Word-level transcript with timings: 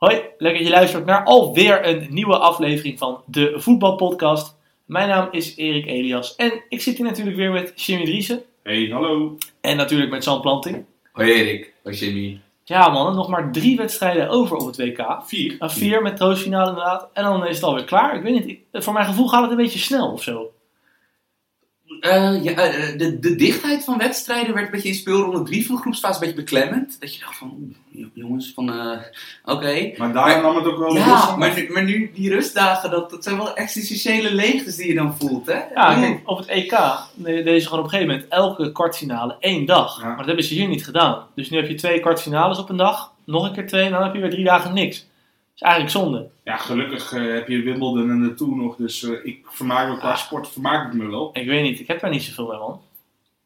Hoi, 0.00 0.14
lekker 0.38 0.58
dat 0.58 0.68
je 0.68 0.74
luistert 0.74 1.04
naar 1.04 1.24
alweer 1.24 1.86
een 1.88 2.06
nieuwe 2.10 2.38
aflevering 2.38 2.98
van 2.98 3.22
de 3.26 3.52
Voetbalpodcast. 3.56 4.56
Mijn 4.84 5.08
naam 5.08 5.28
is 5.30 5.56
Erik 5.56 5.86
Elias 5.86 6.36
en 6.36 6.62
ik 6.68 6.80
zit 6.80 6.96
hier 6.96 7.06
natuurlijk 7.06 7.36
weer 7.36 7.50
met 7.52 7.72
Jimmy 7.86 8.04
Driessen 8.04 8.42
Hey, 8.62 8.88
hallo. 8.92 9.36
en 9.60 9.76
natuurlijk 9.76 10.10
met 10.10 10.24
Sam 10.24 10.40
Planting. 10.40 10.84
Hoi 11.12 11.30
Erik, 11.32 11.72
hoi 11.82 11.96
Jimmy. 11.96 12.40
Ja 12.64 12.88
man, 12.88 13.14
nog 13.14 13.28
maar 13.28 13.52
drie 13.52 13.76
wedstrijden 13.76 14.28
over 14.28 14.56
op 14.56 14.66
het 14.66 14.76
WK. 14.76 15.20
Vier. 15.24 15.56
Een 15.58 15.70
vier 15.70 16.02
met 16.02 16.16
troostfinale 16.16 16.68
inderdaad. 16.68 17.08
En 17.12 17.24
dan 17.24 17.46
is 17.46 17.54
het 17.54 17.64
alweer 17.64 17.84
klaar. 17.84 18.16
Ik 18.16 18.22
weet 18.22 18.32
niet, 18.32 18.48
ik- 18.48 18.82
voor 18.82 18.92
mijn 18.92 19.06
gevoel 19.06 19.28
gaat 19.28 19.42
het 19.42 19.50
een 19.50 19.56
beetje 19.56 19.78
snel 19.78 20.12
of 20.12 20.22
zo. 20.22 20.50
Eh, 22.00 22.42
ja, 22.44 22.52
eh, 22.52 22.98
de, 22.98 23.18
de 23.18 23.36
dichtheid 23.36 23.84
van 23.84 23.98
wedstrijden 23.98 24.54
werd 24.54 24.66
een 24.66 24.72
beetje 24.72 24.88
in 24.88 24.94
speelronde 24.94 25.42
3 25.42 25.66
van 25.66 25.74
de 25.74 25.80
groepsfase 25.80 26.14
een 26.14 26.20
beetje 26.20 26.34
beklemmend. 26.42 26.96
Dat 27.00 27.14
je 27.14 27.20
dacht 27.20 27.36
van, 27.36 27.74
oeh, 27.94 28.06
jongens, 28.14 28.52
van 28.54 28.72
eh, 28.72 28.98
oké. 29.44 29.92
Maar 29.96 30.12
daar 30.12 30.42
nam 30.42 30.56
het 30.56 30.64
ook 30.64 30.78
wel 30.78 30.88
los 30.92 31.04
Ja, 31.04 31.36
maar 31.36 31.54
nu, 31.54 31.70
maar 31.72 31.84
nu 31.84 32.10
die 32.14 32.30
rustdagen, 32.30 32.90
dat, 32.90 33.10
dat 33.10 33.24
zijn 33.24 33.36
wel 33.36 33.54
existentiële 33.56 34.34
leegtes 34.34 34.76
die 34.76 34.86
je 34.86 34.94
dan 34.94 35.16
voelt, 35.18 35.46
hè? 35.46 35.58
Ja, 35.74 35.94
kijk, 36.00 36.20
op 36.24 36.38
het 36.38 36.46
EK 36.48 36.70
de- 37.14 37.42
deze 37.42 37.64
gewoon 37.66 37.78
op 37.78 37.84
een 37.84 37.90
gegeven 37.90 38.12
moment 38.14 38.28
elke 38.32 38.72
kwartfinale 38.72 39.36
één 39.40 39.64
dag. 39.66 40.00
Ja. 40.00 40.06
Maar 40.06 40.16
dat 40.16 40.26
hebben 40.26 40.44
ze 40.44 40.54
hier 40.54 40.68
niet 40.68 40.84
gedaan. 40.84 41.26
Dus 41.34 41.50
nu 41.50 41.56
heb 41.58 41.68
je 41.68 41.74
twee 41.74 42.00
kwartfinales 42.00 42.58
op 42.58 42.68
een 42.68 42.76
dag, 42.76 43.12
nog 43.24 43.44
een 43.46 43.52
keer 43.52 43.66
twee 43.66 43.84
en 43.84 43.90
dan 43.92 44.02
heb 44.02 44.14
je 44.14 44.20
weer 44.20 44.30
drie 44.30 44.44
dagen 44.44 44.72
niks. 44.74 45.08
Is 45.60 45.66
eigenlijk 45.66 45.92
zonde. 45.96 46.28
Ja, 46.44 46.56
gelukkig 46.56 47.12
eh, 47.12 47.22
heb 47.32 47.48
je 47.48 47.62
Wimbledon 47.62 48.10
en 48.10 48.22
de 48.22 48.34
Tour 48.34 48.56
nog, 48.56 48.76
dus 48.76 49.02
eh, 49.02 49.10
ik 49.24 49.38
vermaak 49.50 49.88
me 49.88 49.98
qua 49.98 50.10
Ah. 50.10 50.16
sport 50.16 50.48
vermaak 50.48 50.86
ik 50.86 50.98
me 50.98 51.10
wel. 51.10 51.30
Ik 51.32 51.46
weet 51.46 51.62
niet, 51.62 51.80
ik 51.80 51.86
heb 51.86 52.00
daar 52.00 52.10
niet 52.10 52.22
zoveel 52.22 52.46
mee, 52.46 52.58
man. 52.58 52.80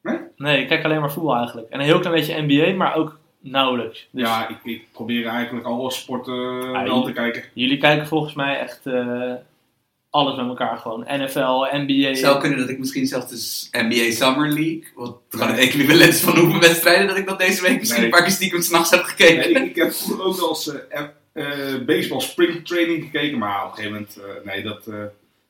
Nee? 0.03 0.19
Nee, 0.37 0.63
ik 0.63 0.69
kijk 0.69 0.85
alleen 0.85 1.01
maar 1.01 1.13
voetbal 1.13 1.37
eigenlijk. 1.37 1.69
En 1.71 1.79
een 1.79 1.85
heel 1.85 1.99
klein 2.01 2.15
beetje 2.15 2.43
NBA, 2.47 2.77
maar 2.77 2.95
ook 2.95 3.19
nauwelijks. 3.41 4.09
Dus 4.11 4.23
Ja, 4.29 4.49
ik, 4.49 4.57
ik 4.65 4.87
probeer 4.93 5.27
eigenlijk 5.27 5.67
alle 5.67 5.91
sporten 5.91 6.75
Ah, 6.75 6.83
wel 6.83 7.03
te 7.05 7.13
kijken. 7.13 7.45
jullie 7.53 7.79
kijken 7.79 8.07
volgens 8.07 8.35
mij 8.35 8.59
echt 8.59 8.81
eh, 8.87 9.33
alles 10.11 10.37
met 10.37 10.47
elkaar 10.47 10.77
gewoon. 10.79 11.05
NFL, 11.09 11.67
NBA. 11.73 12.09
Het 12.09 12.19
zou 12.19 12.41
kunnen 12.41 12.59
dat 12.59 12.69
ik 12.69 12.79
misschien 12.79 13.07
zelfs 13.07 13.71
de 13.71 13.79
NBA 13.83 14.11
Summer 14.11 14.49
League, 14.49 14.85
wat 14.95 15.17
gewoon 15.29 15.49
het 15.49 15.59
equivalent 15.59 16.17
van 16.21 16.39
hoeveel 16.39 16.61
wedstrijden, 16.61 17.07
dat 17.07 17.17
ik 17.17 17.27
dat 17.27 17.39
deze 17.39 17.63
week 17.63 17.79
misschien 17.79 18.01
Nee. 18.03 18.11
een 18.11 18.17
paar 18.17 18.25
keer 18.27 18.35
stiekem 18.37 18.63
s'nachts 18.63 18.91
heb 18.91 19.03
gekeken. 19.03 19.53
Nee, 19.53 19.63
ik, 19.63 19.71
ik 19.71 19.77
heb 19.77 19.93
vroeger 19.93 20.25
ook 20.25 20.37
wel 20.37 20.49
eens 20.49 20.71
eh, 21.35 21.85
baseball 21.87 22.21
spring 22.21 22.67
training 22.67 23.05
gekeken, 23.05 23.39
maar 23.39 23.65
op 23.65 23.71
een 23.71 23.75
gegeven 23.75 23.93
moment, 23.93 24.17
eh, 24.17 24.53
nee, 24.53 24.63
dat 24.63 24.87
eh, 24.87 24.95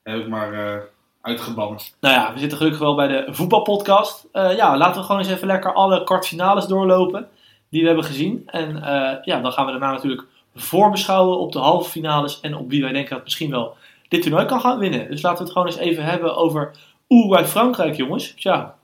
heb 0.03 0.19
ik 0.19 0.27
maar 0.27 0.83
uitgebannen. 1.21 1.79
Nou 1.99 2.13
ja, 2.13 2.33
we 2.33 2.39
zitten 2.39 2.57
gelukkig 2.57 2.81
wel 2.81 2.95
bij 2.95 3.07
de 3.07 3.33
voetbalpodcast. 3.33 4.27
Ja, 4.31 4.77
laten 4.77 5.01
we 5.01 5.05
gewoon 5.05 5.21
eens 5.21 5.31
even 5.31 5.47
lekker 5.47 5.73
alle 5.73 6.03
kwartfinales 6.03 6.65
doorlopen 6.65 7.29
die 7.69 7.81
we 7.81 7.87
hebben 7.87 8.05
gezien. 8.05 8.43
En 8.45 8.75
ja, 9.23 9.41
dan 9.41 9.51
gaan 9.51 9.65
we 9.65 9.71
daarna 9.71 9.91
natuurlijk 9.91 10.23
voorbeschouwen 10.55 11.37
op 11.39 11.51
de 11.51 11.59
halve 11.59 11.89
finales 11.89 12.39
en 12.39 12.55
op 12.55 12.69
wie 12.69 12.81
wij 12.81 12.91
denken 12.91 13.15
dat 13.15 13.23
misschien 13.23 13.49
wel 13.49 13.75
dit 14.07 14.21
toernooi 14.21 14.45
kan 14.45 14.59
gaan 14.59 14.79
winnen. 14.79 15.09
Dus 15.09 15.21
laten 15.21 15.37
we 15.37 15.43
het 15.43 15.53
gewoon 15.53 15.67
eens 15.67 15.77
even 15.77 16.03
hebben 16.03 16.35
over 16.35 16.71
Uruguay-Frankrijk, 17.07 17.95
jongens. 17.95 18.33
Tja, 18.33 18.77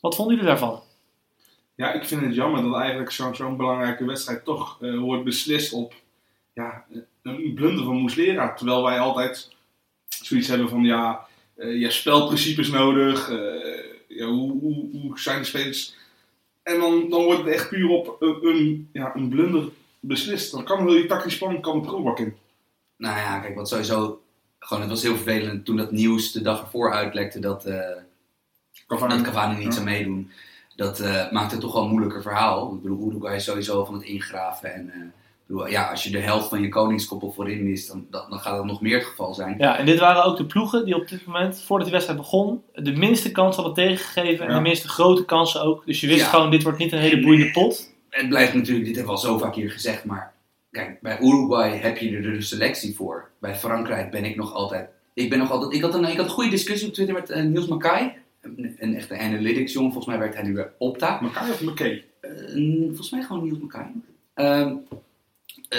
wat 0.00 0.14
vonden 0.14 0.34
jullie 0.34 0.50
daarvan? 0.50 0.80
Ja, 1.74 1.92
ik 1.92 2.04
vind 2.04 2.20
het 2.20 2.34
jammer 2.34 2.62
dat 2.62 2.80
eigenlijk 2.80 3.10
zo'n 3.10 3.34
zo'n 3.34 3.56
belangrijke 3.56 4.04
wedstrijd 4.04 4.44
toch 4.44 4.78
eh, 4.80 4.98
wordt 4.98 5.24
beslist 5.24 5.72
op 5.72 5.94
ja, 6.52 6.84
een 7.22 7.52
blunder 7.54 7.84
van 7.84 7.96
Moeslera. 7.96 8.52
Terwijl 8.54 8.82
wij 8.82 8.98
altijd 8.98 9.54
zoiets 10.08 10.48
hebben 10.48 10.68
van 10.68 10.82
ja, 10.84 11.26
eh, 11.54 11.74
je 11.74 11.80
hebt 11.82 11.92
spelprincipes 11.92 12.68
nodig, 12.68 13.30
eh, 13.30 13.84
ja, 14.08 14.26
hoe, 14.26 14.60
hoe, 14.60 14.88
hoe 14.92 15.20
zijn 15.20 15.38
de 15.38 15.44
spelers. 15.44 15.94
En 16.62 16.78
dan, 16.80 17.10
dan 17.10 17.24
wordt 17.24 17.44
het 17.44 17.54
echt 17.54 17.68
puur 17.68 17.88
op 17.88 18.16
een, 18.22 18.46
een, 18.46 18.88
ja, 18.92 19.14
een 19.16 19.28
blunder 19.28 19.68
beslist. 20.00 20.52
Dan 20.52 20.64
kan 20.64 20.86
heel 20.86 20.94
je 20.96 21.06
tactisch 21.06 21.38
plan 21.38 21.60
kan 21.60 21.76
de 21.80 21.86
prullenbak 21.86 22.18
in. 22.18 22.36
Nou 22.96 23.16
ja, 23.16 23.38
kijk, 23.38 23.54
wat 23.54 23.68
sowieso. 23.68 24.22
Gewoon, 24.58 24.82
het 24.82 24.90
was 24.90 25.02
heel 25.02 25.14
vervelend 25.16 25.64
toen 25.64 25.76
dat 25.76 25.90
nieuws 25.92 26.32
de 26.32 26.42
dag 26.42 26.60
ervoor 26.60 26.92
uitlekte 26.92 27.38
dat, 27.40 27.64
eh 27.66 27.96
Cavani. 28.86 29.14
dat 29.14 29.22
Cavani 29.22 29.54
niet 29.54 29.64
Ja. 29.64 29.70
zou 29.72 29.84
meedoen. 29.84 30.30
Dat 30.76 30.98
maakt 31.32 31.50
het 31.52 31.60
toch 31.60 31.72
wel 31.72 31.82
een 31.82 31.90
moeilijker 31.90 32.22
verhaal. 32.22 32.74
Ik 32.74 32.82
bedoel, 32.82 33.10
Uruguay 33.10 33.36
is 33.36 33.44
sowieso 33.44 33.84
van 33.84 33.94
het 33.94 34.02
ingraven. 34.02 34.74
En 34.74 35.12
ja, 35.68 35.90
als 35.90 36.04
je 36.04 36.10
de 36.10 36.18
helft 36.18 36.48
van 36.48 36.60
je 36.62 36.68
koningskoppel 36.68 37.32
voorin 37.32 37.66
is, 37.66 37.86
dan, 37.86 38.06
dan, 38.10 38.30
dan 38.30 38.38
gaat 38.38 38.56
dat 38.56 38.64
nog 38.64 38.80
meer 38.80 38.96
het 38.98 39.06
geval 39.06 39.34
zijn. 39.34 39.54
Ja, 39.58 39.78
en 39.78 39.86
dit 39.86 39.98
waren 39.98 40.24
ook 40.24 40.36
de 40.36 40.46
ploegen 40.46 40.84
die 40.84 40.94
op 40.96 41.08
dit 41.08 41.26
moment, 41.26 41.62
voordat 41.62 41.86
de 41.86 41.92
wedstrijd 41.92 42.20
begon, 42.20 42.62
de 42.74 42.92
minste 42.92 43.30
kans 43.32 43.56
hadden 43.56 43.74
tegengegeven 43.74 44.44
en 44.44 44.50
Ja. 44.50 44.56
de 44.56 44.62
minste 44.62 44.88
grote 44.88 45.24
kansen 45.24 45.62
ook. 45.62 45.86
Dus 45.86 46.00
je 46.00 46.06
wist 46.06 46.20
Ja. 46.20 46.26
gewoon, 46.26 46.50
dit 46.50 46.62
wordt 46.62 46.78
niet 46.78 46.92
een 46.92 46.98
hele 46.98 47.20
boeiende 47.20 47.50
pot. 47.50 47.90
Het 48.08 48.28
blijft 48.28 48.54
natuurlijk, 48.54 48.86
dit 48.86 48.96
hebben 48.96 49.14
we 49.14 49.20
al 49.20 49.26
zo 49.26 49.38
vaak 49.38 49.54
hier 49.54 49.70
gezegd, 49.70 50.04
maar 50.04 50.32
kijk, 50.70 51.00
bij 51.00 51.18
Uruguay 51.20 51.76
heb 51.78 51.96
je 51.98 52.16
er 52.16 52.22
de 52.22 52.40
selectie 52.42 52.94
voor. 52.96 53.30
Bij 53.40 53.54
Frankrijk 53.56 54.10
ben 54.10 54.24
ik 54.24 54.36
nog 54.36 54.54
altijd. 54.54 54.88
Ik 55.14 55.30
ben 55.30 55.38
nog 55.38 55.50
altijd. 55.50 55.72
Ik 55.72 55.82
had 55.82 55.94
een, 55.94 56.04
ik 56.04 56.16
had 56.16 56.24
een 56.26 56.30
goede 56.32 56.50
discussie 56.50 56.88
op 56.88 56.94
Twitter 56.94 57.14
met 57.14 57.30
eh, 57.30 57.42
Niels 57.42 57.66
Mackay. 57.66 58.16
Een, 58.40 58.76
een 58.78 58.96
echte 58.96 59.18
analytics 59.18 59.72
jongen. 59.72 59.92
Volgens 59.92 60.14
mij 60.14 60.22
werkt 60.22 60.34
hij 60.34 60.44
nu 60.44 60.52
bij 60.54 60.70
Opta. 60.78 61.20
Elkaar 61.22 61.50
of 61.50 61.60
McKay? 61.62 62.04
Eh, 62.20 62.30
volgens 62.86 63.10
mij 63.10 63.22
gewoon 63.22 63.42
Niels 63.44 63.58
Mackay. 63.58 63.90
Ehm, 64.34 64.68
eh, 64.68 64.72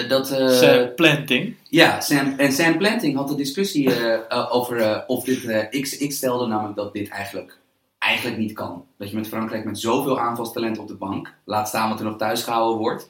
dat, 0.08 0.30
eh, 0.30 0.48
Sam 0.48 0.94
Planting. 0.94 1.54
ja, 1.68 2.00
Sam, 2.00 2.34
en 2.36 2.52
Sam 2.52 2.76
Planting 2.78 3.16
had 3.16 3.28
de 3.28 3.34
discussie 3.34 3.94
eh, 3.94 4.14
eh, 4.28 4.54
over 4.54 4.76
eh, 4.80 4.98
of 5.06 5.24
dit. 5.24 5.44
eh, 5.44 5.58
ik, 5.70 5.86
ik 5.98 6.12
stelde 6.12 6.46
namelijk 6.46 6.76
dat 6.76 6.92
dit 6.92 7.08
eigenlijk, 7.08 7.58
eigenlijk 7.98 8.36
niet 8.38 8.52
kan. 8.52 8.84
Dat 8.98 9.10
je 9.10 9.16
met 9.16 9.28
Frankrijk 9.28 9.64
met 9.64 9.78
zoveel 9.78 10.20
aanvalstalent 10.20 10.78
op 10.78 10.88
de 10.88 10.94
bank, 10.94 11.32
laat 11.44 11.68
staan 11.68 11.88
wat 11.88 11.98
er 11.98 12.04
nog 12.04 12.16
thuis 12.18 12.42
gehouden 12.42 12.78
wordt, 12.78 13.08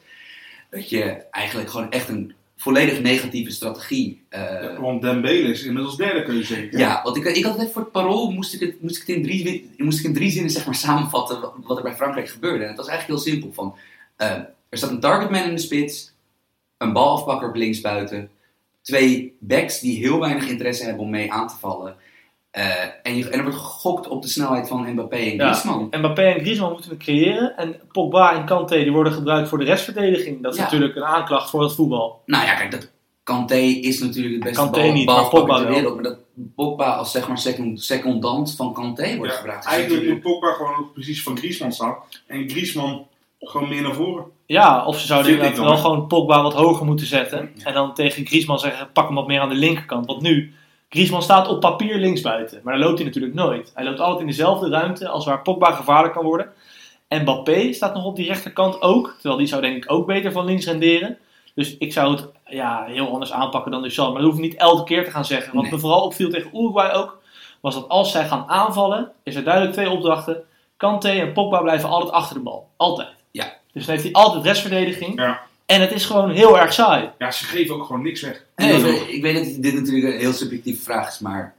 dat 0.71 0.89
je 0.89 1.03
eigenlijk 1.31 1.71
gewoon 1.71 1.91
echt 1.91 2.09
een 2.09 2.33
volledig 2.57 3.01
negatieve 3.01 3.51
strategie. 3.51 4.23
eh, 4.29 4.41
Ja, 4.41 4.81
want 4.81 5.03
Dembele 5.03 5.49
is 5.49 5.63
inmiddels 5.65 5.97
derde 5.97 6.23
kun 6.23 6.35
je 6.37 6.45
zeggen. 6.45 6.79
ja, 6.79 7.01
want 7.05 7.17
ik, 7.17 7.25
ik 7.25 7.45
had 7.45 7.53
het 7.53 7.61
even 7.61 7.73
voor 7.73 7.83
het 7.83 7.93
parool, 7.93 8.31
moest 8.31 8.55
ik 8.55 8.61
het, 8.61 8.83
moest 8.83 8.97
ik 9.01 9.07
het 9.07 9.17
in, 9.17 9.23
drie, 9.23 9.71
moest 9.77 9.99
ik 9.99 10.05
in 10.05 10.15
drie 10.15 10.31
zinnen 10.31 10.51
zeg 10.51 10.65
maar, 10.67 10.75
samenvatten 10.75 11.41
wat, 11.41 11.55
wat 11.63 11.77
er 11.77 11.83
bij 11.83 11.95
Frankrijk 11.95 12.29
gebeurde. 12.29 12.63
En 12.63 12.69
het 12.69 12.77
was 12.79 12.89
eigenlijk 12.89 13.21
heel 13.21 13.33
simpel. 13.33 13.53
Van, 13.53 13.75
eh, 14.17 14.31
er 14.69 14.79
staat 14.79 14.91
een 14.91 15.01
targetman 15.01 15.43
in 15.49 15.55
de 15.55 15.61
spits, 15.61 16.13
een 16.79 16.93
balafpakker 16.93 17.49
op 17.49 17.55
linksbuiten, 17.55 18.31
twee 18.83 19.37
backs 19.41 19.81
die 19.81 19.99
heel 19.99 20.19
weinig 20.21 20.49
interesse 20.49 20.85
hebben 20.85 21.03
om 21.03 21.11
mee 21.11 21.33
aan 21.33 21.49
te 21.49 21.55
vallen. 21.61 21.97
Eh, 22.51 22.83
en, 23.03 23.17
je, 23.17 23.29
en 23.29 23.39
er 23.39 23.43
wordt 23.43 23.59
gegokt 23.59 24.09
op 24.09 24.23
de 24.23 24.29
snelheid 24.29 24.69
van 24.69 24.93
Mbappé 24.93 25.17
en 25.17 25.35
Ja. 25.37 25.47
Griezmann. 25.53 25.87
Mbappé 25.91 26.23
en 26.23 26.41
Griezmann 26.41 26.73
moeten 26.73 26.91
het 26.91 26.99
creëren. 26.99 27.57
En 27.57 27.81
Pogba 27.93 28.35
en 28.37 28.45
Kanté 28.45 28.77
die 28.83 28.93
worden 28.93 29.13
gebruikt 29.13 29.49
voor 29.49 29.59
de 29.59 29.65
restverdediging. 29.65 30.43
Dat 30.43 30.53
is 30.53 30.59
Ja. 30.59 30.65
natuurlijk 30.65 30.97
een 30.97 31.05
aanklacht 31.05 31.51
voor 31.51 31.63
het 31.63 31.75
voetbal. 31.75 32.23
Nou 32.27 32.45
ja, 32.45 32.55
kijk, 32.55 32.71
dat 32.71 32.91
Kanté 33.23 33.57
is 33.57 34.01
natuurlijk 34.01 34.35
het 34.35 34.45
beste 34.45 34.61
Kanté 34.61 34.81
bal, 34.81 34.93
niet, 34.93 35.07
Pogba 35.07 35.57
ter 35.57 35.65
wel. 35.65 35.75
wereld. 35.75 35.95
Maar 35.95 36.03
dat 36.05 36.19
Pogba 36.55 36.93
als 36.95 37.11
zeg 37.13 37.29
maar 37.29 37.39
second, 37.39 37.83
secondant 37.83 38.55
van 38.57 38.73
Kanté 38.73 39.17
wordt 39.17 39.33
Ja, 39.33 39.39
gebruikt. 39.39 39.67
eigenlijk 39.67 40.09
moet 40.09 40.21
Pogba 40.21 40.53
gewoon 40.53 40.77
ook 40.79 40.93
precies 40.93 41.23
van 41.23 41.37
Griezmann 41.39 41.73
staan. 41.73 41.97
En 42.27 42.51
Griezmann 42.51 43.07
gewoon 43.45 43.69
meer 43.69 43.83
naar 43.83 43.95
voren. 43.95 44.25
Ja, 44.47 44.85
of 44.85 44.99
ze 44.99 45.07
zouden 45.07 45.33
inderdaad 45.33 45.59
wel 45.59 45.77
gewoon 45.77 46.07
Pogba 46.07 46.43
wat 46.43 46.55
hoger 46.55 46.87
moeten 46.87 47.07
zetten. 47.07 47.51
En 47.65 47.75
dan 47.75 47.95
tegen 47.95 48.27
Griezmann 48.27 48.61
zeggen, 48.61 48.93
pak 48.93 49.07
hem 49.07 49.15
wat 49.15 49.27
meer 49.27 49.41
aan 49.41 49.49
de 49.49 49.55
linkerkant. 49.55 50.07
Want 50.07 50.21
nu, 50.21 50.55
Griezmann 50.89 51.23
staat 51.23 51.49
op 51.49 51.61
papier 51.61 51.97
linksbuiten. 51.97 52.61
Maar 52.63 52.75
dan 52.79 52.83
loopt 52.83 52.99
hij 52.99 53.07
natuurlijk 53.07 53.35
nooit. 53.35 53.73
Hij 53.75 53.85
loopt 53.85 54.01
altijd 54.01 54.21
in 54.21 54.27
dezelfde 54.27 54.69
ruimte 54.69 55.09
als 55.09 55.25
waar 55.25 55.43
Pogba 55.43 55.71
gevaarlijk 55.73 56.15
kan 56.15 56.25
worden. 56.25 56.49
En 57.09 57.23
Mbappé 57.23 57.73
staat 57.73 57.95
nog 57.95 58.05
op 58.05 58.17
die 58.17 58.27
rechterkant 58.27 58.83
ook. 58.83 59.13
Terwijl 59.15 59.37
die 59.37 59.47
zou 59.47 59.61
denk 59.63 59.77
ik 59.85 59.93
ook 59.93 60.07
beter 60.07 60.33
van 60.33 60.45
links 60.45 60.67
renderen. 60.67 61.19
Dus 61.55 61.77
ik 61.79 61.93
zou 61.93 62.11
het 62.11 62.29
ja, 62.47 62.85
heel 62.87 63.09
anders 63.13 63.33
aanpakken 63.33 63.71
dan 63.73 63.83
Deschamps. 63.83 64.13
Maar 64.13 64.21
dat 64.23 64.31
hoef 64.31 64.41
ik 64.41 64.45
niet 64.51 64.57
elke 64.61 64.85
keer 64.85 65.05
te 65.05 65.11
gaan 65.11 65.25
zeggen. 65.25 65.55
Wat 65.55 65.63
Nee. 65.63 65.73
me 65.73 65.79
vooral 65.79 66.05
opviel 66.05 66.31
tegen 66.31 66.51
Uruguay 66.57 66.93
ook, 66.93 67.19
was 67.61 67.75
dat 67.75 67.89
als 67.89 68.13
zij 68.13 68.25
gaan 68.27 68.45
aanvallen, 68.49 69.13
is 69.23 69.35
er 69.35 69.45
duidelijk 69.45 69.73
twee 69.73 69.91
opdrachten. 69.91 70.43
Kanté 70.77 71.09
en 71.09 71.33
Pogba 71.33 71.61
blijven 71.61 71.89
altijd 71.89 72.13
achter 72.13 72.37
de 72.37 72.43
bal. 72.43 72.69
Altijd. 72.77 73.24
Dus 73.75 73.87
dan 73.87 73.95
heeft 73.95 74.03
hij 74.03 74.13
altijd 74.13 74.45
restverdediging. 74.45 75.21
Ja. 75.21 75.41
En 75.67 75.81
het 75.81 75.93
is 75.93 76.05
gewoon 76.05 76.31
heel 76.31 76.59
erg 76.59 76.73
saai. 76.73 77.11
Ja, 77.19 77.31
ze 77.31 77.45
geven 77.45 77.75
ook 77.75 77.85
gewoon 77.85 78.03
niks 78.03 78.21
weg. 78.21 78.45
Nee, 78.57 79.13
ik 79.13 79.23
weet 79.23 79.35
dat 79.35 79.63
dit 79.63 79.75
natuurlijk 79.75 80.15
een 80.15 80.21
heel 80.21 80.33
subjectieve 80.33 80.83
vraag 80.83 81.09
is, 81.09 81.19
maar 81.19 81.55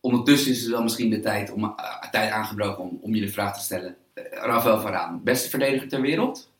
ondertussen 0.00 0.50
is 0.50 0.60
het 0.60 0.70
wel 0.70 0.82
misschien 0.82 1.10
de 1.10 1.20
tijd, 1.20 1.52
om, 1.52 1.64
eh, 1.64 2.10
tijd 2.10 2.30
aangebroken 2.30 2.82
om, 2.82 2.98
om 3.00 3.14
je 3.14 3.20
de 3.20 3.32
vraag 3.32 3.54
te 3.54 3.64
stellen. 3.64 3.96
Eh, 4.14 4.24
Rafael 4.30 4.80
Varaan, 4.80 5.20
beste 5.24 5.48
verdediger 5.48 5.88
ter 5.88 6.00
wereld? 6.00 6.50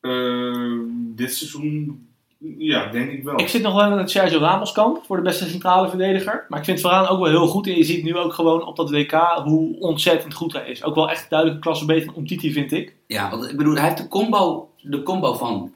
Eh, 0.00 0.78
dit 0.92 1.34
seizoen, 1.34 2.08
ja, 2.40 2.86
denk 2.86 3.10
ik 3.10 3.24
wel. 3.24 3.40
Ik 3.40 3.48
zit 3.48 3.62
nog 3.62 3.74
wel 3.74 3.92
in 3.92 3.98
het 3.98 4.10
Sergio 4.10 4.38
Ramos 4.38 4.72
kamp 4.72 5.04
voor 5.04 5.16
de 5.16 5.22
beste 5.22 5.48
centrale 5.48 5.88
verdediger. 5.88 6.46
Maar 6.48 6.58
ik 6.58 6.64
vind 6.64 6.80
Varaan 6.80 7.06
ook 7.06 7.18
wel 7.18 7.28
heel 7.28 7.46
goed. 7.46 7.66
En 7.66 7.76
je 7.76 7.84
ziet 7.84 8.04
nu 8.04 8.16
ook 8.16 8.32
gewoon 8.32 8.66
op 8.66 8.76
dat 8.76 8.90
WK 8.90 9.12
hoe 9.44 9.78
ontzettend 9.78 10.34
goed 10.34 10.52
hij 10.52 10.68
is. 10.68 10.84
Ook 10.84 10.94
wel 10.94 11.10
echt 11.10 11.30
duidelijk 11.30 11.58
een 11.58 11.64
klasse 11.64 11.84
beter 11.84 12.06
dan 12.06 12.16
Umtiti, 12.16 12.52
vind 12.52 12.72
ik. 12.72 12.96
Ja, 13.06 13.30
want 13.30 13.50
ik 13.50 13.56
bedoel, 13.56 13.74
hij 13.74 13.84
heeft 13.84 13.96
de 13.96 14.08
combo, 14.08 14.70
de 14.76 15.02
combo 15.02 15.34
van 15.34 15.74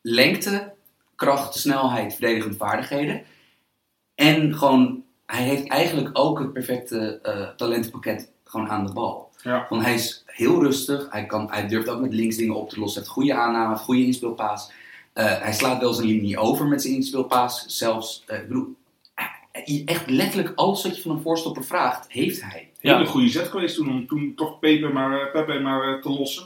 lengte, 0.00 0.72
kracht, 1.14 1.54
snelheid, 1.54 2.12
verdedigende 2.12 2.56
vaardigheden. 2.56 3.22
En 4.14 4.54
gewoon, 4.54 5.02
hij 5.26 5.42
heeft 5.42 5.68
eigenlijk 5.68 6.10
ook 6.12 6.38
het 6.38 6.52
perfecte 6.52 7.18
eh, 7.22 7.48
talentenpakket 7.56 8.32
gewoon 8.44 8.68
aan 8.68 8.86
de 8.86 8.92
bal. 8.92 9.30
Ja. 9.42 9.66
Want 9.68 9.82
hij 9.82 9.94
is 9.94 10.22
heel 10.26 10.62
rustig, 10.62 11.06
hij, 11.10 11.26
kan, 11.26 11.50
hij 11.50 11.68
durft 11.68 11.88
ook 11.88 12.00
met 12.00 12.14
links 12.14 12.36
dingen 12.36 12.54
op 12.54 12.68
te 12.68 12.80
lossen, 12.80 13.00
heeft 13.00 13.12
goede 13.12 13.34
aanname, 13.34 13.68
heeft 13.68 13.82
goede 13.82 14.04
inspeelpaas. 14.04 14.72
Eh, 15.14 15.38
hij 15.40 15.52
slaat 15.52 15.80
wel 15.80 15.92
zijn 15.92 16.06
linie 16.08 16.38
over 16.38 16.66
met 16.66 16.82
zijn 16.82 16.94
inspeelpaas. 16.94 17.64
Zelfs, 17.66 18.22
eh, 18.26 18.38
ik 18.38 18.48
bedoel, 18.48 18.74
eh, 19.14 19.82
echt 19.84 20.10
letterlijk 20.10 20.52
alles 20.54 20.82
wat 20.82 20.96
je 20.96 21.02
van 21.02 21.10
een 21.10 21.22
voorstopper 21.22 21.64
vraagt, 21.64 22.06
heeft 22.12 22.42
hij. 22.42 22.70
Hele 22.80 22.98
Ja. 22.98 23.04
goede 23.04 23.28
zet 23.28 23.48
geweest 23.48 23.76
toen 23.76 23.88
om 23.88 24.06
toen 24.06 24.32
toch 24.36 24.58
Pepe 24.58 24.88
maar, 24.88 25.30
Pepe 25.30 25.58
maar 25.58 26.00
te 26.02 26.08
lossen. 26.10 26.44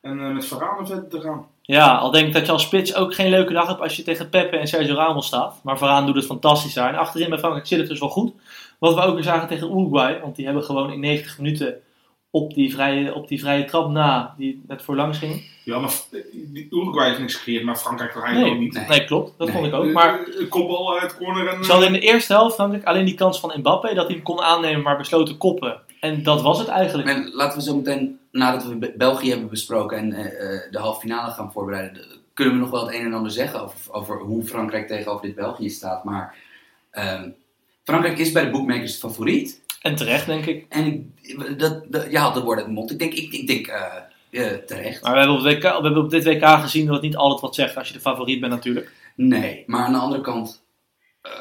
En 0.00 0.20
eh, 0.20 0.32
met 0.32 0.46
Varane 0.46 0.86
verder 0.86 1.08
te 1.08 1.20
gaan. 1.20 1.46
Ja, 1.62 1.94
al 1.96 2.10
denk 2.10 2.26
ik 2.26 2.32
dat 2.32 2.46
je 2.46 2.52
als 2.52 2.62
spits 2.62 2.94
ook 2.94 3.14
geen 3.14 3.30
leuke 3.30 3.52
dag 3.52 3.66
hebt 3.66 3.80
als 3.80 3.96
je 3.96 4.02
tegen 4.02 4.28
Pepe 4.28 4.56
en 4.56 4.66
Sergio 4.68 4.94
Ramos 4.94 5.26
staat. 5.26 5.60
Maar 5.62 5.78
Varaan 5.78 6.06
doet 6.06 6.14
het 6.14 6.26
fantastisch 6.26 6.74
daar. 6.74 6.88
En 6.92 6.98
achterin 6.98 7.28
bij 7.28 7.38
Frankrijk 7.38 7.66
zit 7.66 7.78
het 7.78 7.88
dus 7.88 8.00
wel 8.00 8.08
goed. 8.08 8.32
Wat 8.78 8.94
we 8.94 9.00
ook 9.00 9.14
weer 9.14 9.22
zagen 9.22 9.48
tegen 9.48 9.70
Uruguay. 9.70 10.20
Want 10.20 10.36
die 10.36 10.44
hebben 10.44 10.64
gewoon 10.64 10.92
in 10.92 11.00
90 11.00 11.38
minuten 11.38 11.74
op 12.30 12.54
die 12.54 12.72
vrije, 12.74 13.14
op 13.14 13.28
die 13.28 13.40
vrije 13.40 13.64
trap 13.64 13.90
na, 13.90 14.34
die 14.38 14.62
net 14.66 14.82
voorlangs 14.82 15.18
ging. 15.18 15.54
Ja, 15.64 15.78
maar 15.78 15.90
eh, 16.12 16.20
die 16.32 16.66
Uruguay 16.70 17.06
heeft 17.08 17.20
niks 17.20 17.34
gecreëerd, 17.34 17.64
maar 17.64 17.76
Frankrijk 17.76 18.12
toch 18.12 18.22
eigenlijk 18.24 18.54
ook 18.54 18.60
niet. 18.60 18.72
nee, 18.72 18.86
Nee. 18.88 19.04
klopt. 19.04 19.34
Dat 19.38 19.46
Nee. 19.48 19.56
vond 19.56 19.66
ik 19.68 19.74
ook. 19.74 19.84
Eh, 19.86 19.92
Maar 19.92 20.20
eh, 20.20 20.48
kopbal 20.48 20.98
uit 21.00 21.16
corner 21.16 21.46
en... 21.48 21.64
ze 21.64 21.70
hadden 21.70 21.88
in 21.88 21.94
de 21.94 22.00
eerste 22.06 22.32
helft 22.32 22.54
Frankrijk 22.54 22.84
alleen 22.84 23.04
die 23.04 23.14
kans 23.14 23.40
van 23.40 23.52
Mbappé. 23.56 23.94
Dat 23.94 24.06
hij 24.06 24.14
hem 24.14 24.24
kon 24.24 24.40
aannemen, 24.40 24.82
maar 24.82 24.96
besloten 24.96 25.36
koppen. 25.36 25.80
En 26.00 26.22
dat 26.22 26.42
was 26.42 26.58
het 26.58 26.68
eigenlijk. 26.68 27.08
En 27.08 27.30
laten 27.32 27.58
we 27.58 27.64
zo 27.64 27.76
meteen, 27.76 28.18
nadat 28.32 28.66
we 28.66 28.76
Be- 28.76 28.94
België 28.96 29.28
hebben 29.30 29.48
besproken 29.48 29.98
en 29.98 30.12
eh, 30.12 30.54
eh, 30.54 30.60
de 30.70 30.78
halve 30.78 31.00
finale 31.00 31.30
gaan 31.32 31.52
voorbereiden, 31.52 31.94
de- 31.94 32.18
kunnen 32.34 32.54
we 32.54 32.60
nog 32.60 32.70
wel 32.70 32.86
het 32.86 32.94
een 32.94 33.04
en 33.04 33.12
ander 33.12 33.32
zeggen 33.32 33.62
over, 33.62 33.78
over 33.92 34.18
hoe 34.20 34.44
Frankrijk 34.44 34.86
tegenover 34.88 35.26
dit 35.26 35.34
België 35.34 35.70
staat. 35.70 36.04
Maar 36.04 36.34
ehm, 36.90 37.28
Frankrijk 37.84 38.18
is 38.18 38.32
bij 38.32 38.44
de 38.44 38.50
bookmakers 38.50 38.96
favoriet. 38.98 39.64
En 39.82 39.96
terecht, 39.96 40.26
denk 40.26 40.46
ik. 40.46 40.66
En 40.68 41.14
ik, 41.20 41.58
dat, 41.58 41.82
dat, 41.88 42.10
ja, 42.10 42.30
dat 42.30 42.42
wordt 42.42 42.62
het 42.62 42.70
mond. 42.70 42.90
Ik 42.90 42.98
denk, 42.98 43.12
ik, 43.12 43.32
ik 43.32 43.46
denk 43.46 43.66
eh, 43.66 43.94
eh, 44.30 44.58
terecht. 44.66 45.02
Maar 45.02 45.12
we 45.12 45.18
hebben, 45.18 45.36
op 45.36 45.42
WK, 45.42 45.62
we 45.62 45.68
hebben 45.68 45.96
op 45.96 46.10
dit 46.10 46.24
WK 46.24 46.44
gezien 46.44 46.86
dat 46.86 46.94
het 46.94 47.04
niet 47.04 47.16
altijd 47.16 47.40
wat 47.40 47.54
zegt 47.54 47.76
als 47.76 47.88
je 47.88 47.94
de 47.94 48.00
favoriet 48.00 48.40
bent 48.40 48.52
natuurlijk. 48.52 48.92
Nee, 49.14 49.64
maar 49.66 49.84
aan 49.84 49.92
de 49.92 49.98
andere 49.98 50.22
kant, 50.22 50.64
eh, 51.22 51.32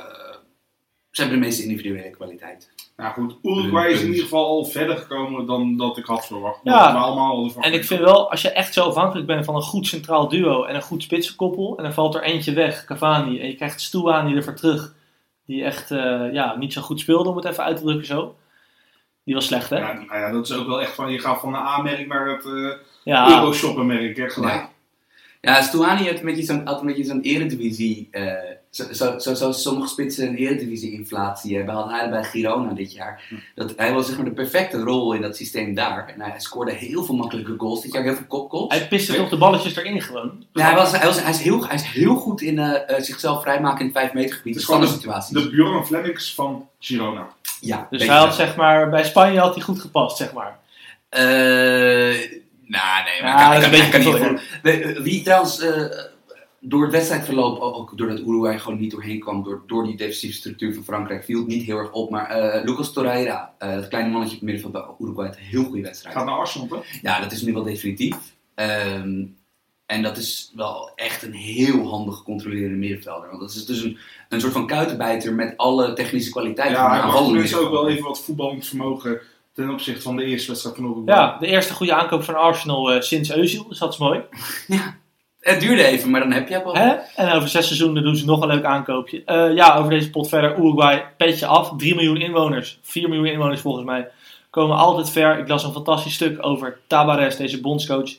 ze 1.12 1.22
hebben 1.22 1.40
de 1.40 1.46
meeste 1.46 1.64
individuele 1.64 2.10
kwaliteit. 2.10 2.74
Nou 2.98 3.14
goed, 3.14 3.38
Uruguay 3.42 3.92
is 3.92 4.02
in 4.02 4.08
ieder 4.08 4.24
geval 4.24 4.46
al 4.46 4.66
verder 4.66 4.98
gekomen 4.98 5.46
dan 5.46 5.78
dat 5.78 5.98
ik 5.98 6.06
had 6.06 6.26
verwacht. 6.26 6.60
Ja. 6.64 6.94
We 6.94 6.98
allemaal 6.98 7.52
En 7.60 7.74
ik 7.74 7.86
vind 7.86 8.00
wel, 8.00 8.32
als 8.32 8.42
je 8.42 8.50
echt 8.50 8.74
zo 8.74 8.88
afhankelijk 8.88 9.28
bent 9.28 9.46
van 9.46 9.56
een 9.56 9.62
goed 9.62 9.88
centraal 9.88 10.28
duo 10.28 10.64
en 10.64 10.76
een 10.76 10.82
goed 10.82 11.04
spitsenkoppel, 11.04 11.78
en 11.78 11.84
dan 11.84 11.94
valt 11.94 12.16
er 12.16 12.24
eentje 12.24 12.54
weg, 12.54 12.86
Cavani, 12.86 13.40
en 13.40 13.48
je 13.48 13.56
krijgt 13.56 13.82
Stuani 13.82 14.36
ervoor 14.36 14.54
terug, 14.54 14.94
die 15.46 15.64
echt 15.64 15.92
eh, 15.92 16.34
ja, 16.34 16.56
niet 16.56 16.74
zo 16.74 16.82
goed 16.82 17.00
speelde, 17.00 17.30
om 17.30 17.36
het 17.36 17.46
even 17.46 17.64
uit 17.64 17.78
te 17.78 17.84
drukken 17.84 18.06
zo. 18.06 18.36
Die 19.24 19.34
was 19.36 19.46
slecht, 19.46 19.70
hè? 19.70 19.78
Ja, 19.78 19.94
nou 19.94 20.20
ja, 20.20 20.32
dat 20.32 20.50
is 20.50 20.54
ook 20.58 20.68
wel 20.68 20.82
echt 20.82 20.96
van, 20.96 21.12
je 21.12 21.20
gaat 21.20 21.40
van 21.40 21.52
de 21.52 21.58
A-merk 21.58 22.08
naar 22.08 22.28
het 22.28 22.46
eh 22.46 22.72
Ja, 23.04 23.30
Euroshoppen-merk, 23.30 24.18
hè, 24.18 24.30
gelijk. 24.30 24.54
Ja. 24.54 24.70
Ja, 25.46 25.62
Stuani 25.62 26.08
had 26.08 26.20
een 26.20 26.26
beetje 26.26 26.44
zo'n, 26.44 26.62
had 26.66 26.80
een 26.80 26.86
beetje 26.86 27.04
zo'n 27.04 27.22
eredivisie. 27.22 28.08
eh 28.12 28.24
zo, 28.76 28.84
zo, 28.94 29.20
zo, 29.20 29.34
zoals 29.34 29.62
sommige 29.62 29.88
spitsen 29.88 30.28
een 30.28 30.36
eredivisie-inflatie 30.36 31.56
hebben. 31.56 31.76
Hadden 31.76 31.94
hij 31.94 32.10
bij 32.10 32.24
Girona 32.24 32.74
dit 32.74 32.94
jaar. 32.94 33.24
Dat, 33.56 33.74
hij 33.76 33.94
was 33.94 34.08
zeg 34.08 34.16
maar 34.16 34.26
de 34.26 34.32
perfecte 34.32 34.78
rol 34.78 35.14
in 35.14 35.22
dat 35.22 35.36
systeem 35.36 35.74
daar. 35.74 36.08
En 36.08 36.22
hij 36.22 36.40
scoorde 36.40 36.72
heel 36.72 37.04
veel 37.04 37.16
makkelijke 37.16 37.54
goals 37.58 37.82
dit 37.82 37.94
jaar, 37.94 38.04
heel 38.04 38.16
veel 38.16 38.26
kopgoals. 38.28 38.74
hij 38.74 38.88
piste 38.88 39.14
toch 39.14 39.30
de 39.30 39.38
balletjes 39.38 39.76
erin 39.76 40.02
gewoon. 40.02 40.46
Ja, 40.54 40.66
hij, 40.66 40.76
was, 40.76 40.92
hij, 40.92 41.06
was, 41.06 41.22
hij, 41.22 41.32
is 41.32 41.42
heel, 41.42 41.68
hij 41.68 41.76
is 41.76 41.84
heel 41.84 42.16
goed 42.16 42.42
in 42.42 42.60
eh, 42.60 42.96
eh, 42.96 43.04
zichzelf 43.04 43.42
vrijmaken 43.42 43.80
in 43.80 43.86
het 43.86 43.98
5 43.98 44.14
meter 44.14 44.36
gebied. 44.36 44.66
Van 44.66 44.80
de 44.80 44.86
gewoon 44.86 44.98
situaties. 45.00 45.34
De 45.34 45.50
Bjorn 45.50 45.86
Flemings 45.86 46.34
van 46.34 46.68
Girona. 46.80 47.28
ja, 47.60 47.88
Dus 47.90 48.06
hij 48.06 48.18
had 48.18 48.36
zeg 48.36 48.56
maar, 48.56 48.90
bij 48.90 49.04
Spanje 49.04 49.40
had 49.40 49.56
hij 49.56 49.64
goed 49.64 49.80
gepast, 49.80 50.18
zeg 50.18 50.34
maar. 50.34 50.60
Eh, 51.10 52.16
nou, 52.66 53.04
nee, 53.04 53.22
maar 53.22 53.40
Ja, 53.40 53.54
dat 53.54 53.64
kan, 53.64 53.74
is 53.74 53.92
beetje 53.92 54.30
niet. 54.30 54.42
Nee, 54.64 54.84
eh, 54.84 55.02
Wie 55.02 55.22
trouwens 55.24 55.60
eh, 55.60 55.86
door 56.68 56.82
het 56.82 56.92
wedstrijdverloop, 56.92 57.60
ook 57.60 57.98
doordat 57.98 58.20
Uruguay 58.20 58.60
gewoon 58.60 58.80
niet 58.80 58.92
doorheen 58.92 59.20
kwam, 59.20 59.44
door, 59.44 59.64
door 59.68 59.86
die 59.86 59.98
defensieve 59.98 60.36
structuur 60.36 60.74
van 60.74 60.84
Frankrijk, 60.84 61.24
viel 61.24 61.40
het 61.40 61.48
niet 61.48 61.64
heel 61.64 61.78
erg 61.78 61.92
op. 61.92 62.10
Maar 62.10 62.30
eh, 62.30 62.64
Lucas 62.64 62.94
Torreira, 62.94 63.54
eh, 63.58 63.74
dat 63.74 63.88
kleine 63.88 64.10
mannetje 64.10 64.36
op 64.36 64.42
het 64.42 64.52
middenveld 64.52 64.86
bij 64.86 65.08
Uruguay, 65.08 65.28
had 65.28 65.38
een 65.38 65.44
heel 65.44 65.64
goede 65.64 65.82
wedstrijd. 65.82 66.16
Gaat 66.16 66.26
naar 66.26 66.36
Arsenal, 66.36 66.68
hè? 66.70 67.00
Ja, 67.02 67.20
dat 67.20 67.32
is 67.32 67.42
nu 67.42 67.54
wel 67.54 67.64
definitief. 67.64 68.16
Ehm, 68.56 69.24
en 69.86 70.02
dat 70.02 70.18
is 70.18 70.52
wel 70.56 70.92
echt 70.96 71.24
een 71.24 71.34
heel 71.34 71.88
handig 71.88 72.24
controlerende 72.24 72.78
middenvelder. 72.78 73.30
Want 73.30 73.42
dat 73.42 73.54
is 73.54 73.66
dus 73.66 73.82
een, 73.82 73.98
een 74.30 74.42
soort 74.42 74.54
van 74.54 74.68
kuitenbijter 74.68 75.34
met 75.34 75.58
alle 75.58 75.94
technische 75.94 76.32
kwaliteiten 76.32 76.78
Ja, 76.78 77.02
van 77.02 77.12
hij 77.12 77.24
tenminste 77.24 77.58
ook 77.58 77.72
wel 77.72 77.90
even 77.90 78.04
wat 78.04 78.22
voetballend 78.22 78.68
vermogen 78.68 79.22
ten 79.56 79.70
opzichte 79.70 80.02
van 80.02 80.16
de 80.16 80.24
eerste 80.24 80.48
wedstrijd 80.48 80.76
van 80.76 80.86
Uruguay. 80.86 81.16
Ja, 81.16 81.38
de 81.40 81.48
eerste 81.48 81.74
goede 81.74 81.94
aankoop 81.94 82.24
van 82.24 82.36
Arsenal 82.36 82.92
eh, 82.92 83.02
sinds 83.02 83.32
Özil, 83.32 83.68
dus 83.70 83.80
dat 83.80 83.94
is 83.94 83.98
mooi. 83.98 84.22
Het 85.40 85.60
duurde 85.60 85.84
even, 85.84 86.10
maar 86.10 86.20
dan 86.20 86.32
heb 86.32 86.48
je 86.48 86.54
het 86.54 86.64
al. 86.64 86.76
Hè? 86.76 86.94
En 87.16 87.32
over 87.32 87.50
zes 87.50 87.66
seizoenen 87.66 88.04
doen 88.04 88.16
ze 88.16 88.26
nog 88.26 88.42
een 88.42 88.48
leuk 88.48 88.64
aankoopje. 88.64 89.24
Eh, 89.26 89.56
ja, 89.56 89.76
over 89.76 89.90
deze 89.90 90.10
pot 90.10 90.30
verder. 90.30 90.58
Uruguay, 90.58 91.06
petje 91.18 91.46
af. 91.46 91.74
3 91.78 91.96
miljoen 91.96 92.22
inwoners. 92.22 92.80
4 92.82 93.10
miljoen 93.10 93.26
inwoners 93.26 93.62
volgens 93.62 93.86
mij. 93.86 94.08
Komen 94.50 94.78
altijd 94.78 95.10
ver. 95.10 95.40
Ik 95.40 95.48
las 95.48 95.64
een 95.64 95.72
fantastisch 95.72 96.14
stuk 96.14 96.46
over 96.46 96.80
Tabares, 96.88 97.36
deze 97.36 97.62
bondscoach. 97.62 98.12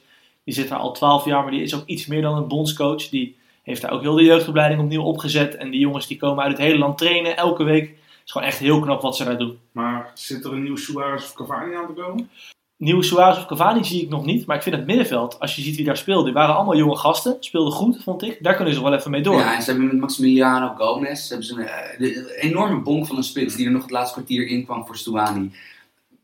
Die 0.44 0.54
zit 0.54 0.68
daar 0.68 0.78
al 0.78 0.92
12 0.92 1.24
jaar, 1.24 1.42
maar 1.42 1.50
die 1.50 1.62
is 1.62 1.74
ook 1.74 1.86
iets 1.86 2.06
meer 2.06 2.22
dan 2.22 2.36
een 2.36 2.48
bondscoach. 2.48 3.08
Die 3.08 3.36
heeft 3.62 3.82
daar 3.82 3.90
ook 3.90 4.02
heel 4.02 4.14
de 4.14 4.24
jeugdopleiding 4.24 4.80
opnieuw 4.80 5.02
opgezet. 5.02 5.56
En 5.56 5.70
die 5.70 5.80
jongens 5.80 6.06
die 6.06 6.16
komen 6.16 6.42
uit 6.42 6.52
het 6.52 6.66
hele 6.66 6.78
land 6.78 6.98
trainen, 6.98 7.36
elke 7.36 7.64
week. 7.64 7.94
Het 8.26 8.34
is 8.34 8.40
gewoon 8.40 8.46
echt 8.52 8.58
heel 8.58 8.80
knap 8.80 9.02
wat 9.02 9.16
ze 9.16 9.24
daar 9.24 9.38
doen. 9.38 9.58
Maar 9.72 10.10
zit 10.14 10.44
er 10.44 10.52
een 10.52 10.62
nieuw 10.62 10.76
Suarez 10.76 11.24
of 11.24 11.32
Cavani 11.32 11.74
aan 11.74 11.86
te 11.86 12.02
komen? 12.02 12.30
Nieuwe 12.76 13.02
Suarez 13.02 13.38
of 13.38 13.46
Cavani 13.46 13.84
zie 13.84 14.02
ik 14.02 14.08
nog 14.08 14.24
niet. 14.24 14.46
Maar 14.46 14.56
ik 14.56 14.62
vind 14.62 14.76
het 14.76 14.86
middenveld, 14.86 15.40
als 15.40 15.56
je 15.56 15.62
ziet 15.62 15.76
wie 15.76 15.84
daar 15.84 15.96
speelde, 15.96 16.24
die 16.24 16.32
waren 16.32 16.54
allemaal 16.54 16.76
jonge 16.76 16.96
gasten. 16.96 17.36
Speelden 17.40 17.72
goed, 17.72 18.02
vond 18.02 18.22
ik. 18.22 18.42
Daar 18.42 18.54
kunnen 18.54 18.74
ze 18.74 18.82
wel 18.82 18.94
even 18.94 19.10
mee 19.10 19.22
door. 19.22 19.38
Ja, 19.38 19.54
en 19.54 19.62
ze 19.62 19.70
hebben 19.70 19.86
met 19.86 19.98
Maximiliano 19.98 20.74
Gomez 20.76 21.28
hebben 21.28 21.46
ze 21.46 21.54
een, 21.54 21.66
eh, 21.66 21.98
de 21.98 22.36
enorme 22.40 22.80
bonk 22.80 23.06
van 23.06 23.16
een 23.16 23.24
spits 23.24 23.56
die 23.56 23.66
er 23.66 23.72
nog 23.72 23.82
het 23.82 23.90
laatste 23.90 24.14
kwartier 24.14 24.46
in 24.46 24.64
kwam 24.64 24.86
voor 24.86 24.96
Stuani. 24.96 25.52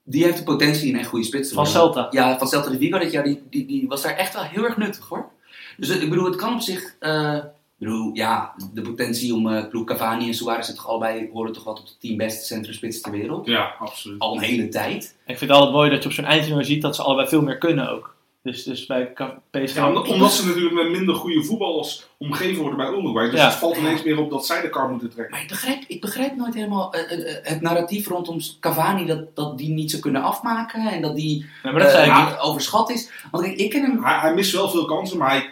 Die 0.05 0.25
heeft 0.25 0.39
de 0.39 0.45
potentie 0.45 0.93
een 0.93 0.99
echt 0.99 1.09
goede 1.09 1.25
spits 1.25 1.49
te 1.49 1.55
Van 1.55 1.65
worden. 1.65 1.83
Celta. 1.83 2.09
Ja, 2.11 2.39
van 2.39 2.49
Celta 2.49 2.71
de 2.71 2.79
Vigo 2.79 2.99
dit 2.99 3.13
jaar, 3.13 3.25
die, 3.25 3.43
die, 3.51 3.67
die 3.67 3.89
was 3.89 4.03
daar 4.03 4.17
echt 4.17 4.35
wel 4.35 4.43
heel 4.43 4.65
erg 4.65 4.77
nuttig 4.77 5.09
hoor. 5.09 5.31
Dus 5.77 5.89
ik 5.89 6.11
bedoel, 6.11 6.25
het 6.25 6.37
kan 6.37 6.55
op 6.55 6.61
zich, 6.61 6.97
eh, 6.99 7.39
bedoel, 7.85 8.11
ja, 8.13 8.53
de 8.75 8.81
potentie 8.83 9.35
om, 9.35 9.49
eh 9.49 9.69
ploeg 9.69 9.85
Cavani 9.85 10.27
en 10.27 10.35
Suarez 10.35 10.65
zijn 10.65 10.77
toch 10.77 10.89
allebei, 10.89 11.31
horen 11.33 11.53
toch 11.53 11.65
wel 11.65 11.75
tot 11.75 11.89
de 11.89 11.95
tien 11.99 12.17
beste 12.17 12.45
centrumspitsen 12.45 13.03
ter 13.03 13.13
wereld. 13.13 13.47
Ja, 13.47 13.75
absoluut. 13.79 14.19
Al 14.21 14.35
een 14.35 14.43
hele 14.43 14.69
tijd. 14.69 15.05
Ik 15.27 15.39
vind 15.39 15.41
het 15.41 15.51
altijd 15.51 15.73
mooi 15.73 15.91
dat 15.91 16.03
je 16.03 16.09
op 16.09 16.15
zo'n 16.15 16.25
eindtoernooi 16.25 16.65
ziet 16.65 16.83
dat 16.83 16.97
ze 16.97 17.03
allebei 17.03 17.29
veel 17.29 17.43
meer 17.43 17.59
kunnen 17.59 17.91
ook. 17.91 18.15
Dus, 18.43 18.63
dus 18.65 18.87
bij 18.87 19.13
PSG... 19.51 19.75
Ja, 19.75 19.89
omdat, 19.89 20.09
omdat 20.09 20.33
ze 20.33 20.47
natuurlijk 20.47 20.75
met 20.75 20.91
minder 20.91 21.15
goede 21.15 21.43
voetballers 21.45 22.07
omgeven 22.19 22.61
worden 22.61 22.77
bij 22.79 22.89
Uruguay. 22.89 23.31
Dus 23.31 23.41
Ja. 23.41 23.47
het 23.47 23.55
valt 23.55 23.77
ineens 23.77 24.03
meer 24.03 24.19
op 24.19 24.31
dat 24.31 24.47
zij 24.47 24.61
de 24.61 24.69
kar 24.71 24.89
moeten 24.89 25.11
trekken. 25.11 25.33
Maar 25.35 25.43
ik 25.43 25.49
begrijp, 25.49 25.85
ik 25.87 26.01
begrijp 26.01 26.37
nooit 26.37 26.55
helemaal 26.55 26.93
eh, 26.95 27.29
eh, 27.37 27.37
het 27.43 27.61
narratief 27.61 28.07
rondom 28.09 28.39
Cavani 28.61 29.07
dat, 29.07 29.37
dat 29.37 29.59
die 29.59 29.71
niet 29.71 29.91
zou 29.91 30.03
kunnen 30.03 30.23
afmaken 30.23 30.87
en 30.87 31.03
dat 31.03 31.17
die 31.17 31.47
maar 31.63 31.79
dat 31.79 31.91
zei 31.91 32.03
ik 32.03 32.17
ja, 32.17 32.25
niet. 32.29 32.39
overschat 32.39 32.91
is. 32.91 33.11
Want 33.31 33.45
ik, 33.45 33.57
ik 33.57 33.71
ken 33.71 33.83
hem. 33.83 34.05
Hij, 34.05 34.19
hij 34.19 34.35
mist 34.35 34.53
wel 34.53 34.69
veel 34.71 34.85
kansen, 34.85 35.19
maar 35.19 35.31
hij 35.31 35.52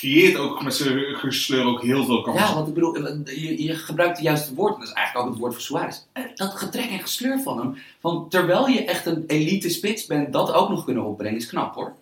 creëert 0.00 0.36
ook 0.36 0.62
met 0.62 0.74
zijn 0.74 0.98
gesleur 1.14 1.64
ook 1.64 1.82
heel 1.82 2.04
veel 2.04 2.22
kansen. 2.22 2.46
Ja, 2.46 2.54
want 2.54 2.68
ik 2.68 2.74
bedoel, 2.74 2.94
eh, 2.94 3.42
je, 3.42 3.62
je 3.62 3.74
gebruikt 3.74 4.16
het 4.16 4.26
juiste 4.26 4.54
woord, 4.54 4.74
en 4.74 4.78
dat 4.80 4.88
is 4.88 4.94
eigenlijk 4.94 5.26
ook 5.26 5.32
het 5.32 5.40
woord 5.40 5.52
voor 5.52 5.62
Suarez. 5.62 5.98
Eh, 6.12 6.24
Dat 6.34 6.54
getrek 6.54 6.90
en 6.90 6.98
gesleur 6.98 7.40
van 7.40 7.58
hem, 7.58 7.76
van 8.00 8.28
terwijl 8.28 8.66
je 8.66 8.84
echt 8.84 9.06
een 9.06 9.24
elite 9.26 9.68
spits 9.68 10.06
bent, 10.06 10.32
dat 10.32 10.52
ook 10.52 10.68
nog 10.68 10.84
kunnen 10.84 11.04
opbrengen, 11.04 11.36
is 11.38 11.46
knap 11.46 11.74
hoor. 11.74 11.92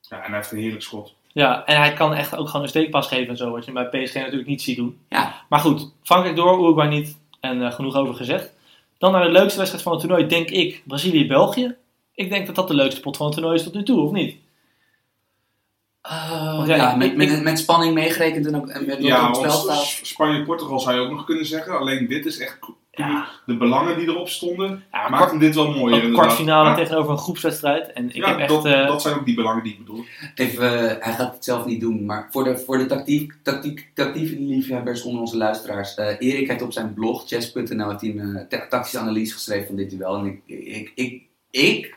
Ja, 0.00 0.16
en 0.16 0.28
hij 0.28 0.36
heeft 0.36 0.52
een 0.52 0.58
heerlijk 0.58 0.82
schot. 0.82 1.14
Ja, 1.32 1.64
en 1.64 1.76
hij 1.76 1.92
kan 1.92 2.14
echt 2.14 2.36
ook 2.36 2.46
gewoon 2.46 2.62
een 2.62 2.68
steekpas 2.68 3.06
geven 3.06 3.28
en 3.28 3.36
zo, 3.36 3.50
wat 3.50 3.64
je 3.64 3.72
bij 3.72 3.88
PSG 3.88 4.14
natuurlijk 4.14 4.48
niet 4.48 4.62
ziet 4.62 4.76
doen. 4.76 4.98
Ja. 5.08 5.34
Maar 5.48 5.60
goed, 5.60 5.92
Frankrijk 6.02 6.36
door, 6.36 6.58
Uruguay 6.60 6.88
niet. 6.88 7.18
En 7.40 7.62
eh, 7.62 7.72
genoeg 7.72 7.94
over 7.94 8.14
gezegd. 8.14 8.52
Dan 8.98 9.12
naar 9.12 9.24
de 9.24 9.30
leukste 9.30 9.58
wedstrijd 9.58 9.84
van 9.84 9.92
het 9.92 10.00
toernooi, 10.00 10.26
denk 10.26 10.50
ik, 10.50 10.82
Brazilië-België. 10.84 11.74
Ik 12.14 12.30
denk 12.30 12.46
dat 12.46 12.54
dat 12.54 12.68
de 12.68 12.74
leukste 12.74 13.00
pot 13.00 13.16
van 13.16 13.26
het 13.26 13.34
toernooi 13.34 13.56
is 13.56 13.62
tot 13.62 13.74
nu 13.74 13.82
toe, 13.82 14.00
of 14.00 14.12
niet? 14.12 14.36
Uh, 16.10 16.56
Want 16.56 16.68
ja, 16.68 16.96
met, 16.96 17.16
met, 17.16 17.42
met 17.42 17.58
spanning 17.58 17.94
meegerekend 17.94 18.46
en 18.46 18.56
ook 18.56 18.68
en 18.68 18.86
met 18.86 18.94
wat 18.96 19.06
Ja, 19.06 19.30
op 19.32 19.42
het 19.42 19.52
staat. 19.52 19.84
Spanje-Portugal 20.02 20.80
zou 20.80 20.94
je 20.96 21.00
ook 21.00 21.10
nog 21.10 21.24
kunnen 21.24 21.46
zeggen. 21.46 21.78
Alleen 21.78 22.06
dit 22.06 22.26
is 22.26 22.38
echt 22.38 22.58
Ja, 22.90 23.28
De 23.46 23.56
belangen 23.56 23.98
die 23.98 24.08
erop 24.08 24.28
stonden, 24.28 24.84
ja 24.92 25.00
maar 25.08 25.10
maakten 25.10 25.38
dit 25.38 25.54
wel 25.54 25.64
mooier 25.64 25.80
kwart, 25.88 26.02
inderdaad. 26.02 26.24
kwartfinale 26.24 26.68
Ja, 26.68 26.74
tegenover 26.74 27.10
een 27.12 27.18
groepswedstrijd. 27.18 27.92
En 27.92 28.08
ik 28.08 28.14
ja, 28.14 28.28
heb 28.28 28.38
echt... 28.38 28.48
dat, 28.48 28.64
eh, 28.64 28.86
dat 28.86 29.02
zijn 29.02 29.14
ook 29.14 29.24
die 29.24 29.34
belangen 29.34 29.62
die 29.62 29.72
ik 29.72 29.78
bedoel. 29.78 30.04
Even, 30.34 30.90
eh, 30.98 31.04
hij 31.04 31.12
gaat 31.14 31.34
het 31.34 31.44
zelf 31.44 31.64
niet 31.66 31.80
doen, 31.80 32.04
maar 32.04 32.28
voor 32.30 32.44
de, 32.44 32.58
voor 32.58 32.78
de 32.78 32.86
tactiek, 32.86 33.32
tactiek, 33.42 33.90
tactiek 33.94 34.38
liefhebbers 34.38 35.02
onder 35.02 35.20
onze 35.20 35.36
luisteraars. 35.36 35.94
eh, 35.94 36.06
Erik 36.18 36.48
heeft 36.48 36.62
op 36.62 36.72
zijn 36.72 36.94
blog, 36.94 37.22
chess.nl, 37.26 37.90
een 38.00 38.46
ta- 38.48 38.66
tactische 38.68 38.98
analyse 38.98 39.32
geschreven 39.32 39.66
van 39.66 39.76
dit 39.76 39.90
duel. 39.90 40.16
En 40.18 40.26
ik, 40.26 40.40
ik, 40.66 40.92
ik, 40.94 41.22
ik 41.50 41.96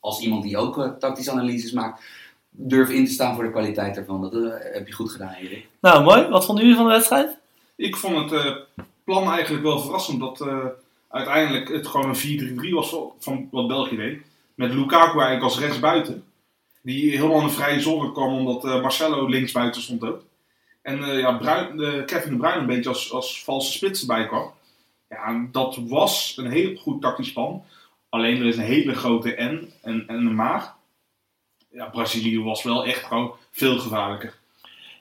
als 0.00 0.20
iemand 0.20 0.42
die 0.42 0.56
ook 0.56 0.96
tactische 0.98 1.30
analyses 1.30 1.72
maakt, 1.72 2.02
durf 2.60 2.88
in 2.90 3.04
te 3.04 3.10
staan 3.12 3.34
voor 3.34 3.44
de 3.44 3.50
kwaliteit 3.50 3.96
ervan. 3.96 4.20
Dat 4.20 4.34
eh, 4.34 4.40
heb 4.72 4.86
je 4.86 4.92
goed 4.92 5.10
gedaan, 5.10 5.32
Erik. 5.32 5.66
Nou, 5.80 6.04
mooi. 6.04 6.28
Wat 6.28 6.44
vonden 6.44 6.64
jullie 6.64 6.78
van 6.78 6.86
de 6.88 6.92
wedstrijd? 6.94 7.36
Ik 7.76 7.96
vond 7.96 8.30
het 8.30 8.40
eh, 8.44 8.54
plan 9.04 9.30
eigenlijk 9.30 9.62
wel 9.64 9.80
verrassend 9.80 10.20
dat 10.20 10.40
eh, 10.40 10.64
uiteindelijk 11.08 11.68
het 11.68 11.86
gewoon 11.86 12.08
een 12.08 12.58
4-3-3 12.68 12.70
was 12.74 12.88
van- 12.90 13.12
van 13.18 13.48
wat 13.50 13.68
België 13.68 13.96
deed. 13.96 14.18
Met 14.54 14.72
Lukaku 14.72 15.12
eigenlijk 15.18 15.42
als 15.42 15.58
rechtsbuiten. 15.58 16.24
Die 16.82 17.10
helemaal 17.16 17.40
in 17.40 17.46
de 17.46 17.52
vrije 17.52 17.80
zone 17.80 18.12
kwam 18.12 18.32
omdat 18.34 18.64
eh, 18.64 18.82
Marcelo 18.82 19.26
linksbuiten 19.26 19.82
stond 19.82 20.04
ook. 20.04 20.22
En 20.82 21.02
eh, 21.02 21.18
ja, 21.18 21.32
Bruin, 21.36 22.04
Kevin 22.06 22.30
de 22.30 22.36
Bruyne 22.36 22.60
een 22.60 22.66
beetje 22.66 22.88
als, 22.88 23.12
als 23.12 23.44
valse 23.44 23.72
spits 23.72 24.00
erbij 24.00 24.26
kwam. 24.26 24.50
Ja, 25.08 25.46
dat 25.52 25.78
was 25.86 26.34
een 26.36 26.50
heel 26.50 26.76
goed 26.76 27.00
tactisch 27.02 27.32
plan. 27.32 27.62
Alleen 28.08 28.36
er 28.40 28.46
is 28.46 28.56
een 28.56 28.62
hele 28.64 28.94
grote 28.94 29.28
N 29.38 29.72
en, 29.82 30.04
en 30.06 30.16
een 30.16 30.34
maag. 30.34 30.76
Ja, 31.72 31.84
Brazilië 31.86 32.42
was 32.42 32.62
wel 32.62 32.84
echt 32.84 33.04
gewoon 33.04 33.32
veel 33.50 33.78
gevaarlijker. 33.78 34.34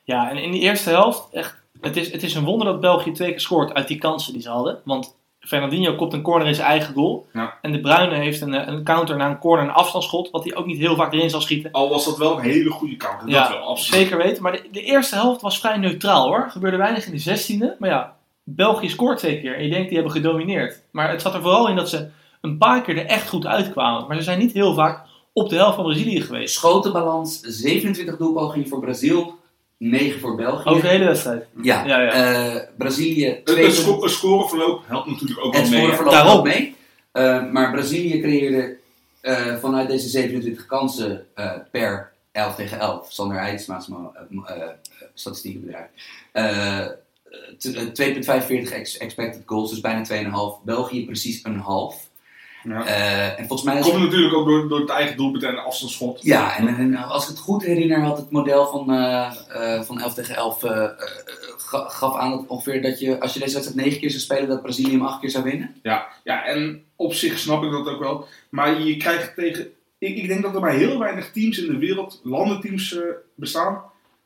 Ja, 0.04 0.30
en 0.30 0.38
in 0.38 0.52
die 0.52 0.62
eerste 0.62 0.90
helft, 0.90 1.28
echt, 1.32 1.62
het, 1.82 1.98
is, 1.98 2.12
het 2.12 2.24
is 2.24 2.36
een 2.36 2.44
wonder 2.44 2.68
dat 2.68 2.82
België 2.82 3.12
twee 3.12 3.30
keer 3.30 3.40
scoort 3.40 3.74
uit 3.74 3.88
die 3.88 3.98
kansen 3.98 4.34
die 4.34 4.42
ze 4.42 4.50
hadden. 4.50 4.82
Want 4.86 5.16
Fernandinho 5.40 5.96
kopt 5.96 6.14
een 6.14 6.22
corner 6.22 6.48
in 6.48 6.56
zijn 6.56 6.68
eigen 6.68 6.94
goal. 6.94 7.28
Ja. 7.34 7.58
En 7.62 7.72
de 7.72 7.80
Bruyne 7.80 8.16
heeft 8.16 8.42
een, 8.42 8.54
eh, 8.54 8.68
een 8.68 8.84
counter 8.84 9.16
naar 9.16 9.30
een 9.30 9.40
corner, 9.40 9.66
een 9.66 9.74
afstandsschot, 9.74 10.30
wat 10.32 10.44
hij 10.44 10.56
ook 10.56 10.66
niet 10.66 10.78
heel 10.78 10.96
vaak 10.96 11.14
erin 11.14 11.30
zal 11.30 11.42
schieten. 11.42 11.72
Al 11.72 11.90
was 11.90 12.06
dat 12.06 12.18
wel 12.18 12.38
een 12.38 12.44
hele 12.44 12.70
goede. 12.70 12.98
Dat 12.98 13.10
Ja, 13.26 13.50
wel, 13.50 13.60
absoluut. 13.60 14.02
Zeker 14.02 14.18
weten, 14.18 14.44
maar 14.44 14.52
de, 14.52 14.68
de 14.72 14.82
eerste 14.82 15.16
helft 15.16 15.42
was 15.42 15.60
vrij 15.60 15.78
neutraal 15.78 16.28
hoor. 16.28 16.48
Gebeurde 16.50 16.78
weinig 16.78 17.06
in 17.06 17.12
de 17.12 17.18
zestiende. 17.18 17.76
Maar 17.80 17.90
ja, 17.90 18.16
België 18.44 18.90
scoort 18.90 19.18
twee 19.18 19.42
keer 19.42 19.56
en 19.56 19.64
je 19.64 19.70
denkt 19.70 19.88
die 19.88 19.98
hebben 19.98 20.16
gedomineerd. 20.16 20.82
Maar 20.92 21.10
het 21.10 21.22
zat 21.22 21.34
er 21.34 21.42
vooral 21.42 21.68
in 21.68 21.76
dat 21.76 21.90
ze 21.90 22.10
een 22.42 22.58
paar 22.58 22.82
keer 22.82 22.98
er 22.98 23.06
echt 23.06 23.30
goed 23.30 23.46
uitkwamen. 23.46 24.08
Maar 24.08 24.18
ze 24.18 24.24
zijn 24.24 24.40
niet 24.40 24.54
heel 24.54 24.74
vaak 24.74 25.07
op 25.44 25.50
de 25.50 25.56
helft 25.56 25.76
van 25.76 25.84
Brazilië 25.86 26.22
geweest. 26.22 26.54
Schotenbalans, 26.56 27.40
27 27.42 28.18
doelpogingen 28.18 28.68
voor 28.68 28.80
Brazil, 28.80 29.36
9 29.78 30.20
voor 30.20 30.36
België. 30.36 30.70
Over 30.70 30.82
de 30.82 30.88
hele 30.88 31.06
wedstrijd. 31.06 31.46
Ja, 31.62 31.86
Ja, 31.86 32.02
ja. 32.02 32.12
eh, 32.56 32.62
Brazilië, 32.78 33.26
Het, 33.26 33.46
2 33.46 33.66
het, 33.66 33.74
sco 33.76 34.02
het 34.02 34.12
scoreverloop 34.12 34.84
helpt 34.88 35.08
natuurlijk 35.10 35.46
ook 35.46 35.54
wel 35.54 35.62
Het 35.62 35.72
mee. 35.72 35.80
hè. 35.80 35.94
scoreverloop 35.94 36.44
mee. 36.44 36.76
Eh, 37.12 37.52
maar 37.52 37.72
Brazilië 37.72 38.20
creëerde 38.22 38.78
eh, 39.22 39.56
vanuit 39.56 39.88
deze 39.88 40.08
27 40.10 40.66
kansen 40.66 41.26
eh, 41.34 41.52
per 41.72 42.12
11 42.32 42.56
tegen 42.56 42.80
11. 42.80 43.12
Sander 43.12 43.38
uh, 44.32 44.58
uh, 44.58 44.64
statistiekenbedrijf. 45.14 45.86
Eh, 46.32 46.86
t- 47.58 47.76
eh, 48.00 48.42
2,45 48.68 48.72
ex- 48.74 48.98
expected 48.98 49.42
goals, 49.46 49.70
dus 49.70 49.80
bijna 49.82 50.06
2,5. 50.60 50.64
België 50.64 51.06
precies 51.06 51.40
een 51.44 51.60
half. 51.60 52.10
Ja. 52.64 52.86
Eh, 52.86 53.40
en 53.40 53.48
volgens 53.48 53.64
mij 53.64 53.82
Komt 53.82 54.00
natuurlijk 54.04 54.34
ook 54.34 54.46
door, 54.48 54.68
door 54.70 54.80
het 54.80 54.90
eigen 54.90 55.18
doelpunt 55.18 55.44
en 55.44 55.64
afstandsschot. 55.64 56.20
ja, 56.24 56.58
en, 56.58 56.68
en 56.68 56.96
als 56.96 57.24
ik 57.24 57.30
het 57.30 57.40
goed 57.40 57.64
herinner, 57.64 58.00
had 58.02 58.18
het 58.18 58.32
model 58.32 58.68
van, 58.68 58.92
eh, 58.92 59.32
eh, 59.50 59.82
van 59.84 60.00
11 60.02 60.14
tegen 60.14 60.36
11 60.36 60.64
eh, 60.64 60.84
eh, 60.84 60.90
ga- 61.58 61.88
gaf 61.90 62.16
aan 62.16 62.32
dat 62.32 62.44
ongeveer 62.48 62.82
dat 62.82 63.00
je, 63.00 63.20
als 63.20 63.34
je 63.34 63.40
deze 63.40 63.54
wedstrijd 63.54 63.82
9 63.86 64.00
keer 64.00 64.10
zou 64.10 64.22
spelen, 64.22 64.48
dat 64.48 64.62
Brazilië 64.62 64.92
hem 64.92 65.02
8 65.06 65.20
keer 65.20 65.30
zou 65.30 65.44
winnen. 65.44 65.76
Ja, 65.84 66.08
ja, 66.24 66.46
en 66.46 66.84
op 66.96 67.14
zich 67.14 67.40
snap 67.40 67.64
ik 67.64 67.72
dat 67.72 67.88
ook 67.88 68.00
wel. 68.00 68.28
Maar 68.50 68.82
je 68.82 68.98
krijgt 68.98 69.36
tegen... 69.36 69.72
Ik, 70.00 70.18
ik 70.18 70.28
denk 70.28 70.42
dat 70.42 70.54
er 70.56 70.62
maar 70.62 70.74
heel 70.74 71.00
weinig 71.00 71.32
teams 71.32 71.58
in 71.58 71.72
de 71.72 71.78
wereld, 71.78 72.22
landenteams 72.24 72.98
bestaan, 73.36 73.82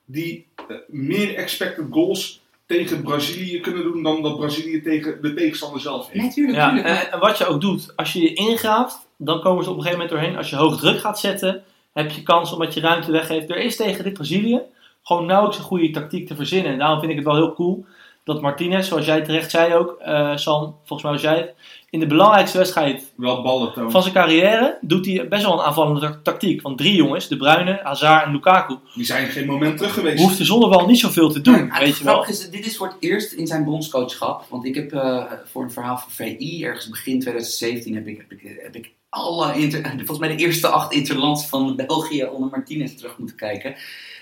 die 0.05 0.47
meer 0.87 1.35
expected 1.35 1.85
goals 1.91 2.40
tegen 2.71 3.03
Brazilië 3.03 3.59
kunnen 3.59 3.83
doen 3.83 4.03
dan 4.03 4.21
dat 4.21 4.37
Brazilië 4.37 4.81
tegen 4.81 5.21
de 5.21 5.33
tegenstander 5.33 5.81
zelf 5.81 6.07
heeft. 6.09 6.19
Nee, 6.23 6.29
tuurlijk, 6.33 6.57
Ja, 6.57 6.69
tuurlijk. 6.69 6.87
en, 6.87 7.11
en 7.11 7.19
wat 7.19 7.37
je 7.37 7.45
ook 7.45 7.61
doet, 7.61 7.93
als 7.95 8.13
je 8.13 8.21
je 8.21 8.33
ingraaft, 8.33 9.07
dan 9.17 9.41
komen 9.41 9.63
ze 9.63 9.69
op 9.69 9.75
een 9.77 9.81
gegeven 9.83 10.03
moment 10.03 10.19
doorheen. 10.19 10.37
Als 10.37 10.49
je 10.49 10.55
hoog 10.55 10.77
druk 10.79 10.99
gaat 10.99 11.19
zetten, 11.19 11.63
heb 11.93 12.11
je 12.11 12.23
kans 12.23 12.51
omdat 12.53 12.73
je 12.73 12.79
ruimte 12.79 13.11
weggeeft. 13.11 13.49
Er 13.49 13.57
is 13.57 13.75
tegen 13.75 14.03
dit 14.03 14.13
Brazilië 14.13 14.61
gewoon 15.03 15.25
nauwelijks 15.25 15.57
een 15.59 15.65
goede 15.65 15.89
tactiek 15.91 16.27
te 16.27 16.35
verzinnen. 16.35 16.71
En 16.71 16.77
daarom 16.77 16.99
vind 16.99 17.11
ik 17.11 17.17
het 17.17 17.25
wel 17.27 17.35
heel 17.35 17.53
cool 17.53 17.85
dat 18.23 18.41
Martinez, 18.41 18.87
zoals 18.87 19.05
jij 19.05 19.21
terecht 19.21 19.51
zei 19.51 19.73
ook, 19.75 19.95
eh 19.99 20.35
Sam, 20.35 20.75
volgens 20.83 21.03
mij 21.03 21.11
was 21.11 21.21
jij 21.21 21.37
het, 21.37 21.53
in 21.91 21.99
de 21.99 22.07
belangrijkste 22.07 22.57
wedstrijd 22.57 23.11
Wel 23.15 23.41
ballen 23.41 23.73
tonen. 23.73 23.91
van 23.91 24.01
zijn 24.01 24.13
carrière 24.13 24.77
doet 24.81 25.05
hij 25.05 25.27
best 25.27 25.43
wel 25.43 25.53
een 25.53 25.65
aanvallende 25.65 25.99
ta- 25.99 26.19
tactiek. 26.23 26.61
Want 26.61 26.77
drie 26.77 26.95
jongens, 26.95 27.27
De 27.27 27.37
Bruyne, 27.37 27.79
Hazard 27.83 28.25
en 28.25 28.31
Lukaku, 28.31 28.75
Die 28.95 29.05
zijn 29.05 29.27
geen 29.27 29.45
moment 29.45 29.77
terug 29.77 29.93
geweest. 29.93 30.23
hoefden 30.23 30.45
zonder 30.45 30.69
bal 30.69 30.87
niet 30.87 30.99
zoveel 30.99 31.31
te 31.31 31.41
doen, 31.41 31.71
weet 31.79 31.97
je 31.97 32.03
wel. 32.03 32.25
Is, 32.25 32.49
dit 32.49 32.65
is 32.65 32.77
voor 32.77 32.87
het 32.87 32.95
eerst 32.99 33.31
in 33.31 33.47
zijn 33.47 33.63
bondscoachschap. 33.63 34.45
Want 34.49 34.65
ik 34.65 34.75
heb 34.75 34.93
eh, 34.93 35.23
voor 35.45 35.63
een 35.63 35.71
verhaal 35.71 35.97
van 35.97 36.11
VI, 36.11 36.63
ergens 36.65 36.89
begin 36.89 37.19
2017, 37.19 37.95
heb 37.95 38.07
ik, 38.07 38.17
heb 38.17 38.31
ik, 38.39 38.57
heb 38.61 38.75
ik 38.75 38.91
alle, 39.09 39.53
inter, 39.57 39.81
volgens 39.97 40.19
mij 40.19 40.35
de 40.35 40.43
eerste 40.43 40.67
acht 40.67 40.93
interlands 40.93 41.47
van 41.47 41.75
België 41.87 42.23
onder 42.25 42.49
Martinez 42.49 42.95
terug 42.95 43.17
moeten 43.17 43.35
kijken. 43.35 43.75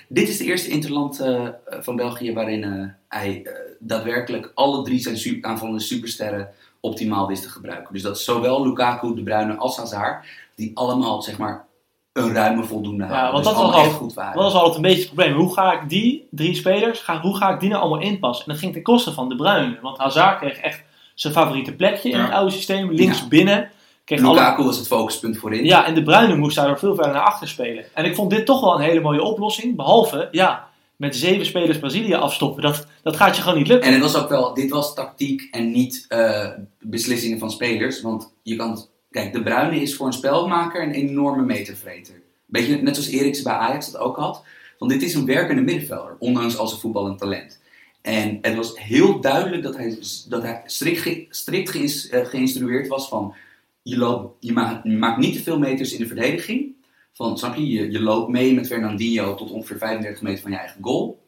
Dit 0.08 0.30
is 0.30 0.38
de 0.38 0.44
eerste 0.46 0.70
interland 0.70 1.20
eh, 1.20 1.48
van 1.70 1.96
België 1.96 2.34
waarin 2.34 2.64
eh, 2.64 2.86
hij 3.08 3.48
daadwerkelijk 3.80 4.52
alle 4.56 4.84
drie 4.84 5.00
zijn 5.00 5.18
super, 5.18 5.50
aanvallende 5.50 5.80
supersterren 5.80 6.50
optimaal 6.82 7.28
wist 7.28 7.44
te 7.44 7.50
gebruiken. 7.50 7.94
Dus 7.94 8.02
dat 8.02 8.18
is 8.18 8.24
zowel 8.24 8.64
Lukaku, 8.64 9.16
De 9.16 9.24
Bruyne 9.24 9.56
als 9.56 9.78
Hazard, 9.78 10.26
die 10.56 10.72
allemaal 10.74 11.22
zeg 11.22 11.38
maar 11.38 11.66
een 12.14 12.34
ruime 12.34 12.64
voldoende 12.64 13.04
hadden. 13.04 13.32
want 13.32 13.36
Dus 13.36 13.44
dat 13.44 13.54
was 13.54 13.64
allemaal 13.64 13.80
al- 13.80 13.86
echt 13.86 13.96
goed 13.96 14.14
waren. 14.14 14.34
Dat 14.34 14.44
was 14.44 14.54
altijd 14.54 14.76
een 14.76 14.82
beetje 14.82 14.98
het 15.04 15.08
probleem. 15.14 15.34
Hoe 15.36 15.54
ga 15.54 15.74
ik 15.82 15.90
die 15.90 16.28
drie 16.32 16.56
spelers, 16.56 17.00
ga, 17.00 17.20
hoe 17.22 17.38
ga 17.38 17.50
ik 17.54 17.60
die 17.60 17.70
nou 17.70 17.82
allemaal 17.82 18.02
inpassen? 18.02 18.46
En 18.46 18.52
dat 18.52 18.62
ging 18.62 18.74
ten 18.74 18.82
koste 18.84 19.14
van 19.14 19.30
De 19.30 19.36
Bruyne. 19.36 19.78
Want 19.82 19.98
Hazard 19.98 20.38
kreeg 20.40 20.58
echt 20.58 20.84
zijn 21.16 21.34
favoriete 21.34 21.76
plekje 21.76 22.10
in 22.10 22.18
Ja. 22.18 22.24
het 22.24 22.34
oude 22.34 22.52
systeem. 22.52 22.92
Links 22.92 23.20
Ja. 23.20 23.28
binnen. 23.28 23.70
Kreeg 24.06 24.24
alle... 24.24 24.34
Lukaku 24.34 24.64
was 24.64 24.78
het 24.78 24.88
focuspunt 24.88 25.38
voorin. 25.38 25.66
Ja, 25.66 25.86
en 25.86 25.94
De 25.96 26.04
Bruyne 26.04 26.36
moest 26.36 26.56
daardoor 26.56 26.80
veel 26.80 26.96
verder 26.96 27.14
naar 27.14 27.22
achter 27.24 27.48
spelen. 27.48 27.86
En 27.94 28.06
ik 28.06 28.16
vond 28.16 28.30
dit 28.30 28.46
toch 28.46 28.62
wel 28.62 28.76
een 28.76 28.82
hele 28.82 29.00
mooie 29.02 29.24
oplossing. 29.24 29.76
Behalve, 29.76 30.28
ja, 30.32 30.69
met 31.00 31.16
zeven 31.16 31.46
spelers 31.46 31.80
Brazilië 31.80 32.14
afstoppen. 32.14 32.62
Dat, 32.64 32.88
dat 33.04 33.16
gaat 33.16 33.36
je 33.36 33.42
gewoon 33.42 33.58
niet 33.58 33.68
lukken. 33.68 33.88
En 33.88 33.94
het 33.94 34.02
was 34.02 34.16
ook 34.16 34.30
wel, 34.30 34.54
dit 34.54 34.70
was 34.70 34.96
tactiek 34.96 35.48
en 35.52 35.72
niet 35.72 36.06
eh, 36.08 36.48
beslissingen 36.80 37.40
van 37.40 37.52
spelers. 37.52 38.02
Want 38.02 38.34
je 38.44 38.56
kan, 38.56 38.86
kijk, 39.12 39.34
De 39.34 39.44
Bruyne 39.44 39.82
is 39.82 39.96
voor 39.96 40.08
een 40.08 40.14
spelmaker 40.14 40.84
een 40.84 40.92
enorme 40.92 41.44
metervreter. 41.44 42.22
Beetje 42.46 42.82
net 42.82 42.96
zoals 42.96 43.10
Eriksen 43.12 43.44
bij 43.44 43.54
Ajax 43.54 43.92
dat 43.92 44.02
ook 44.02 44.18
had. 44.18 44.44
Want 44.78 44.92
dit 44.92 45.02
is 45.04 45.14
een 45.14 45.26
werkende 45.26 45.62
middenvelder, 45.62 46.16
ondanks 46.20 46.58
al 46.58 46.68
zijn 46.68 46.82
voetballend 46.82 47.20
talent. 47.20 47.60
En 48.02 48.38
het 48.42 48.56
was 48.56 48.72
heel 48.80 49.20
duidelijk 49.22 49.64
dat 49.64 49.76
hij, 49.78 49.98
dat 50.30 50.42
hij 50.42 50.62
strikt, 50.66 51.00
ge- 51.02 51.26
strikt 51.30 51.70
geïns- 51.70 52.10
eh, 52.10 52.26
geïnstrueerd 52.26 52.88
was 52.88 53.08
van... 53.08 53.34
Je, 53.82 53.98
loopt, 53.98 54.36
je 54.40 54.54
maakt 54.84 55.18
niet 55.18 55.36
te 55.36 55.44
veel 55.44 55.60
meters 55.60 55.94
in 55.94 56.00
de 56.00 56.08
verdediging. 56.08 56.76
Van, 57.14 57.38
snap 57.38 57.56
je? 57.56 57.70
je? 57.70 57.92
Je 57.92 58.02
loopt 58.02 58.30
mee 58.30 58.54
met 58.54 58.68
Fernandinho 58.68 59.36
tot 59.36 59.52
ongeveer 59.52 59.78
35 59.78 60.22
meter 60.22 60.42
van 60.42 60.52
je 60.52 60.58
eigen 60.58 60.84
goal. 60.84 61.28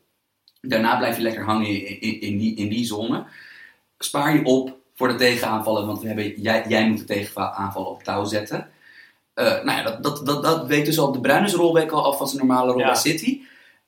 Daarna 0.62 0.98
blijf 0.98 1.16
je 1.16 1.22
lekker 1.22 1.44
hangen 1.44 1.68
in, 1.68 2.02
in, 2.02 2.22
in 2.22 2.38
die, 2.38 2.56
in 2.56 2.70
die 2.70 2.86
zone. 2.86 3.26
Spaar 3.98 4.36
je 4.36 4.44
op 4.46 4.78
voor 4.96 5.08
de 5.08 5.16
tegenaanvallen, 5.16 5.86
want 5.86 6.02
we 6.02 6.08
hebben, 6.08 6.42
jij, 6.42 6.66
jij 6.68 6.90
moet 6.90 6.98
de 6.98 7.04
tegenaanvallen 7.04 7.90
op 7.90 8.04
touw 8.04 8.24
zetten. 8.24 8.70
Eh, 9.34 9.46
nou 9.46 9.66
ja, 9.78 9.84
dat, 9.84 10.04
dat, 10.04 10.26
dat, 10.26 10.44
dat 10.44 10.68
weet 10.68 10.86
dus 10.86 11.00
al 11.00 11.12
de 11.12 11.20
Bruines 11.20 11.54
rol 11.54 11.74
week 11.74 11.92
al 11.92 12.06
af 12.06 12.18
van 12.18 12.28
zijn 12.28 12.46
normale 12.48 12.72
rol 12.72 12.80
Ja. 12.80 12.86
bij 12.86 12.96
City. 12.96 13.42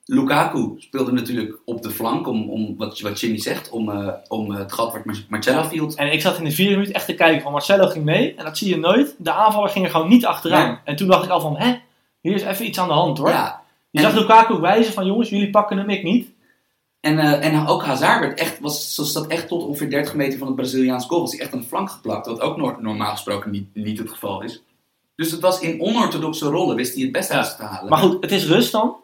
Lukaku 0.06 0.74
speelde 0.78 1.12
natuurlijk 1.12 1.58
op 1.66 1.82
de 1.82 1.90
flank, 1.92 2.28
om, 2.28 2.50
om 2.50 2.76
wat, 2.78 3.00
wat 3.00 3.20
Jimmy 3.20 3.38
zegt, 3.40 3.70
om, 3.70 3.90
eh, 3.90 4.08
om 4.28 4.52
het 4.52 4.74
gat 4.74 4.92
waar 4.92 5.02
Mar- 5.06 5.26
Marcelo 5.30 5.64
viel. 5.64 5.92
En 5.96 6.12
ik 6.14 6.22
zat 6.22 6.38
in 6.38 6.44
de 6.44 6.52
vierde 6.52 6.76
minuut 6.76 6.92
echt 6.92 7.06
te 7.06 7.14
kijken 7.14 7.42
van 7.42 7.52
Marcelo 7.52 7.88
ging 7.88 8.06
mee. 8.06 8.36
En 8.36 8.46
dat 8.46 8.58
zie 8.58 8.70
je 8.70 8.78
nooit. 8.78 9.16
De 9.18 9.32
aanvaller 9.32 9.70
ging 9.70 9.86
er 9.86 9.92
gewoon 9.92 10.10
niet 10.10 10.26
achteraan. 10.26 10.80
En 10.84 10.96
toen 10.96 11.08
dacht 11.08 11.24
ik 11.24 11.30
al 11.30 11.42
van, 11.42 11.58
hè, 11.58 11.76
hier 12.22 12.34
is 12.36 12.42
even 12.44 12.66
iets 12.66 12.80
aan 12.80 12.88
de 12.88 12.94
hand 12.94 13.18
hoor. 13.18 13.30
Ja, 13.30 13.62
Je 13.92 14.00
En- 14.00 14.06
zag 14.12 14.14
Lukaku 14.20 14.60
wijzen 14.60 14.94
van, 14.94 15.06
jongens, 15.06 15.30
jullie 15.30 15.50
pakken 15.50 15.78
hem, 15.78 15.90
ik 15.90 16.04
niet. 16.04 16.32
En, 17.00 17.20
eh, 17.20 17.46
en 17.54 17.68
ook 17.68 17.84
Hazard 17.84 18.20
werd 18.20 18.40
echt, 18.40 18.60
was, 18.60 18.96
zat 18.96 19.28
echt 19.28 19.48
tot 19.48 19.64
ongeveer 19.64 19.90
30 19.90 20.16
meter 20.16 20.38
van 20.38 20.48
het 20.48 20.56
Braziliaans 20.56 21.06
goal. 21.06 21.22
Was 21.22 21.32
hij 21.32 21.40
echt 21.42 21.54
aan 21.54 21.60
de 21.60 21.66
flank 21.66 21.90
geplakt, 21.90 22.26
wat 22.28 22.40
ook 22.42 22.58
normaal 22.82 23.12
gesproken 23.12 23.52
niet, 23.52 23.68
niet 23.74 24.00
het 24.00 24.10
geval 24.10 24.42
is. 24.42 24.62
Dus 25.16 25.32
het 25.32 25.42
was 25.42 25.60
in 25.60 25.82
onorthodoxe 25.82 26.46
rollen, 26.48 26.76
wist 26.76 26.94
hij 26.94 27.04
het 27.04 27.12
best 27.12 27.30
Ja. 27.32 27.36
uit 27.38 27.56
te 27.58 27.64
halen. 27.64 27.90
Maar 27.90 28.00
goed, 28.00 28.22
het 28.24 28.32
is 28.32 28.46
rust 28.48 28.72
dan. 28.72 28.96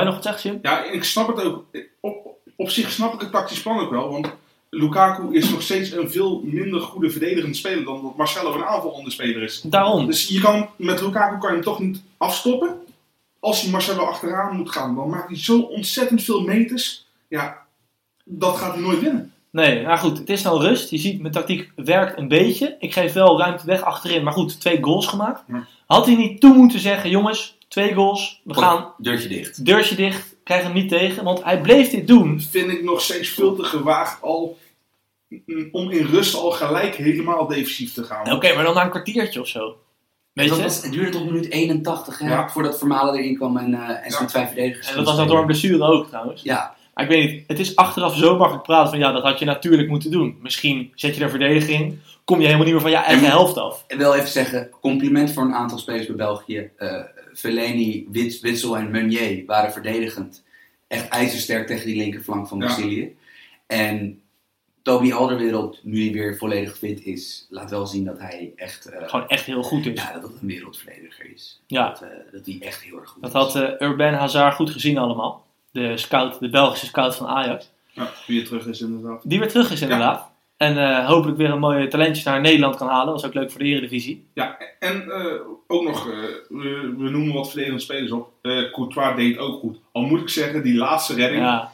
Je 0.00 0.06
nog 0.06 0.14
wat 0.14 0.24
zegt, 0.24 0.42
Jim? 0.42 0.58
Ja, 0.62 0.84
ik 0.84 1.04
snap 1.04 1.36
het 1.36 1.44
ook. 1.44 1.64
Op, 2.00 2.26
op 2.56 2.70
zich 2.70 2.90
snap 2.90 3.14
ik 3.14 3.20
het 3.20 3.30
tactisch 3.30 3.62
plan 3.62 3.78
ook 3.78 3.90
wel. 3.90 4.10
Want 4.10 4.32
Lukaku 4.70 5.36
is 5.36 5.50
nog 5.50 5.62
steeds 5.62 5.92
een 5.92 6.10
veel 6.10 6.42
minder 6.44 6.80
goede 6.80 7.10
verdedigend 7.10 7.56
speler 7.56 7.84
dan 7.84 8.02
dat 8.02 8.16
Marcelo 8.16 8.54
een 8.54 8.64
aanvallende 8.64 9.10
speler 9.10 9.42
is. 9.42 9.60
Daarom. 9.60 10.06
Dus 10.06 10.28
je 10.28 10.40
kan, 10.40 10.68
met 10.76 11.00
Lukaku 11.00 11.38
kan 11.38 11.48
je 11.48 11.54
hem 11.54 11.64
toch 11.64 11.78
niet 11.78 12.02
afstoppen. 12.16 12.76
Als 13.40 13.62
hij 13.62 13.70
Marcelo 13.70 14.04
achteraan 14.04 14.56
moet 14.56 14.70
gaan, 14.70 14.94
dan 14.94 15.08
maakt 15.08 15.28
hij 15.28 15.38
zo 15.38 15.60
ontzettend 15.60 16.22
veel 16.22 16.40
meters. 16.40 17.06
Ja, 17.28 17.62
dat 18.24 18.56
gaat 18.56 18.72
hij 18.74 18.82
nooit 18.82 19.00
winnen. 19.00 19.32
Nee, 19.50 19.82
nou 19.82 19.98
goed, 19.98 20.18
het 20.18 20.30
is 20.30 20.42
nou 20.42 20.60
rust. 20.60 20.90
Je 20.90 20.98
ziet, 20.98 21.20
mijn 21.20 21.32
tactiek 21.32 21.72
werkt 21.76 22.18
een 22.18 22.28
beetje. 22.28 22.76
Ik 22.78 22.92
geef 22.92 23.12
wel 23.12 23.38
ruimte 23.38 23.66
weg 23.66 23.82
achterin, 23.82 24.22
maar 24.22 24.32
goed, 24.32 24.60
twee 24.60 24.82
goals 24.82 25.06
gemaakt. 25.06 25.44
Had 25.86 26.06
hij 26.06 26.14
niet 26.14 26.40
toe 26.40 26.54
moeten 26.54 26.80
zeggen, 26.80 27.10
jongens, 27.10 27.53
twee 27.68 27.94
goals, 27.94 28.40
we 28.44 28.54
gaan 28.54 28.92
Deurtje 28.98 29.28
dicht. 29.28 29.64
deurtje 29.66 29.94
dicht, 29.94 30.34
krijgen 30.44 30.66
hem 30.66 30.74
niet 30.74 30.88
tegen. 30.88 31.24
Want 31.24 31.44
hij 31.44 31.60
bleef 31.60 31.90
dit 31.90 32.06
doen. 32.06 32.40
vind 32.40 32.70
ik 32.70 32.82
nog 32.84 33.00
steeds 33.00 33.28
veel 33.28 33.54
te 33.56 33.62
gewaagd 33.64 34.22
al 34.22 34.58
mm, 35.28 35.68
om 35.72 35.90
in 35.90 36.06
rust 36.06 36.34
al 36.34 36.50
gelijk 36.50 36.94
helemaal 36.94 37.46
defensief 37.46 37.92
te 37.92 38.04
gaan. 38.04 38.32
Oké, 38.32 38.54
maar 38.54 38.64
dan 38.64 38.74
na 38.74 38.82
een 38.84 38.90
kwartiertje 38.90 39.40
of 39.40 39.48
zo. 39.48 39.76
Weet 40.32 40.48
Dat 40.48 40.56
je? 40.56 40.62
was, 40.62 40.82
het 40.82 40.92
duurde 40.92 41.10
tot 41.10 41.24
minuut 41.24 41.50
81 41.50 42.18
hè, 42.18 42.28
Ja. 42.28 42.48
voordat 42.50 42.78
Vermalen 42.78 43.14
erin 43.14 43.36
kwam 43.36 43.56
en, 43.56 43.74
eh 43.74 43.88
en 44.04 44.10
zijn 44.10 44.22
Ja. 44.22 44.28
twee 44.28 44.46
verdedigers. 44.46 44.88
En 44.90 44.96
dat 44.96 45.04
was 45.06 45.16
dan 45.16 45.26
door 45.26 45.38
een 45.38 45.46
blessure 45.46 45.84
ook 45.84 46.08
trouwens. 46.08 46.42
Ja, 46.42 46.74
Maar 46.94 47.04
ik 47.04 47.10
weet 47.10 47.30
niet, 47.32 47.44
het 47.46 47.58
is 47.58 47.76
achteraf 47.76 48.16
zo 48.16 48.36
makkelijk 48.36 48.64
praten 48.66 48.90
van 48.90 48.98
ja, 48.98 49.12
dat 49.12 49.22
had 49.22 49.38
je 49.38 49.44
natuurlijk 49.44 49.88
moeten 49.88 50.10
doen. 50.10 50.38
Misschien 50.42 50.92
zet 50.94 51.16
je 51.16 51.22
er 51.24 51.30
verdediging, 51.30 51.98
kom 52.24 52.38
je 52.38 52.44
helemaal 52.44 52.64
niet 52.64 52.72
meer 52.74 52.82
van 52.82 52.90
je 52.90 52.96
eigen 52.96 53.24
En- 53.24 53.30
helft 53.30 53.56
af. 53.56 53.84
en 53.86 53.98
wel 53.98 54.14
even 54.14 54.28
zeggen, 54.28 54.70
compliment 54.80 55.32
voor 55.32 55.42
een 55.42 55.54
aantal 55.54 55.78
spelers 55.78 56.06
bij 56.06 56.16
België. 56.16 56.70
Eh 56.76 57.00
Fellaini, 57.34 58.06
Wits, 58.10 58.40
Witsel 58.40 58.76
en 58.76 58.90
Meunier 58.90 59.42
waren 59.46 59.72
verdedigend 59.72 60.42
echt 60.88 61.08
ijzersterk 61.08 61.66
tegen 61.66 61.86
die 61.86 61.96
linkerflank 61.96 62.48
van 62.48 62.58
Ja. 62.58 62.64
Brazilië. 62.64 63.16
En 63.66 64.22
Toby 64.82 65.12
Alderwereld, 65.12 65.78
nu 65.82 66.02
hij 66.04 66.12
weer 66.12 66.36
volledig 66.36 66.78
fit 66.78 67.04
is, 67.04 67.46
laat 67.50 67.70
wel 67.70 67.86
zien 67.86 68.04
dat 68.04 68.18
hij 68.18 68.52
echt, 68.56 68.86
eh, 68.86 69.08
Gewoon 69.08 69.28
echt 69.28 69.44
heel 69.46 69.62
goed 69.62 69.86
is. 69.86 70.00
ja, 70.02 70.12
dat 70.12 70.22
het 70.22 70.32
een 70.40 70.48
wereldverdediger 70.48 71.30
is. 71.34 71.60
Ja, 71.66 71.88
Dat, 71.88 72.02
eh, 72.02 72.08
dat 72.32 72.46
hij 72.46 72.56
echt 72.60 72.82
heel 72.82 73.00
erg 73.00 73.08
goed 73.10 73.22
dat 73.22 73.30
is. 73.34 73.36
had 73.54 73.56
eh 73.78 73.88
Urban 73.88 74.14
Hazard 74.14 74.54
goed 74.54 74.70
gezien 74.70 74.98
allemaal. 74.98 75.46
De 75.70 75.96
scout, 75.96 76.40
de 76.40 76.48
Belgische 76.50 76.86
scout 76.86 77.16
van 77.16 77.26
Ajax. 77.26 77.70
Ja, 77.92 78.10
wie 78.26 78.40
er 78.40 78.46
terug 78.46 78.66
is 78.66 78.80
inderdaad. 78.80 79.22
Die 79.24 79.38
weer 79.38 79.48
terug 79.48 79.70
is 79.72 79.80
inderdaad. 79.80 80.30
En 80.56 80.78
eh, 80.78 81.06
hopelijk 81.06 81.38
weer 81.38 81.50
een 81.50 81.58
mooie 81.58 81.88
talentje 81.88 82.30
naar 82.30 82.40
Nederland 82.40 82.76
kan 82.76 82.88
halen. 82.88 83.06
Dat 83.06 83.18
is 83.18 83.26
ook 83.26 83.34
leuk 83.34 83.50
voor 83.50 83.60
de 83.60 83.66
Eredivisie. 83.66 84.26
Ja, 84.34 84.58
en 84.78 85.10
eh, 85.10 85.40
ook 85.66 85.84
nog, 85.84 86.10
eh, 86.10 86.16
we, 86.48 86.94
we 86.98 87.10
noemen 87.10 87.34
wat 87.34 87.46
verdedigende 87.46 87.82
spelers 87.82 88.10
op. 88.10 88.32
Courtois 88.72 89.16
deed 89.16 89.38
ook 89.38 89.60
goed. 89.60 89.78
Al 89.92 90.02
moet 90.02 90.20
ik 90.20 90.28
zeggen, 90.28 90.62
die 90.62 90.74
laatste 90.74 91.14
redding. 91.14 91.42
Ja, 91.42 91.72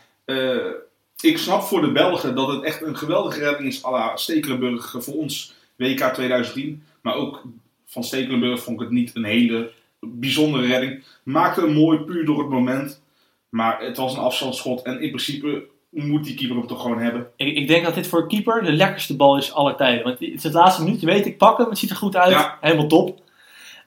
ik 1.20 1.38
snap 1.38 1.62
voor 1.62 1.80
de 1.80 1.92
Belgen 1.92 2.34
dat 2.34 2.48
het 2.48 2.62
echt 2.62 2.82
een 2.82 2.96
geweldige 2.96 3.40
redding 3.40 3.68
is 3.68 3.84
à 3.84 3.90
la 3.90 4.16
Stekelenburg 4.16 4.94
voor 4.98 5.14
ons 5.14 5.54
WK 5.76 6.02
2010. 6.02 6.82
Maar 7.00 7.14
ook 7.14 7.42
van 7.86 8.04
Stekelenburg 8.04 8.62
vond 8.62 8.80
ik 8.80 8.86
het 8.86 8.94
niet 8.94 9.14
een 9.14 9.24
hele 9.24 9.70
bijzondere 10.00 10.66
redding. 10.66 11.04
Maakte 11.22 11.60
hem 11.60 11.72
mooi 11.72 11.98
puur 11.98 12.24
door 12.24 12.38
het 12.38 12.48
moment. 12.48 13.02
Maar 13.48 13.80
het 13.80 13.96
was 13.96 14.12
een 14.12 14.22
afstandsschot 14.22 14.82
en 14.82 15.00
in 15.00 15.08
principe 15.08 15.66
moet 15.90 16.24
die 16.24 16.34
keeper 16.34 16.56
hem 16.56 16.66
toch 16.66 16.82
gewoon 16.82 16.98
hebben. 16.98 17.26
ik, 17.36 17.56
ik 17.56 17.68
denk 17.68 17.84
dat 17.84 17.94
dit 17.94 18.06
voor 18.06 18.22
een 18.22 18.28
keeper 18.28 18.62
de 18.62 18.72
lekkerste 18.72 19.16
bal 19.16 19.36
is 19.36 19.52
aller 19.52 19.76
tijden. 19.76 20.04
Want 20.04 20.18
het 20.18 20.28
is 20.28 20.42
het 20.42 20.52
laatste 20.52 20.82
minuut, 20.82 21.00
je 21.00 21.06
weet, 21.06 21.26
ik 21.26 21.38
pak 21.38 21.58
hem, 21.58 21.68
het 21.68 21.78
ziet 21.78 21.90
er 21.90 21.96
goed 21.96 22.16
uit. 22.16 22.32
Ja. 22.32 22.58
Helemaal 22.60 22.86
top. 22.86 23.20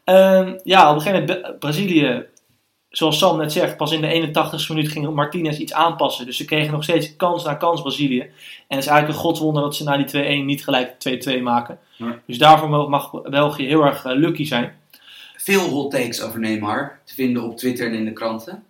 Ehm, 0.03 0.57
ja, 0.63 0.89
op 0.89 0.95
een 0.95 1.01
gegeven 1.01 1.25
moment, 1.25 1.59
Brazilië, 1.59 2.25
zoals 2.89 3.17
Sam 3.17 3.37
net 3.37 3.51
zegt, 3.51 3.77
pas 3.77 3.91
in 3.91 4.01
de 4.01 4.07
81ste 4.07 4.73
minuut 4.73 4.91
ging 4.91 5.13
Martinez 5.13 5.57
iets 5.57 5.73
aanpassen. 5.73 6.25
Dus 6.25 6.37
ze 6.37 6.45
kregen 6.45 6.71
nog 6.71 6.83
steeds 6.83 7.15
kans 7.15 7.43
na 7.43 7.53
kans 7.53 7.81
Brazilië. 7.81 8.19
En 8.19 8.77
het 8.77 8.79
is 8.79 8.87
eigenlijk 8.87 9.07
een 9.07 9.25
godswonder 9.25 9.61
dat 9.61 9.75
ze 9.75 9.83
na 9.83 9.97
die 9.97 10.41
2-1 10.41 10.45
niet 10.45 10.63
gelijk 10.63 10.95
2-2 11.39 11.41
maken. 11.41 11.79
Ja. 11.95 12.19
Dus 12.25 12.37
daarvoor 12.37 12.69
mag, 12.69 12.87
mag 12.87 13.21
België 13.21 13.65
heel 13.65 13.83
erg 13.83 14.05
eh, 14.05 14.15
lucky 14.15 14.45
zijn. 14.45 14.75
Veel 15.35 15.69
hot 15.69 15.91
takes 15.91 16.21
over 16.21 16.39
Neymar 16.39 16.99
te 17.03 17.13
vinden 17.13 17.43
op 17.43 17.57
Twitter 17.57 17.87
en 17.87 17.93
in 17.93 18.05
de 18.05 18.13
kranten. 18.13 18.63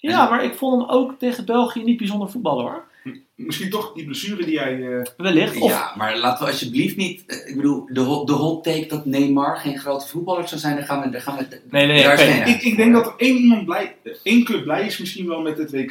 Ja, 0.00 0.28
maar 0.30 0.44
ik 0.44 0.54
vond 0.54 0.80
hem 0.80 0.90
ook 0.90 1.18
tegen 1.18 1.44
België 1.44 1.82
niet 1.84 1.96
bijzonder 1.98 2.30
voetballer 2.30 2.64
hoor. 2.64 2.88
Misschien 3.34 3.70
toch 3.70 3.92
die 3.92 4.04
blessure 4.04 4.44
die 4.44 4.54
jij... 4.54 4.96
eh, 4.98 5.06
Wellicht. 5.16 5.60
Of, 5.60 5.70
Ja, 5.70 5.92
maar 5.96 6.18
laten 6.18 6.44
we 6.44 6.50
alsjeblieft 6.50 6.96
niet. 6.96 7.26
eh, 7.26 7.48
Ik 7.48 7.56
bedoel, 7.56 7.86
de, 7.92 8.00
hot- 8.00 8.26
de 8.26 8.32
hot 8.32 8.64
take 8.64 8.86
dat 8.86 9.04
Neymar 9.06 9.56
geen 9.56 9.78
grote 9.78 10.06
voetballer 10.06 10.48
zou 10.48 10.60
zijn, 10.60 10.76
daar 10.76 10.84
gaan 10.84 11.00
we. 11.02 11.10
Daar 11.10 11.20
gaan 11.20 11.36
we 11.36 11.60
Nee, 11.70 11.86
nee, 11.86 12.02
daar 12.02 12.18
geen 12.18 12.46
Ik, 12.54 12.62
ik 12.62 12.76
denk 12.76 12.92
dat 12.92 13.06
er 13.06 13.14
één, 13.16 13.36
iemand 13.36 13.64
blij, 13.64 13.96
één 14.22 14.44
club 14.44 14.62
blij 14.64 14.86
is 14.86 14.98
misschien 14.98 15.26
wel 15.28 15.40
met 15.40 15.58
het 15.58 15.70
WK. 15.70 15.90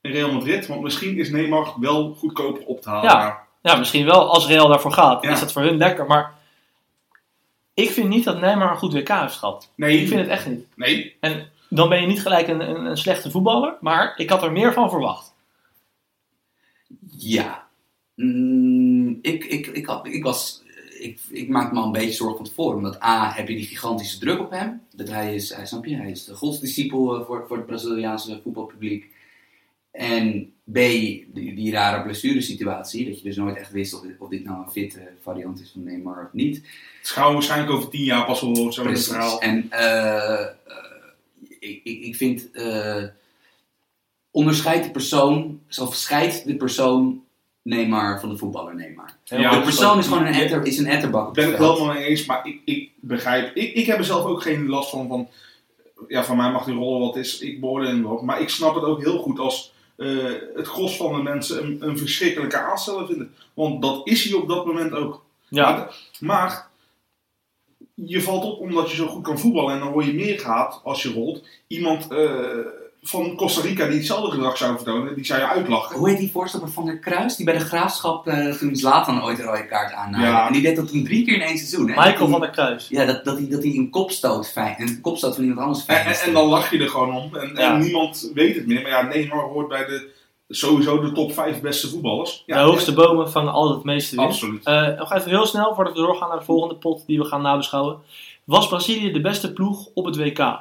In 0.00 0.10
Real 0.10 0.32
Madrid. 0.32 0.66
Want 0.66 0.80
misschien 0.82 1.18
is 1.18 1.30
Neymar 1.30 1.74
wel 1.80 2.14
goedkoper 2.14 2.64
op 2.64 2.82
te 2.82 2.88
halen. 2.88 3.10
Ja. 3.10 3.38
Ja, 3.62 3.76
misschien 3.76 4.04
wel 4.04 4.28
als 4.30 4.46
Real 4.46 4.68
daarvoor 4.68 4.92
gaat. 4.92 5.22
Ja. 5.22 5.30
Is 5.30 5.40
dat 5.40 5.52
voor 5.52 5.62
hun 5.62 5.76
lekker. 5.76 6.06
Maar 6.06 6.32
ik 7.74 7.90
vind 7.90 8.08
niet 8.08 8.24
dat 8.24 8.40
Neymar 8.40 8.70
een 8.70 8.76
goed 8.76 8.92
WK 8.92 9.08
heeft 9.08 9.36
gehad. 9.36 9.68
Nee, 9.74 10.00
Ik 10.00 10.08
vind 10.08 10.20
het 10.20 10.28
echt 10.28 10.46
niet. 10.46 10.66
nee. 10.76 11.16
En 11.20 11.48
dan 11.70 11.88
ben 11.88 12.00
je 12.00 12.06
niet 12.06 12.22
gelijk 12.22 12.48
een, 12.48 12.70
een, 12.70 12.84
een 12.84 12.96
slechte 12.96 13.30
voetballer. 13.30 13.76
Maar 13.80 14.14
ik 14.16 14.30
had 14.30 14.42
er 14.42 14.52
meer 14.52 14.72
van 14.72 14.90
verwacht. 14.90 15.34
Ja. 17.16 17.68
Mm, 18.14 19.18
ik, 19.22 19.44
ik, 19.44 19.66
ik, 19.66 19.86
had, 19.86 20.06
ik, 20.06 20.22
was, 20.22 20.62
ik, 20.98 21.20
ik 21.30 21.48
maak 21.48 21.72
me 21.72 21.78
al 21.78 21.84
een 21.84 21.92
beetje 21.92 22.12
zorgen 22.12 22.36
van 22.36 22.46
tevoren. 22.46 22.76
Omdat 22.76 23.02
A, 23.02 23.32
heb 23.32 23.48
je 23.48 23.56
die 23.56 23.66
gigantische 23.66 24.18
druk 24.18 24.40
op 24.40 24.50
hem. 24.50 24.82
Dat 24.94 25.08
hij 25.08 25.34
is, 25.34 25.54
hij, 25.54 25.66
snap 25.66 25.84
je, 25.84 25.96
hij 25.96 26.10
is 26.10 26.24
de 26.24 26.34
godsdiscipel 26.34 27.14
eh, 27.14 27.26
voor, 27.26 27.44
voor 27.48 27.56
het 27.56 27.66
Braziliaanse 27.66 28.40
voetbalpubliek. 28.42 29.08
En 29.90 30.52
B, 30.64 30.74
die, 30.74 31.54
die 31.54 31.72
rare 31.72 32.02
blessuresituatie. 32.02 33.08
Dat 33.08 33.18
je 33.18 33.24
dus 33.24 33.36
nooit 33.36 33.56
echt 33.56 33.70
wist 33.70 33.94
of 33.94 34.00
dit, 34.00 34.18
of 34.18 34.28
dit 34.28 34.44
nou 34.44 34.62
een 34.62 34.70
fitte 34.70 35.12
variant 35.22 35.60
is 35.60 35.70
van 35.70 35.82
Neymar 35.82 36.24
of 36.24 36.32
niet. 36.32 36.56
Het 36.98 37.08
gaan 37.08 37.32
waarschijnlijk 37.32 37.72
over 37.72 37.88
tien 37.88 38.04
jaar 38.04 38.24
pas 38.24 38.40
wel 38.40 38.56
horen, 38.56 38.72
zo 38.72 38.82
in 38.82 38.86
het 38.86 38.94
Precies. 38.94 39.12
verhaal. 39.12 39.40
En 39.40 39.66
eh, 39.70 40.40
eh, 40.40 40.54
ik, 41.60 41.80
ik, 41.84 42.16
vind, 42.16 42.50
eh 42.50 43.04
onderscheid 44.30 44.84
de 44.84 44.90
persoon, 44.90 45.60
of 45.80 45.94
scheidt 45.94 46.46
de 46.46 46.56
persoon 46.56 47.24
Neymar 47.62 48.20
van 48.20 48.28
de 48.28 48.36
voetballer 48.36 48.74
Neymar. 48.74 49.16
Ja, 49.24 49.56
de 49.56 49.60
persoon 49.60 49.98
is 49.98 50.06
gewoon 50.06 50.26
een, 50.26 50.34
etter, 50.34 50.66
is 50.66 50.78
een 50.78 50.86
etterbak 50.86 51.34
ben 51.34 51.44
het 51.44 51.52
ik 51.52 51.58
veld. 51.58 51.76
helemaal 51.76 51.94
mee 51.94 52.04
eens, 52.04 52.24
maar 52.24 52.46
ik, 52.46 52.60
ik 52.64 52.90
begrijp. 53.00 53.56
Ik, 53.56 53.74
ik 53.74 53.86
heb 53.86 53.98
er 53.98 54.04
zelf 54.04 54.24
ook 54.24 54.42
geen 54.42 54.68
last 54.68 54.90
van. 54.90 55.08
van 55.08 55.28
ja, 56.08 56.24
van 56.24 56.36
mij 56.36 56.50
mag 56.50 56.64
die 56.64 56.74
rollen 56.74 57.00
wat 57.00 57.16
is. 57.16 57.38
Ik 57.38 57.60
beoordeel 57.60 57.88
hem 57.88 58.02
wel. 58.02 58.22
Maar 58.22 58.40
ik 58.40 58.48
snap 58.48 58.74
het 58.74 58.84
ook 58.84 59.02
heel 59.02 59.18
goed 59.18 59.38
als 59.38 59.72
eh, 59.96 60.08
het 60.54 60.66
gros 60.66 60.96
van 60.96 61.14
de 61.14 61.22
mensen 61.22 61.64
een, 61.64 61.76
een 61.80 61.98
verschrikkelijke 61.98 62.58
aansteller 62.58 63.06
vinden. 63.06 63.34
Want 63.54 63.82
dat 63.82 64.00
is 64.06 64.24
hij 64.24 64.34
op 64.34 64.48
dat 64.48 64.66
moment 64.66 64.92
ook. 64.92 65.24
Ja, 65.48 65.70
Maar, 65.70 65.96
maar 66.18 66.69
je 68.04 68.22
valt 68.22 68.44
op 68.44 68.60
omdat 68.60 68.90
je 68.90 68.96
zo 68.96 69.06
goed 69.06 69.22
kan 69.22 69.38
voetballen 69.38 69.74
en 69.74 69.80
dan 69.80 69.92
word 69.92 70.06
je 70.06 70.14
meer 70.14 70.38
gehaat 70.38 70.80
als 70.84 71.02
je 71.02 71.12
rolt. 71.12 71.44
Iemand 71.66 72.08
eh, 72.12 72.30
van 73.02 73.36
Costa 73.36 73.60
Rica 73.60 73.86
die 73.86 73.96
hetzelfde 73.96 74.30
gedrag 74.30 74.56
zou 74.56 74.74
vertonen, 74.76 75.14
die 75.14 75.24
zou 75.24 75.40
je 75.40 75.46
uitlachen. 75.48 75.96
Hoe 75.98 76.08
heet 76.08 76.18
die 76.18 76.30
voorstapper 76.30 76.70
van 76.70 76.84
der 76.86 76.98
Kruis? 76.98 77.36
Die 77.36 77.44
bij 77.44 77.58
de 77.58 77.64
graafschap 77.64 78.26
eh, 78.26 78.52
toen 78.52 78.76
Zlatan 78.76 79.24
ooit 79.24 79.38
een 79.38 79.44
rode 79.44 79.66
kaart 79.66 79.92
aannam. 79.92 80.20
Ja. 80.20 80.46
En 80.46 80.52
die 80.52 80.62
deed 80.62 80.76
dat 80.76 80.88
toen 80.88 81.04
drie 81.04 81.24
keer 81.24 81.34
in 81.34 81.40
één 81.40 81.58
seizoen. 81.58 81.90
Hè? 81.90 82.06
Michael 82.06 82.28
van 82.28 82.40
der 82.40 82.50
Kruis. 82.50 82.88
Ja, 82.88 83.04
dat, 83.04 83.24
dat, 83.24 83.38
hij, 83.38 83.48
dat 83.48 83.62
hij 83.62 83.72
een 83.74 83.90
kopstoot, 83.90 84.48
fijn, 84.50 84.74
een 84.78 85.00
kopstoot 85.00 85.34
van 85.34 85.44
iemand 85.44 85.60
anders 85.60 85.86
En, 85.86 85.94
fijn 85.94 86.06
en, 86.06 86.12
is. 86.12 86.22
en 86.22 86.32
dan 86.32 86.46
lach 86.48 86.70
je 86.70 86.78
er 86.78 86.88
gewoon 86.88 87.14
om. 87.16 87.36
En, 87.36 87.50
Ja. 87.54 87.74
en 87.74 87.80
niemand 87.80 88.30
weet 88.34 88.54
het 88.54 88.66
meer. 88.66 88.82
Maar 88.82 88.90
ja, 88.90 89.02
Neymar 89.02 89.44
hoort 89.44 89.68
bij 89.68 89.84
de 89.86 90.18
sowieso 90.50 91.00
de 91.00 91.12
top 91.12 91.32
5 91.32 91.60
beste 91.60 91.88
voetballers. 91.88 92.42
Ja, 92.46 92.56
de 92.56 92.62
hoogste 92.62 92.92
bomen 92.94 93.30
vangen 93.30 93.52
altijd 93.52 93.74
het 93.76 93.84
meeste 93.84 94.16
winst. 94.16 94.30
Absoluut. 94.42 94.64
Eh, 94.64 94.98
nog 94.98 95.12
even 95.12 95.30
heel 95.30 95.46
snel, 95.46 95.74
voordat 95.74 95.94
we 95.94 96.00
doorgaan 96.00 96.28
naar 96.28 96.38
de 96.38 96.44
volgende 96.44 96.74
pot 96.74 97.06
die 97.06 97.18
we 97.18 97.24
gaan 97.24 97.42
nabeschouwen. 97.42 97.98
Was 98.44 98.68
Brazilië 98.68 99.12
de 99.12 99.20
beste 99.20 99.52
ploeg 99.52 99.86
op 99.94 100.04
het 100.04 100.16
WK? 100.16 100.58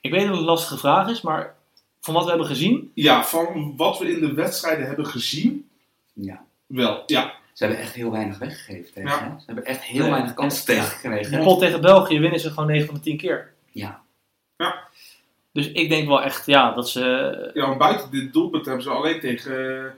Ik 0.00 0.10
weet 0.10 0.20
dat 0.20 0.28
het 0.30 0.38
een 0.38 0.44
lastige 0.44 0.78
vraag 0.78 1.08
is, 1.08 1.20
maar 1.20 1.54
van 2.00 2.14
wat 2.14 2.22
we 2.22 2.28
hebben 2.28 2.46
gezien, 2.48 2.90
Ja, 2.94 3.24
van 3.24 3.74
wat 3.76 3.98
we 3.98 4.10
in 4.12 4.20
de 4.20 4.32
wedstrijden 4.34 4.86
hebben 4.86 5.06
gezien, 5.06 5.68
Ja. 6.12 6.44
wel. 6.66 7.02
Ja, 7.06 7.32
Ze 7.52 7.64
hebben 7.66 7.84
echt 7.84 7.94
heel 7.94 8.10
weinig 8.10 8.38
weggegeven 8.38 8.92
tegen. 8.92 9.08
Ja. 9.10 9.34
Ze 9.38 9.44
hebben 9.46 9.64
echt 9.64 9.82
heel 9.82 10.10
weinig 10.10 10.34
kansen 10.34 10.74
En- 10.74 10.80
tegengekregen. 10.80 11.32
de 11.38 11.44
pot 11.44 11.58
tegen 11.58 11.80
België 11.80 12.18
winnen 12.20 12.40
ze 12.40 12.48
gewoon 12.50 12.66
9 12.66 12.86
van 12.86 12.94
de 12.94 13.00
10 13.00 13.16
keer. 13.16 13.52
Ja. 13.72 14.00
Dus 15.52 15.72
ik 15.72 15.88
denk 15.88 16.08
wel 16.08 16.22
echt, 16.22 16.46
ja, 16.46 16.72
dat 16.72 16.88
ze... 16.90 17.50
ja 17.54 17.66
want 17.66 17.78
buiten 17.78 18.10
dit 18.10 18.32
doelpunt 18.32 18.66
hebben 18.66 18.82
ze 18.82 18.90
alleen 18.90 19.20
tegen, 19.20 19.94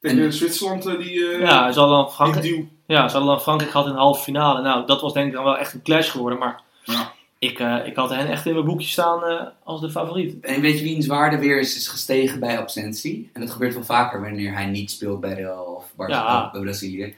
tegen 0.00 0.18
En- 0.22 0.32
Zwitserland 0.32 0.86
eh, 0.86 0.98
die, 0.98 1.28
eh 1.30 1.40
Ja, 1.40 1.72
ze 1.72 1.78
hadden 1.78 1.96
dan 1.98 2.12
Frankrijk, 2.12 2.44
duw. 2.46 2.68
ja, 2.86 3.08
ze 3.08 3.12
hadden 3.16 3.32
dan 3.34 3.40
Frankrijk 3.40 3.70
gehad 3.72 3.86
in 3.86 3.92
de 3.92 3.98
halve 3.98 4.22
finale. 4.22 4.62
Nou, 4.62 4.86
dat 4.86 5.00
was 5.00 5.12
denk 5.12 5.26
ik 5.26 5.32
dan 5.32 5.44
wel 5.44 5.58
echt 5.58 5.72
een 5.74 5.82
clash 5.82 6.10
geworden. 6.10 6.38
Maar 6.38 6.60
Ja. 6.84 7.12
ik, 7.38 7.58
eh, 7.58 7.86
ik 7.86 7.96
had 7.96 8.10
hen 8.10 8.28
echt 8.28 8.46
in 8.46 8.52
mijn 8.52 8.64
boekje 8.64 8.86
staan 8.88 9.24
eh, 9.24 9.46
als 9.64 9.80
de 9.80 9.90
favoriet. 9.90 10.44
En 10.44 10.60
weet 10.60 10.78
je 10.78 10.84
wiens 10.84 11.06
waarde 11.06 11.38
weer 11.38 11.60
is, 11.60 11.76
is 11.76 11.88
gestegen 11.88 12.40
bij 12.40 12.58
absentie? 12.58 13.30
En 13.32 13.40
dat 13.40 13.50
gebeurt 13.50 13.74
wel 13.74 13.84
vaker 13.84 14.20
wanneer 14.20 14.52
hij 14.52 14.66
niet 14.66 14.90
speelt 14.90 15.20
bij 15.20 15.32
Real 15.34 15.64
of 15.64 15.92
Barcelona, 15.96 16.24
Ja. 16.32 16.50
bij 16.50 16.60
Brazilië. 16.60 17.14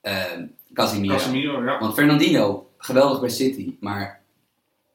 Ehm 0.00 0.44
Casemiro. 0.74 1.14
Casemiro, 1.14 1.64
ja. 1.64 1.78
Want 1.78 1.94
Fernandinho, 1.94 2.68
geweldig 2.78 3.20
bij 3.20 3.28
City. 3.28 3.74
Maar 3.80 4.20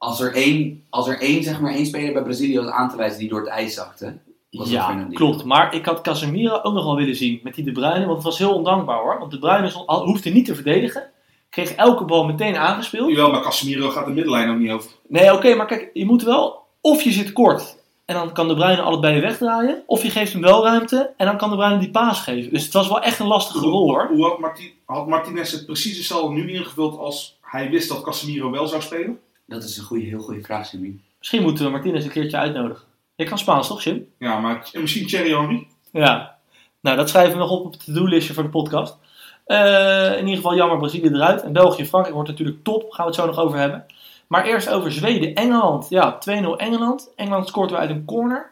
als 0.01 0.19
er 0.19 0.33
één, 0.33 0.83
als 0.89 1.07
er 1.07 1.19
één, 1.19 1.43
zeg 1.43 1.59
maar, 1.59 1.73
één 1.73 1.85
speler 1.85 2.13
bij 2.13 2.23
Brazilië 2.23 2.59
was 2.59 2.71
aan 2.71 2.89
te 2.89 2.95
wijzen 2.95 3.19
die 3.19 3.29
door 3.29 3.39
het 3.39 3.49
ijs 3.49 3.73
zakte, 3.73 4.17
was 4.49 4.69
dat 4.69 4.69
Ja, 4.69 5.07
klopt. 5.11 5.43
Maar 5.43 5.73
ik 5.73 5.85
had 5.85 6.01
Casemiro 6.01 6.59
ook 6.61 6.73
nog 6.73 6.83
wel 6.83 6.95
willen 6.95 7.15
zien 7.15 7.39
met 7.43 7.55
die 7.55 7.63
De 7.63 7.71
Bruyne. 7.71 8.05
Want 8.05 8.15
het 8.15 8.23
was 8.23 8.37
heel 8.37 8.53
ondankbaar 8.53 8.99
hoor. 8.99 9.19
Want 9.19 9.31
De 9.31 9.39
Bruyne 9.39 9.71
hoefde 9.85 10.29
niet 10.29 10.45
te 10.45 10.55
verdedigen. 10.55 11.09
Kreeg 11.49 11.71
elke 11.71 12.05
bal 12.05 12.25
meteen 12.25 12.55
aangespeeld. 12.55 13.09
Jawel, 13.09 13.31
maar 13.31 13.41
Casemiro 13.41 13.89
gaat 13.89 14.05
de 14.05 14.11
middenlijn 14.11 14.49
ook 14.49 14.57
niet 14.57 14.71
over. 14.71 14.91
Nee, 15.07 15.33
oké, 15.33 15.55
maar 15.55 15.65
kijk, 15.65 15.89
je 15.93 16.05
moet 16.05 16.23
wel... 16.23 16.59
Of 16.81 17.01
je 17.01 17.11
zit 17.11 17.33
kort 17.33 17.77
en 18.05 18.15
dan 18.15 18.33
kan 18.33 18.47
De 18.47 18.55
Bruyne 18.55 18.81
allebei 18.81 19.21
wegdraaien. 19.21 19.83
Of 19.85 20.03
je 20.03 20.09
geeft 20.09 20.33
hem 20.33 20.41
wel 20.41 20.63
ruimte 20.63 21.13
en 21.17 21.25
dan 21.25 21.37
kan 21.37 21.49
De 21.49 21.55
Bruyne 21.55 21.79
die 21.79 21.91
paas 21.91 22.19
geven. 22.19 22.51
Dus 22.51 22.63
het 22.63 22.73
was 22.73 22.87
wel 22.87 23.01
echt 23.01 23.19
een 23.19 23.27
lastige 23.27 23.65
rol 23.65 23.89
hoor. 23.89 24.07
Hoe 24.07 24.23
had, 24.23 24.39
Marti 24.39 24.73
had 24.85 25.07
Martinez 25.07 25.51
het 25.51 25.65
precies 25.65 25.97
hetzelfde 25.97 26.33
nu 26.33 26.53
ingevuld 26.53 26.97
als 26.97 27.37
hij 27.41 27.69
wist 27.69 27.89
dat 27.89 28.01
Casemiro 28.01 28.51
wel 28.51 28.67
zou 28.67 28.81
spelen? 28.81 29.19
Dat 29.51 29.63
is 29.63 29.77
een 29.77 29.83
goede, 29.83 30.05
heel 30.05 30.19
goede 30.19 30.41
vraag, 30.41 30.71
Jimmy. 30.71 30.99
Misschien 31.19 31.41
moeten 31.41 31.65
we 31.65 31.71
Martinez 31.71 32.03
een 32.03 32.11
keertje 32.11 32.37
uitnodigen. 32.37 32.83
Je 33.15 33.25
kan 33.25 33.37
Spaans 33.37 33.67
toch, 33.67 33.83
Jim? 33.83 34.07
Ja, 34.17 34.39
maar 34.39 34.69
en 34.73 34.81
misschien 34.81 35.07
Thierry 35.07 35.35
Henry? 35.35 35.67
Ja. 35.91 36.37
Nou, 36.81 36.97
dat 36.97 37.09
schrijven 37.09 37.33
we 37.33 37.39
nog 37.39 37.51
op 37.51 37.65
op 37.65 37.71
het 37.71 37.85
to-do-listje 37.85 38.33
voor 38.33 38.43
de 38.43 38.49
podcast. 38.49 38.97
Eh, 39.45 40.11
in 40.11 40.19
ieder 40.19 40.35
geval 40.35 40.55
jammer 40.55 40.77
Brazilië 40.77 41.07
eruit. 41.07 41.43
En 41.43 41.53
België, 41.53 41.85
Frankrijk 41.85 42.15
wordt 42.15 42.29
natuurlijk 42.29 42.63
top. 42.63 42.91
Gaan 42.91 43.05
we 43.05 43.11
het 43.11 43.19
zo 43.21 43.25
nog 43.25 43.39
over 43.39 43.57
hebben. 43.57 43.85
Maar 44.27 44.45
eerst 44.45 44.69
over 44.69 44.91
Zweden, 44.91 45.33
Engeland. 45.33 45.89
Ja, 45.89 46.17
2-0 46.19 46.57
Engeland. 46.57 47.11
Engeland 47.15 47.47
scoort 47.47 47.69
weer 47.69 47.79
uit 47.79 47.89
een 47.89 48.05
corner. 48.05 48.51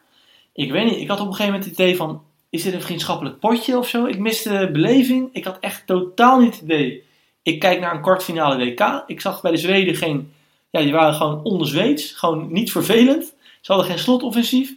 Ik 0.54 0.72
weet 0.72 0.86
niet, 0.86 1.00
ik 1.00 1.08
had 1.08 1.20
op 1.20 1.28
een 1.28 1.34
gegeven 1.34 1.54
moment 1.54 1.70
het 1.70 1.80
idee 1.80 1.96
van... 1.96 2.24
Is 2.50 2.64
dit 2.64 2.74
een 2.74 2.82
vriendschappelijk 2.82 3.40
potje 3.40 3.78
of 3.78 3.88
zo? 3.88 4.06
Ik 4.06 4.20
miste 4.20 4.58
de 4.58 4.72
beleving. 4.72 5.30
Ik 5.32 5.46
had 5.46 5.58
echt 5.60 5.88
totaal 5.88 6.40
niet 6.40 6.54
het 6.54 6.64
idee. 6.64 7.04
Ik 7.44 7.60
kijk 7.60 7.80
naar 7.80 7.96
een 7.96 8.02
kwartfinale 8.02 8.58
WK. 8.58 9.04
Ik 9.08 9.22
zag 9.22 9.42
bij 9.42 9.52
de 9.52 9.58
Zweden 9.58 9.96
geen... 9.96 10.34
Ja, 10.70 10.82
die 10.82 10.92
waren 10.92 11.14
gewoon 11.14 11.44
onderzweets. 11.44 12.12
Gewoon 12.12 12.52
niet 12.52 12.72
vervelend. 12.72 13.34
Ze 13.62 13.72
hadden 13.72 13.90
geen 13.90 14.00
slotoffensief. 14.00 14.74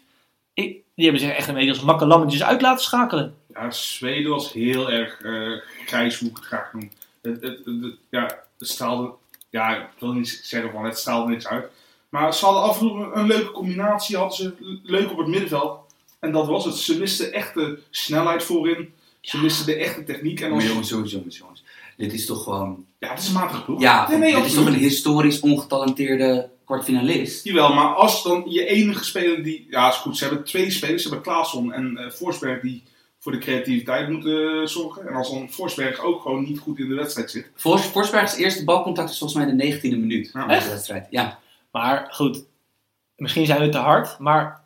Ik, 0.55 0.77
die 0.95 1.05
hebben 1.05 1.21
zich 1.21 1.31
echt 1.37 1.49
een 1.49 1.55
beetje 1.55 1.71
als 1.71 1.81
makkelammetjes 1.81 2.43
uit 2.43 2.63
laten 2.63 2.85
schakelen. 2.85 3.35
Ja, 3.55 3.71
Zweden 3.71 4.31
was 4.31 4.53
heel 4.53 4.91
erg 4.91 5.21
eh 5.21 5.53
grijs, 5.87 6.19
hoe 6.19 6.29
ik 6.29 6.37
het 6.37 6.45
graag 6.45 6.73
noem. 6.73 6.91
Het, 7.23 7.43
het, 7.43 7.59
het- 7.65 7.83
het- 7.83 7.97
ja, 8.11 8.23
het 8.59 8.69
straalde, 8.69 9.11
ja, 9.51 9.77
ik 9.77 9.87
wil 9.99 10.13
niet 10.13 10.41
zeggen 10.43 10.71
van 10.73 10.85
het 10.85 10.99
straalde 10.99 11.31
niks 11.31 11.47
uit. 11.47 11.67
Maar 12.09 12.35
ze 12.35 12.45
hadden 12.45 12.63
af 12.63 12.81
en 12.81 12.87
toe 12.89 13.11
een, 13.15 13.27
leuke 13.27 13.51
combinatie, 13.51 14.17
hadden 14.17 14.37
ze 14.37 14.53
leuk 14.83 15.11
op 15.11 15.19
het 15.19 15.27
middenveld. 15.27 15.79
En 16.21 16.33
dat 16.33 16.47
was 16.47 16.65
het. 16.65 16.75
Ze 16.77 16.99
misten 16.99 17.33
echt 17.33 17.55
de 17.55 17.79
snelheid 17.91 18.43
voorin. 18.43 18.95
Ze 19.21 19.39
misten 19.41 19.67
de 19.67 19.75
echte 19.75 20.05
techniek. 20.05 20.41
En 20.41 20.47
Maar 20.51 20.59
als, 20.59 20.69
jongens, 20.69 20.89
jongens, 21.13 21.37
jongens. 21.39 21.52
Dit 21.97 22.13
is 22.13 22.27
toch 22.27 22.43
gewoon... 22.43 22.85
ja, 22.99 23.09
het 23.11 23.19
is 23.19 23.27
een 23.29 23.33
matige 23.35 23.65
ploeg. 23.65 23.81
Ja, 23.81 24.09
nee, 24.09 24.19
nee, 24.19 24.35
dit 24.35 24.45
is 24.45 24.55
toch 24.55 24.67
een 24.67 24.75
historisch 24.75 25.41
ongetalenteerde 25.41 26.49
kwartfinalist? 26.65 27.45
Jawel, 27.45 27.73
maar 27.75 27.95
als 27.95 28.23
dan 28.23 28.45
je 28.49 28.67
enige 28.67 29.05
speler 29.05 29.43
die... 29.43 29.67
Ja, 29.71 29.89
is 29.89 29.95
goed. 29.97 30.17
Ze 30.17 30.25
hebben 30.25 30.45
twee 30.45 30.71
spelers. 30.71 31.03
Ze 31.03 31.09
hebben 31.09 31.27
Klaasson 31.33 31.73
en 31.73 31.97
eh 31.97 32.11
Forsberg 32.11 32.61
die 32.61 32.83
voor 33.19 33.33
de 33.33 33.39
creativiteit 33.39 34.09
moeten 34.09 34.61
eh, 34.61 34.67
zorgen. 34.67 35.09
En 35.09 35.15
als 35.15 35.31
dan 35.31 35.51
Forsberg 35.51 36.01
ook 36.01 36.23
gewoon 36.23 36.43
niet 36.45 36.59
goed 36.59 36.79
in 36.79 36.89
de 36.89 36.95
wedstrijd 36.95 37.31
zit. 37.31 37.51
Fors- 37.55 37.83
Forsbergs 37.83 38.37
eerste 38.37 38.65
balcontact 38.65 39.11
is 39.11 39.19
volgens 39.19 39.45
mij 39.45 39.55
de 39.57 39.79
19e 39.79 39.83
minuut 39.99 40.31
Ja. 40.33 40.41
van 40.41 40.49
de 40.49 40.55
Echt? 40.55 40.69
wedstrijd. 40.69 41.07
Ja. 41.11 41.39
Maar 41.71 42.09
goed, 42.11 42.45
misschien 43.17 43.47
zijn 43.47 43.61
we 43.61 43.69
te 43.69 43.79
hard. 43.79 44.19
Maar 44.19 44.62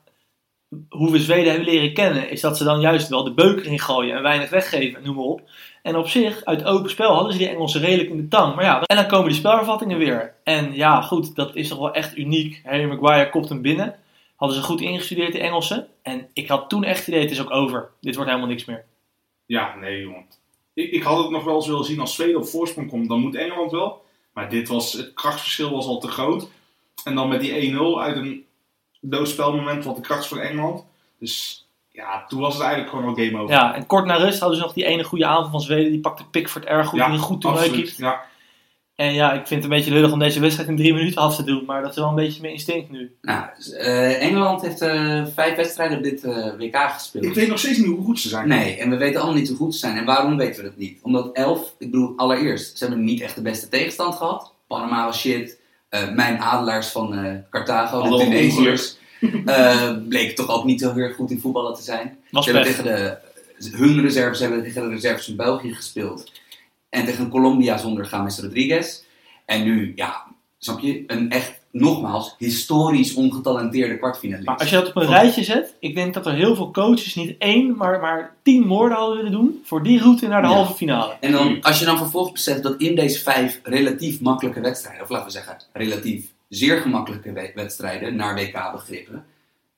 hoe 0.88 1.12
we 1.12 1.18
Zweden 1.18 1.52
hebben 1.52 1.72
leren 1.72 1.92
kennen, 1.92 2.30
is 2.30 2.40
dat 2.40 2.56
ze 2.56 2.64
dan 2.64 2.80
juist 2.80 3.08
wel 3.08 3.24
de 3.24 3.34
beuker 3.34 3.66
in 3.66 3.78
gooien 3.78 4.16
en 4.16 4.22
weinig 4.22 4.50
weggeven, 4.50 5.02
noem 5.02 5.14
maar 5.14 5.24
op. 5.24 5.42
En 5.82 5.96
op 5.96 6.08
zich, 6.08 6.44
uit 6.44 6.64
open 6.64 6.90
spel 6.90 7.14
hadden 7.14 7.32
ze 7.32 7.38
die 7.38 7.48
Engelsen 7.48 7.80
redelijk 7.80 8.10
in 8.10 8.16
de 8.16 8.28
tang. 8.28 8.54
Maar 8.54 8.64
ja, 8.64 8.80
en 8.80 8.96
dan 8.96 9.06
komen 9.06 9.28
die 9.28 9.38
spelvervattingen 9.38 9.98
weer. 9.98 10.34
En 10.44 10.74
ja, 10.74 11.00
goed, 11.00 11.34
dat 11.34 11.56
is 11.56 11.68
toch 11.68 11.78
wel 11.78 11.92
echt 11.92 12.16
uniek. 12.16 12.60
Harry 12.64 12.84
Maguire 12.84 13.30
kopt 13.30 13.48
hem 13.48 13.62
binnen. 13.62 13.94
Hadden 14.36 14.56
ze 14.56 14.62
goed 14.62 14.80
ingestudeerd, 14.80 15.32
de 15.32 15.40
Engelsen. 15.40 15.88
En 16.02 16.28
ik 16.32 16.48
had 16.48 16.68
toen 16.68 16.84
echt 16.84 16.98
het 16.98 17.08
idee, 17.08 17.20
het 17.20 17.30
is 17.30 17.40
ook 17.40 17.50
over. 17.50 17.90
Dit 18.00 18.14
wordt 18.14 18.30
helemaal 18.30 18.50
niks 18.50 18.64
meer. 18.64 18.84
Ja, 19.46 19.74
nee, 19.76 20.00
jongen. 20.00 20.24
Ik, 20.74 20.90
ik 20.90 21.02
had 21.02 21.18
het 21.18 21.30
nog 21.30 21.44
wel 21.44 21.54
eens 21.54 21.66
willen 21.66 21.84
zien 21.84 22.00
als 22.00 22.14
Zweden 22.14 22.36
op 22.36 22.46
voorsprong 22.46 22.88
komt. 22.88 23.08
Dan 23.08 23.20
moet 23.20 23.34
Engeland 23.34 23.70
wel. 23.70 24.04
Maar 24.32 24.50
dit 24.50 24.68
was, 24.68 24.92
het 24.92 25.14
krachtsverschil 25.14 25.70
was 25.70 25.86
al 25.86 25.98
te 25.98 26.08
groot. 26.08 26.48
En 27.04 27.14
dan 27.14 27.28
met 27.28 27.40
die 27.40 27.72
1-0 27.72 27.76
uit 27.98 28.16
een 28.16 28.45
doodspelmoment 29.10 29.84
wat 29.84 29.96
de 29.96 30.02
kracht 30.02 30.26
voor 30.26 30.38
Engeland. 30.38 30.84
Dus 31.18 31.66
ja, 31.96 32.24
toen 32.28 32.40
was 32.40 32.54
het 32.54 32.62
eigenlijk 32.62 32.92
gewoon 32.92 33.08
al 33.08 33.24
game 33.24 33.38
over. 33.38 33.54
Ja, 33.54 33.74
en 33.74 33.86
kort 33.86 34.04
na 34.04 34.16
rust 34.16 34.40
hadden 34.40 34.58
ze 34.58 34.64
nog 34.64 34.72
die 34.72 34.84
ene 34.84 35.04
goede 35.04 35.26
aanval 35.26 35.50
van 35.50 35.60
Zweden. 35.60 35.90
Die 35.90 36.00
pakte 36.00 36.24
Pickford 36.24 36.64
erg 36.64 36.86
goed, 36.86 36.98
Ja, 36.98 37.10
die 37.10 37.18
goed 37.18 37.40
toernooi. 37.40 37.92
Ja, 37.96 38.24
En 38.94 39.14
ja, 39.14 39.32
ik 39.32 39.46
vind 39.46 39.62
het 39.62 39.72
een 39.72 39.76
beetje 39.76 39.92
lullig 39.92 40.12
om 40.12 40.18
deze 40.18 40.40
wedstrijd 40.40 40.68
in 40.68 40.76
drie 40.76 40.94
minuten 40.94 41.20
af 41.20 41.36
te 41.36 41.44
doen. 41.44 41.64
Maar 41.64 41.82
dat 41.82 41.90
is 41.90 41.96
wel 41.96 42.08
een 42.08 42.14
beetje 42.14 42.40
mijn 42.40 42.52
instinct 42.52 42.90
nu. 42.90 43.16
Nou, 43.22 43.44
eh, 43.78 44.22
Engeland 44.22 44.62
heeft 44.62 44.80
eh, 44.80 45.26
vijf 45.34 45.56
wedstrijden 45.56 45.96
op 45.96 46.02
dit 46.02 46.24
eh, 46.24 46.56
WK 46.58 46.76
gespeeld. 46.76 47.24
ik 47.24 47.34
weet 47.34 47.48
nog 47.48 47.58
steeds 47.58 47.78
niet 47.78 47.86
hoe 47.86 48.04
goed 48.04 48.20
ze 48.20 48.28
zijn. 48.28 48.48
Nee, 48.48 48.76
en 48.76 48.90
we 48.90 48.96
weten 48.96 49.20
allemaal 49.20 49.38
niet 49.38 49.48
hoe 49.48 49.56
goed 49.56 49.72
ze 49.72 49.78
zijn. 49.78 49.96
En 49.96 50.04
waarom 50.04 50.36
weten 50.36 50.62
we 50.62 50.68
dat 50.68 50.78
niet? 50.78 50.98
Omdat 51.02 51.32
elf, 51.32 51.74
ik 51.78 51.90
bedoel, 51.90 52.12
allereerst, 52.16 52.78
ze 52.78 52.84
hebben 52.86 53.04
niet 53.04 53.20
echt 53.20 53.34
de 53.34 53.42
beste 53.42 53.68
tegenstand 53.68 54.14
gehad. 54.14 54.54
Panama 54.66 55.04
was 55.04 55.20
shit. 55.20 55.58
Eh, 55.88 56.12
mijn 56.12 56.38
adelaars 56.38 56.86
van 56.86 57.14
eh, 57.14 57.34
Carthago, 57.50 58.02
de 58.02 58.24
Tunesiërs, 58.24 58.96
eh 59.46 59.92
bleken 60.08 60.34
toch 60.34 60.48
ook 60.48 60.64
niet 60.64 60.80
heel 60.80 60.96
erg 60.96 61.16
goed 61.16 61.30
in 61.30 61.40
voetballen 61.40 61.74
te 61.74 61.82
zijn. 61.82 62.18
Was 62.30 62.44
Ze 62.44 62.52
hebben 62.52 62.70
tegen 62.70 62.84
de, 62.84 63.18
hun 63.76 64.00
reserves 64.00 64.38
hebben 64.38 64.62
tegen 64.62 64.82
de 64.82 64.88
reserves 64.88 65.26
van 65.26 65.36
België 65.36 65.74
gespeeld. 65.74 66.32
En 66.88 67.04
tegen 67.04 67.28
Colombia 67.28 67.78
zonder 67.78 68.08
James 68.10 68.40
Rodriguez. 68.40 69.02
En 69.44 69.64
nu, 69.64 69.92
ja, 69.94 70.26
snap 70.58 70.80
je, 70.80 71.04
een 71.06 71.30
echt, 71.30 71.55
nogmaals, 71.80 72.34
historisch 72.38 73.14
ongetalenteerde 73.14 73.98
kwartfinalist. 73.98 74.46
Maar 74.46 74.56
als 74.58 74.70
je 74.70 74.76
dat 74.76 74.88
op 74.88 74.96
een 74.96 75.06
rijtje 75.06 75.44
zet, 75.44 75.74
ik 75.80 75.94
denk 75.94 76.14
dat 76.14 76.26
er 76.26 76.32
heel 76.34 76.54
veel 76.54 76.70
coaches 76.70 77.14
niet 77.14 77.34
één, 77.38 77.76
maar, 77.76 78.00
maar 78.00 78.34
tien 78.42 78.66
moorden 78.66 78.98
hadden 78.98 79.16
willen 79.16 79.32
doen 79.32 79.60
voor 79.64 79.82
die 79.82 80.00
route 80.00 80.26
naar 80.28 80.42
de 80.42 80.48
Ja. 80.48 80.54
halve 80.54 80.74
finale. 80.74 81.16
En 81.20 81.32
dan, 81.32 81.62
als 81.62 81.78
je 81.78 81.84
dan 81.84 81.96
vervolgens 81.98 82.32
beseft 82.32 82.62
dat 82.62 82.80
in 82.80 82.94
deze 82.94 83.22
vijf 83.22 83.60
relatief 83.62 84.20
makkelijke 84.20 84.60
wedstrijden, 84.60 85.02
of 85.02 85.08
laten 85.08 85.26
we 85.26 85.32
zeggen 85.32 85.56
relatief 85.72 86.26
zeer 86.48 86.76
gemakkelijke 86.80 87.32
we- 87.32 87.52
wedstrijden 87.54 88.16
naar 88.16 88.34
WK-begrippen, 88.34 89.24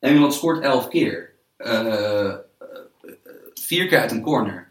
Engeland 0.00 0.34
scoort 0.34 0.62
elf 0.62 0.88
keer. 0.88 1.32
Eh, 1.56 2.26
eh, 2.26 2.34
vier 3.54 3.86
keer 3.86 4.00
uit 4.00 4.10
een 4.10 4.22
corner. 4.22 4.66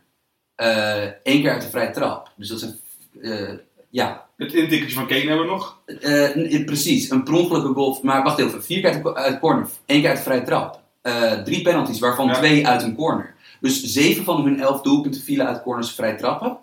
eh 0.55 1.03
één 1.03 1.41
keer 1.41 1.51
uit 1.51 1.63
een 1.63 1.69
vrije 1.69 1.91
trap. 1.91 2.31
Dus 2.35 2.49
dat 2.49 2.75
eh, 3.21 3.53
ja, 3.89 4.26
Het 4.37 4.53
intikkertje 4.53 4.95
van 4.95 5.07
Kane 5.07 5.19
hebben 5.19 5.45
we 5.45 5.51
nog. 5.51 5.79
eh, 5.85 6.35
n- 6.35 6.65
precies, 6.65 7.09
een 7.09 7.23
per 7.23 7.33
ongelukke 7.33 7.73
goal. 7.73 7.99
Maar 8.01 8.23
wacht 8.23 8.39
even, 8.39 8.63
vier 8.63 8.81
keer 8.81 8.93
uit 8.93 9.03
de, 9.03 9.15
uit 9.15 9.33
de 9.33 9.39
corner, 9.39 9.67
één 9.85 9.99
keer 9.99 10.09
uit 10.09 10.17
de 10.17 10.23
vrije 10.23 10.43
trap. 10.43 10.79
Eh, 11.01 11.31
drie 11.31 11.61
penalties, 11.61 11.99
waarvan 11.99 12.27
Ja. 12.27 12.33
twee 12.33 12.67
uit 12.67 12.83
een 12.83 12.95
corner. 12.95 13.35
Dus 13.61 13.83
zeven 13.83 14.23
van 14.23 14.43
hun 14.43 14.59
elf 14.59 14.81
doelpunten 14.81 15.21
vielen 15.21 15.47
uit 15.47 15.61
corners 15.63 15.91
vrij 15.91 16.17
trappen. 16.17 16.57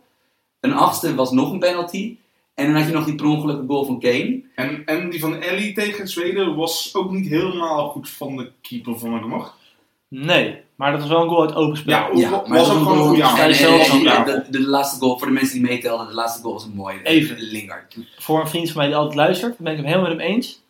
Een 0.60 0.72
achtste 0.74 1.14
was 1.14 1.30
nog 1.30 1.52
een 1.52 1.58
penalty. 1.58 2.16
En 2.54 2.66
dan 2.66 2.74
had 2.76 2.86
je 2.86 2.92
nog 2.92 3.04
die 3.04 3.14
per 3.14 3.26
ongelukke 3.26 3.66
goal 3.66 3.84
van 3.84 4.00
Kane. 4.00 4.42
En, 4.54 4.82
en 4.84 5.10
die 5.10 5.20
van 5.20 5.40
Ellie 5.40 5.74
tegen 5.74 6.08
Zweden 6.08 6.56
was 6.56 6.94
ook 6.94 7.10
niet 7.10 7.28
helemaal 7.28 7.88
goed 7.88 8.10
van 8.10 8.36
de 8.36 8.50
keeper, 8.60 8.98
vond 8.98 9.14
ik 9.20 9.26
nog. 9.26 9.56
Nee, 10.22 10.60
maar 10.74 10.92
dat 10.92 11.00
was 11.00 11.08
wel 11.08 11.22
een 11.22 11.28
goal 11.28 11.42
uit 11.42 11.54
open 11.54 11.76
spel. 11.76 12.16
Ja, 12.16 12.30
was 12.30 12.30
ook 12.34 12.48
dat 12.48 12.76
gewoon 12.76 12.98
een 12.98 13.04
goede 13.04 13.22
aanval. 13.22 14.24
De, 14.24 14.44
de 14.50 14.60
laatste 14.60 15.00
goal, 15.00 15.18
voor 15.18 15.26
de 15.26 15.32
mensen 15.32 15.58
die 15.58 15.68
meetelden, 15.68 16.06
de 16.06 16.14
laatste 16.14 16.42
goal 16.42 16.54
was 16.54 16.64
een 16.64 16.74
mooie. 16.74 17.02
Even. 17.02 17.40
Lingard. 17.40 17.96
Voor 18.18 18.40
een 18.40 18.48
vriend 18.48 18.70
van 18.70 18.76
mij 18.76 18.86
die 18.86 18.96
altijd 18.96 19.14
luistert, 19.14 19.58
ben 19.58 19.72
ik 19.72 19.78
het 19.78 19.86
helemaal 19.86 20.08
met 20.08 20.18
hem 20.18 20.28
eens. 20.28 20.60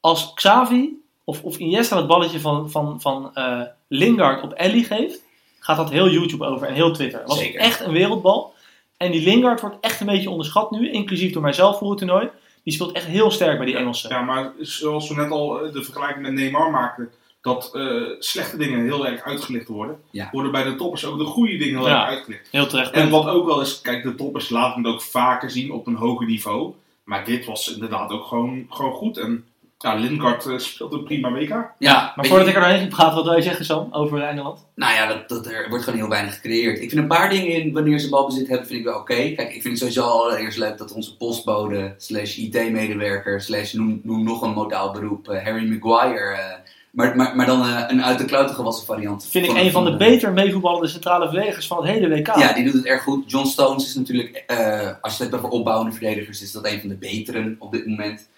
Als 0.00 0.34
Xavi 0.34 1.02
of, 1.24 1.42
of 1.42 1.58
Iniesta 1.58 1.96
het 1.96 2.06
balletje 2.06 2.40
van, 2.40 2.70
van, 2.70 3.00
van 3.00 3.30
eh, 3.34 3.60
Lingard 3.88 4.42
op 4.42 4.52
Ellie 4.52 4.84
geeft, 4.84 5.22
gaat 5.58 5.76
dat 5.76 5.90
heel 5.90 6.08
YouTube 6.08 6.46
over 6.46 6.66
en 6.66 6.74
heel 6.74 6.92
Twitter. 6.92 7.18
Het 7.18 7.28
was 7.28 7.38
Zeker. 7.38 7.60
echt 7.60 7.80
een 7.80 7.92
wereldbal. 7.92 8.54
En 8.96 9.10
die 9.10 9.24
Lingard 9.24 9.60
wordt 9.60 9.76
echt 9.80 10.00
een 10.00 10.06
beetje 10.06 10.30
onderschat 10.30 10.70
nu, 10.70 10.90
inclusief 10.90 11.32
door 11.32 11.42
mijzelf 11.42 11.78
voor 11.78 11.90
het 11.90 11.98
toernooi. 11.98 12.28
Die 12.62 12.72
speelt 12.72 12.92
echt 12.92 13.06
heel 13.06 13.30
sterk 13.30 13.56
bij 13.56 13.66
die 13.66 13.76
Engelsen. 13.76 14.10
Ja, 14.10 14.22
maar 14.22 14.52
zoals 14.60 15.08
we 15.08 15.14
net 15.14 15.30
al 15.30 15.60
eh, 15.60 15.72
de 15.72 15.82
vergelijking 15.82 16.22
met 16.22 16.32
Neymar 16.32 16.70
maakten, 16.70 17.10
dat 17.44 17.70
eh, 17.74 18.02
slechte 18.18 18.56
dingen 18.56 18.82
heel 18.84 19.06
erg 19.06 19.22
uitgelicht 19.22 19.68
worden, 19.68 20.00
Ja. 20.10 20.28
worden 20.32 20.52
bij 20.52 20.62
de 20.64 20.74
toppers 20.74 21.04
ook 21.04 21.18
de 21.18 21.24
goede 21.24 21.56
dingen 21.56 21.78
heel 21.78 21.88
Ja. 21.88 22.00
erg 22.00 22.08
uitgelicht. 22.16 22.48
Heel 22.50 22.66
terecht. 22.66 22.90
En 22.90 23.10
wat 23.10 23.26
ook 23.26 23.46
wel 23.46 23.60
is, 23.60 23.80
kijk, 23.80 24.02
de 24.02 24.14
toppers 24.14 24.48
laten 24.48 24.82
het 24.84 24.92
ook 24.92 25.02
vaker 25.02 25.50
zien 25.50 25.72
op 25.72 25.86
een 25.86 25.94
hoger 25.96 26.26
niveau. 26.26 26.72
Maar 27.04 27.24
dit 27.24 27.44
was 27.44 27.72
inderdaad 27.74 28.10
ook 28.10 28.24
gewoon, 28.24 28.66
gewoon 28.70 28.92
goed. 28.92 29.18
En 29.18 29.44
ja, 29.78 29.94
Lindgaard 29.94 30.46
eh, 30.46 30.58
speelt 30.58 30.92
een 30.92 31.04
prima 31.04 31.32
WK. 31.32 31.48
Ja, 31.78 32.12
Maar 32.16 32.26
voordat 32.26 32.46
je- 32.46 32.52
ik 32.52 32.56
er 32.58 32.62
doorheen 32.68 32.88
praten, 32.88 33.14
wat 33.14 33.24
wil 33.24 33.36
je 33.36 33.42
zeggen 33.42 33.64
Sam, 33.64 33.88
over 33.92 34.22
Engeland? 34.22 34.66
Nou 34.74 34.94
ja, 34.94 35.06
dat, 35.06 35.28
dat, 35.28 35.46
er 35.46 35.66
wordt 35.68 35.84
gewoon 35.84 35.98
heel 35.98 36.08
weinig 36.08 36.34
gecreëerd. 36.34 36.80
Ik 36.80 36.88
vind 36.90 37.02
een 37.02 37.08
paar 37.08 37.30
dingen 37.30 37.48
in 37.62 37.72
wanneer 37.72 37.98
ze 37.98 38.08
balbezit 38.08 38.48
hebben, 38.48 38.66
vind 38.66 38.78
ik 38.78 38.84
wel 38.86 38.98
oké. 38.98 39.14
Kijk, 39.14 39.54
ik 39.54 39.62
vind 39.62 39.64
het 39.64 39.78
sowieso 39.78 40.02
allereerst 40.02 40.58
leuk 40.58 40.78
dat 40.78 40.92
onze 40.92 41.16
postbode, 41.16 41.94
slash 41.98 42.36
IT-medewerker, 42.36 43.40
slash 43.40 43.72
noem, 43.72 44.00
noem 44.02 44.24
nog 44.24 44.42
een 44.42 44.52
modaal 44.52 44.92
beroep, 44.92 45.28
eh, 45.28 45.44
Harry 45.44 45.68
Maguire. 45.68 46.62
Maar, 46.94 47.16
maar, 47.16 47.36
maar 47.36 47.46
dan 47.46 47.62
eh, 47.62 47.84
een 47.88 48.04
uit 48.04 48.18
de 48.18 48.24
kluiten 48.24 48.54
gewassen 48.54 48.86
variant. 48.86 49.26
Vind 49.26 49.46
ik 49.46 49.56
een 49.56 49.70
van 49.70 49.84
de 49.84 49.96
beter 49.96 50.32
meevoetballende 50.32 50.88
centrale 50.88 51.28
verdedigers 51.28 51.66
van 51.66 51.76
het 51.76 51.86
hele 51.86 52.08
WK. 52.08 52.26
Ja, 52.26 52.52
die 52.52 52.64
doet 52.64 52.72
het 52.72 52.84
erg 52.84 53.02
goed. 53.02 53.30
John 53.30 53.46
Stones 53.46 53.84
is 53.86 53.94
natuurlijk, 53.94 54.44
eh, 54.46 54.90
als 55.00 55.16
je 55.16 55.22
het 55.22 55.32
hebt 55.32 55.44
over 55.44 55.48
opbouwende 55.58 55.92
verdedigers, 55.92 56.42
is 56.42 56.52
dat 56.52 56.66
een 56.66 56.80
van 56.80 56.88
de 56.88 56.94
beteren 56.94 57.56
op 57.58 57.72
dit 57.72 57.86
moment. 57.86 58.28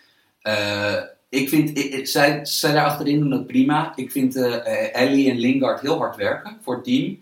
Eh, 0.42 0.95
ik 1.29 1.49
vind, 1.49 1.79
ik, 1.79 1.85
ik- 1.95 2.07
zij, 2.07 2.40
zij 2.42 2.73
daar 2.73 2.85
achterin 2.85 3.19
doen 3.21 3.31
dat 3.31 3.47
prima. 3.47 3.92
Ik 3.97 4.11
vind 4.11 4.37
Ellie 4.92 5.31
en 5.31 5.38
Lingard 5.38 5.81
heel 5.81 5.99
hard 5.99 6.16
werken 6.16 6.57
voor 6.62 6.75
het 6.75 6.85
team. 6.85 7.19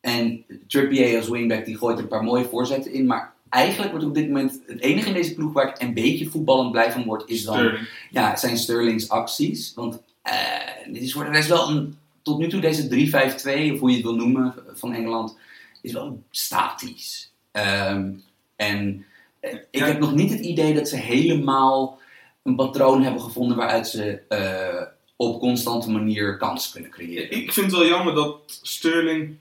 En 0.00 0.44
Trippier 0.68 1.16
als 1.16 1.28
wingback, 1.28 1.64
die 1.64 1.78
gooit 1.78 1.96
er 1.96 2.02
een 2.02 2.08
paar 2.08 2.24
mooie 2.24 2.44
voorzetten 2.44 2.92
in. 2.92 3.06
Maar 3.06 3.32
eigenlijk 3.48 3.90
wordt 3.90 4.06
op 4.06 4.14
dit 4.14 4.26
moment 4.26 4.60
het 4.66 4.80
enige 4.80 5.08
in 5.08 5.14
deze 5.14 5.34
ploeg 5.34 5.52
waar 5.52 5.68
ik 5.68 5.82
een 5.82 5.94
beetje 5.94 6.26
voetballend 6.30 6.70
blij 6.72 6.92
van 6.92 7.04
word, 7.04 7.22
is 7.28 7.44
dan 7.44 7.54
Sterling. 7.54 7.88
ja, 8.10 8.36
zijn 8.36 8.56
Sterling's 8.56 9.08
acties. 9.08 9.72
Want 9.74 10.00
Eh, 10.30 10.92
dit 10.92 11.02
is 11.02 11.12
voor 11.12 11.24
de 11.24 11.30
rest 11.30 11.48
wel 11.48 11.68
een, 11.68 11.98
tot 12.22 12.38
nu 12.38 12.48
toe 12.48 12.60
deze 12.60 12.88
3-5-2, 12.88 13.72
of 13.72 13.80
hoe 13.80 13.88
je 13.90 13.94
het 13.96 14.04
wil 14.04 14.14
noemen, 14.16 14.54
van 14.74 14.92
Engeland, 14.92 15.38
is 15.82 15.92
wel 15.92 16.22
statisch. 16.30 17.32
Ehm, 17.52 18.10
en 18.56 19.04
eh, 19.40 19.52
ik 19.52 19.66
Ja. 19.70 19.86
heb 19.86 19.98
nog 19.98 20.14
niet 20.14 20.30
het 20.30 20.40
idee 20.40 20.74
dat 20.74 20.88
ze 20.88 20.96
helemaal 20.96 21.98
een 22.42 22.56
patroon 22.56 23.02
hebben 23.02 23.22
gevonden 23.22 23.56
waaruit 23.56 23.88
ze 23.88 24.20
eh, 24.28 24.82
op 25.16 25.40
constante 25.40 25.90
manier 25.90 26.36
kansen 26.36 26.72
kunnen 26.72 26.90
creëren. 26.90 27.30
Ik 27.30 27.52
vind 27.52 27.66
het 27.66 27.74
wel 27.74 27.86
jammer 27.86 28.14
dat 28.14 28.38
Sterling 28.62 29.36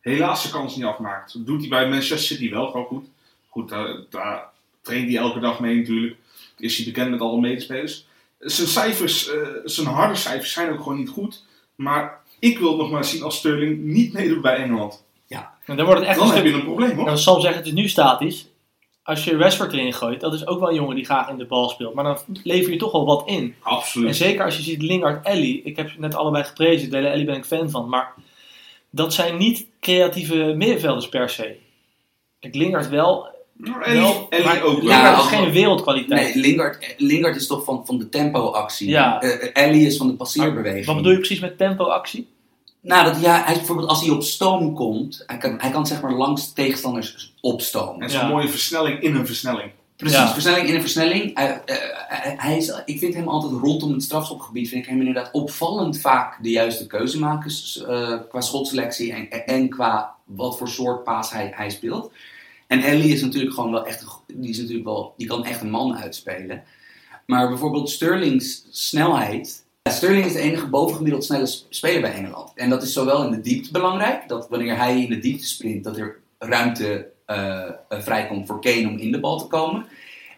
helaas 0.00 0.40
zijn 0.40 0.52
kans 0.52 0.76
niet 0.76 0.84
afmaakt. 0.84 1.32
Dat 1.32 1.46
doet 1.46 1.60
hij 1.60 1.68
bij 1.68 1.88
Manchester 1.88 2.18
City 2.18 2.50
wel 2.50 2.66
gewoon 2.70 2.86
goed. 2.86 3.06
Goed, 3.48 3.68
daar, 3.68 3.96
daar 4.10 4.44
traint 4.82 5.08
hij 5.08 5.16
elke 5.16 5.40
dag 5.40 5.60
mee 5.60 5.76
natuurlijk. 5.76 6.16
Is 6.58 6.76
hij 6.76 6.84
bekend 6.86 7.10
met 7.10 7.20
alle 7.20 7.40
medespelers. 7.40 8.05
Zijn 8.38 8.68
cijfers, 8.68 9.28
eh, 9.28 9.38
zijn 9.64 9.86
harde 9.86 10.14
cijfers 10.14 10.52
zijn 10.52 10.72
ook 10.72 10.82
gewoon 10.82 10.98
niet 10.98 11.08
goed. 11.08 11.44
Maar 11.74 12.20
ik 12.38 12.58
wil 12.58 12.68
het 12.68 12.78
nog 12.78 12.90
maar 12.90 13.04
zien 13.04 13.22
als 13.22 13.36
Sterling 13.36 13.84
niet 13.84 14.12
meedoet 14.12 14.42
bij 14.42 14.56
Engeland. 14.56 15.04
En 15.66 15.76
dan 15.76 15.86
wordt 15.86 16.00
het 16.00 16.08
echt 16.08 16.18
Dan 16.18 16.28
een 16.28 16.34
heb 16.34 16.44
stuk... 16.44 16.54
je 16.54 16.60
een 16.60 16.66
probleem 16.66 16.96
hoor. 16.96 17.08
En 17.08 17.18
Sam 17.18 17.40
zegt 17.40 17.56
het 17.56 17.66
is 17.66 17.72
nu 17.72 17.88
statisch. 17.88 18.48
Als 19.02 19.24
je 19.24 19.36
Rashford 19.36 19.72
erin 19.72 19.92
gooit, 19.92 20.20
dat 20.20 20.34
is 20.34 20.46
ook 20.46 20.60
wel 20.60 20.68
een 20.68 20.74
jongen 20.74 20.94
die 20.96 21.04
graag 21.04 21.28
in 21.28 21.38
de 21.38 21.46
bal 21.46 21.68
speelt. 21.68 21.94
Maar 21.94 22.04
dan 22.04 22.18
lever 22.42 22.72
je 22.72 22.78
toch 22.78 22.92
wel 22.92 23.04
wat 23.04 23.28
in. 23.28 23.34
En 23.34 23.54
Absoluut. 23.60 24.16
zeker 24.16 24.44
als 24.44 24.56
je 24.56 24.62
ziet 24.62 24.82
Lingard, 24.82 25.26
Ellie. 25.26 25.62
Ik 25.62 25.76
heb 25.76 25.90
ze 25.90 26.00
net 26.00 26.14
allebei 26.14 26.44
geprezen. 26.44 26.90
Dele 26.90 27.08
Ellie 27.08 27.24
ben 27.24 27.36
ik 27.36 27.44
fan 27.44 27.70
van. 27.70 27.88
Maar 27.88 28.14
dat 28.90 29.14
zijn 29.14 29.36
niet 29.36 29.66
creatieve 29.80 30.54
middenvelders 30.56 31.08
per 31.08 31.30
se. 31.30 31.56
Kijk, 32.40 32.54
Lingard 32.54 32.88
wel. 32.88 33.28
Nou, 33.58 33.82
Ellie, 33.82 34.26
Ellie 34.28 34.44
maar 34.44 34.62
ook 34.62 34.82
wel. 34.82 34.84
Lingard 34.88 35.16
Ja, 35.16 35.18
is 35.18 35.26
geen 35.26 35.50
wereldkwaliteit. 35.50 36.34
Nee, 36.34 36.42
Lingard, 36.44 36.94
Lingard 36.96 37.36
is 37.36 37.46
toch 37.46 37.64
van, 37.64 37.82
van 37.86 37.98
de 37.98 38.08
tempo-actie. 38.08 38.88
Ja. 38.88 39.20
Eh, 39.20 39.64
Ellie 39.66 39.86
is 39.86 39.96
van 39.96 40.06
de 40.06 40.12
passeerbeweging. 40.14 40.86
Wat 40.86 40.96
bedoel 40.96 41.10
je 41.12 41.18
precies 41.18 41.40
met 41.40 41.58
tempo-actie? 41.58 42.28
Nou, 42.80 43.04
dat, 43.04 43.20
ja, 43.20 43.42
hij, 43.44 43.54
bijvoorbeeld 43.54 43.88
als 43.88 44.00
hij 44.00 44.10
op 44.10 44.22
stoom 44.22 44.74
komt, 44.74 45.22
hij 45.26 45.38
kan, 45.38 45.54
hij 45.58 45.70
kan 45.70 45.86
zeg 45.86 46.00
maar 46.02 46.12
langs 46.12 46.52
tegenstanders 46.52 47.32
opstomen. 47.40 48.02
En 48.02 48.10
zo'n 48.10 48.20
Ja. 48.20 48.28
mooie 48.28 48.48
versnelling 48.48 49.00
in 49.00 49.14
een 49.14 49.26
versnelling. 49.26 49.70
Precies, 49.96 50.18
Ja. 50.18 50.32
versnelling 50.32 50.68
in 50.68 50.74
een 50.74 50.80
versnelling. 50.80 51.30
Hij, 51.34 51.62
eh, 52.38 52.56
is, 52.56 52.72
ik 52.84 52.98
vind 52.98 53.14
hem 53.14 53.28
altijd 53.28 53.52
rondom 53.52 53.92
het 53.92 54.02
strafschopgebied, 54.02 54.68
vind 54.68 54.82
ik 54.84 54.88
hem 54.90 54.98
inderdaad 54.98 55.28
opvallend 55.32 56.00
vaak 56.00 56.42
de 56.42 56.50
juiste 56.50 56.86
keuze 56.86 57.18
maken 57.18 57.50
eh, 57.88 58.18
qua 58.28 58.40
schotselectie 58.40 59.12
en, 59.12 59.46
en 59.46 59.68
qua 59.68 60.14
wat 60.24 60.58
voor 60.58 60.68
soort 60.68 61.04
paas 61.04 61.30
hij, 61.30 61.52
hij 61.54 61.70
speelt. 61.70 62.12
En 62.66 62.80
Ellie 62.80 63.12
is 63.12 63.22
natuurlijk 63.22 63.54
gewoon 63.54 63.70
wel 63.70 63.86
echt, 63.86 64.04
die, 64.26 64.50
is 64.50 64.58
natuurlijk 64.58 64.86
wel, 64.86 65.14
die 65.16 65.26
kan 65.26 65.44
echt 65.44 65.60
een 65.60 65.70
man 65.70 65.96
uitspelen. 65.96 66.62
Maar 67.26 67.48
bijvoorbeeld 67.48 67.90
Sterling's 67.90 68.66
snelheid. 68.70 69.64
Sterling 69.90 70.24
is 70.24 70.32
de 70.32 70.38
enige 70.40 70.66
bovengemiddeld 70.66 71.24
snelle 71.24 71.46
sp- 71.46 71.66
speler 71.68 72.00
bij 72.00 72.12
Engeland. 72.12 72.52
En 72.54 72.70
dat 72.70 72.82
is 72.82 72.92
zowel 72.92 73.24
in 73.24 73.30
de 73.30 73.40
diepte 73.40 73.72
belangrijk, 73.72 74.28
dat 74.28 74.48
wanneer 74.48 74.76
hij 74.76 75.02
in 75.02 75.08
de 75.08 75.18
diepte 75.18 75.46
sprint, 75.46 75.84
dat 75.84 75.96
er 75.96 76.20
ruimte 76.38 77.08
eh, 77.26 77.62
eh, 77.88 78.00
vrijkomt 78.00 78.46
voor 78.46 78.60
Kane 78.60 78.88
om 78.88 78.98
in 78.98 79.12
de 79.12 79.20
bal 79.20 79.38
te 79.38 79.46
komen. 79.46 79.86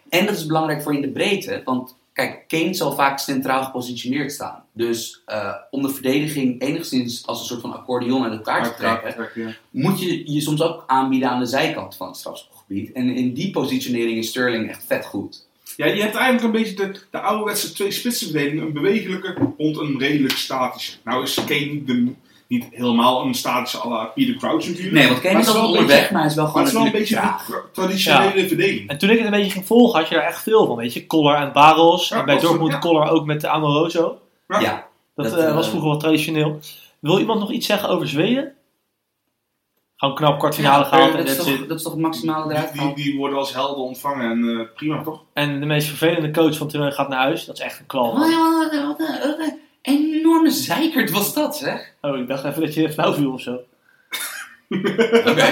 En 0.08 0.26
dat 0.26 0.36
is 0.36 0.46
belangrijk 0.46 0.82
voor 0.82 0.94
in 0.94 1.00
de 1.00 1.10
breedte, 1.10 1.62
want 1.64 1.96
kijk, 2.18 2.44
Kane 2.48 2.74
zal 2.74 2.92
vaak 2.92 3.18
centraal 3.18 3.64
gepositioneerd 3.64 4.32
staan. 4.32 4.64
Dus 4.72 5.22
eh, 5.26 5.54
om 5.70 5.82
de 5.82 5.88
verdediging 5.88 6.60
enigszins 6.62 7.26
als 7.26 7.40
een 7.40 7.46
soort 7.46 7.60
van 7.60 7.72
accordeon 7.72 8.24
aan 8.24 8.32
elkaar 8.32 8.62
te 8.62 8.74
trekken, 8.76 9.28
Ja. 9.34 9.50
moet 9.70 10.00
je 10.00 10.32
je 10.32 10.40
soms 10.40 10.62
ook 10.62 10.84
aanbieden 10.86 11.28
aan 11.28 11.38
de 11.40 11.46
zijkant 11.46 11.96
van 11.96 12.06
het 12.06 12.16
strafschopgebied. 12.16 12.92
En 12.92 13.08
in 13.16 13.34
die 13.34 13.50
positionering 13.50 14.18
is 14.18 14.28
Sterling 14.28 14.68
echt 14.68 14.84
vet 14.86 15.06
goed. 15.06 15.46
Ja, 15.76 15.86
je 15.86 16.02
hebt 16.02 16.14
eigenlijk 16.14 16.44
een 16.44 16.62
beetje 16.62 16.74
de, 16.92 17.00
de 17.10 17.20
ouderwetse 17.20 17.72
twee 17.72 17.90
spitsenverdediging. 17.90 18.62
Een 18.62 18.72
bewegelijke 18.72 19.52
rond 19.56 19.76
een 19.78 19.98
redelijk 19.98 20.34
statische. 20.34 20.96
Nou 21.04 21.22
is 21.22 21.34
Kane 21.34 21.84
de, 21.84 22.12
niet 22.48 22.66
helemaal 22.70 23.24
een 23.24 23.34
statische 23.34 23.78
à 23.80 23.88
la 23.88 24.04
Peter 24.04 24.36
Crouch 24.36 24.66
natuurlijk. 24.66 24.94
Nee, 24.94 25.08
want 25.08 25.20
Kane 25.20 25.38
is 25.38 25.46
het 25.46 25.54
al 25.56 25.62
wel 25.62 25.62
een 25.62 25.68
onderweg, 25.78 25.98
beetje- 25.98 26.12
maar 26.12 26.20
hij 26.22 26.30
is 26.30 26.36
wel 26.36 26.44
Maar 26.44 26.52
gewoon 26.66 26.66
het 26.66 26.74
is 26.74 26.78
wel 26.78 27.20
een 27.20 27.32
beetje 27.32 27.70
traditionele 27.72 28.48
verdediging. 28.48 28.88
En 28.88 28.98
toen 28.98 29.10
ik 29.10 29.16
het 29.16 29.24
een 29.26 29.32
beetje 29.32 29.50
ging 29.50 29.66
volgen, 29.66 29.98
had 29.98 30.08
je 30.08 30.14
daar 30.14 30.24
echt 30.24 30.42
veel 30.42 30.66
van. 30.66 30.76
Weet 30.76 30.92
je, 30.92 31.06
Koller 31.06 31.34
en 31.34 31.52
Barros. 31.52 32.08
Ja, 32.08 32.18
en 32.18 32.24
bij 32.24 32.38
Dortmund 32.38 32.72
ja. 32.72 32.78
Koller 32.78 33.10
ook 33.10 33.26
met 33.26 33.40
de 33.40 33.48
Amoroso. 33.48 34.20
Ja. 34.48 34.60
Ja, 34.60 34.86
Dat, 35.14 35.30
Dat, 35.30 35.38
eh, 35.38 35.48
eh, 35.48 35.54
was 35.54 35.68
vroeger 35.68 35.88
wel 35.88 35.98
traditioneel. 35.98 36.58
Wil 36.98 37.18
iemand 37.18 37.40
nog 37.40 37.50
iets 37.52 37.66
zeggen 37.66 37.88
over 37.88 38.08
Zweden? 38.08 38.52
Gewoon 39.96 40.14
knap 40.14 40.38
kwartfinale 40.38 40.82
Ja, 40.82 40.88
gehaald 40.88 41.12
dat, 41.12 41.20
en 41.20 41.26
is 41.26 41.36
toch, 41.36 41.66
dat 41.66 41.76
is 41.76 41.82
toch 41.82 41.92
het 41.92 42.00
maximale 42.02 42.52
eruit 42.52 42.72
Die, 42.72 42.94
die, 42.94 43.16
worden 43.16 43.38
als 43.38 43.54
helden 43.54 43.84
ontvangen 43.84 44.30
en 44.30 44.58
eh, 44.60 44.66
prima 44.74 45.02
toch? 45.02 45.24
En 45.32 45.60
de 45.60 45.66
meest 45.66 45.88
vervelende 45.88 46.30
coach 46.30 46.56
van 46.56 46.68
Toernooi 46.68 46.92
gaat 46.92 47.08
naar 47.08 47.18
huis. 47.22 47.44
Dat 47.44 47.58
is 47.58 47.64
echt 47.64 47.78
een 47.78 47.86
kwal. 47.86 48.16
Enorme 49.88 50.50
zeikert 50.50 51.10
was 51.10 51.34
dat, 51.34 51.56
zeg. 51.56 51.92
Oh, 52.00 52.16
ik 52.18 52.28
dacht 52.28 52.44
even 52.44 52.60
dat 52.60 52.74
je 52.74 52.92
flauw 52.92 53.12
viel 53.14 53.32
of 53.32 53.40
zo. 53.40 53.52
Oké. 55.30 55.50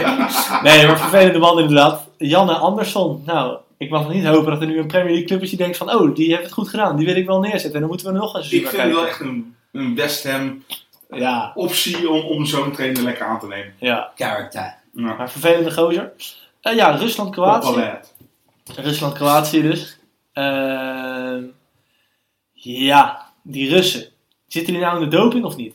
Nee, 0.63 0.87
maar 0.87 0.99
vervelende 0.99 1.39
man 1.39 1.59
inderdaad. 1.59 2.09
Janne 2.19 2.53
Andersson. 2.55 3.23
Nou, 3.27 3.59
ik 3.77 3.91
mag 3.91 4.03
nog 4.03 4.13
niet 4.13 4.25
hopen 4.27 4.53
dat 4.53 4.61
er 4.61 4.67
nu 4.67 4.79
een 4.79 4.87
Premier 4.87 5.09
League 5.11 5.27
club 5.27 5.43
is 5.43 5.49
die 5.49 5.59
denkt 5.59 5.77
van... 5.77 5.95
Oh, 5.95 6.15
die 6.15 6.29
heeft 6.31 6.43
het 6.43 6.53
goed 6.53 6.69
gedaan. 6.69 6.97
Die 6.97 7.07
wil 7.07 7.17
ik 7.17 7.27
wel 7.27 7.41
neerzetten. 7.41 7.73
En 7.75 7.81
dan 7.81 7.89
moeten 7.89 8.07
we 8.07 8.13
nog 8.13 8.35
een 8.35 8.45
seizoen 8.45 8.61
Ik 8.61 8.69
vind 8.69 8.83
het 8.83 8.93
wel 8.93 9.07
echt 9.07 9.21
een, 9.21 9.57
een 9.73 9.95
West 9.95 10.31
Ham 10.31 10.65
Ja, 11.11 11.53
optie 11.55 12.11
om, 12.11 12.21
om 12.21 12.47
zo'n 12.47 12.73
trainer 12.73 13.03
lekker 13.03 13.27
aan 13.27 13.39
te 13.41 13.47
nemen. 13.47 13.73
ja. 13.79 14.13
Character. 14.17 14.75
Nou, 14.93 15.17
Maar 15.17 15.31
vervelende 15.31 15.73
gozer. 15.73 16.13
Eh, 16.61 16.75
ja, 16.77 16.91
Rusland-Kroatië. 16.91 17.91
Rusland-Kroatië 18.77 19.63
dus. 19.63 19.99
Ehm, 20.33 21.43
ja, 22.53 23.33
die 23.43 23.69
Russen. 23.69 24.05
Zitten 24.47 24.73
die 24.73 24.83
nou 24.83 25.03
in 25.03 25.11
de 25.11 25.17
doping 25.17 25.45
of 25.45 25.57
niet? 25.57 25.75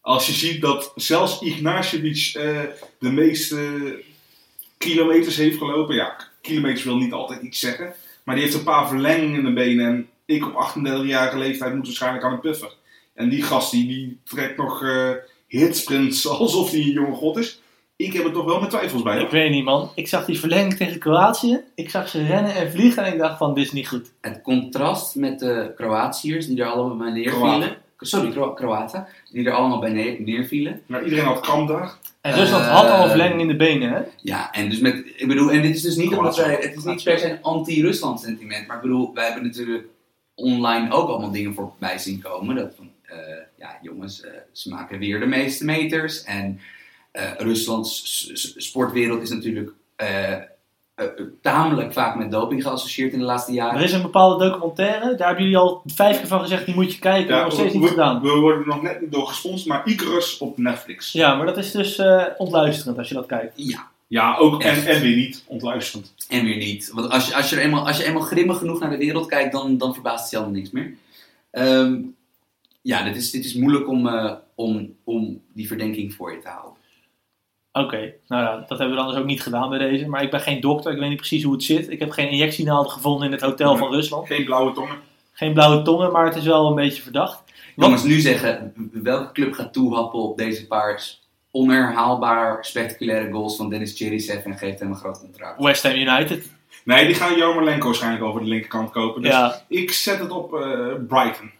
Als 0.00 0.26
je 0.26 0.32
ziet 0.32 0.60
dat 0.60 0.92
zelfs 0.94 1.40
Ignatjevic 1.40 2.32
eh, 2.34 2.60
de 2.98 3.10
meeste 3.10 4.02
kilometers 4.78 5.36
heeft 5.36 5.58
gelopen. 5.58 5.94
Ja, 5.94 6.16
kilometers 6.40 6.84
wil 6.84 6.96
niet 6.96 7.12
altijd 7.12 7.42
iets 7.42 7.60
zeggen. 7.60 7.94
Maar 8.24 8.34
die 8.34 8.44
heeft 8.44 8.56
een 8.56 8.64
paar 8.64 8.88
verlengingen 8.88 9.38
in 9.38 9.44
de 9.44 9.52
benen. 9.52 9.86
En 9.86 10.08
ik 10.24 10.46
op 10.46 10.74
38-jarige 10.74 11.38
leeftijd 11.38 11.74
moet 11.74 11.86
waarschijnlijk 11.86 12.24
aan 12.24 12.32
het 12.32 12.40
puffen. 12.40 12.70
En 13.14 13.28
die 13.28 13.42
gast 13.42 13.70
die, 13.70 13.86
die 13.86 14.18
trekt 14.24 14.56
nog 14.56 14.82
eh 14.82 15.10
hitsprints 15.46 16.28
alsof 16.38 16.70
hij 16.70 16.80
een 16.80 16.90
jonge 16.90 17.14
god 17.14 17.36
is. 17.36 17.60
Ik 17.96 18.12
heb 18.12 18.24
er 18.24 18.32
toch 18.32 18.44
wel 18.44 18.58
mijn 18.58 18.70
twijfels 18.70 19.02
bij. 19.02 19.20
Ik 19.20 19.30
weet 19.30 19.50
niet, 19.50 19.64
man. 19.64 19.90
Ik 19.94 20.08
zag 20.08 20.24
die 20.24 20.38
verlenging 20.38 20.76
tegen 20.76 20.98
Kroatië. 20.98 21.60
Ik 21.74 21.90
zag 21.90 22.08
ze 22.08 22.26
rennen 22.26 22.54
en 22.54 22.70
vliegen 22.70 23.04
en 23.04 23.12
ik 23.12 23.18
dacht 23.18 23.38
van, 23.38 23.54
dit 23.54 23.64
is 23.64 23.72
niet 23.72 23.88
goed. 23.88 24.12
Het 24.20 24.42
contrast 24.42 25.14
met 25.14 25.38
de 25.38 25.72
Kroatiërs 25.76 26.46
die 26.46 26.60
er 26.60 26.66
allemaal 26.66 26.96
bij 26.96 27.12
neervielen. 27.12 27.76
Sorry, 27.98 28.30
Kro 28.30 28.52
Kroaten. 28.52 29.06
Die 29.30 29.46
er 29.46 29.52
allemaal 29.52 29.78
bij 29.78 29.90
neer- 29.92 30.20
neervielen. 30.20 30.82
Nou, 30.86 31.04
iedereen 31.04 31.24
had 31.24 31.40
kramp 31.40 31.68
daar. 31.68 31.94
En 32.20 32.34
Rusland 32.34 32.64
Eh, 32.64 32.70
had 32.80 32.90
al 32.90 33.02
een 33.02 33.08
verlenging 33.08 33.40
in 33.40 33.48
de 33.48 33.56
benen, 33.56 33.90
hè? 33.90 34.00
Ja, 34.22 34.52
en 34.52 34.70
dus 34.70 34.78
met, 34.78 35.02
ik 35.16 35.28
bedoel, 35.28 35.50
en 35.50 35.62
dit 35.62 35.74
is 35.74 35.82
dus 35.82 35.96
niet 35.96 36.14
omdat 36.14 36.36
wij, 36.36 36.54
het 36.60 36.76
is 36.76 36.84
niet 36.84 37.02
per 37.04 37.18
se 37.18 37.30
een 37.30 37.42
anti-Rusland 37.42 38.20
sentiment, 38.20 38.66
maar 38.66 38.76
ik 38.76 38.82
bedoel, 38.82 39.14
wij 39.14 39.24
hebben 39.24 39.42
natuurlijk 39.44 39.84
online 40.34 40.90
ook 40.92 41.08
allemaal 41.08 41.30
dingen 41.30 41.54
voorbij 41.54 41.98
zien 41.98 42.20
komen. 42.22 42.56
Dat 42.56 42.72
van, 42.76 42.90
eh, 43.02 43.16
ja 43.58 43.78
jongens, 43.82 44.20
eh, 44.22 44.30
ze 44.52 44.68
maken 44.68 44.98
weer 44.98 45.20
de 45.20 45.26
meeste 45.26 45.64
meters 45.64 46.24
en 46.24 46.60
eh 47.12 47.30
Ruslands 47.38 48.32
sportwereld 48.56 49.22
is 49.22 49.30
natuurlijk 49.30 49.72
tamelijk 51.42 51.92
vaak 51.92 52.16
met 52.16 52.30
doping 52.30 52.62
geassocieerd 52.62 53.12
in 53.12 53.18
de 53.18 53.24
laatste 53.24 53.50
Er 53.50 53.56
jaren. 53.56 53.82
is 53.82 53.92
een 53.92 54.02
bepaalde 54.02 54.44
documentaire, 54.48 55.14
daar 55.14 55.26
hebben 55.26 55.44
jullie 55.44 55.58
al 55.58 55.82
vijf 55.86 56.18
keer 56.18 56.26
van 56.26 56.40
gezegd, 56.40 56.66
die 56.66 56.74
moet 56.74 56.92
je 56.92 56.98
kijken, 56.98 57.30
maar 57.34 57.44
nog 57.44 57.52
steeds 57.52 57.74
niet 57.74 57.82
we, 57.82 57.88
gedaan. 57.88 58.20
we 58.22 58.28
worden 58.30 58.60
er 58.60 58.66
nog 58.66 58.82
net 58.82 59.00
niet 59.00 59.12
door 59.12 59.26
gesponsord, 59.26 59.66
maar 59.68 59.86
Icarus 59.86 60.38
op 60.38 60.58
Netflix. 60.58 61.12
Ja, 61.12 61.34
maar 61.34 61.46
dat 61.46 61.56
is 61.56 61.70
dus 61.70 61.98
eh, 61.98 62.24
ontluisterend 62.38 62.98
als 62.98 63.08
je 63.08 63.14
dat 63.14 63.26
kijkt. 63.26 63.52
Ja, 63.56 63.88
Ja, 64.06 64.36
ook 64.36 64.62
en, 64.62 64.86
en 64.86 65.00
weer 65.00 65.16
niet 65.16 65.44
ontluisterend. 65.46 66.14
en 66.28 66.44
weer 66.44 66.56
niet. 66.56 66.90
Want 66.94 67.10
als 67.10 67.26
je, 67.28 67.34
als 67.34 67.50
je, 67.50 67.56
er 67.56 67.62
eenmaal, 67.62 67.86
als 67.86 67.96
je 67.96 68.04
eenmaal 68.04 68.22
grimmig 68.22 68.58
genoeg 68.58 68.80
naar 68.80 68.90
de 68.90 68.96
wereld 68.96 69.26
kijkt, 69.26 69.52
dan, 69.52 69.78
dan 69.78 69.94
verbaast 69.94 70.22
het 70.22 70.30
je 70.30 70.36
allemaal 70.36 70.54
niks 70.54 70.70
meer. 70.70 70.94
Ehm, 71.50 71.96
ja, 72.82 73.04
dit 73.04 73.16
is, 73.16 73.30
dit 73.30 73.44
is 73.44 73.54
moeilijk 73.54 73.88
om, 73.88 74.06
eh, 74.08 74.32
om, 74.54 74.94
om 75.04 75.40
die 75.52 75.66
verdenking 75.66 76.14
voor 76.14 76.32
je 76.32 76.38
te 76.38 76.48
houden. 76.48 76.74
Oké, 77.84 78.12
nou 78.28 78.42
ja, 78.42 78.64
dat 78.68 78.78
hebben 78.78 78.90
we 78.96 79.02
dan 79.02 79.08
dus 79.10 79.16
ook 79.20 79.24
niet 79.26 79.42
gedaan 79.42 79.68
bij 79.68 79.78
deze. 79.78 80.08
Maar 80.08 80.22
ik 80.22 80.30
ben 80.30 80.40
geen 80.40 80.60
dokter, 80.60 80.92
ik 80.92 80.98
weet 80.98 81.08
niet 81.08 81.16
precies 81.18 81.42
hoe 81.42 81.52
het 81.52 81.62
zit. 81.62 81.90
Ik 81.90 81.98
heb 81.98 82.10
geen 82.10 82.30
injectienaalden 82.30 82.92
gevonden 82.92 83.26
in 83.26 83.32
het 83.32 83.40
hotel 83.40 83.70
Nee. 83.70 83.78
van 83.78 83.92
Rusland. 83.92 84.26
Geen 84.26 84.44
blauwe 84.44 84.72
tongen. 84.72 84.96
Geen 85.32 85.52
blauwe 85.52 85.82
tongen, 85.82 86.12
maar 86.12 86.24
het 86.26 86.36
is 86.36 86.44
wel 86.44 86.66
een 86.68 86.74
beetje 86.74 87.02
verdacht. 87.02 87.42
Jongens, 87.76 88.02
nu 88.04 88.20
zeggen, 88.20 88.72
welke 88.92 89.32
club 89.32 89.52
gaat 89.52 89.72
toehappen 89.72 90.18
op 90.20 90.36
deze 90.38 90.66
paar 90.66 91.02
onherhaalbaar 91.50 92.64
spectaculaire 92.64 93.32
goals 93.32 93.56
van 93.56 93.70
Dennis 93.70 93.96
Cherisev 93.96 94.44
en 94.44 94.58
geeft 94.58 94.78
hem 94.80 94.88
een 94.90 94.96
groot 94.96 95.18
contract? 95.20 95.62
West 95.62 95.82
Ham 95.82 95.92
United. 95.94 96.50
Nee, 96.84 97.06
die 97.06 97.14
gaan 97.14 97.36
Jarmolenko 97.36 97.86
waarschijnlijk 97.86 98.24
over 98.24 98.40
de 98.40 98.46
linkerkant 98.48 98.90
kopen. 98.90 99.22
Dus 99.22 99.30
Ja. 99.30 99.62
ik 99.68 99.90
zet 99.92 100.18
het 100.18 100.30
op 100.30 100.54
eh, 100.54 100.86
Brighton. 101.08 101.50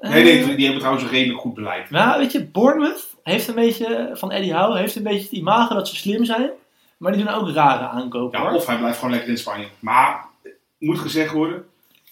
Nee, 0.00 0.24
nee, 0.24 0.44
die 0.44 0.60
hebben 0.64 0.78
trouwens 0.78 1.04
een 1.04 1.10
redelijk 1.10 1.40
goed 1.40 1.54
beleid. 1.54 1.90
Nou, 1.90 2.18
weet 2.18 2.32
je, 2.32 2.44
Bournemouth 2.44 3.11
heeft 3.22 3.48
een 3.48 3.54
beetje, 3.54 4.10
van 4.12 4.30
Eddie 4.30 4.54
Howe, 4.54 4.78
heeft 4.78 4.96
een 4.96 5.02
beetje 5.02 5.22
het 5.22 5.30
imago 5.32 5.74
dat 5.74 5.88
ze 5.88 5.96
slim 5.96 6.24
zijn. 6.24 6.50
Maar 6.96 7.12
die 7.12 7.24
doen 7.24 7.34
ook 7.34 7.48
rare 7.50 7.84
aankopen 7.88 8.38
Ja, 8.38 8.44
hoor. 8.46 8.54
of 8.56 8.66
hij 8.66 8.78
blijft 8.78 8.96
gewoon 8.98 9.10
lekker 9.10 9.30
in 9.30 9.38
Spanje. 9.38 9.66
Maar, 9.78 10.26
moet 10.78 10.98
gezegd 10.98 11.32
worden, 11.32 11.64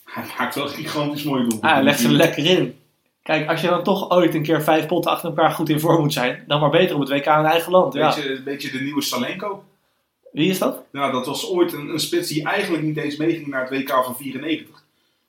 hij 0.04 0.24
maakt 0.38 0.54
wel 0.54 0.68
gigantisch 0.68 1.22
mooie 1.22 1.38
doelpunten. 1.40 1.68
Ah, 1.68 1.74
hij 1.74 1.84
legt 1.84 2.00
ze 2.00 2.06
er 2.06 2.12
lekker 2.12 2.44
in. 2.46 2.78
Kijk 3.22 3.48
als 3.48 3.60
je 3.60 3.68
dan 3.68 3.82
toch 3.82 4.10
ooit 4.10 4.34
een 4.34 4.42
keer 4.42 4.62
vijf 4.62 4.86
potten 4.86 5.10
achter 5.10 5.28
elkaar 5.28 5.50
goed 5.50 5.68
in 5.68 5.80
vorm 5.80 6.00
moet 6.00 6.12
zijn, 6.12 6.44
dan 6.46 6.60
maar 6.60 6.70
beter 6.70 6.94
op 6.94 7.00
het 7.00 7.10
WK 7.10 7.26
in 7.26 7.32
eigen 7.44 7.72
land. 7.72 7.94
Ja. 7.94 8.16
Een 8.16 8.44
beetje 8.44 8.70
de 8.70 8.80
nieuwe 8.80 9.02
Salenko. 9.02 9.64
Wie 10.32 10.50
is 10.50 10.58
dat? 10.58 10.82
Nou, 10.92 11.12
dat 11.12 11.26
was 11.26 11.48
ooit 11.50 11.72
een, 11.72 11.88
een 11.88 12.00
spits 12.00 12.28
die 12.28 12.44
eigenlijk 12.44 12.82
niet 12.84 12.96
eens 12.96 13.16
meeging 13.16 13.46
naar 13.46 13.60
het 13.60 13.70
WK 13.70 14.04
van 14.04 14.16
94. 14.16 14.82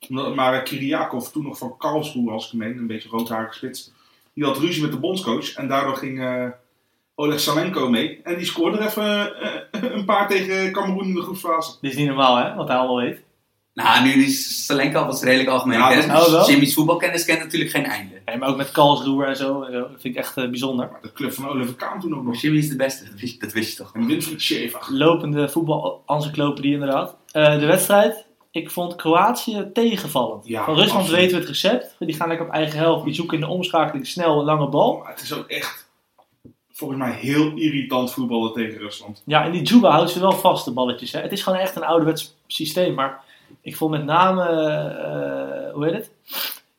Omdat- 0.08 0.34
Maar 0.34 0.62
Kiriakov, 0.62 1.26
toen 1.28 1.42
nog 1.44 1.58
van 1.58 1.76
Karlsruhe 1.78 2.30
als 2.30 2.46
ik 2.46 2.52
meen, 2.52 2.76
een 2.78 2.86
beetje 2.86 3.08
roodharige 3.08 3.54
spits. 3.54 3.92
Die 4.34 4.44
had 4.44 4.58
ruzie 4.58 4.82
met 4.82 4.92
de 4.92 4.98
bondscoach 4.98 5.54
en 5.54 5.68
daardoor 5.68 5.96
ging 5.96 6.20
eh, 6.22 6.46
Oleg 7.14 7.40
Salenko 7.40 7.88
mee. 7.88 8.20
En 8.22 8.36
die 8.36 8.46
scoorde 8.46 8.78
er 8.78 8.86
even 8.86 9.40
eh, 9.40 9.82
een 9.96 10.04
paar 10.04 10.28
tegen 10.28 10.72
Cameroen 10.72 11.04
in 11.04 11.14
de 11.14 11.22
groepsfase. 11.22 11.72
Dit 11.80 11.90
is 11.90 11.96
niet 11.96 12.06
normaal, 12.06 12.36
hè? 12.36 12.54
Wat 12.54 12.68
hij 12.68 12.76
allemaal 12.76 12.96
weet. 12.96 13.22
Nou, 13.74 14.02
nu 14.04 14.24
is 14.24 14.66
Salenko 14.66 15.04
was 15.06 15.22
redelijk 15.22 15.48
algemeen 15.48 15.78
Ja, 15.78 15.88
kennis. 15.88 16.06
oh, 16.26 16.30
wel? 16.30 16.48
Jimmy's 16.50 16.74
voetbalkennis 16.74 17.24
kent 17.24 17.38
natuurlijk 17.38 17.70
geen 17.70 17.84
einde. 17.84 18.20
Nee, 18.24 18.36
maar 18.38 18.48
ook 18.48 18.56
met 18.56 18.70
Karlsruhe 18.70 19.24
en 19.24 19.36
zo. 19.36 19.62
en 19.62 19.72
zo. 19.72 19.78
Dat 19.80 20.00
vind 20.00 20.14
ik 20.14 20.20
echt 20.20 20.36
eh, 20.36 20.48
bijzonder. 20.48 20.88
Maar 20.90 21.00
de 21.02 21.12
club 21.12 21.32
van 21.32 21.48
Oliver 21.48 21.74
Kaan 21.74 22.00
toen 22.00 22.14
ook 22.16 22.24
nog. 22.24 22.40
Jimmy 22.40 22.58
is 22.58 22.68
de 22.68 22.76
beste, 22.76 23.04
dat 23.04 23.20
wist, 23.20 23.40
dat 23.40 23.52
wist 23.52 23.70
je 23.70 23.76
toch? 23.76 23.94
En 23.94 24.06
Winfried 24.06 24.42
Schaefer. 24.42 24.80
Lopende 24.88 25.48
voetbal-encyclopedie 25.48 26.72
inderdaad. 26.72 27.16
Eh, 27.32 27.58
de 27.58 27.66
wedstrijd. 27.66 28.26
Ik 28.52 28.70
vond 28.70 28.94
Kroatië 28.96 29.70
tegenvallend. 29.72 30.46
Ja, 30.46 30.64
Van 30.64 30.74
Rusland 30.74 30.98
absoluut. 31.00 31.20
weten 31.20 31.34
we 31.34 31.40
het 31.40 31.48
recept. 31.48 31.96
Die 31.98 32.14
gaan 32.14 32.28
lekker 32.28 32.46
op 32.46 32.52
eigen 32.52 32.78
helft. 32.78 33.04
Die 33.04 33.14
zoeken 33.14 33.34
in 33.34 33.40
de 33.44 33.50
omschakeling 33.50 34.06
snel 34.06 34.38
een 34.38 34.44
lange 34.44 34.68
bal. 34.68 34.98
Maar 34.98 35.10
het 35.10 35.20
is 35.20 35.32
ook 35.32 35.46
echt, 35.48 35.90
volgens 36.72 36.98
mij, 36.98 37.12
heel 37.12 37.52
irritant 37.54 38.12
voetballen 38.12 38.52
tegen 38.52 38.78
Rusland. 38.78 39.22
Ja, 39.26 39.44
en 39.44 39.52
die 39.52 39.62
Juba 39.62 39.90
houdt 39.90 40.10
ze 40.10 40.20
wel 40.20 40.32
vast, 40.32 40.64
de 40.64 40.72
balletjes. 40.72 41.12
Hè. 41.12 41.20
Het 41.20 41.32
is 41.32 41.42
gewoon 41.42 41.58
echt 41.58 41.76
een 41.76 41.84
ouderwets 41.84 42.36
systeem. 42.46 42.94
Maar 42.94 43.24
ik 43.60 43.76
vond 43.76 43.90
met 43.90 44.04
name, 44.04 44.42
eh, 44.42 45.74
hoe 45.74 45.84
heet 45.84 45.94
het? 45.94 46.10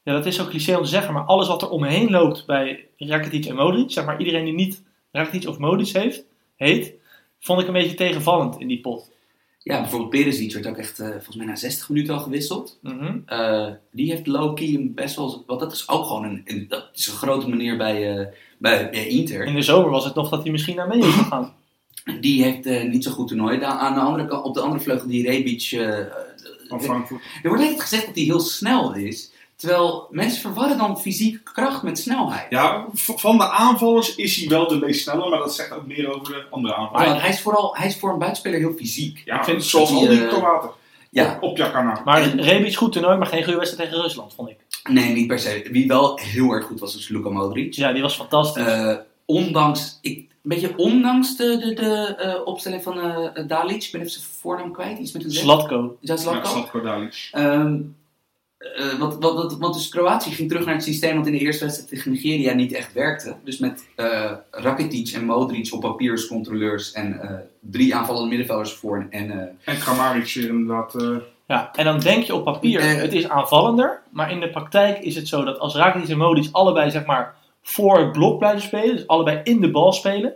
Ja, 0.03 0.13
dat 0.13 0.25
is 0.25 0.35
zo 0.35 0.45
cliché 0.45 0.75
om 0.75 0.83
te 0.83 0.89
zeggen. 0.89 1.13
Maar 1.13 1.23
alles 1.23 1.47
wat 1.47 1.61
er 1.61 1.69
omheen 1.69 2.11
loopt 2.11 2.45
bij 2.45 2.87
Rakitic 2.97 3.45
en 3.45 3.55
Modric. 3.55 3.91
Zeg 3.91 4.05
maar 4.05 4.19
iedereen 4.19 4.45
die 4.45 4.53
niet 4.53 4.83
Rakitic 5.11 5.49
of 5.49 5.57
Modric 5.57 5.87
heeft, 5.87 6.23
heet. 6.55 6.93
Vond 7.39 7.61
ik 7.61 7.67
een 7.67 7.73
beetje 7.73 7.95
tegenvallend 7.95 8.59
in 8.59 8.67
die 8.67 8.81
pot. 8.81 9.11
Ja, 9.63 9.81
bijvoorbeeld 9.81 10.09
Perisic 10.11 10.53
werd 10.53 10.67
ook 10.67 10.77
echt, 10.77 10.99
eh, 10.99 11.07
volgens 11.09 11.35
mij 11.35 11.45
na 11.45 11.55
60 11.55 11.89
minuten 11.89 12.13
al 12.13 12.19
gewisseld. 12.19 12.79
Mhm. 12.81 13.17
Eh, 13.25 13.67
die 13.91 14.09
heeft 14.11 14.27
low-key 14.27 14.91
best 14.95 15.15
wel... 15.15 15.43
Want 15.47 15.59
dat 15.59 15.71
is 15.71 15.89
ook 15.89 16.05
gewoon 16.05 16.23
een, 16.23 16.41
een- 16.45 16.65
dat 16.67 16.89
is 16.95 17.07
een 17.07 17.13
grote 17.13 17.49
manier 17.49 17.77
bij, 17.77 18.17
eh, 18.19 18.25
bij, 18.57 18.89
bij 18.89 19.07
Inter. 19.07 19.45
In 19.45 19.55
de 19.55 19.61
zomer 19.61 19.89
was 19.89 20.05
het 20.05 20.15
nog 20.15 20.29
dat 20.29 20.43
hij 20.43 20.51
misschien 20.51 20.75
naar 20.75 20.87
mee 20.87 20.99
is 20.99 21.05
gegaan. 21.13 21.53
Die 22.21 22.43
heeft 22.43 22.65
eh, 22.65 22.83
niet 22.89 23.03
zo 23.03 23.11
goed 23.11 23.27
toernooi. 23.27 23.53
gedaan. 23.53 23.77
aan 23.77 23.93
de 23.93 23.99
andere 23.99 24.27
kant, 24.27 24.45
op 24.45 24.53
de 24.53 24.59
andere 24.61 24.83
vleugel 24.83 25.07
die 25.07 25.27
Rebic... 25.29 25.71
eh, 25.71 25.99
Van 26.67 26.81
Frankfurt. 26.83 27.21
er 27.43 27.49
wordt 27.49 27.63
altijd 27.63 27.81
gezegd 27.81 28.05
dat 28.05 28.15
hij 28.15 28.23
heel 28.23 28.39
snel 28.39 28.95
is. 28.95 29.31
Terwijl 29.63 30.07
mensen 30.09 30.41
verwarren 30.41 30.77
dan 30.77 30.99
fysiek 30.99 31.43
kracht 31.43 31.83
met 31.83 31.99
snelheid. 31.99 32.45
Ja, 32.49 32.85
van 32.93 33.37
de 33.37 33.49
aanvallers 33.49 34.15
is 34.15 34.35
hij 34.35 34.47
wel 34.49 34.67
de 34.67 34.75
meest 34.75 35.01
snelle, 35.01 35.29
maar 35.29 35.39
dat 35.39 35.55
zegt 35.55 35.71
ook 35.71 35.85
meer 35.85 36.15
over 36.15 36.33
de 36.33 36.43
andere 36.49 36.75
aanvallers. 36.75 37.09
Maar 37.09 37.21
hij 37.21 37.29
is, 37.29 37.41
vooral, 37.41 37.75
hij 37.77 37.87
is 37.87 37.97
voor 37.97 38.11
een 38.11 38.17
buitenspeler 38.17 38.59
heel 38.59 38.73
fysiek. 38.73 39.21
Ja, 39.25 39.37
Ik 39.37 39.43
vind 39.43 39.63
zoals 39.63 39.89
dat 39.91 39.99
al 39.99 40.07
die 40.07 40.27
Kroaten. 40.27 40.69
Ja, 41.09 41.37
Op 41.41 41.57
Jakana. 41.57 42.01
Maar 42.05 42.35
Rebic 42.35 42.75
goed 42.75 42.91
toernooi, 42.91 43.17
maar 43.17 43.27
geen 43.27 43.43
goede 43.43 43.59
wedstrijd 43.59 43.89
tegen 43.89 44.03
Rusland, 44.05 44.33
vond 44.33 44.49
ik. 44.49 44.57
nee, 44.89 45.13
niet 45.13 45.27
per 45.27 45.39
se. 45.39 45.67
Wie 45.71 45.87
wel 45.87 46.19
heel 46.19 46.51
erg 46.51 46.65
goed 46.65 46.79
was, 46.79 46.93
was 46.95 47.07
Luka 47.07 47.29
Modric. 47.29 47.73
Ja, 47.73 47.91
die 47.93 48.01
was 48.01 48.15
fantastisch. 48.15 48.65
Eh, 48.65 48.95
ondanks, 49.25 49.99
ik, 50.01 50.17
een 50.17 50.27
beetje 50.41 50.73
ondanks 50.77 51.35
de, 51.37 51.57
de, 51.57 51.73
de 51.73 52.15
eh, 52.15 52.47
opstelling 52.47 52.83
van 52.83 52.99
eh 52.99 53.47
Dalic. 53.47 53.83
Ik 53.83 53.91
ben 53.91 54.01
even 54.01 54.13
zijn 54.13 54.25
voornaam 54.41 54.71
kwijt. 54.71 54.99
Iets 54.99 55.11
met 55.11 55.23
een 55.23 55.31
Z. 55.31 55.39
Slatko. 55.39 55.97
Is 56.01 56.07
dat 56.07 56.17
Ja, 56.17 56.23
Zlatko? 56.23 56.49
Slatko 56.49 56.81
Dalic. 56.81 57.29
Ehm, 57.31 57.77
eh, 58.75 58.99
wat, 58.99 59.17
wat, 59.19 59.33
wat, 59.35 59.57
want 59.57 59.73
dus 59.73 59.89
Kroatië 59.89 60.31
ging 60.31 60.49
terug 60.49 60.65
naar 60.65 60.73
het 60.75 60.83
systeem 60.83 61.17
wat 61.17 61.25
in 61.27 61.31
de 61.33 61.39
eerste 61.39 61.63
wedstrijd 61.63 61.89
tegen 61.89 62.11
Nigeria 62.11 62.53
niet 62.53 62.73
echt 62.73 62.93
werkte. 62.93 63.35
Dus 63.43 63.57
met 63.57 63.85
eh 63.95 64.31
Rakitic 64.51 65.09
en 65.09 65.25
Modric 65.25 65.73
op 65.73 65.81
papier 65.81 66.11
als 66.11 66.27
controleurs 66.27 66.91
en 66.91 67.21
eh, 67.21 67.29
drie 67.59 67.95
aanvallende 67.95 68.27
middenvelders 68.29 68.73
voor. 68.73 69.07
En, 69.09 69.31
eh, 69.31 69.73
En 69.73 69.79
Kramaric 69.79 70.35
inderdaad. 70.35 70.95
eh, 70.95 71.15
Ja, 71.47 71.71
en 71.75 71.85
dan 71.85 71.99
denk 71.99 72.23
je 72.23 72.35
op 72.35 72.43
papier, 72.43 72.81
het 72.99 73.13
is 73.13 73.29
aanvallender. 73.29 74.01
Maar 74.09 74.31
in 74.31 74.39
de 74.39 74.49
praktijk 74.49 74.99
is 74.99 75.15
het 75.15 75.27
zo 75.27 75.43
dat 75.43 75.59
als 75.59 75.75
Rakitic 75.75 76.09
en 76.09 76.17
Modric 76.17 76.49
allebei 76.51 76.91
zeg 76.91 77.05
maar 77.05 77.35
voor 77.61 77.99
het 77.99 78.11
blok 78.11 78.37
blijven 78.39 78.61
spelen, 78.61 78.95
dus 78.95 79.07
allebei 79.07 79.39
in 79.43 79.61
de 79.61 79.71
bal 79.71 79.93
spelen, 79.93 80.33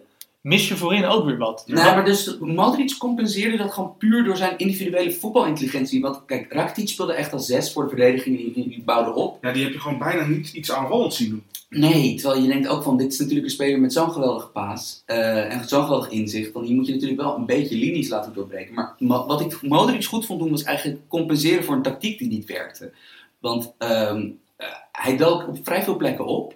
mis 0.47 0.67
je 0.67 0.75
voorin 0.77 1.05
ook 1.05 1.25
weer 1.25 1.37
wat. 1.37 1.63
Nou, 1.67 1.95
maar 1.95 2.05
dus 2.05 2.37
Modric 2.39 2.95
compenseerde 2.99 3.57
dat 3.57 3.71
gewoon 3.73 3.95
puur 3.97 4.23
door 4.23 4.37
zijn 4.37 4.57
individuele 4.57 5.11
voetbalintelligentie. 5.11 6.01
Want 6.01 6.25
kijk, 6.25 6.53
Rakitic 6.53 6.87
speelde 6.89 7.13
echt 7.13 7.33
als 7.33 7.45
zes 7.45 7.73
voor 7.73 7.83
de 7.83 7.89
verdediging, 7.89 8.37
die, 8.37 8.53
die, 8.53 8.69
die 8.69 8.81
bouwde 8.83 9.13
op. 9.13 9.37
ja, 9.41 9.51
die 9.51 9.63
heb 9.63 9.73
je 9.73 9.79
gewoon 9.79 9.97
bijna 9.99 10.25
niet 10.25 10.53
iets 10.53 10.71
aanvallends 10.71 11.17
zien 11.17 11.29
doen. 11.29 11.43
Nee, 11.69 12.15
terwijl 12.15 12.41
je 12.41 12.47
denkt 12.47 12.67
ook 12.67 12.83
van, 12.83 12.97
dit 12.97 13.11
is 13.13 13.19
natuurlijk 13.19 13.45
een 13.45 13.51
speler 13.53 13.79
met 13.79 13.93
zo'n 13.93 14.11
geweldige 14.11 14.47
paas 14.47 15.03
eh, 15.05 15.53
en 15.53 15.67
zo'n 15.67 15.83
geweldig 15.83 16.09
inzicht. 16.09 16.53
Dan 16.53 16.65
die 16.65 16.75
moet 16.75 16.87
je 16.87 16.93
natuurlijk 16.93 17.21
wel 17.21 17.35
een 17.35 17.45
beetje 17.45 17.75
linies 17.77 18.09
laten 18.09 18.33
doorbreken. 18.33 18.73
Maar 18.73 18.95
ma- 18.99 19.25
wat 19.25 19.41
ik 19.41 19.61
Modric 19.61 20.05
goed 20.05 20.25
vond 20.25 20.39
doen, 20.39 20.51
was 20.51 20.63
eigenlijk 20.63 20.99
compenseren 21.07 21.63
voor 21.63 21.75
een 21.75 21.81
tactiek 21.81 22.19
die 22.19 22.27
niet 22.27 22.45
werkte. 22.45 22.91
Want 23.39 23.73
ehm, 23.77 24.27
eh, 24.55 24.67
hij 24.91 25.17
dook 25.17 25.47
op 25.47 25.57
vrij 25.63 25.83
veel 25.83 25.95
plekken 25.97 26.25
op. 26.25 26.55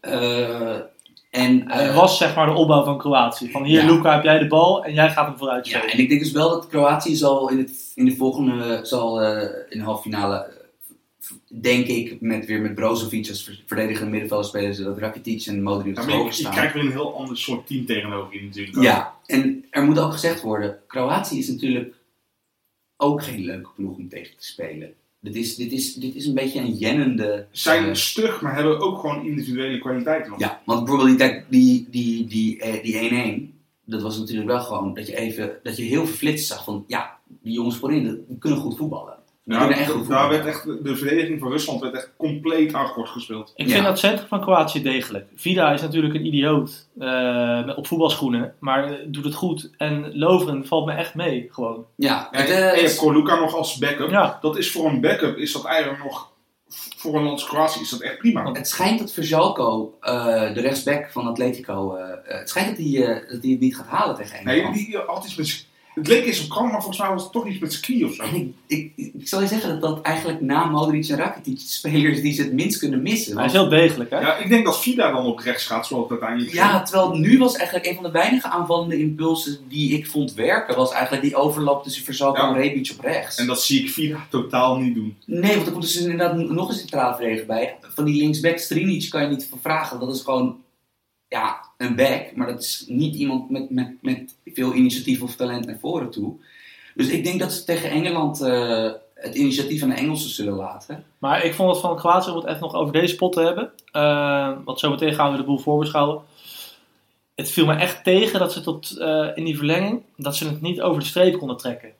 Eh, 0.00 0.76
en, 1.30 1.70
Hij 1.70 1.88
eh, 1.88 1.96
was 1.96 2.18
zeg 2.18 2.34
maar 2.34 2.46
de 2.46 2.52
opbouw 2.52 2.84
van 2.84 2.98
Kroatië. 2.98 3.50
Van 3.50 3.64
hier 3.64 3.82
Ja. 3.84 3.90
Luca 3.92 4.14
heb 4.14 4.22
jij 4.24 4.38
de 4.38 4.46
bal 4.46 4.84
en 4.84 4.94
jij 4.94 5.10
gaat 5.10 5.26
hem 5.26 5.38
vooruit 5.38 5.68
Ja, 5.68 5.86
en 5.90 5.98
ik 5.98 6.08
denk 6.08 6.20
dus 6.20 6.32
wel 6.32 6.48
dat 6.50 6.66
Kroatië 6.66 7.16
zal 7.16 7.50
in, 7.50 7.58
het, 7.58 7.92
in 7.94 8.04
de 8.04 8.16
volgende, 8.16 8.80
zal 8.82 9.22
eh, 9.22 9.42
in 9.68 9.78
de 9.78 9.84
halve 9.84 10.02
finale, 10.02 10.36
eh, 10.36 10.56
denk 11.60 11.86
ik, 11.86 12.20
met, 12.20 12.46
weer 12.46 12.60
met 12.60 12.74
Brozovic 12.74 13.28
als 13.28 13.44
ver- 13.44 13.62
verdedigende 13.66 14.10
middenvelder 14.10 14.46
spelen, 14.48 14.74
zodat 14.74 14.98
Rakitic 14.98 15.46
en 15.46 15.62
Modric 15.62 15.96
Ja, 15.96 16.18
op 16.20 16.26
het 16.26 16.36
je, 16.36 16.40
staan. 16.42 16.52
krijgt 16.52 16.74
weer 16.74 16.82
een 16.84 16.90
heel 16.90 17.14
ander 17.16 17.36
soort 17.38 17.66
team 17.66 17.86
tegenover 17.86 18.34
je 18.34 18.44
natuurlijk. 18.44 18.82
Ja, 18.82 19.14
en 19.26 19.64
er 19.70 19.84
moet 19.84 19.98
ook 19.98 20.12
gezegd 20.12 20.40
worden, 20.42 20.78
Kroatië 20.86 21.38
is 21.38 21.48
natuurlijk 21.48 21.94
ook 22.96 23.22
geen 23.22 23.44
leuke 23.44 23.68
ploeg 23.76 23.96
om 23.96 24.08
tegen 24.08 24.36
te 24.36 24.44
spelen. 24.46 24.94
Dit 25.20 25.36
is, 25.36 25.56
dit 25.56 25.72
is, 25.72 25.94
dit 25.94 26.14
is 26.14 26.26
een 26.26 26.34
beetje 26.34 26.60
een 26.60 26.72
jennende... 26.74 27.46
Zijn 27.50 27.84
eh, 27.88 27.94
stug, 27.94 28.40
maar 28.42 28.54
hebben 28.54 28.80
ook 28.80 28.98
gewoon 28.98 29.26
individuele 29.26 29.78
kwaliteiten. 29.78 30.30
nog. 30.30 30.40
ja, 30.40 30.62
want 30.64 30.84
bijvoorbeeld 30.84 31.18
die- 31.18 31.44
die 31.48 31.86
die 31.90 32.26
die 32.26 32.60
eh, 32.60 32.82
die 32.82 33.50
1-1, 33.52 33.58
dat 33.84 34.02
was 34.02 34.18
natuurlijk 34.18 34.48
wel 34.48 34.60
gewoon 34.60 34.94
dat 34.94 35.06
je 35.06 35.16
even, 35.16 35.58
dat 35.62 35.76
je 35.76 35.82
heel 35.82 36.06
verflitst 36.06 36.46
zag 36.46 36.64
van, 36.64 36.84
ja, 36.86 37.18
die 37.42 37.52
jongens 37.52 37.76
voorin, 37.76 38.24
die 38.28 38.38
kunnen 38.38 38.58
goed 38.58 38.76
voetballen. 38.76 39.17
Die 39.48 39.56
Ja, 39.56 39.62
kunnen 39.62 39.78
echt 39.82 39.90
goed 39.90 40.08
daar 40.08 40.28
werd 40.28 40.46
echt, 40.46 40.64
de 40.64 40.96
verdediging 40.96 41.40
van 41.40 41.50
Rusland 41.50 41.80
werd 41.80 41.94
echt 41.94 42.10
compleet 42.16 42.74
akkoord 42.74 43.08
gespeeld. 43.08 43.52
Ik 43.56 43.66
Ja. 43.66 43.72
vind 43.72 43.84
dat 43.84 43.98
centrum 43.98 44.28
van 44.28 44.40
Kroatië 44.40 44.82
degelijk. 44.82 45.26
Vida 45.34 45.72
is 45.72 45.80
natuurlijk 45.80 46.14
een 46.14 46.26
idioot 46.26 46.88
eh, 46.98 47.64
met- 47.64 47.76
op 47.76 47.86
voetbalschoenen, 47.86 48.54
maar 48.60 48.84
eh, 48.84 48.94
doet 49.06 49.24
het 49.24 49.34
goed. 49.34 49.70
En 49.76 50.18
Lovren 50.18 50.66
valt 50.66 50.86
me 50.86 50.92
echt 50.92 51.14
mee, 51.14 51.48
gewoon. 51.50 51.84
Ja, 51.96 52.28
En, 52.30 52.46
je 52.46 52.52
hebt 52.52 53.40
nog 53.40 53.54
als 53.54 53.78
backup. 53.78 54.10
Ja, 54.10 54.38
Dat 54.40 54.58
is 54.58 54.70
voor 54.70 54.86
een 54.90 55.00
backup 55.00 55.36
is 55.36 55.52
dat 55.52 55.64
eigenlijk 55.64 56.04
nog, 56.04 56.30
voor 56.96 57.14
een 57.14 57.22
land 57.22 57.32
als 57.40 57.46
Kroatië 57.48 57.80
is 57.80 57.90
dat 57.90 58.00
echt 58.00 58.18
prima. 58.18 58.52
het 58.52 58.68
schijnt 58.68 58.98
dat 58.98 59.12
Verjalko, 59.12 59.96
eh, 60.00 60.54
de 60.54 60.60
rechtsback 60.60 61.10
van 61.12 61.26
Atletico, 61.26 61.96
het 62.24 62.48
schijnt 62.48 62.68
dat 62.76 62.86
hij, 62.86 63.04
eh, 63.04 63.30
dat 63.30 63.42
hij 63.42 63.50
het 63.50 63.60
niet 63.60 63.76
gaat 63.76 63.86
halen 63.86 64.16
tegen 64.16 64.44
Nee, 64.44 64.54
Engeland. 64.54 64.76
die, 64.76 64.86
die 64.86 64.98
had 65.06 65.24
iets 65.24 65.36
met 65.36 65.66
het 65.98 66.08
leek 66.08 66.24
eens 66.24 66.42
op 66.42 66.48
kant, 66.48 66.70
maar 66.72 66.80
volgens 66.82 66.98
mij 66.98 67.08
was 67.10 67.22
het 67.22 67.32
toch 67.32 67.46
iets 67.48 67.58
met 67.58 67.72
zijn 67.72 67.84
knie 67.84 68.06
of 68.06 68.14
zo. 68.14 68.22
En 68.22 68.34
ik, 68.34 68.52
ik, 68.66 68.92
ik 68.96 69.28
zal 69.28 69.40
je 69.40 69.46
zeggen 69.46 69.68
dat 69.68 69.80
dat 69.80 70.02
eigenlijk 70.02 70.40
na 70.40 70.64
Modric 70.64 71.08
en 71.08 71.16
Rakitic 71.16 71.56
de 71.58 71.64
spelers 71.66 72.20
die 72.20 72.32
ze 72.32 72.42
het 72.42 72.52
minst 72.52 72.78
kunnen 72.78 73.02
missen. 73.02 73.36
hij 73.36 73.46
is 73.46 73.52
heel 73.52 73.68
degelijk, 73.68 74.10
hè? 74.10 74.18
Ja, 74.20 74.36
ik 74.36 74.48
denk 74.48 74.64
dat 74.64 74.80
Vida 74.80 75.10
dan 75.12 75.26
op 75.26 75.38
rechts 75.38 75.66
gaat, 75.66 75.86
zoals 75.86 76.02
het 76.02 76.10
uiteindelijk 76.12 76.52
ja, 76.52 76.82
terwijl 76.82 77.16
nu 77.16 77.38
was 77.38 77.56
eigenlijk 77.56 77.86
een 77.86 77.94
van 77.94 78.04
de 78.04 78.10
weinige 78.10 78.48
aanvallende 78.48 78.98
impulsen 78.98 79.58
die 79.68 79.92
ik 79.98 80.06
vond 80.06 80.34
werken, 80.34 80.76
was 80.76 80.92
eigenlijk 80.92 81.22
die 81.22 81.36
overlap 81.36 81.82
tussen 81.82 82.04
Verzalko 82.04 82.40
Ja. 82.42 82.48
en 82.48 82.54
Rebic 82.60 82.90
op 82.98 83.04
rechts. 83.04 83.36
En 83.36 83.46
dat 83.46 83.62
zie 83.62 83.80
ik 83.82 83.90
Vida 83.90 84.26
totaal 84.30 84.76
niet 84.78 84.94
doen. 84.94 85.16
Nee, 85.24 85.54
want 85.54 85.66
er 85.66 85.72
komt 85.72 85.84
dus 85.84 85.96
inderdaad 85.96 86.36
nog 86.36 86.68
een 86.68 86.74
centrale 86.76 87.14
verdediger 87.16 87.46
bij. 87.46 87.76
Van 87.94 88.04
die 88.04 88.16
linksback 88.22 88.58
Strinic 88.58 89.10
kan 89.10 89.22
je 89.22 89.28
niet 89.28 89.46
van 89.50 89.58
vragen. 89.62 90.00
Dat 90.00 90.14
is 90.14 90.22
gewoon 90.22 90.56
ja, 91.28 91.64
een 91.76 91.96
back, 91.96 92.36
maar 92.36 92.46
dat 92.46 92.62
is 92.62 92.84
niet 92.88 93.14
iemand 93.14 93.50
met, 93.50 93.70
met, 93.70 94.02
met 94.02 94.36
veel 94.44 94.74
initiatief 94.74 95.22
of 95.22 95.36
talent 95.36 95.66
naar 95.66 95.78
voren 95.78 96.10
toe. 96.10 96.36
Dus 96.94 97.08
ik 97.08 97.24
denk 97.24 97.40
dat 97.40 97.52
ze 97.52 97.64
tegen 97.64 97.90
Engeland 97.90 98.40
eh, 98.40 98.90
het 99.14 99.34
initiatief 99.34 99.82
aan 99.82 99.88
de 99.88 99.94
Engelsen 99.94 100.30
zullen 100.30 100.54
laten. 100.54 101.04
Maar 101.18 101.44
ik 101.44 101.54
vond 101.54 101.70
het 101.70 101.80
van 101.80 101.96
Kroatië, 101.96 102.30
om 102.30 102.36
het 102.36 102.46
even 102.46 102.60
nog 102.60 102.74
over 102.74 102.92
deze 102.92 103.16
pot 103.16 103.32
te 103.32 103.40
hebben. 103.40 103.70
Eh, 103.92 104.52
want 104.64 104.78
zometeen 104.78 105.14
gaan 105.14 105.30
we 105.30 105.36
de 105.36 105.44
boel 105.44 105.58
voorbeschouwen. 105.58 106.22
Het 107.34 107.50
viel 107.50 107.66
me 107.66 107.74
echt 107.74 108.04
tegen 108.04 108.38
dat 108.38 108.52
ze 108.52 108.60
tot 108.60 108.98
eh, 108.98 109.28
in 109.34 109.44
die 109.44 109.56
verlenging, 109.56 110.02
dat 110.16 110.36
ze 110.36 110.48
het 110.48 110.60
niet 110.60 110.80
over 110.80 111.00
de 111.00 111.06
streep 111.06 111.38
konden 111.38 111.56
trekken. 111.56 111.92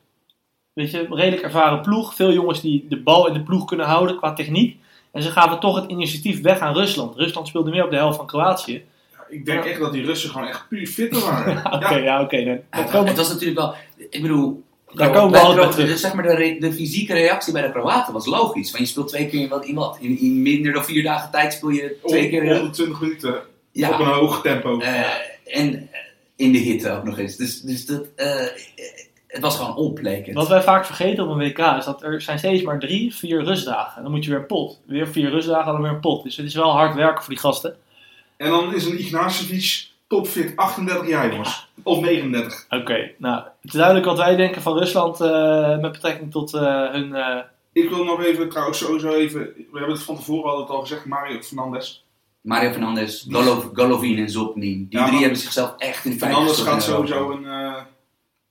Weet 0.73 0.91
je, 0.91 1.07
redelijk 1.11 1.43
ervaren 1.43 1.81
ploeg. 1.81 2.15
Veel 2.15 2.33
jongens 2.33 2.61
die 2.61 2.87
de 2.89 3.03
bal 3.03 3.27
in 3.27 3.33
de 3.33 3.43
ploeg 3.43 3.65
kunnen 3.65 3.87
houden 3.87 4.17
qua 4.17 4.33
techniek. 4.33 4.81
En 5.11 5.23
ze 5.23 5.31
gaven 5.31 5.61
toch 5.61 5.81
het 5.81 5.91
initiatief 5.91 6.41
weg 6.41 6.59
aan 6.59 6.75
Rusland. 6.75 7.17
Rusland 7.17 7.49
speelde 7.49 7.71
meer 7.71 7.85
op 7.85 7.91
de 7.91 7.97
helft 7.97 8.17
van 8.17 8.27
Kroatië. 8.27 8.85
Ik 9.29 9.47
denk 9.47 9.65
Ja. 9.65 9.71
echt 9.71 9.81
dat 9.81 9.93
die 9.93 10.05
Russen 10.05 10.31
gewoon 10.31 10.49
echt 10.49 10.69
puur 10.69 10.87
fitter 10.87 11.21
waren. 11.21 11.73
Oké, 11.75 11.95
ja, 11.95 12.21
oké. 12.23 12.37
nee. 12.37 12.61
Ja, 12.71 12.83
dat 12.83 12.91
kan 12.91 13.07
het 13.07 13.17
was 13.17 13.29
natuurlijk 13.29 13.59
wel, 13.59 13.75
ik 14.11 14.23
bedoel, 14.23 14.63
Daar 14.95 15.11
komen 15.11 15.31
we 15.33 15.39
altijd 15.39 15.73
terug. 15.73 15.99
Zeg 15.99 16.15
maar, 16.15 16.23
de, 16.25 16.35
re- 16.35 16.57
de 16.59 16.73
fysieke 16.73 17.13
reactie 17.13 17.53
bij 17.53 17.63
de 17.63 17.71
Kroaten 17.71 18.13
was 18.13 18.27
logisch. 18.27 18.71
Want 18.71 18.83
je 18.85 18.91
speelt 18.91 19.09
twee 19.09 19.29
keer 19.29 19.41
in 19.41 19.49
wat. 19.49 19.65
In, 19.65 19.75
wat. 19.75 19.99
in, 20.01 20.19
in 20.21 20.43
minder 20.43 20.73
dan 20.73 20.85
vier 20.85 21.03
dagen 21.03 21.31
tijd 21.31 21.53
speel 21.53 21.69
je 21.69 21.97
twee 22.07 22.29
keer. 22.29 22.43
eh, 22.43 22.57
120 22.57 23.01
minuten 23.01 23.35
ja, 23.73 23.91
op 23.93 23.99
een 23.99 24.07
hoog 24.07 24.43
tempo. 24.43 24.79
eh, 24.81 25.05
en 25.45 25.89
in 26.37 26.53
de 26.53 26.59
hitte 26.59 26.91
ook 26.91 27.05
nog 27.05 27.19
eens. 27.19 27.37
Dus, 27.37 27.61
dus 27.61 27.87
dat, 27.87 28.05
eh, 28.17 28.47
het 29.27 29.43
was 29.43 29.57
gewoon 29.57 29.77
onplekend. 29.77 30.37
Wat 30.37 30.49
wij 30.49 30.63
vaak 30.63 30.87
vergeten 30.87 31.25
op 31.25 31.31
een 31.31 31.39
WK 31.49 31.59
is 31.79 31.85
dat 31.85 32.03
er 32.03 32.21
zijn 32.23 32.39
steeds 32.39 32.63
maar 32.63 32.79
drie, 32.79 33.15
vier 33.15 33.45
rustdagen. 33.45 34.03
Dan 34.03 34.11
moet 34.11 34.25
je 34.25 34.31
weer 34.31 34.39
een 34.41 34.47
pot. 34.47 34.81
Weer 34.87 35.09
vier 35.09 35.31
rustdagen, 35.31 35.73
dan 35.73 35.83
weer 35.83 35.91
een 35.91 36.01
pot. 36.01 36.23
Dus 36.25 36.37
het 36.37 36.47
is 36.47 36.55
wel 36.55 36.71
hard 36.71 36.95
werken 36.95 37.23
voor 37.25 37.33
die 37.33 37.43
gasten. 37.43 37.77
En 38.39 38.51
dan 38.51 38.75
is 38.75 38.85
een 38.87 38.99
Ignacevic 38.99 39.87
topfit 40.07 40.53
38 40.57 41.09
jaar 41.09 41.31
jongens. 41.31 41.69
Of 41.83 42.01
39. 42.01 42.67
Oké, 42.71 43.11
nou, 43.19 43.37
het 43.61 43.73
is 43.73 43.73
duidelijk 43.73 44.07
wat 44.07 44.19
wij 44.19 44.37
denken 44.37 44.63
van 44.63 44.79
Rusland 44.79 45.21
eh, 45.21 45.79
met 45.79 45.93
betrekking 45.93 46.31
tot 46.31 46.55
eh, 46.55 46.91
hun... 46.91 47.15
eh, 47.15 47.37
Ik 47.73 47.89
wil 47.91 48.05
nog 48.05 48.23
even, 48.25 48.49
trouwens 48.49 48.79
sowieso 48.79 49.11
even, 49.13 49.41
we 49.41 49.79
hebben 49.79 49.95
het 49.95 50.03
van 50.05 50.17
tevoren 50.17 50.61
het 50.61 50.69
al 50.71 50.81
gezegd, 50.81 51.05
Mario 51.05 51.41
Fernandes. 51.41 52.05
Mario 52.41 52.71
Fernandes, 52.71 53.27
Golov, 53.31 53.65
Golovin 53.73 54.19
en 54.19 54.31
Zopnin. 54.31 54.87
Die 54.91 54.99
Ja, 54.99 55.07
drie 55.07 55.21
hebben 55.21 55.39
zichzelf 55.39 55.75
echt 55.79 56.05
in 56.05 56.19
Fernandes 56.19 56.49
gestoken 56.51 56.73
gaat 56.73 56.83
sowieso 56.83 57.31
een, 57.31 57.47
eh, 57.47 57.75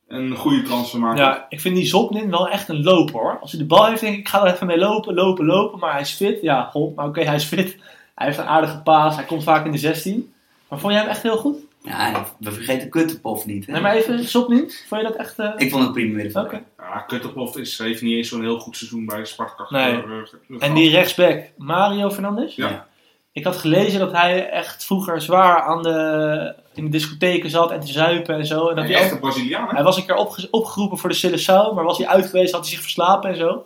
een 0.08 0.36
goede 0.36 0.62
transfer 0.62 1.00
maken. 1.00 1.24
ja, 1.24 1.46
ik 1.50 1.62
vind 1.62 1.76
die 1.76 1.86
Zopnin 1.86 2.30
wel 2.30 2.48
echt 2.50 2.70
een 2.70 2.84
loper 2.84 3.20
hoor. 3.20 3.38
Als 3.42 3.52
hij 3.52 3.60
de 3.62 3.66
bal 3.68 3.86
heeft, 3.88 4.02
denk 4.02 4.14
ik, 4.14 4.20
ik 4.20 4.28
ga 4.28 4.46
er 4.46 4.54
even 4.54 4.68
mee 4.68 4.78
lopen, 4.78 5.14
lopen, 5.14 5.46
lopen. 5.46 5.80
Maar 5.80 5.92
hij 5.92 6.02
is 6.02 6.14
fit. 6.14 6.42
Ja, 6.42 6.64
god, 6.64 6.96
maar 6.96 7.06
oké, 7.08 7.22
hij 7.22 7.36
is 7.36 7.44
fit. 7.46 7.78
Hij 8.18 8.26
heeft 8.28 8.38
een 8.40 8.46
aardige 8.46 8.82
paas. 8.82 9.16
Hij 9.16 9.26
komt 9.26 9.44
vaak 9.44 9.66
in 9.66 9.72
de 9.72 9.78
16. 9.78 10.34
Maar 10.68 10.80
vond 10.80 10.94
jij 10.94 11.02
hem 11.02 11.12
echt 11.12 11.24
heel 11.24 11.38
goed? 11.38 11.58
Ja, 11.82 12.26
we 12.40 12.52
vergeten 12.52 12.90
Kuttepov 12.90 13.46
niet. 13.46 13.66
Hè? 13.66 13.72
Nee, 13.72 13.82
maar 13.82 13.96
even, 13.96 14.24
Zopnin, 14.24 14.72
vond 14.88 15.02
je 15.02 15.08
dat 15.08 15.16
echt... 15.18 15.40
eh, 15.40 15.50
Ik 15.58 15.70
vond 15.72 15.84
het 15.84 15.92
prima 15.94 16.14
middenveld. 16.14 16.46
Oké. 16.46 16.64
Ja, 16.78 17.00
Kutterpov 17.00 17.56
is, 17.56 17.78
heeft 17.78 18.02
niet 18.02 18.16
eens 18.18 18.30
zo'n 18.30 18.42
heel 18.42 18.60
goed 18.60 18.78
seizoen 18.78 19.06
bij 19.06 19.26
Sparta. 19.26 19.66
Nee. 19.70 19.92
eh, 19.92 19.98
eh, 20.00 20.58
En 20.60 20.74
die 20.74 20.90
rechtsback, 20.90 21.44
Mario 21.58 22.10
Fernandes? 22.10 22.56
Ja. 22.56 22.88
Ik 23.32 23.44
had 23.44 23.58
gelezen 23.58 24.00
dat 24.00 24.12
hij 24.12 24.50
echt 24.50 24.86
vroeger 24.86 25.22
zwaar 25.22 25.62
aan 25.62 25.84
de, 25.84 26.56
in 26.74 26.84
de 26.84 26.90
discotheken 26.92 27.50
zat 27.50 27.72
en 27.72 27.80
te 27.80 27.88
zuipen 27.92 28.36
en 28.36 28.46
zo. 28.46 28.68
En 28.70 28.76
dat 28.76 28.86
Een 28.86 28.92
hij, 28.92 29.00
ook- 29.00 29.04
echte 29.06 29.20
Braziliaan, 29.20 29.68
hè? 29.68 29.74
hij 29.74 29.84
was 29.84 29.98
een 29.98 30.06
keer 30.06 30.16
opge- 30.16 30.48
opgeroepen 30.52 30.98
voor 30.98 31.10
de 31.10 31.16
Seleção, 31.30 31.74
maar 31.76 31.84
was 31.84 31.98
hij 31.98 32.08
uit 32.08 32.26
geweest, 32.26 32.52
had 32.54 32.62
hij 32.62 32.70
zich 32.72 32.82
verslapen 32.82 33.30
en 33.30 33.38
zo. 33.38 33.66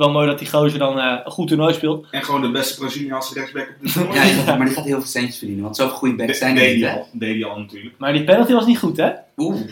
Wel 0.00 0.10
mooi 0.10 0.26
dat 0.26 0.38
die 0.38 0.48
gozer 0.50 0.78
dan 0.78 0.98
eh, 1.00 1.18
een 1.24 1.30
goed 1.32 1.48
toernooi 1.48 1.74
speelt. 1.74 2.06
En 2.10 2.24
gewoon 2.24 2.40
de 2.40 2.50
beste 2.50 2.78
Braziliaanse 2.78 3.34
rechtsback 3.34 3.68
op 3.68 3.74
dit 3.80 3.92
toernooi. 3.92 4.18
Ja, 4.18 4.24
die 4.24 4.44
maar 4.44 4.64
die 4.64 4.74
gaat 4.74 4.84
heel 4.84 4.98
veel 5.00 5.08
centjes 5.10 5.36
verdienen. 5.38 5.64
Want 5.64 5.76
zoveel 5.76 5.96
goede 5.96 6.14
backs 6.14 6.38
zijn 6.38 6.56
er 6.56 6.62
deed 6.62 6.74
niet, 6.74 6.84
hij 6.84 6.92
hè? 6.92 6.98
al, 6.98 7.08
deed 7.12 7.40
hij 7.40 7.50
al 7.50 7.58
natuurlijk. 7.58 7.94
Maar 7.98 8.12
die 8.12 8.24
penalty 8.24 8.52
was 8.52 8.66
niet 8.66 8.78
goed, 8.78 8.96
hè? 8.96 9.10
Oeh. 9.36 9.54
Nee. 9.60 9.68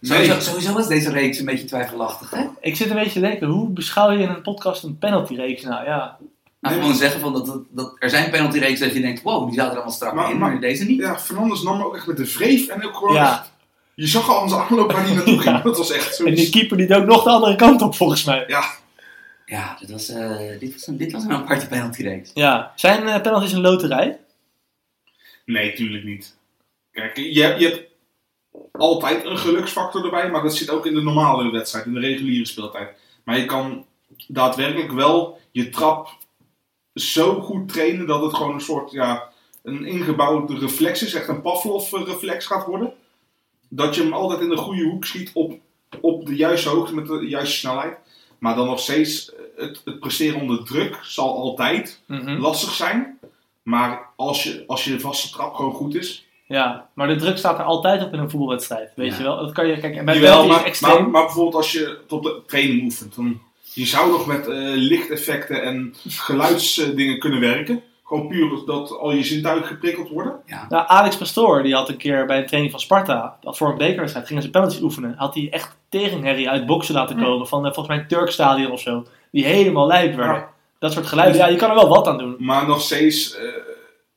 Sowieso, 0.00 0.40
sowieso 0.40 0.72
was 0.72 0.88
deze 0.88 1.10
reeks 1.10 1.38
een 1.38 1.44
beetje 1.44 1.64
twijfelachtig, 1.64 2.30
hè? 2.30 2.44
Ik 2.60 2.76
zit 2.76 2.90
een 2.90 2.96
beetje 2.96 3.12
te 3.12 3.20
denken, 3.20 3.46
hoe 3.48 3.68
beschouw 3.68 4.10
je 4.10 4.22
in 4.22 4.28
een 4.28 4.42
podcast 4.42 4.82
een 4.82 4.98
penaltyreeks 4.98 5.62
nou? 5.62 5.84
Ja, 5.84 6.16
Nou, 6.60 6.74
gewoon 6.74 6.94
zeggen 6.94 7.20
van 7.20 7.32
dat, 7.32 7.46
dat, 7.46 7.60
dat 7.70 7.96
er 7.98 8.10
zijn 8.10 8.30
penaltyreeks 8.30 8.80
dat 8.80 8.92
je 8.92 9.00
denkt, 9.00 9.22
wow, 9.22 9.44
die 9.46 9.54
zaten 9.54 9.70
er 9.70 9.76
allemaal 9.76 9.94
strak 9.94 10.14
Maar- 10.14 10.30
in, 10.30 10.38
maar, 10.38 10.50
maar- 10.50 10.60
deze 10.60 10.84
niet. 10.84 11.00
Ja, 11.00 11.18
Fernandes 11.18 11.62
nam 11.62 11.82
ook 11.82 11.96
echt 11.96 12.06
met 12.06 12.16
de 12.16 12.26
vreef 12.26 12.66
en 12.68 12.84
ook 12.86 12.96
gewoon 12.96 13.14
ja. 13.14 13.30
echt- 13.32 13.52
Je 13.94 14.06
zag 14.06 14.28
al 14.30 14.48
zijn 14.48 14.60
aanloop 14.60 14.92
waar 14.92 15.04
hij 15.06 15.14
naartoe 15.14 15.38
ging. 15.42 15.62
Dat 15.62 15.76
was 15.78 15.90
echt 15.92 16.14
zo. 16.14 16.24
en 16.24 16.34
die 16.34 16.50
keeper 16.50 16.76
die 16.76 16.94
ook 16.96 17.06
nog 17.06 17.22
de 17.22 17.30
andere 17.30 17.56
kant 17.56 17.82
op, 17.82 17.94
volgens 17.94 18.24
mij. 18.24 18.44
Ja, 18.46 18.64
dit 19.80 19.90
was, 19.90 20.08
eh, 20.08 20.58
dit 20.58 20.72
was, 20.72 20.86
een, 20.86 20.96
dit 20.96 21.12
was 21.12 21.24
een 21.24 21.32
aparte 21.32 21.66
penaltyreeks. 21.68 22.30
Ja, 22.34 22.72
zijn 22.76 23.06
eh, 23.08 23.20
penalties 23.20 23.52
een 23.52 23.60
loterij? 23.60 24.20
Nee, 25.44 25.72
tuurlijk 25.72 26.04
niet. 26.04 26.36
Kijk, 26.92 27.16
je, 27.16 27.42
hebt- 27.42 27.60
je 27.60 27.68
hebt 27.68 27.88
altijd 28.72 29.24
een 29.24 29.38
geluksfactor 29.38 30.04
erbij, 30.04 30.30
maar 30.30 30.42
dat 30.42 30.56
zit 30.56 30.70
ook 30.70 30.86
in 30.86 30.94
de 30.94 31.02
normale 31.02 31.50
wedstrijd, 31.50 31.86
in 31.86 31.94
de 31.94 32.00
reguliere 32.00 32.46
speeltijd. 32.46 32.96
Maar 33.24 33.38
je 33.38 33.44
kan 33.44 33.86
daadwerkelijk 34.28 34.92
wel 34.92 35.40
je 35.50 35.68
trap 35.68 36.08
zo 36.94 37.40
goed 37.40 37.68
trainen 37.68 38.06
dat 38.06 38.22
het 38.22 38.34
gewoon 38.34 38.54
een 38.54 38.60
soort, 38.60 38.90
ja, 38.90 39.28
een 39.62 39.84
ingebouwde 39.84 40.58
reflex 40.58 41.02
is, 41.02 41.14
echt 41.14 41.28
een 41.28 41.42
Pavlov-reflex 41.42 42.46
gaat 42.46 42.66
worden. 42.66 42.92
Dat 43.68 43.94
je 43.94 44.02
hem 44.02 44.12
altijd 44.12 44.40
in 44.40 44.48
de 44.48 44.56
goede 44.56 44.84
hoek 44.84 45.04
schiet 45.04 45.30
op, 45.34 45.58
op 46.00 46.26
de 46.26 46.36
juiste 46.36 46.68
hoogte 46.68 46.94
met 46.94 47.06
de 47.06 47.26
juiste 47.28 47.56
snelheid. 47.56 47.98
Maar 48.44 48.54
dan 48.56 48.66
nog 48.66 48.80
steeds, 48.80 49.32
het, 49.56 49.80
het 49.84 50.00
presteren 50.00 50.40
onder 50.40 50.64
druk 50.64 50.98
zal 51.02 51.36
altijd 51.36 52.02
Mhm. 52.06 52.40
lastig 52.40 52.72
zijn. 52.74 53.18
Maar 53.62 54.00
als 54.16 54.42
je, 54.42 54.64
als 54.66 54.84
je 54.84 54.90
de 54.90 55.00
vaste 55.00 55.30
trap 55.30 55.54
gewoon 55.54 55.72
goed 55.72 55.94
is. 55.94 56.26
Ja, 56.46 56.88
maar 56.94 57.06
de 57.08 57.16
druk 57.16 57.36
staat 57.38 57.58
er 57.58 57.64
altijd 57.64 58.02
op 58.02 58.12
in 58.12 58.18
een 58.18 58.30
voetbalwedstrijd, 58.30 58.92
weet 58.96 59.10
Ja. 59.10 59.16
je 59.16 59.22
wel. 59.22 59.36
Dat 59.36 59.52
kan 59.52 59.66
je, 59.66 59.78
kijk, 59.80 59.96
en 59.96 60.04
bij 60.04 60.14
Jawel, 60.14 60.46
maar, 60.46 60.64
extreem. 60.64 60.92
maar, 61.02 61.10
maar 61.10 61.24
bijvoorbeeld 61.24 61.54
als 61.54 61.72
je 61.72 61.98
tot 62.06 62.22
de 62.22 62.40
training 62.46 62.82
oefent. 62.82 63.14
Dan, 63.14 63.40
je 63.72 63.86
zou 63.86 64.10
nog 64.10 64.26
met 64.26 64.48
eh, 64.48 64.56
lichteffecten 64.74 65.62
en 65.62 65.94
geluidsdingen 66.08 67.18
kunnen 67.18 67.40
werken. 67.40 67.82
Gewoon 68.14 68.28
puur 68.28 68.62
dat 68.66 68.98
al 68.98 69.12
je 69.12 69.24
zintuigen 69.24 69.66
geprikkeld 69.66 70.08
worden. 70.08 70.40
Nou, 70.68 70.84
Alex 70.86 71.16
Pastoor, 71.16 71.62
die 71.62 71.74
had 71.74 71.88
een 71.88 71.96
keer 71.96 72.26
bij 72.26 72.38
een 72.38 72.46
training 72.46 72.72
van 72.72 72.80
Sparta, 72.80 73.38
voor 73.42 73.68
een 73.68 73.78
bekerwedstrijd, 73.78 74.26
gingen 74.26 74.42
ze 74.42 74.50
penalties 74.50 74.80
oefenen. 74.80 75.14
Had 75.16 75.34
hij 75.34 75.48
echt 75.50 75.76
tegenherrie 75.88 76.50
uit 76.50 76.66
boksen 76.66 76.94
laten 76.94 77.22
komen 77.22 77.46
van 77.46 77.66
eh, 77.66 77.72
volgens 77.72 77.88
mij 77.88 77.98
een 77.98 78.08
Turkstadion 78.08 78.70
of 78.70 78.80
zo. 78.80 79.06
Die 79.30 79.44
helemaal 79.44 79.86
lijp 79.86 80.16
werden. 80.16 80.34
Ja. 80.34 80.52
Dat 80.78 80.92
soort 80.92 81.06
geluiden, 81.06 81.38
ja, 81.38 81.46
je 81.46 81.56
kan 81.56 81.68
er 81.68 81.74
wel 81.74 81.88
wat 81.88 82.06
aan 82.06 82.18
doen. 82.18 82.36
Maar 82.38 82.66
nog 82.66 82.80
steeds. 82.80 83.36
eh 83.36 83.44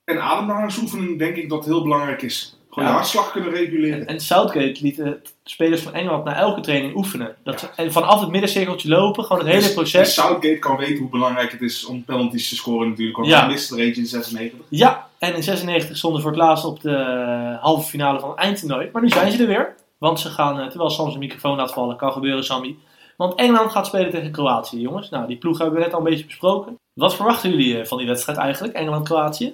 en 0.04 0.22
ademhalingsoefening 0.22 1.20
denk 1.20 1.36
ik 1.36 1.50
dat 1.50 1.66
heel 1.66 1.84
belangrijk 1.84 2.22
is. 2.22 2.57
Gewoon 2.78 2.92
Ja. 2.92 2.98
hartslag 2.98 3.32
kunnen 3.32 3.52
reguleren. 3.52 4.08
En 4.08 4.20
Southgate 4.20 4.78
liet 4.82 4.96
de 4.96 5.20
spelers 5.44 5.82
van 5.82 5.94
Engeland 5.94 6.24
na 6.24 6.36
elke 6.36 6.62
training 6.62 6.96
oefenen. 6.96 7.36
Dat 7.44 7.60
ze, 7.60 7.68
en 7.76 7.92
vanaf 7.92 8.20
het 8.20 8.30
middencirkeltje 8.30 8.90
lopen, 8.90 9.24
gewoon 9.24 9.42
het 9.42 9.52
hele 9.52 9.62
Dus- 9.62 9.74
proces. 9.74 10.06
dus 10.06 10.14
Southgate 10.14 10.60
kan 10.60 10.78
weten 10.78 10.98
hoe 10.98 11.10
belangrijk 11.10 11.52
het 11.52 11.62
is 11.62 11.86
om 11.86 12.04
penalties 12.04 12.50
te 12.50 12.56
scoren 12.56 12.90
natuurlijk. 12.90 13.18
Want 13.18 13.30
Ja. 13.30 13.40
hij 13.40 13.48
miste 13.48 13.76
er 13.76 13.82
eentje 13.82 14.02
in 14.02 14.08
96. 14.08 14.60
Ja, 14.70 15.08
en 15.20 15.36
in 15.36 15.44
96 15.44 15.98
stonden 15.98 16.22
ze 16.22 16.28
voor 16.28 16.36
het 16.38 16.46
laatst 16.46 16.66
op 16.66 16.82
de 16.82 17.58
halve 17.62 17.90
finale 17.90 18.20
van 18.20 18.30
het 18.30 18.40
eindtoernooi. 18.40 18.90
Maar 18.94 19.02
nu 19.02 19.10
zijn 19.10 19.32
ze 19.32 19.42
er 19.42 19.48
weer. 19.48 19.76
Want 19.98 20.20
ze 20.20 20.30
gaan, 20.30 20.60
eh, 20.60 20.68
terwijl 20.68 20.90
Sam 20.90 21.08
zijn 21.08 21.20
microfoon 21.20 21.56
laat 21.58 21.74
vallen, 21.74 21.96
kan 21.96 22.12
gebeuren, 22.12 22.44
Sammy. 22.44 22.76
Want 23.18 23.36
Engeland 23.36 23.72
gaat 23.72 23.86
spelen 23.88 24.10
tegen 24.12 24.32
Kroatië, 24.32 24.80
jongens. 24.82 25.10
Nou, 25.10 25.28
die 25.28 25.38
ploeg 25.38 25.58
hebben 25.58 25.76
we 25.80 25.84
net 25.86 25.94
al 25.94 26.00
een 26.00 26.06
beetje 26.10 26.26
besproken. 26.26 26.76
Wat 26.94 27.16
verwachten 27.16 27.50
jullie 27.50 27.80
eh, 27.80 27.86
van 27.86 27.98
die 27.98 28.08
wedstrijd 28.08 28.38
eigenlijk, 28.38 28.74
Engeland-Kroatië? 28.74 29.54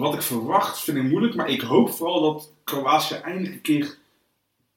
Wat 0.00 0.14
ik 0.14 0.22
verwacht 0.22 0.80
vind 0.80 0.96
ik 0.96 1.02
moeilijk. 1.02 1.34
Maar 1.34 1.48
ik 1.48 1.60
hoop 1.60 1.90
vooral 1.90 2.20
dat 2.20 2.52
Kroatië 2.64 3.14
eindelijk 3.14 3.54
een 3.54 3.60
keer 3.60 3.98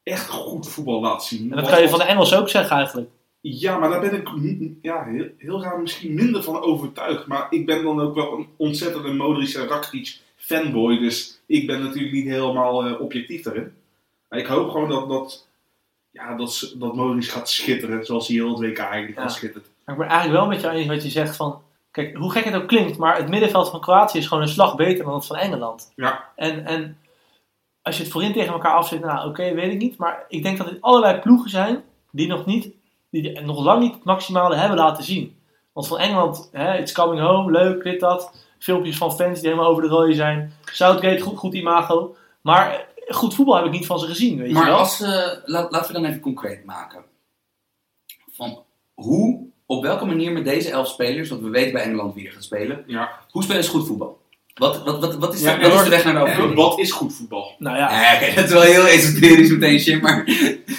echt 0.03 0.29
goed 0.29 0.69
voetbal 0.69 1.01
laat 1.01 1.25
zien. 1.25 1.51
En 1.51 1.57
dat 1.57 1.69
kan 1.69 1.81
je 1.81 1.89
van 1.89 1.99
de 1.99 2.05
Engelsen 2.05 2.39
ook 2.39 2.49
zeggen 2.49 2.77
eigenlijk. 2.77 3.09
Ja, 3.41 3.77
maar 3.77 3.89
daar 3.89 3.99
ben 3.99 4.13
ik 4.13 4.29
ja, 4.81 5.03
heel, 5.03 5.27
heel 5.37 5.61
raar 5.61 5.79
misschien 5.79 6.13
minder 6.13 6.43
van 6.43 6.61
overtuigd. 6.61 7.27
Maar 7.27 7.47
ik 7.49 7.65
ben 7.65 7.83
dan 7.83 8.01
ook 8.01 8.15
wel 8.15 8.37
een 8.37 8.47
ontzettende 8.57 9.13
Modric 9.13 9.53
en 9.53 9.67
Rakitic 9.67 10.19
fanboy. 10.35 10.99
Dus 10.99 11.39
ik 11.45 11.67
ben 11.67 11.83
natuurlijk 11.83 12.13
niet 12.13 12.27
helemaal 12.27 12.85
eh, 12.85 13.01
objectief 13.01 13.41
daarin. 13.41 13.73
Maar 14.29 14.39
ik 14.39 14.45
hoop 14.45 14.69
gewoon 14.69 14.89
dat, 14.89 15.09
dat, 15.09 15.47
ja, 16.11 16.35
dat, 16.35 16.73
dat 16.77 16.95
Modric 16.95 17.25
gaat 17.29 17.49
schitteren. 17.49 18.05
Zoals 18.05 18.27
hij 18.27 18.35
heel 18.35 18.49
het 18.49 18.59
WK 18.59 18.77
eigenlijk 18.77 19.17
Ja. 19.19 19.27
schittert. 19.27 19.65
Maar 19.85 19.95
ik 19.95 20.01
ben 20.01 20.09
eigenlijk 20.09 20.39
wel 20.39 20.49
met 20.49 20.61
je 20.61 20.69
eens 20.69 20.87
wat 20.87 21.03
je 21.03 21.09
zegt 21.09 21.35
van... 21.35 21.61
Kijk, 21.97 22.15
hoe 22.15 22.31
gek 22.31 22.43
het 22.43 22.55
ook 22.55 22.67
klinkt, 22.67 22.97
maar 22.97 23.17
het 23.17 23.29
middenveld 23.29 23.69
van 23.69 23.81
Kroatië 23.81 24.17
is 24.17 24.27
gewoon 24.27 24.43
een 24.43 24.49
slag 24.49 24.75
beter 24.75 25.05
dan 25.05 25.13
het 25.13 25.25
van 25.25 25.35
Engeland. 25.35 25.91
Ja. 25.95 26.23
En, 26.35 26.65
en 26.65 26.97
als 27.81 27.97
je 27.97 28.03
het 28.03 28.11
voorin 28.11 28.33
tegen 28.33 28.53
elkaar 28.53 28.73
afzet, 28.73 29.01
nou 29.01 29.29
oké, 29.29 29.53
weet 29.53 29.73
ik 29.73 29.79
niet. 29.79 29.97
Maar 29.97 30.25
ik 30.27 30.43
denk 30.43 30.57
dat 30.57 30.67
dit 30.69 30.81
allerlei 30.81 31.19
ploegen 31.19 31.49
zijn 31.49 31.83
die 32.11 32.27
nog, 32.27 32.45
niet, 32.45 32.69
die 33.09 33.41
nog 33.41 33.63
lang 33.63 33.81
niet 33.81 33.93
het 33.93 34.03
maximale 34.03 34.55
hebben 34.55 34.77
laten 34.77 35.03
zien. 35.03 35.39
Want 35.73 35.87
van 35.87 35.99
Engeland, 35.99 36.49
hè, 36.51 36.77
it's 36.77 36.91
coming 36.91 37.21
home, 37.21 37.51
leuk, 37.51 37.83
dit, 37.83 37.99
dat. 37.99 38.45
Filmpjes 38.59 38.97
van 38.97 39.15
fans 39.15 39.39
die 39.39 39.49
helemaal 39.49 39.71
over 39.71 39.83
de 39.83 39.89
rode 39.89 40.13
zijn. 40.13 40.53
Southgate, 40.63 41.19
goed, 41.21 41.37
goed 41.37 41.53
imago. 41.53 42.15
Maar 42.41 42.87
goed 43.07 43.35
voetbal 43.35 43.55
heb 43.55 43.65
ik 43.65 43.71
niet 43.71 43.85
van 43.85 43.99
ze 43.99 44.07
gezien, 44.07 44.37
weet 44.37 44.47
je 44.47 44.53
Maar 44.53 44.65
wel. 44.65 44.77
als, 44.77 45.01
eh, 45.01 45.27
laat, 45.45 45.71
laten 45.71 45.87
we 45.87 46.01
dan 46.01 46.09
even 46.09 46.21
concreet 46.21 46.65
maken. 46.65 47.03
Van 48.31 48.63
hoe, 48.93 49.47
op 49.67 49.83
welke 49.83 50.05
manier 50.05 50.31
met 50.31 50.45
deze 50.45 50.69
elf 50.69 50.87
spelers, 50.87 51.29
want 51.29 51.41
we 51.41 51.49
weten 51.49 51.73
bij 51.73 51.81
Engeland 51.83 52.13
wie 52.13 52.27
er 52.27 52.31
gaat 52.33 52.43
spelen, 52.43 52.83
Ja. 52.87 53.09
hoe 53.31 53.43
spelen 53.43 53.63
ze 53.63 53.69
goed 53.69 53.87
voetbal? 53.87 54.17
Wat, 54.53 54.83
wat, 54.83 54.99
wat, 54.99 55.15
wat, 55.15 55.33
is, 55.33 55.41
Ja, 55.41 55.55
de, 55.55 55.61
wat 55.61 55.69
is 55.69 55.75
hoor. 55.75 55.83
de 55.83 55.89
weg 55.89 56.03
naar 56.03 56.13
de 56.13 56.19
overwinning? 56.19 56.55
Wat 56.59 56.79
is 56.79 56.91
goed 56.91 57.13
voetbal? 57.15 57.55
Nou 57.59 57.77
ja, 57.77 58.19
dat 58.35 58.43
is 58.45 58.51
wel 58.51 58.61
heel 58.61 58.85
esoterisch 58.85 59.49
meteen, 59.49 59.77
Jim, 59.77 59.99
maar... 60.01 60.23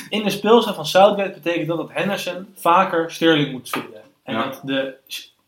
in 0.08 0.22
de 0.22 0.30
speelstijl 0.30 0.74
van 0.76 0.86
Southgate 0.86 1.30
betekent 1.42 1.68
dat 1.68 1.76
dat 1.76 1.90
Henderson 1.92 2.46
vaker 2.54 3.10
Sterling 3.10 3.52
moet 3.52 3.68
vinden. 3.70 4.00
En 4.22 4.34
Ja. 4.34 4.44
dat 4.44 4.60
de 4.64 4.94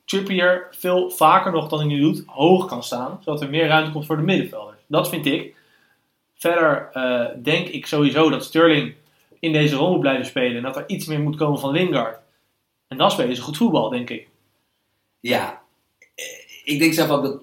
Trippier 0.04 0.66
veel 0.70 1.10
vaker 1.10 1.52
nog 1.52 1.68
dan 1.68 1.78
hij 1.78 1.88
nu 1.88 2.00
doet, 2.00 2.22
hoog 2.26 2.66
kan 2.66 2.82
staan. 2.82 3.20
Zodat 3.24 3.40
er 3.42 3.50
meer 3.50 3.66
ruimte 3.66 3.90
komt 3.90 4.06
voor 4.06 4.16
de 4.16 4.22
middenvelders. 4.22 4.78
Dat 4.86 5.08
vind 5.08 5.26
ik. 5.26 5.54
Verder 6.36 6.88
eh, 6.92 7.24
denk 7.42 7.68
ik 7.68 7.86
sowieso 7.86 8.30
dat 8.30 8.44
Sterling 8.44 8.94
in 9.40 9.52
deze 9.52 9.76
rol 9.76 9.90
moet 9.90 10.00
blijven 10.00 10.26
spelen. 10.26 10.56
En 10.56 10.62
dat 10.62 10.76
er 10.76 10.84
iets 10.86 11.06
meer 11.06 11.20
moet 11.20 11.36
komen 11.36 11.60
van 11.60 11.70
Lingard. 11.72 12.16
En 12.90 12.96
dan 12.96 13.10
spelen 13.10 13.36
ze 13.36 13.42
goed 13.42 13.56
voetbal, 13.56 13.88
denk 13.88 14.10
ik. 14.10 14.28
Ja, 15.20 15.62
eh, 16.14 16.24
ik 16.64 16.78
denk 16.78 16.92
zelf 16.92 17.10
ook 17.10 17.22
dat 17.22 17.42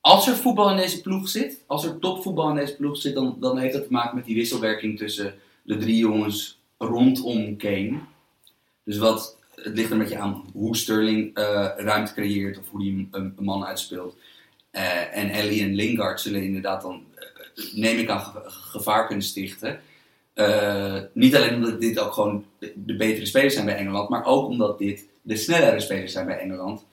als 0.00 0.26
er 0.28 0.36
voetbal 0.36 0.70
in 0.70 0.76
deze 0.76 1.00
ploeg 1.00 1.28
zit, 1.28 1.64
als 1.66 1.84
er 1.84 1.98
topvoetbal 1.98 2.48
in 2.48 2.54
deze 2.54 2.76
ploeg 2.76 2.96
zit, 2.96 3.14
dan, 3.14 3.36
dan 3.40 3.58
heeft 3.58 3.72
dat 3.72 3.82
te 3.86 3.92
maken 3.92 4.16
met 4.16 4.24
die 4.24 4.34
wisselwerking 4.34 4.98
tussen 4.98 5.34
de 5.62 5.76
drie 5.76 5.96
jongens 5.96 6.58
rondom 6.78 7.56
Kane. 7.56 7.98
Dus 8.84 8.98
wat, 8.98 9.38
het 9.54 9.74
ligt 9.76 9.86
er 9.86 9.92
een 9.92 9.98
beetje 10.02 10.18
aan 10.18 10.44
hoe 10.52 10.76
Sterling 10.76 11.34
eh, 11.34 11.68
ruimte 11.76 12.12
creëert 12.12 12.58
of 12.58 12.68
hoe 12.70 12.82
hij 12.82 13.06
een, 13.10 13.34
man 13.38 13.64
uitspeelt. 13.64 14.16
Eh, 14.70 15.16
en 15.16 15.30
Ellie 15.30 15.62
en 15.62 15.74
Lingard 15.74 16.20
zullen 16.20 16.42
inderdaad 16.42 16.82
dan, 16.82 17.04
neem 17.74 17.98
ik 17.98 18.08
aan, 18.08 18.20
ge- 18.20 18.42
gevaar 18.44 19.06
kunnen 19.06 19.24
stichten. 19.24 19.80
Eh, 20.34 21.00
niet 21.12 21.36
alleen 21.36 21.54
omdat 21.54 21.80
dit 21.80 21.98
ook 21.98 22.12
gewoon 22.12 22.44
de, 22.58 22.72
de 22.74 22.96
betere 22.96 23.26
spelers 23.26 23.54
zijn 23.54 23.66
bij 23.66 23.76
Engeland, 23.76 24.08
maar 24.08 24.24
ook 24.24 24.48
omdat 24.48 24.78
dit 24.78 25.08
de 25.22 25.36
snellere 25.36 25.80
spelers 25.80 26.12
zijn 26.12 26.26
bij 26.26 26.38
Engeland. 26.38 26.86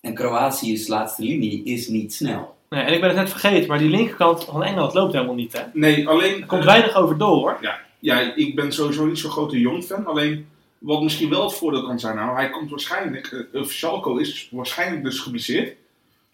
En 0.00 0.14
Kroatië's 0.14 0.88
laatste 0.88 1.22
linie 1.22 1.64
is 1.64 1.88
niet 1.88 2.14
snel. 2.14 2.56
Nee, 2.68 2.82
en 2.82 2.92
ik 2.92 3.00
ben 3.00 3.08
het 3.08 3.18
net 3.18 3.30
vergeten, 3.30 3.68
maar 3.68 3.78
die 3.78 3.90
linkerkant 3.90 4.44
van 4.44 4.62
Engeland 4.62 4.94
loopt 4.94 5.12
helemaal 5.12 5.34
niet, 5.34 5.52
hè? 5.52 5.62
Nee, 5.72 6.08
alleen... 6.08 6.40
Er 6.40 6.46
komt 6.46 6.60
eh, 6.60 6.66
weinig 6.66 6.96
over 6.96 7.18
door, 7.18 7.36
hoor. 7.36 7.58
Ja, 8.00 8.34
ik 8.34 8.54
ben 8.54 8.72
sowieso 8.72 9.06
niet 9.06 9.18
zo'n 9.18 9.30
grote 9.30 9.60
Jong-fan. 9.60 10.06
Alleen, 10.06 10.48
wat 10.78 11.02
misschien 11.02 11.30
wel 11.30 11.42
het 11.42 11.54
voordeel 11.54 11.82
kan 11.82 12.00
zijn, 12.00 12.16
nou, 12.16 12.36
hij 12.36 12.50
komt 12.50 12.70
waarschijnlijk, 12.70 13.46
uh, 13.52 13.64
Schalko 13.64 14.16
is 14.16 14.48
waarschijnlijk 14.50 15.02
dus 15.02 15.18
geblesseerd. 15.18 15.76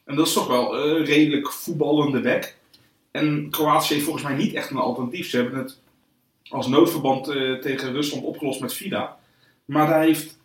En 0.05 0.17
dat 0.17 0.27
is 0.27 0.33
toch 0.33 0.47
wel 0.47 0.77
eh, 0.77 1.07
redelijk 1.07 1.53
voetballende 1.53 2.21
bek. 2.21 2.57
En 3.11 3.49
Kroatië 3.51 3.93
heeft 3.93 4.05
volgens 4.05 4.25
mij 4.25 4.35
niet 4.35 4.55
echt 4.55 4.71
een 4.71 4.77
alternatief. 4.77 5.29
Ze 5.29 5.37
hebben 5.37 5.59
het 5.59 5.79
als 6.51 6.67
noodverband 6.67 7.29
eh, 7.29 7.53
tegen 7.55 7.93
Rusland 7.93 8.25
opgelost 8.25 8.61
met 8.61 8.73
Vida. 8.75 9.17
Maar 9.65 9.87
daar 9.87 10.03
heeft 10.03 10.39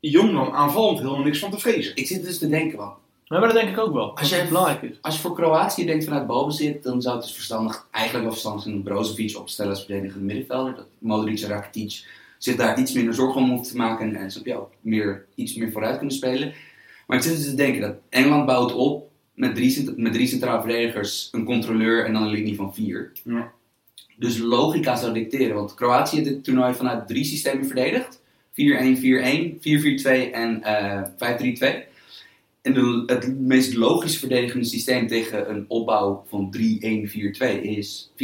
Jong 0.00 0.32
dan 0.32 0.52
aanvallend 0.52 0.98
helemaal 0.98 1.22
niks 1.22 1.38
van 1.38 1.50
te 1.50 1.58
vrezen. 1.58 1.96
Ik 1.96 2.06
zit 2.06 2.24
dus 2.24 2.38
te 2.38 2.48
denken, 2.48 2.78
want 2.78 2.94
Maar 3.28 3.40
dat 3.40 3.52
denk 3.52 3.68
ik 3.68 3.78
ook 3.78 3.92
wel. 3.92 4.16
Als 4.16 4.28
je 4.28 4.36
jij- 4.36 4.48
belangrijk 4.48 4.82
is. 4.82 4.96
Als 5.00 5.14
je 5.14 5.20
voor 5.20 5.34
Kroatië 5.34 5.84
denkt 5.86 6.04
vanuit 6.04 6.26
balbezit, 6.26 6.82
dan 6.82 7.02
zou 7.02 7.14
het 7.16 7.24
dus 7.24 7.34
verstandig, 7.34 7.86
eigenlijk 7.90 8.24
wel 8.24 8.32
verstandig 8.32 8.62
zijn 8.62 8.74
om 8.74 8.82
Brozovic 8.82 9.36
op 9.38 9.46
te 9.46 9.52
stellen 9.52 9.70
als 9.72 9.84
verdedigende 9.84 10.24
middenvelder. 10.24 10.74
Dat 10.74 10.86
Modric 10.98 11.40
en 11.40 11.48
Rakitic 11.48 12.06
zich 12.38 12.56
daar 12.56 12.80
iets 12.80 12.92
minder 12.92 13.14
zorgen 13.14 13.40
om 13.42 13.48
hoeven 13.48 13.66
te 13.66 13.76
maken 13.76 14.14
en 14.16 14.30
ze 14.30 14.40
ja, 14.44 14.58
meer, 14.80 15.26
iets 15.34 15.54
meer 15.54 15.72
vooruit 15.72 15.96
kunnen 15.96 16.14
spelen. 16.14 16.52
Maar 17.06 17.16
ik 17.16 17.22
zit 17.22 17.36
dus 17.36 17.44
te 17.44 17.54
denken 17.54 17.80
dat 17.80 17.94
Engeland 18.08 18.46
bouwt 18.46 18.72
op 18.74 19.10
met 19.34 19.54
drie, 19.54 19.92
met 19.96 20.12
drie 20.12 20.26
centrale 20.26 20.60
verdedigers, 20.60 21.28
een 21.32 21.44
controleur 21.44 22.04
en 22.04 22.12
dan 22.12 22.22
een 22.22 22.28
linie 22.28 22.56
van 22.56 22.74
vier. 22.74 23.12
Ja. 23.24 23.52
Dus 24.18 24.38
logica 24.38 24.96
zou 24.96 25.12
dicteren, 25.12 25.54
want 25.54 25.74
Kroatië 25.74 26.16
heeft 26.16 26.28
dit 26.28 26.44
toernooi 26.44 26.74
vanuit 26.74 27.06
drie 27.06 27.24
systemen 27.24 27.66
verdedigd. 27.66 28.22
4-1-4-1, 28.50 28.54
4-4-2 29.56 30.32
en 30.32 30.62
eh 30.62 31.02
5-3-2. 31.82 31.92
En 32.62 32.74
de, 32.74 33.02
het 33.06 33.40
meest 33.40 33.74
logisch 33.74 34.18
verdedigende 34.18 34.64
systeem 34.64 35.06
tegen 35.06 35.50
een 35.50 35.64
opbouw 35.68 36.24
van 36.28 36.54
3-1-4-2 36.56 37.60
is 37.62 38.10
4-4-2. 38.12 38.16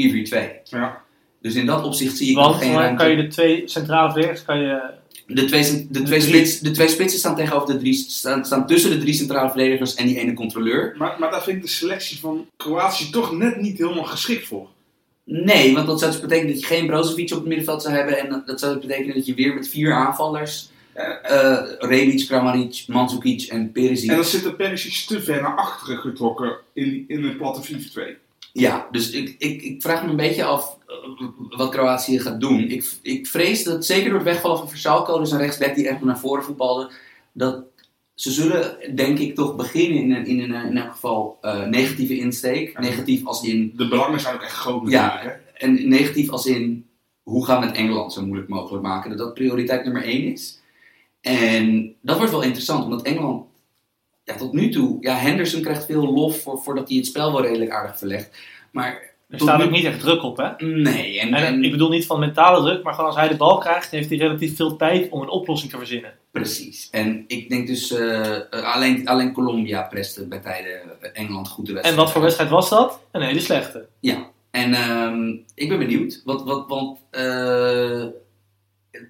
Ja. 0.64 1.02
Dus 1.40 1.54
in 1.54 1.66
dat 1.66 1.84
opzicht 1.84 2.16
zie 2.16 2.30
ik 2.30 2.36
nog 2.36 2.58
geen 2.58 2.72
ruimte. 2.72 3.04
kan 3.04 3.10
je 3.10 3.22
de 3.22 3.28
twee 3.28 3.62
centrale 3.68 4.10
verdedigers 4.10 4.44
kan 4.44 4.58
je 4.58 4.98
De 5.26 5.44
twee, 5.44 5.86
de, 5.90 6.02
twee 6.02 6.20
spits, 6.20 6.60
de 6.60 6.70
twee 6.70 6.88
spitsen 6.88 7.18
staan 7.18 7.36
tegenover 7.36 7.72
de 7.72 7.78
drie, 7.78 7.94
staan, 7.94 8.44
staan 8.44 8.66
tussen 8.66 8.90
de 8.90 8.98
drie 8.98 9.14
centrale 9.14 9.48
verdedigers 9.48 9.94
en 9.94 10.06
die 10.06 10.18
ene 10.18 10.32
controleur. 10.32 10.94
Maar, 10.98 11.16
maar 11.18 11.30
daar 11.30 11.42
vind 11.42 11.56
ik 11.56 11.62
de 11.62 11.68
selectie 11.68 12.18
van 12.18 12.46
Kroatië 12.56 13.10
toch 13.10 13.32
net 13.32 13.60
niet 13.60 13.78
helemaal 13.78 14.04
geschikt 14.04 14.46
voor. 14.46 14.68
Nee, 15.24 15.74
want 15.74 15.86
dat 15.86 15.98
zou 15.98 16.10
dus 16.10 16.20
betekenen 16.20 16.52
dat 16.52 16.60
je 16.60 16.66
geen 16.66 16.86
Brozovic 16.86 17.30
op 17.30 17.38
het 17.38 17.46
middenveld 17.46 17.82
zou 17.82 17.94
hebben. 17.94 18.18
En 18.18 18.42
dat, 18.46 18.60
zou 18.60 18.74
dus 18.74 18.86
betekenen 18.86 19.14
dat 19.14 19.26
je 19.26 19.34
weer 19.34 19.54
met 19.54 19.68
vier 19.68 19.92
aanvallers. 19.92 20.70
Rebic, 21.78 22.26
Kramaric, 22.26 22.84
Mandzukic 22.86 23.42
en 23.42 23.72
Perisic. 23.72 24.10
En 24.10 24.16
dan 24.16 24.24
zit 24.24 24.42
de 24.42 24.54
Perisic 24.54 25.06
te 25.06 25.22
ver 25.22 25.42
naar 25.42 25.56
achteren 25.56 25.98
getrokken 25.98 26.56
in, 26.72 27.04
in 27.08 27.24
een 27.24 27.36
platte 27.36 27.78
4-2. 28.16 28.28
Ja, 28.52 28.88
dus 28.90 29.10
ik, 29.10 29.34
ik, 29.38 29.62
ik 29.62 29.82
vraag 29.82 30.02
me 30.02 30.10
een 30.10 30.16
beetje 30.16 30.44
af 30.44 30.78
eh, 30.86 31.28
wat 31.50 31.70
Kroatië 31.70 32.20
gaat 32.20 32.40
doen. 32.40 32.70
Ik, 32.70 32.92
ik 33.02 33.26
vrees 33.26 33.64
dat 33.64 33.86
zeker 33.86 34.04
door 34.04 34.18
het 34.18 34.28
wegvallen 34.28 34.58
van 34.58 34.68
Versalco, 34.68 35.18
dus 35.18 35.30
een 35.30 35.38
rechtsback 35.38 35.74
die 35.74 35.88
echt 35.88 36.00
naar 36.00 36.18
voren 36.18 36.44
voetbalde, 36.44 36.90
dat 37.32 37.64
ze 38.20 38.30
zullen 38.30 38.96
denk 38.96 39.18
ik 39.18 39.34
toch 39.34 39.56
beginnen 39.56 39.98
in 39.98 40.12
een, 40.12 40.26
in 40.26 40.40
een, 40.40 40.66
in 40.66 40.76
elk 40.76 40.90
geval 40.92 41.38
eh, 41.40 41.66
negatieve 41.66 42.18
insteek. 42.18 42.78
Negatief 42.78 43.26
als 43.26 43.42
in, 43.42 43.72
De 43.76 43.88
belangen 43.88 44.20
zijn 44.20 44.34
ook 44.34 44.42
echt 44.42 44.52
groot 44.52 44.90
Ja. 44.90 45.06
natuurlijk. 45.06 45.40
en 45.54 45.88
negatief 45.88 46.30
als 46.30 46.46
in 46.46 46.86
hoe 47.22 47.44
gaan 47.44 47.60
we 47.60 47.66
het 47.66 47.76
Engeland 47.76 48.12
zo 48.12 48.26
moeilijk 48.26 48.48
mogelijk 48.48 48.82
maken. 48.82 49.10
Dat 49.10 49.18
dat 49.18 49.34
prioriteit 49.34 49.84
nummer 49.84 50.02
één 50.04 50.32
is. 50.32 50.60
En 51.20 51.94
dat 52.00 52.16
wordt 52.16 52.32
wel 52.32 52.42
interessant, 52.42 52.84
omdat 52.84 53.02
Engeland 53.02 53.46
ja, 54.24 54.34
tot 54.34 54.52
nu 54.52 54.68
toe, 54.68 54.96
ja, 55.00 55.14
Henderson 55.14 55.62
krijgt 55.62 55.84
veel 55.84 56.12
lof 56.12 56.40
voor, 56.40 56.58
voordat 56.58 56.88
hij 56.88 56.96
het 56.96 57.06
spel 57.06 57.32
wel 57.32 57.42
redelijk 57.42 57.70
aardig 57.70 57.98
verlegt. 57.98 58.38
Maar 58.70 59.09
Er 59.30 59.40
staat 59.40 59.62
ook 59.62 59.70
niet 59.70 59.84
echt 59.84 60.00
druk 60.00 60.22
op, 60.22 60.36
hè? 60.36 60.66
Nee, 60.66 61.20
en, 61.20 61.34
En, 61.34 61.44
en- 61.46 61.64
ik 61.64 61.70
bedoel 61.70 61.88
niet 61.88 62.06
van 62.06 62.18
mentale 62.18 62.62
druk, 62.62 62.82
maar 62.82 62.92
gewoon 62.94 63.08
als 63.10 63.18
hij 63.18 63.28
de 63.28 63.36
bal 63.36 63.58
krijgt, 63.58 63.90
heeft 63.90 64.08
hij 64.08 64.18
relatief 64.18 64.56
veel 64.56 64.76
tijd 64.76 65.10
om 65.10 65.22
een 65.22 65.28
oplossing 65.28 65.70
te 65.70 65.78
verzinnen. 65.78 66.12
precies. 66.32 66.88
En 66.90 67.24
ik 67.26 67.48
denk 67.48 67.66
dus, 67.66 67.90
eh, 67.92 68.36
eh, 68.36 68.42
alleen, 68.74 69.08
alleen 69.08 69.32
Colombia 69.32 69.82
preste 69.82 70.26
bij 70.28 70.38
tijden 70.40 70.72
eh, 71.00 71.10
Engeland 71.12 71.48
goed 71.48 71.64
de 71.66 71.70
En 71.70 71.74
wedstrijd. 71.74 72.02
wat 72.04 72.12
voor 72.12 72.22
wedstrijd 72.22 72.50
was 72.50 72.68
dat? 72.68 73.00
Een 73.12 73.22
hele 73.22 73.40
slechte. 73.40 73.86
Ja, 74.00 74.26
en 74.50 74.74
ehm, 74.74 75.28
ik 75.54 75.68
ben 75.68 75.78
benieuwd. 75.78 76.22
Wat, 76.24 76.42
wat, 76.44 76.64
want 76.68 76.98
eh, 77.10 78.04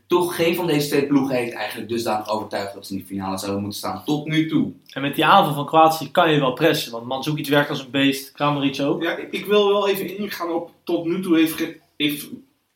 toch 0.07 0.37
geen 0.37 0.55
van 0.55 0.67
deze 0.67 0.89
twee 0.89 1.07
ploegen 1.07 1.37
heeft 1.37 1.53
eigenlijk 1.53 1.89
dusdanig 1.89 2.29
overtuigd 2.29 2.75
dat 2.75 2.87
ze 2.87 2.93
in 2.93 2.99
de 2.99 3.07
finale 3.07 3.39
zouden 3.39 3.61
moeten 3.61 3.79
staan. 3.79 4.05
Tot 4.05 4.27
nu 4.27 4.49
toe. 4.49 4.73
En 4.93 5.03
met 5.03 5.15
die 5.15 5.27
aanval 5.27 5.55
van 5.55 5.67
Kroatië 5.67 6.11
kan 6.11 6.33
je 6.33 6.41
wel 6.41 6.53
pressen, 6.53 6.93
want 6.93 7.07
Mandzukic 7.07 7.49
werkt 7.49 7.71
als 7.71 7.81
een 7.81 7.91
beest, 7.91 8.33
Kramaric 8.33 8.81
ook. 8.81 9.03
Ja, 9.03 9.17
ik, 9.17 9.33
ik 9.33 9.47
wil 9.47 9.69
wel 9.69 9.89
even 9.89 10.19
ingaan 10.19 10.51
op. 10.51 10.71
Tot 10.85 11.05
nu 11.05 11.23
toe 11.23 11.37
heeft, 11.37 11.65
heeft, 11.97 12.29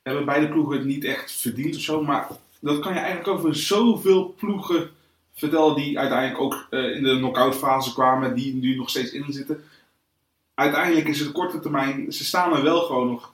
hebben 0.03 0.25
beide 0.25 0.49
ploegen 0.49 0.77
het 0.77 0.87
niet 0.87 1.05
echt 1.05 1.33
verdiend 1.33 1.75
of 1.77 1.81
zo. 1.81 2.03
Maar 2.03 2.29
dat 2.61 2.79
kan 2.79 2.93
je 2.93 2.99
eigenlijk 2.99 3.29
over 3.29 3.57
zoveel 3.57 4.35
ploegen 4.39 4.91
vertellen. 5.35 5.75
die 5.75 5.99
uiteindelijk 5.99 6.41
ook 6.41 6.67
eh, 6.71 6.97
in 6.97 7.03
de 7.03 7.17
knock-out 7.17 7.55
fase 7.55 7.93
kwamen. 7.93 8.35
die 8.35 8.55
nu 8.55 8.77
nog 8.77 8.91
steeds 8.91 9.13
in 9.13 9.33
zitten. 9.33 9.65
Uiteindelijk 10.55 11.09
is 11.09 11.21
het 11.21 11.33
korte 11.33 11.61
termijn. 11.61 12.13
ze 12.13 12.25
staan 12.25 12.57
er 12.57 12.63
wel 12.63 12.81
gewoon 12.81 13.11
nog. 13.11 13.33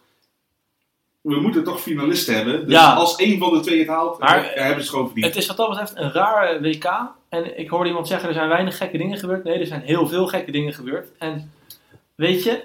We 1.21 1.41
moeten 1.41 1.65
toch 1.65 1.81
finalisten 1.81 2.35
hebben. 2.35 2.65
Dus 2.65 2.73
Ja. 2.73 2.93
als 2.95 3.17
één 3.17 3.39
van 3.39 3.53
de 3.53 3.61
twee 3.61 3.79
het 3.79 3.89
haalt, 3.89 4.19
Maar, 4.19 4.39
eh, 4.45 4.45
hebben 4.55 4.75
ze 4.75 4.81
het 4.81 4.89
gewoon 4.89 5.07
verdiend. 5.07 5.27
Het 5.27 5.37
is 5.37 5.47
wat 5.47 5.57
dat 5.57 5.69
betreft 5.69 5.97
een 5.97 6.13
raar 6.13 6.49
eh, 6.49 6.61
WK. 6.61 7.13
En 7.29 7.59
ik 7.59 7.69
hoorde 7.69 7.89
iemand 7.89 8.09
zeggen, 8.09 8.29
er 8.29 8.35
zijn 8.35 8.49
weinig 8.49 8.77
gekke 8.77 8.99
dingen 8.99 9.19
gebeurd. 9.19 9.45
Nee, 9.45 9.59
er 9.59 9.67
zijn 9.67 9.81
heel 9.83 10.07
veel 10.09 10.27
gekke 10.27 10.51
dingen 10.51 10.73
gebeurd. 10.73 11.09
En 11.19 11.53
weet 12.15 12.43
je, 12.43 12.65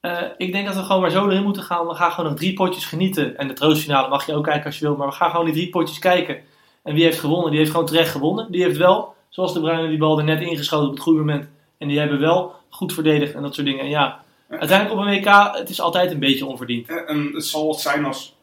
eh, 0.00 0.22
ik 0.36 0.52
denk 0.52 0.66
dat 0.66 0.74
we 0.76 0.82
gewoon 0.82 1.00
maar 1.00 1.10
zo 1.10 1.28
erin 1.28 1.42
moeten 1.42 1.62
gaan. 1.62 1.86
We 1.86 1.94
gaan 1.94 2.10
gewoon 2.12 2.30
nog 2.30 2.38
drie 2.38 2.52
potjes 2.52 2.84
genieten. 2.84 3.36
En 3.38 3.48
de 3.48 3.54
troostfinale 3.54 4.08
mag 4.08 4.26
je 4.26 4.34
ook 4.34 4.44
kijken 4.44 4.64
als 4.64 4.78
je 4.78 4.84
wil. 4.86 4.96
Maar 4.96 5.06
we 5.06 5.12
gaan 5.14 5.30
gewoon 5.30 5.44
die 5.44 5.54
drie 5.54 5.68
potjes 5.70 5.98
kijken. 5.98 6.40
En 6.82 6.94
wie 6.94 7.04
heeft 7.04 7.20
gewonnen? 7.20 7.50
Die 7.50 7.58
heeft 7.58 7.70
gewoon 7.70 7.86
terecht 7.86 8.10
gewonnen. 8.10 8.52
Die 8.52 8.62
heeft 8.62 8.76
wel, 8.76 9.14
zoals 9.28 9.52
de 9.52 9.60
Bruinen, 9.60 9.88
die 9.88 9.98
bal 9.98 10.18
er 10.18 10.24
net 10.24 10.40
ingeschoten 10.40 10.86
op 10.88 10.94
het 10.94 11.02
goede 11.02 11.18
moment. 11.18 11.48
En 11.78 11.88
die 11.88 11.98
hebben 11.98 12.20
wel 12.20 12.54
goed 12.70 12.92
verdedigd 12.92 13.34
en 13.34 13.42
dat 13.42 13.54
soort 13.54 13.66
dingen. 13.66 13.80
En 13.84 13.90
ja, 13.90 14.22
uiteindelijk 14.58 15.00
op 15.00 15.06
een 15.06 15.20
WK, 15.20 15.56
het 15.56 15.68
is 15.68 15.80
altijd 15.80 16.10
een 16.10 16.18
beetje 16.18 16.46
onverdiend. 16.46 16.88
En, 16.88 17.06
en 17.06 17.30
het 17.34 17.44
zal 17.44 17.66
wat 17.66 17.80
zijn 17.80 18.04
als 18.04 18.36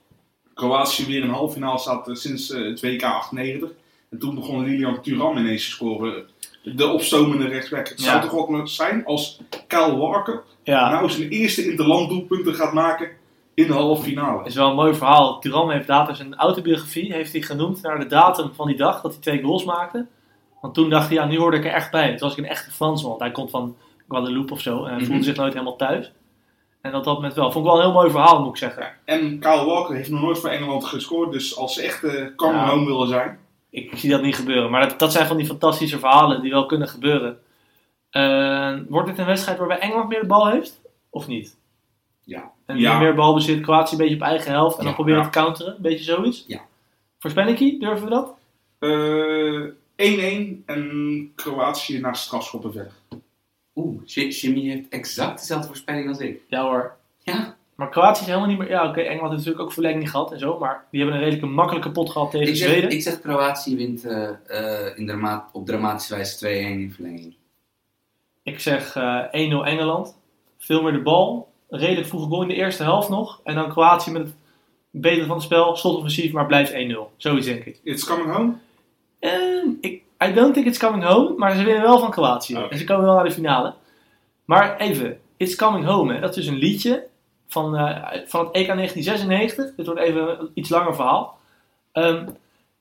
Kroatië 0.54 1.06
weer 1.06 1.22
in 1.22 1.28
een 1.28 1.34
halve 1.34 1.54
finale 1.54 1.80
staat 1.80 2.08
eh, 2.08 2.16
sinds 2.16 2.52
eh, 2.52 2.64
het 2.64 2.82
WK 2.82 3.04
98. 3.04 3.70
En 4.10 4.20
toen 4.20 4.36
begon 4.36 4.64
Lilian 4.64 5.02
Thuram 5.02 5.38
ineens 5.38 5.66
te 5.66 5.72
scoren. 5.72 6.28
De 6.64 6.88
opstomende 6.88 7.48
rechtsback. 7.48 7.90
Het 7.90 8.02
zou 8.02 8.22
toch 8.22 8.48
wat 8.48 8.70
zijn 8.70 9.06
als 9.06 9.40
Kyle 9.68 9.96
Walker 9.96 10.44
Ja, 10.64 10.90
nou 10.90 11.10
zijn 11.10 11.30
eerste 11.30 11.70
interlanddoelpunten 11.70 12.56
gaat 12.56 12.74
maken 12.74 13.10
in 13.54 13.68
de 13.68 13.74
halve 13.74 14.04
finale. 14.04 14.46
is 14.46 14.56
wel 14.56 14.70
een 14.70 14.76
mooi 14.76 14.94
verhaal. 14.94 15.40
Turam 15.40 15.70
heeft 15.70 15.88
later 15.88 16.16
zijn 16.16 16.36
autobiografie 16.36 17.14
heeft 17.14 17.32
hij 17.32 17.42
genoemd 17.42 17.82
naar 17.82 18.00
de 18.00 18.06
datum 18.06 18.52
van 18.54 18.68
die 18.68 18.78
dag 18.78 19.02
dat 19.02 19.12
hij 19.12 19.22
twee 19.22 19.42
goals 19.42 19.64
maakte. 19.64 20.06
Want 20.62 20.74
toen 20.74 20.90
dacht 20.90 21.08
hij, 21.08 21.18
ja, 21.18 21.26
nu 21.26 21.38
hoorde 21.38 21.58
ik 21.58 21.66
er 21.66 21.72
echt 21.72 21.92
bij. 21.92 22.10
Toen 22.10 22.28
was 22.28 22.32
ik 22.32 22.38
een 22.38 22.50
echte 22.50 22.72
Fransman. 22.72 23.10
Want 23.10 23.22
hij 23.22 23.32
komt 23.32 23.50
van 23.50 23.76
Guadeloupe 24.10 24.54
of 24.54 24.62
zo. 24.62 24.78
En 24.84 24.90
hij 24.90 24.96
Mhm. 24.98 25.06
voelde 25.06 25.24
zich 25.24 25.36
nooit 25.36 25.54
helemaal 25.54 25.76
thuis. 25.76 26.12
En 26.82 26.92
dat 26.92 27.04
dat 27.04 27.16
moment 27.16 27.34
wel. 27.34 27.52
Vond 27.52 27.66
ik 27.66 27.72
wel 27.72 27.80
een 27.80 27.86
heel 27.86 27.96
mooi 27.96 28.10
verhaal, 28.12 28.40
moet 28.40 28.50
ik 28.50 28.58
zeggen. 28.58 28.88
En 29.06 29.40
Kyle 29.40 29.66
Walker 29.66 29.96
heeft 29.96 30.10
nog 30.10 30.22
nooit 30.22 30.40
voor 30.40 30.50
Engeland 30.50 30.86
gescoord. 30.86 31.32
Dus 31.32 31.58
als 31.58 31.74
ze 31.74 31.82
echt 31.82 32.04
uh, 32.04 32.14
Ja. 32.38 32.68
home 32.70 32.86
willen 32.86 33.08
zijn. 33.08 33.40
Ik 33.70 33.92
zie 33.98 34.10
dat 34.10 34.22
niet 34.22 34.36
gebeuren. 34.36 34.72
Maar 34.72 34.90
dat, 34.90 35.00
dat 35.00 35.12
zijn 35.12 35.28
van 35.28 35.38
die 35.38 35.46
fantastische 35.46 36.00
verhalen 36.00 36.42
die 36.42 36.52
wel 36.52 36.66
kunnen 36.66 36.88
gebeuren. 36.88 37.40
Eh, 38.10 38.76
wordt 38.88 39.08
dit 39.08 39.18
een 39.18 39.26
wedstrijd 39.26 39.58
waarbij 39.58 39.80
Engeland 39.80 40.10
meer 40.10 40.22
de 40.22 40.28
bal 40.28 40.48
heeft? 40.50 40.82
Of 41.10 41.28
niet? 41.28 41.58
Ja. 42.24 42.52
En 42.66 42.78
Ja. 42.78 43.00
meer 43.00 43.16
balbezit, 43.16 43.62
Kroatië 43.62 43.92
een 43.92 43.98
beetje 43.98 44.16
op 44.16 44.22
eigen 44.22 44.52
helft. 44.52 44.78
En 44.78 44.84
dan 44.86 44.94
proberen 44.94 45.20
ja. 45.20 45.26
te 45.26 45.40
counteren. 45.40 45.76
Een 45.76 45.82
beetje 45.82 46.04
zoiets? 46.04 46.44
Ja. 46.48 46.60
Voorspellinkie, 47.20 47.80
durven 47.80 48.04
we 48.04 48.10
dat? 48.10 48.34
Eh, 48.80 49.64
1-1 49.96 50.64
en 50.66 51.32
Kroatië 51.36 52.00
naar 52.00 52.16
strafschoppen 52.16 52.72
verder. 52.72 52.94
Oeh, 53.80 54.02
Jimmy 54.06 54.70
heeft 54.70 54.90
exact 54.90 55.40
dezelfde 55.40 55.68
voorspelling 55.68 56.08
als 56.08 56.20
ik. 56.20 56.42
Ja 56.48 56.62
hoor. 56.62 56.96
Ja, 57.24 57.56
Maar 57.76 57.90
Kroatië 57.90 58.22
is 58.22 58.28
helemaal 58.28 58.48
niet 58.48 58.58
meer... 58.58 58.70
Ja, 58.70 58.88
oké, 58.90 59.00
Engeland 59.00 59.22
heeft 59.22 59.32
natuurlijk 59.38 59.62
ook 59.62 59.74
verlenging 59.74 60.10
gehad 60.10 60.32
en 60.32 60.40
zo. 60.40 60.60
Maar 60.60 60.86
die 60.92 61.02
hebben 61.02 61.20
een 61.20 61.24
redelijk 61.24 61.54
makkelijke 61.54 61.92
pot 61.92 62.10
gehad 62.10 62.32
tegen 62.32 62.48
ik 62.48 62.56
zeg, 62.56 62.70
Zweden. 62.70 62.90
ik 62.90 63.02
zeg 63.02 63.22
Kroatië 63.22 63.76
wint 63.76 64.06
eh, 64.06 64.30
eh, 64.48 64.98
in 64.98 65.08
drama 65.08 65.50
op 65.52 65.66
dramatische 65.66 66.16
wijze 66.16 66.46
2-1 66.46 66.50
in 66.80 66.92
verlenging. 66.92 67.36
Ik 68.44 68.60
zeg 68.60 68.96
eh 68.96 69.24
1-0 69.24 69.30
Engeland. 69.32 70.18
Veel 70.58 70.82
meer 70.82 70.92
de 70.94 71.02
bal. 71.02 71.52
Redelijk 71.70 72.08
vroege 72.08 72.28
goal 72.28 72.42
in 72.42 72.48
de 72.48 72.56
eerste 72.56 72.84
helft 72.84 73.10
nog. 73.10 73.42
En 73.44 73.56
dan 73.56 73.70
Kroatië 73.70 74.12
met 74.12 74.34
beter 74.92 75.26
van 75.26 75.36
het 75.36 75.46
spel, 75.46 75.76
slotoffensief, 75.76 76.32
maar 76.32 76.46
blijft 76.46 76.72
1-0. 76.72 76.76
Zoiets 77.18 77.46
denk 77.46 77.64
ik. 77.64 77.80
It's 77.84 78.06
coming 78.06 78.32
home? 78.32 78.54
Ehm, 79.20 79.68
ik 79.82 80.04
I 80.24 80.34
don't 80.34 80.54
think 80.54 80.66
it's 80.66 80.78
coming 80.78 81.04
home, 81.04 81.34
maar 81.38 81.56
ze 81.56 81.64
winnen 81.64 81.84
wel 81.84 82.00
van 82.00 82.12
Kroatië. 82.12 82.58
Oké. 82.58 82.68
En 82.68 82.78
ze 82.78 82.84
komen 82.84 83.06
wel 83.06 83.16
naar 83.16 83.24
de 83.24 83.32
finale. 83.32 83.74
Maar 84.46 84.78
even, 84.78 85.20
It's 85.38 85.56
Coming 85.56 85.86
Home, 85.86 86.14
hè, 86.14 86.20
dat 86.20 86.30
is 86.30 86.36
dus 86.36 86.46
een 86.46 86.58
liedje 86.60 87.08
van, 87.48 87.76
eh, 87.76 88.22
van 88.26 88.46
het 88.46 88.56
EK 88.56 88.68
1996. 88.68 89.76
Dit 89.76 89.86
wordt 89.86 90.02
even 90.02 90.40
een 90.40 90.52
iets 90.54 90.70
langer 90.70 90.96
verhaal. 90.96 91.38
Ehm, 91.92 92.28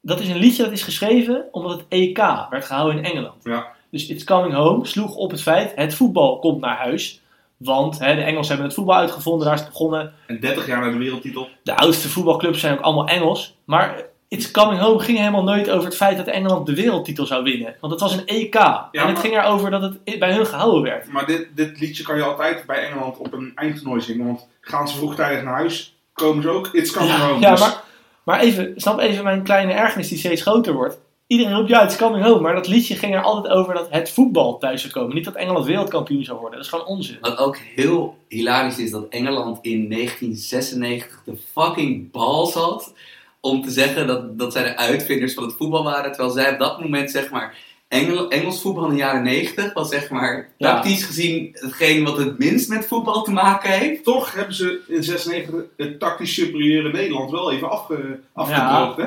dat 0.00 0.20
is 0.20 0.28
een 0.28 0.36
liedje 0.36 0.62
dat 0.62 0.72
is 0.72 0.82
geschreven 0.82 1.44
omdat 1.52 1.72
het 1.72 1.84
EK 1.88 2.18
werd 2.50 2.64
gehouden 2.64 2.98
in 2.98 3.04
Engeland. 3.04 3.44
Ja. 3.44 3.66
Dus 3.90 4.08
It's 4.08 4.24
Coming 4.24 4.54
Home 4.54 4.86
sloeg 4.86 5.14
op 5.14 5.30
het 5.30 5.42
feit, 5.42 5.72
het 5.74 5.94
voetbal 5.94 6.38
komt 6.38 6.60
naar 6.60 6.76
huis. 6.76 7.20
Want 7.56 7.98
hè, 7.98 8.14
de 8.14 8.22
Engelsen 8.22 8.48
hebben 8.48 8.66
het 8.66 8.74
voetbal 8.74 8.96
uitgevonden, 8.96 9.46
daar 9.46 9.54
is 9.54 9.60
het 9.60 9.70
begonnen. 9.70 10.12
En 10.26 10.40
30 10.40 10.66
jaar 10.66 10.80
na 10.80 10.90
de 10.90 10.98
wereldtitel. 10.98 11.48
De 11.62 11.76
oudste 11.76 12.08
voetbalclubs 12.08 12.60
zijn 12.60 12.72
ook 12.72 12.84
allemaal 12.84 13.08
Engels. 13.08 13.56
Maar 13.64 14.04
It's 14.28 14.50
Coming 14.50 14.80
Home 14.80 14.98
ging 14.98 15.18
helemaal 15.18 15.42
nooit 15.42 15.70
over 15.70 15.84
het 15.84 15.96
feit 15.96 16.16
dat 16.16 16.26
Engeland 16.26 16.66
de 16.66 16.74
wereldtitel 16.74 17.26
zou 17.26 17.42
winnen. 17.42 17.74
Want 17.80 17.92
het 17.92 18.02
was 18.02 18.12
een 18.12 18.26
EK. 18.26 18.54
en 18.54 18.88
het 18.90 19.02
maar- 19.04 19.16
ging 19.16 19.34
erover 19.38 19.70
dat 19.70 19.82
het 19.82 20.18
bij 20.18 20.32
hun 20.34 20.46
gehouden 20.46 20.82
werd. 20.82 21.12
Maar 21.12 21.26
dit, 21.26 21.48
dit 21.54 21.80
liedje 21.80 22.02
kan 22.02 22.16
je 22.16 22.22
altijd 22.22 22.66
bij 22.66 22.86
Engeland 22.88 23.16
op 23.18 23.32
een 23.32 23.52
eindtoernooi 23.54 24.00
zingen. 24.00 24.26
Want 24.26 24.48
gaan 24.60 24.88
ze 24.88 24.96
vroegtijdig 24.96 25.44
naar 25.44 25.54
huis, 25.54 25.96
komen 26.12 26.42
ze 26.42 26.48
ook. 26.48 26.68
It's 26.72 26.90
coming 26.92 27.16
home. 27.18 27.40
Ja, 27.40 27.50
Dus- 27.50 27.60
maar, 27.60 27.82
maar 28.24 28.40
even, 28.40 28.72
snap 28.76 28.98
even 28.98 29.24
mijn 29.24 29.42
kleine 29.42 29.72
ergernis 29.72 30.08
die 30.08 30.18
steeds 30.18 30.42
groter 30.42 30.72
wordt. 30.72 30.98
Iedereen 31.26 31.54
roept 31.56 31.68
ja, 31.68 31.82
It's 31.84 31.96
Coming 31.96 32.24
Home. 32.24 32.40
Maar 32.40 32.54
dat 32.54 32.68
liedje 32.68 32.94
ging 32.96 33.14
er 33.14 33.22
altijd 33.22 33.54
over 33.54 33.74
dat 33.74 33.86
het 33.90 34.10
voetbal 34.10 34.58
thuis 34.58 34.80
zou 34.80 34.92
komen. 34.92 35.14
Niet 35.14 35.24
dat 35.24 35.34
Engeland 35.34 35.66
wereldkampioen 35.66 36.24
zou 36.24 36.38
worden. 36.38 36.56
Dat 36.58 36.66
is 36.66 36.72
gewoon 36.72 36.86
onzin. 36.86 37.16
Wat 37.20 37.38
ook 37.38 37.56
heel 37.56 38.16
hilarisch 38.28 38.78
is 38.78 38.90
dat 38.90 39.06
Engeland 39.08 39.58
in 39.62 39.88
1996 39.88 41.22
de 41.24 41.36
fucking 41.52 42.10
bals 42.10 42.54
had 42.54 42.92
om 43.40 43.62
te 43.62 43.70
zeggen 43.70 44.06
dat, 44.06 44.38
dat 44.38 44.52
zij 44.52 44.62
de 44.62 44.76
uitvinders 44.76 45.34
van 45.34 45.42
het 45.44 45.54
voetbal 45.56 45.84
waren. 45.84 46.12
Terwijl 46.12 46.34
zij 46.34 46.52
op 46.52 46.58
dat 46.58 46.80
moment, 46.80 47.10
zeg 47.10 47.30
maar, 47.30 47.56
Engel, 47.88 48.30
Engels 48.30 48.60
voetbal 48.60 48.84
in 48.84 48.90
de 48.90 48.96
jaren 48.96 49.22
90 49.22 49.72
was, 49.72 49.88
zeg 49.88 50.10
maar, 50.10 50.48
Ja. 50.56 50.72
tactisch 50.74 51.04
gezien 51.04 51.50
hetgeen 51.52 52.04
wat 52.04 52.16
het 52.16 52.38
minst 52.38 52.68
met 52.68 52.86
voetbal 52.86 53.22
te 53.22 53.30
maken 53.30 53.70
heeft. 53.70 54.04
Toch 54.04 54.34
hebben 54.34 54.54
ze 54.54 54.80
in 54.88 55.02
96 55.02 55.54
het 55.76 55.98
tactisch 56.00 56.34
superieure 56.34 56.92
Nederland 56.92 57.30
wel 57.30 57.52
even 57.52 57.70
afge, 57.70 58.20
afgedroogd. 58.32 58.96
Hè? 58.96 59.06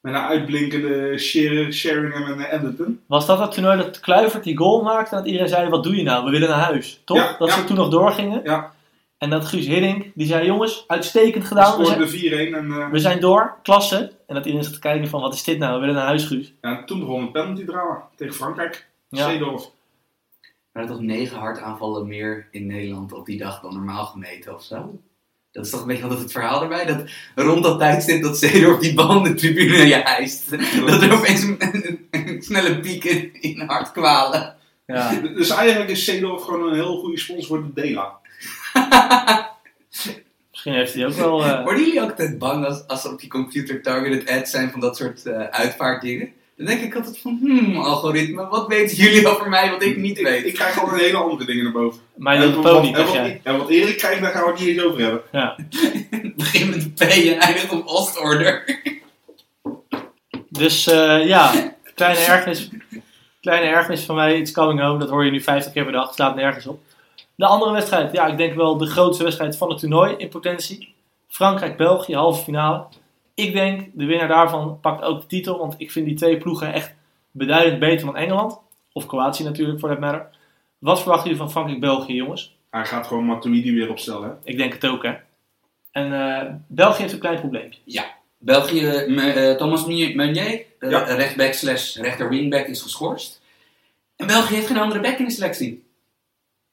Met 0.00 0.14
een 0.14 0.20
uitblinkende 0.20 1.18
Sheringham 1.72 2.40
en 2.40 2.50
Anderton. 2.50 3.00
Was 3.06 3.26
dat 3.26 3.38
het 3.38 3.52
toernooi 3.52 3.76
dat 3.76 4.00
Kluivert 4.00 4.44
die 4.44 4.56
goal 4.56 4.82
maakte 4.82 5.10
en 5.10 5.16
dat 5.16 5.26
iedereen 5.26 5.48
zei, 5.48 5.68
wat 5.68 5.82
doe 5.82 5.96
je 5.96 6.02
nou? 6.02 6.24
We 6.24 6.30
willen 6.30 6.48
naar 6.48 6.58
huis. 6.58 7.00
Toch? 7.04 7.16
Ja, 7.16 7.36
dat 7.38 7.48
ja. 7.48 7.54
ze 7.54 7.64
toen 7.64 7.76
nog 7.76 7.88
doorgingen. 7.88 8.40
Ja. 8.44 8.72
En 9.22 9.30
dat 9.30 9.44
Guus 9.46 9.66
Hiddink, 9.66 10.04
die 10.14 10.26
zei, 10.26 10.46
jongens, 10.46 10.84
uitstekend 10.86 11.44
gedaan. 11.44 11.78
We 11.78 11.84
zijn, 11.84 12.08
scoorde 12.08 12.50
4-1 12.50 12.54
en 12.56 12.72
eh, 12.72 12.90
we 12.90 12.98
zijn 12.98 13.20
door, 13.20 13.56
klasse. 13.62 14.12
En 14.26 14.34
dat 14.34 14.44
iedereen 14.44 14.64
zat 14.66 14.74
te 14.74 14.80
kijken 14.80 15.08
van, 15.08 15.20
wat 15.20 15.34
is 15.34 15.44
dit 15.44 15.58
nou? 15.58 15.74
We 15.74 15.80
willen 15.80 15.94
naar 15.94 16.04
huis, 16.06 16.24
Guus. 16.24 16.54
ja, 16.60 16.84
toen 16.84 16.98
begon 17.00 17.22
het 17.22 17.32
penalty 17.32 17.64
drama 17.64 18.08
tegen 18.16 18.34
Frankrijk. 18.34 18.88
Ja. 19.08 19.28
Seedorf. 19.28 19.62
Er 19.62 20.50
waren 20.72 20.88
toch 20.88 21.00
negen 21.00 21.38
hartaanvallen 21.38 22.06
meer 22.08 22.48
in 22.50 22.66
Nederland 22.66 23.12
op 23.12 23.26
die 23.26 23.38
dag 23.38 23.60
dan 23.60 23.72
normaal 23.74 24.04
gemeten 24.04 24.54
of 24.54 24.62
zo? 24.62 24.98
Dat 25.52 25.64
is 25.64 25.70
toch 25.70 25.80
een 25.80 25.86
beetje 25.86 26.02
altijd 26.02 26.20
het 26.20 26.32
verhaal 26.32 26.62
erbij? 26.62 26.84
Dat 26.86 27.04
rond 27.34 27.62
dat 27.62 27.78
tijdstip 27.78 28.22
dat 28.22 28.38
Zeedorf 28.38 28.78
die 28.78 28.94
bal 28.94 29.16
in 29.16 29.22
de 29.22 29.34
tribune 29.34 29.76
naar 29.76 29.86
je 29.86 29.94
hijst. 30.04 30.50
Dat 30.86 31.02
er 31.02 31.12
opeens 31.12 31.42
een, 31.42 31.56
een- 31.58 32.06
een 32.10 32.42
snelle 32.42 32.80
piek 32.80 33.04
in, 33.04 33.34
in 33.40 33.60
hartkwalen. 33.60 34.56
Ja. 34.86 35.20
Dus 35.20 35.50
eigenlijk 35.50 35.90
is 35.90 36.04
Seedorf 36.04 36.42
gewoon 36.42 36.68
een 36.68 36.74
heel 36.74 36.98
goede 36.98 37.18
sponsor 37.18 37.46
voor 37.46 37.62
de 37.74 37.80
Dela. 37.80 38.20
Misschien 40.50 40.72
heeft 40.72 40.94
hij 40.94 41.06
ook 41.06 41.12
wel... 41.12 41.44
eh, 41.44 41.62
Worden 41.64 41.84
jullie 41.84 42.00
ook 42.02 42.10
altijd 42.10 42.38
bang 42.38 42.64
als, 42.66 42.86
als 42.86 43.04
er 43.04 43.12
op 43.12 43.20
die 43.20 43.28
computer 43.28 43.82
targeted 43.82 44.28
ads 44.28 44.50
zijn 44.50 44.70
van 44.70 44.80
dat 44.80 44.96
soort 44.96 45.26
eh 45.26 45.42
uitvaartdingen? 45.44 46.32
Dan 46.56 46.66
denk 46.66 46.80
ik 46.80 46.94
altijd 46.94 47.18
van, 47.18 47.38
hmm, 47.40 47.76
algoritme, 47.76 48.46
wat 48.48 48.66
weten 48.66 48.96
jullie 48.96 49.28
over 49.28 49.48
mij 49.48 49.70
wat 49.70 49.82
ik 49.82 49.96
niet 49.96 50.20
weet? 50.20 50.46
Ik 50.46 50.54
krijg 50.54 50.80
altijd 50.80 51.00
hele 51.00 51.16
andere 51.16 51.44
dingen 51.44 51.64
naar 51.64 51.72
boven. 51.72 52.00
Little 52.16 52.62
wat, 52.62 52.72
Pony, 52.72 52.86
en, 52.86 52.92
dacht 52.92 53.04
wat, 53.04 53.14
jij. 53.14 53.40
en 53.42 53.58
wat 53.58 53.68
Erik 53.68 53.98
krijgt, 53.98 54.20
daar 54.20 54.30
gaan 54.32 54.44
we 54.44 54.50
het 54.50 54.58
niet 54.60 54.68
eens 54.68 54.82
over 54.82 55.00
hebben. 55.00 55.22
Ja. 55.32 55.56
begin 56.36 56.70
met 56.70 56.94
P 56.94 57.00
en 57.00 57.38
eindigt 57.38 57.72
op 57.72 57.86
Ostorder. 57.86 58.80
Dus 60.48 60.86
eh, 60.86 61.26
ja, 61.26 61.74
kleine 61.94 62.20
ergernis, 62.20 62.70
kleine 63.40 63.66
ergernis 63.66 64.04
van 64.04 64.14
mij, 64.14 64.38
It's 64.38 64.52
Coming 64.52 64.80
Home. 64.80 64.98
Dat 64.98 65.08
hoor 65.08 65.24
je 65.24 65.30
nu 65.30 65.40
50 65.40 65.72
keer 65.72 65.82
per 65.84 65.92
dag, 65.92 66.14
slaat 66.14 66.34
nergens 66.34 66.66
op. 66.66 66.82
De 67.42 67.48
andere 67.48 67.72
wedstrijd, 67.72 68.12
ja, 68.12 68.26
ik 68.26 68.36
denk 68.36 68.54
wel 68.54 68.76
de 68.76 68.86
grootste 68.86 69.22
wedstrijd 69.24 69.56
van 69.56 69.68
het 69.70 69.78
toernooi 69.78 70.14
in 70.16 70.28
potentie. 70.28 70.94
Frankrijk-België, 71.28 72.14
halve 72.14 72.42
finale. 72.42 72.84
Ik 73.34 73.52
denk, 73.52 73.90
de 73.94 74.04
winnaar 74.04 74.28
daarvan 74.28 74.78
pakt 74.80 75.02
ook 75.02 75.20
de 75.20 75.26
titel, 75.26 75.58
want 75.58 75.74
ik 75.78 75.90
vind 75.90 76.06
die 76.06 76.14
twee 76.14 76.38
ploegen 76.38 76.72
echt 76.72 76.94
beduidend 77.30 77.78
beter 77.78 78.06
dan 78.06 78.16
Engeland. 78.16 78.58
Of 78.92 79.06
Kroatië 79.06 79.42
natuurlijk, 79.44 79.80
voor 79.80 79.88
dat 79.88 79.98
matter. 80.00 80.28
Wat 80.78 80.98
verwachten 81.00 81.24
jullie 81.24 81.42
van 81.42 81.50
Frankrijk-België, 81.50 82.14
jongens? 82.14 82.56
Hij 82.70 82.84
gaat 82.86 83.06
gewoon 83.06 83.24
Matuidi 83.24 83.72
weer 83.74 83.90
opstellen. 83.90 84.28
Hè? 84.28 84.34
Ik 84.50 84.56
denk 84.56 84.72
het 84.72 84.86
ook, 84.86 85.02
hè. 85.02 85.12
En 85.92 86.12
eh, 86.12 86.52
België 86.66 87.00
heeft 87.00 87.12
een 87.14 87.18
klein 87.20 87.40
probleempje. 87.40 87.78
België, 88.38 89.04
me- 89.08 89.32
eh, 89.32 89.56
Thomas 89.56 89.86
Meunier, 89.86 90.64
eh, 90.78 90.90
Ja. 90.90 90.98
rechtback 91.02 91.52
slash 91.52 91.96
rechter 91.96 92.28
wingback 92.28 92.66
is 92.66 92.82
geschorst. 92.82 93.40
En 94.16 94.26
België 94.26 94.54
heeft 94.54 94.66
geen 94.66 94.78
andere 94.78 95.00
back 95.00 95.18
in 95.18 95.24
de 95.24 95.30
selectie. 95.30 95.90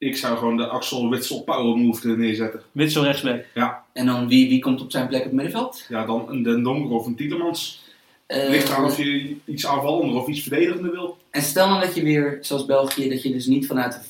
Ik 0.00 0.16
zou 0.16 0.38
gewoon 0.38 0.56
de 0.56 0.66
Axel 0.66 1.10
Witsel 1.10 1.42
Power 1.42 1.76
Move 1.76 2.08
er 2.08 2.18
neerzetten. 2.18 2.62
Witsel 2.72 3.04
rechtsback. 3.04 3.44
En 3.92 4.06
dan 4.06 4.28
wie, 4.28 4.48
wie 4.48 4.60
komt 4.60 4.80
op 4.80 4.90
zijn 4.90 5.08
plek 5.08 5.18
op 5.20 5.24
het 5.26 5.34
middenveld? 5.34 5.84
Ja, 5.88 6.06
dan 6.06 6.24
een 6.28 6.42
Den 6.42 6.62
Donker 6.62 6.90
of 6.96 7.06
een 7.06 7.16
Tielemans. 7.16 7.82
Eh, 8.26 8.48
Ligt 8.48 8.68
eraan 8.68 8.84
of 8.84 8.96
je 8.96 9.36
iets 9.44 9.66
aanvallender 9.66 10.16
of 10.16 10.26
iets 10.28 10.40
verdedigender 10.40 10.90
wil. 10.90 11.16
En 11.30 11.42
stel 11.42 11.68
dan 11.68 11.80
dat 11.80 11.94
je 11.94 12.02
weer, 12.02 12.38
zoals 12.40 12.66
België, 12.66 13.08
dat 13.08 13.22
je 13.22 13.32
dus 13.32 13.46
niet 13.46 13.66
vanuit 13.66 13.92
de 13.92 14.00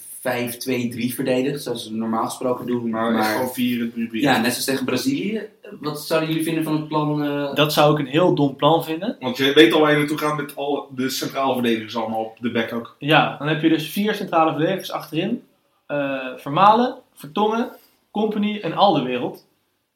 5-2-3 1.11 1.14
verdedigt, 1.14 1.62
zoals 1.62 1.88
we 1.88 1.97
normaal 1.97 2.24
gesproken 2.24 2.66
doen. 2.66 2.91
Maar, 2.91 3.24
gewoon 3.24 3.53
4 3.53 3.91
3 3.93 4.20
ja, 4.22 4.32
net 4.41 4.51
zoals 4.51 4.64
tegen 4.64 4.84
Brazilië. 4.84 5.43
Wat 5.80 6.01
zouden 6.01 6.28
jullie 6.28 6.45
vinden 6.45 6.64
van 6.64 6.72
het 6.76 6.88
plan? 6.88 7.22
eh, 7.24 7.55
Dat 7.55 7.72
zou 7.72 7.93
ik 7.93 7.99
een 7.99 8.12
heel 8.12 8.34
dom 8.34 8.57
plan 8.57 8.84
vinden. 8.84 9.16
Want 9.20 9.36
je 9.36 9.53
weet 9.53 9.72
al 9.72 9.80
waar 9.80 9.93
je 9.93 9.99
naartoe 9.99 10.18
gaat 10.18 10.36
met 10.36 10.57
al 10.57 10.88
de 10.95 11.11
centrale 11.11 11.53
verdedigers 11.55 11.97
allemaal 11.97 12.24
op 12.24 12.36
de 12.41 12.51
back 12.51 12.72
ook. 12.72 12.97
Ja, 12.99 13.36
dan 13.38 13.49
heb 13.49 13.62
je 13.62 13.68
dus 13.68 13.88
vier 13.88 14.14
centrale 14.14 14.51
verdedigers 14.51 14.91
achterin. 14.93 15.43
Eh, 15.91 16.36
Vermalen, 16.36 16.97
Vertongen, 17.14 17.70
Company 18.11 18.61
en 18.61 18.72
Alderwereld. 18.72 19.47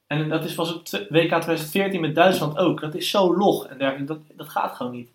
En 0.06 0.28
dat 0.28 0.44
is, 0.44 0.54
was 0.54 0.68
het 0.68 0.90
WK 0.90 1.28
2014 1.28 2.00
met 2.00 2.14
Duitsland 2.14 2.58
ook. 2.58 2.80
Dat 2.80 2.94
is 2.94 3.10
zo 3.10 3.36
log 3.36 3.66
en 3.66 3.78
dergelijke. 3.78 4.12
Dat, 4.12 4.36
dat 4.36 4.48
gaat 4.48 4.76
gewoon 4.76 4.92
niet. 4.92 5.08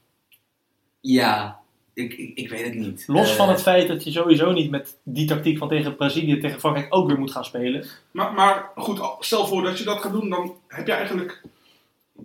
Ja, 1.00 1.60
ik, 1.94 2.14
ik, 2.14 2.38
ik 2.38 2.50
weet 2.50 2.66
het 2.66 2.74
niet. 2.74 3.04
Los 3.08 3.30
Eh, 3.30 3.36
van 3.36 3.50
het 3.50 3.62
feit 3.62 3.88
dat 3.88 4.04
je 4.04 4.12
sowieso 4.12 4.52
niet 4.52 4.72
met 4.72 4.98
die 5.04 5.28
tactiek 5.28 5.58
van 5.58 5.68
tegen 5.68 5.96
Brazilië, 5.96 6.40
tegen 6.40 6.60
Frankrijk 6.60 6.96
ook 6.96 7.08
weer 7.08 7.20
moet 7.20 7.32
gaan 7.32 7.46
spelen. 7.46 7.86
Maar, 8.12 8.34
maar 8.34 8.70
goed, 8.76 9.02
stel 9.20 9.48
voor 9.48 9.64
dat 9.64 9.78
je 9.78 9.84
dat 9.84 10.02
gaat 10.02 10.12
doen, 10.12 10.30
dan 10.30 10.56
heb 10.68 10.88
je 10.88 10.94
eigenlijk... 10.94 11.42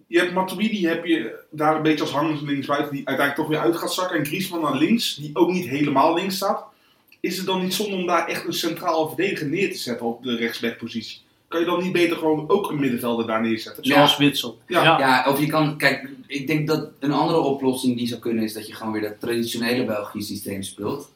Je 0.06 0.18
hebt 0.18 0.32
Matuidi, 0.32 0.86
heb 0.86 1.04
je 1.04 1.44
daar 1.50 1.76
een 1.76 1.82
beetje 1.82 2.00
als 2.00 2.12
hangend 2.12 2.40
linksbuiten, 2.40 2.92
die 2.92 3.06
uiteindelijk 3.06 3.36
toch 3.36 3.58
weer 3.58 3.66
uit 3.66 3.76
gaat 3.76 3.92
zakken. 3.92 4.18
En 4.18 4.26
Griezmann 4.26 4.62
naar 4.62 4.76
links, 4.76 5.14
die 5.14 5.36
ook 5.36 5.50
niet 5.50 5.66
helemaal 5.66 6.14
links 6.14 6.36
staat. 6.36 6.72
Is 7.24 7.36
het 7.36 7.46
dan 7.46 7.62
niet 7.62 7.74
zonde 7.74 7.96
om 7.96 8.06
daar 8.06 8.26
echt 8.26 8.46
een 8.46 8.52
centraal 8.52 9.08
verdediger 9.08 9.46
neer 9.46 9.72
te 9.72 9.78
zetten 9.78 10.06
op 10.06 10.22
de 10.22 10.36
rechtsbackpositie? 10.36 11.20
Kan 11.48 11.60
je 11.60 11.66
dan 11.66 11.82
niet 11.82 11.92
beter 11.92 12.16
gewoon 12.16 12.48
ook 12.48 12.70
een 12.70 12.80
middenvelder 12.80 13.26
daar 13.26 13.42
neerzetten? 13.42 13.84
Ja. 13.84 13.94
Zoals 13.94 14.16
Witsel. 14.16 14.58
Ja. 14.66 14.82
Ja, 14.98 15.24
of 15.28 15.40
je 15.40 15.46
kan, 15.46 15.78
kijk, 15.78 16.08
ik 16.26 16.46
denk 16.46 16.66
dat 16.66 16.88
een 16.98 17.12
andere 17.12 17.38
oplossing 17.38 17.96
die 17.96 18.06
zou 18.06 18.20
kunnen 18.20 18.44
is 18.44 18.52
dat 18.52 18.66
je 18.66 18.74
gewoon 18.74 18.92
weer 18.92 19.02
dat 19.02 19.20
traditionele 19.20 19.84
Belgisch 19.84 20.26
systeem 20.26 20.62
speelt. 20.62 21.12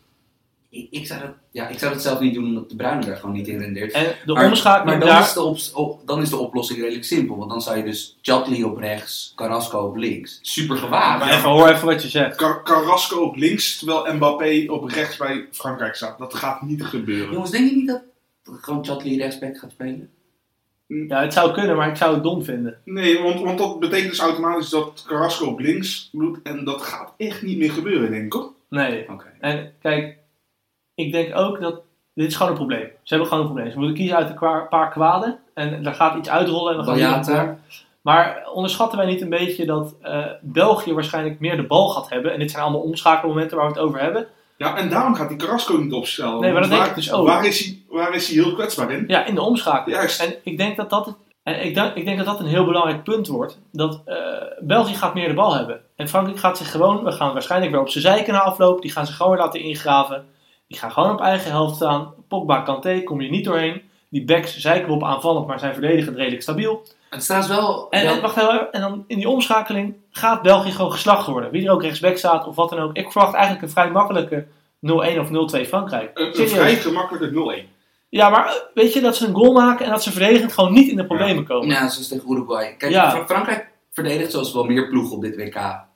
Ik, 0.71 0.87
ik, 0.91 1.07
zou 1.07 1.21
dat, 1.21 1.31
ja, 1.51 1.69
ik 1.69 1.79
zou 1.79 1.93
dat 1.93 2.03
zelf 2.03 2.21
niet 2.21 2.35
doen 2.35 2.45
omdat 2.45 2.69
de 2.69 2.77
Bruine 2.77 3.05
daar 3.05 3.17
gewoon 3.17 3.35
niet 3.35 3.49
in 3.49 3.59
rendeert. 3.59 3.93
En 3.93 4.15
de 4.25 4.33
maar, 4.33 4.47
omschakeling 4.47 4.99
maar 4.99 5.07
dan, 5.07 5.17
daar... 5.17 5.27
is 5.27 5.33
de 5.69 5.75
op- 5.77 6.01
dan 6.07 6.23
is 6.23 6.31
de 6.31 6.37
oplossing 6.37 6.81
redelijk 6.81 7.05
simpel, 7.05 7.37
want 7.37 7.51
dan 7.51 7.63
zou 7.63 7.77
je 7.77 7.83
dus 7.85 8.19
Chatli 8.23 8.65
op 8.65 8.77
rechts, 8.79 9.33
Carrasco 9.37 9.79
op 9.79 9.97
links. 9.97 10.39
Super 10.43 10.77
gewaagd. 10.77 11.19
Maar 11.19 11.35
even 11.37 11.51
hoor 11.51 11.69
even 11.69 11.87
wat 11.87 12.03
je 12.03 12.09
zegt. 12.09 12.37
Car- 12.37 12.63
Carrasco 12.63 13.21
op 13.21 13.37
links, 13.37 13.79
terwijl 13.79 14.15
Mbappé 14.15 14.65
op 14.67 14.85
rechts 14.85 15.17
bij 15.17 15.47
Frankrijk 15.51 15.95
staat. 15.95 16.19
Dat 16.19 16.35
gaat 16.35 16.63
niet 16.63 16.85
gebeuren. 16.85 17.33
Jongens, 17.33 17.51
denk 17.51 17.71
je 17.71 17.77
niet 17.77 17.87
dat 17.87 18.03
gewoon 18.45 18.85
Chatli 18.85 19.19
rechtsback 19.19 19.59
gaat 19.59 19.71
spelen? 19.71 20.11
Ja, 20.87 21.21
het 21.23 21.33
zou 21.33 21.53
kunnen, 21.53 21.77
maar 21.77 21.89
ik 21.89 21.97
zou 21.97 22.15
het 22.15 22.23
dom 22.23 22.45
vinden. 22.45 22.79
Nee, 22.85 23.23
want, 23.23 23.41
want 23.41 23.59
dat 23.59 23.81
betekent 23.81 24.11
dus 24.11 24.19
automatisch 24.21 24.69
dat 24.69 25.05
Carrasco 25.07 25.47
op 25.47 25.59
links 25.59 26.09
moet. 26.13 26.39
En 26.43 26.65
dat 26.65 26.83
gaat 26.83 27.13
echt 27.17 27.43
niet 27.43 27.59
meer 27.59 27.71
gebeuren, 27.73 28.11
denk 28.11 28.25
ik 28.25 28.33
hoor. 28.33 28.53
Nee. 28.69 29.09
Oké. 29.11 29.33
En 29.41 29.73
kijk, 29.81 30.18
ik 30.99 31.13
denk 31.13 31.37
ook 31.39 31.61
dat. 31.61 31.81
Dit 32.15 32.27
is 32.27 32.37
gewoon 32.37 32.51
een 32.53 32.59
probleem. 32.59 32.89
Ze 33.03 33.15
hebben 33.15 33.29
gewoon 33.29 33.45
een 33.45 33.51
probleem. 33.51 33.73
Ze 33.73 33.79
moeten 33.79 33.97
kiezen 33.97 34.17
uit 34.17 34.31
een 34.31 34.69
paar 34.69 34.91
kwaden. 34.91 35.39
En 35.55 35.87
er 35.87 35.95
gaat 35.95 36.17
iets 36.19 36.29
uitrollen. 36.29 36.73
En 36.73 36.79
we 36.79 36.85
gaan 36.85 36.99
niet- 37.17 37.27
Maar 38.03 38.43
onderschatten 38.55 38.99
wij 38.99 39.07
niet 39.07 39.21
een 39.21 39.29
beetje 39.29 39.67
dat 39.67 39.95
eh, 40.03 40.25
België 40.41 40.95
waarschijnlijk 40.95 41.41
meer 41.41 41.57
de 41.57 41.67
bal 41.67 41.89
gaat 41.89 42.09
hebben. 42.11 42.33
En 42.33 42.39
dit 42.39 42.51
zijn 42.51 42.63
allemaal 42.63 42.81
omschakelmomenten 42.81 43.57
waar 43.57 43.67
we 43.67 43.73
het 43.73 43.83
over 43.83 44.01
hebben. 44.01 44.27
Ja, 44.57 44.77
en 44.77 44.89
daarom 44.89 45.15
gaat 45.15 45.29
die 45.29 45.39
Carrasco 45.39 45.77
niet 45.77 45.93
opstellen. 45.93 46.41
Nee, 46.41 46.53
maar 46.53 46.61
dat 46.61 46.71
denk 46.71 46.83
waar, 46.83 46.91
ik 46.91 46.97
dus 46.97 47.13
ook. 47.13 47.27
Waar 47.27 47.45
is, 47.47 47.65
hij, 47.65 47.83
waar 47.89 48.15
is 48.15 48.29
hij 48.29 48.43
heel 48.45 48.55
kwetsbaar 48.55 48.91
in? 48.91 49.05
Ja, 49.09 49.25
in 49.25 49.35
de 49.35 49.41
omschakeling. 49.43 49.99
Juist. 49.99 50.21
En 50.23 50.35
ik 50.45 50.59
denk 50.59 50.77
dat 50.77 50.91
dat 50.91 51.07
het 51.07 51.15
En 51.43 51.65
ik 51.65 51.75
denk, 51.75 51.95
ik 51.95 52.05
denk 52.05 52.17
dat 52.17 52.27
dat 52.27 52.41
een 52.41 52.47
heel 52.47 52.65
belangrijk 52.65 53.03
punt 53.05 53.27
wordt. 53.27 53.59
Dat 53.73 54.01
eh, 54.05 54.17
België 54.61 54.95
gaat 54.95 55.15
meer 55.15 55.29
de 55.29 55.35
bal 55.35 55.55
hebben. 55.55 55.81
En 55.97 56.09
Frankrijk 56.09 56.39
gaat 56.39 56.59
zich 56.59 56.71
gewoon, 56.71 57.05
we 57.05 57.13
gaan 57.13 57.33
waarschijnlijk 57.33 57.73
weer 57.73 57.81
op 57.81 57.89
zijn 57.89 58.05
zijken 58.05 58.33
na 58.33 58.43
afloop. 58.43 58.83
Die 58.83 58.91
gaan 58.93 59.07
zich 59.07 59.17
gewoon 59.17 59.33
weer 59.33 59.41
laten 59.41 59.61
ingraven. 59.61 60.25
Die 60.69 60.79
gaan 60.79 60.93
gewoon 60.93 61.11
op 61.11 61.21
eigen 61.21 61.51
helft 61.51 61.75
staan. 61.77 62.15
Pogba, 62.29 62.61
Kanté, 62.61 63.03
kom 63.03 63.21
je 63.21 63.31
niet 63.31 63.45
doorheen. 63.45 63.83
Die 64.09 64.25
backs 64.25 64.59
zeiken 64.59 64.93
op 64.93 65.05
aanvallend, 65.05 65.47
maar 65.47 65.59
zijn 65.59 65.73
verdedigend 65.73 66.17
redelijk 66.17 66.43
stabiel. 66.43 66.83
Het 67.11 67.23
staat 67.23 67.47
wel... 67.47 67.91
En, 67.91 68.07
en, 68.07 68.21
wacht 68.21 68.37
even, 68.37 68.73
en 68.73 68.81
dan 68.81 69.05
in 69.07 69.17
die 69.17 69.29
omschakeling 69.29 69.95
gaat 70.11 70.43
België 70.43 70.71
gewoon 70.71 70.93
geslacht 70.93 71.27
worden. 71.27 71.51
Wie 71.51 71.67
er 71.67 71.73
ook 71.73 71.83
rechtsback 71.83 72.17
staat 72.17 72.47
of 72.47 72.57
wat 72.57 72.71
dan 72.71 72.79
ook. 72.79 72.97
Ik 72.97 73.13
verwacht 73.13 73.35
eigenlijk 73.35 73.65
een 73.65 73.71
vrij 73.71 73.91
makkelijke 73.91 74.47
0-1 74.47 74.49
of 74.91 75.29
0-2 75.65 75.69
Frankrijk. 75.69 76.11
Een, 76.19 76.41
een 76.41 76.49
vrij 76.49 76.77
gemakkelijke 76.77 77.65
0-1. 77.67 77.69
Ja, 78.09 78.29
maar 78.29 78.47
eh, 78.47 78.53
weet 78.75 78.93
je 78.93 79.01
dat 79.01 79.17
ze 79.17 79.27
een 79.27 79.35
goal 79.35 79.53
maken 79.53 79.85
en 79.85 79.91
dat 79.91 80.03
ze 80.03 80.11
verdedigend 80.13 80.53
gewoon 80.53 80.73
niet 80.73 80.91
in 80.91 80.97
de 80.97 81.07
problemen 81.07 81.45
komen. 81.45 81.69
Ja, 81.69 81.89
zoals 81.89 82.09
tegen 82.09 82.31
Uruguay. 82.33 82.75
Kijk, 82.77 82.93
Ja. 82.93 83.25
Frankrijk 83.27 83.69
verdedigt 83.93 84.31
zoals 84.31 84.53
wel 84.53 84.65
meer 84.65 84.89
ploegen 84.89 85.17
op 85.17 85.23
dit 85.23 85.37
WK. 85.37 85.55
Ha- 85.55 85.89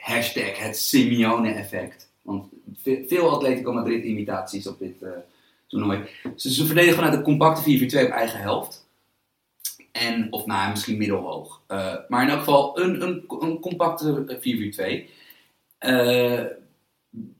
Hashtag 0.00 0.58
het 0.58 0.78
Simeone-effect. 0.78 2.09
Want 2.22 2.48
ve- 2.82 3.04
veel 3.08 3.30
Atletico 3.30 3.72
Madrid-imitaties 3.72 4.66
op 4.66 4.78
dit 4.78 5.02
eh, 5.02 5.10
toernooi. 5.66 6.04
Ze, 6.36 6.52
ze 6.52 6.66
verdedigen 6.66 6.96
vanuit 6.96 7.14
een 7.14 7.22
compacte 7.22 7.78
4-4-2 7.78 8.04
op 8.04 8.10
eigen 8.10 8.40
helft. 8.40 8.88
En, 9.92 10.32
of 10.32 10.46
nou, 10.46 10.70
misschien 10.70 10.98
middelhoog. 10.98 11.62
Eh, 11.66 11.94
maar 12.08 12.22
in 12.22 12.28
elk 12.28 12.38
geval 12.38 12.80
een, 12.80 13.02
een, 13.02 13.24
een 13.40 13.60
compacte 13.60 14.24
eh, 14.40 15.06
4-4-2. 15.06 15.10
Eh, 15.78 16.44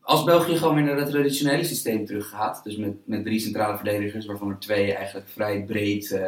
als 0.01 0.25
België 0.25 0.57
gewoon 0.57 0.75
weer 0.75 0.85
naar 0.85 0.97
het 0.97 1.11
traditionele 1.11 1.65
systeem 1.65 2.07
teruggaat, 2.07 2.65
dus 2.65 2.77
met, 2.77 3.07
met 3.07 3.25
drie 3.25 3.39
centrale 3.39 3.77
verdedigers, 3.77 4.27
waarvan 4.27 4.51
er 4.51 4.59
twee 4.59 4.93
eigenlijk 4.95 5.29
vrij 5.29 5.65
breed 5.65 6.21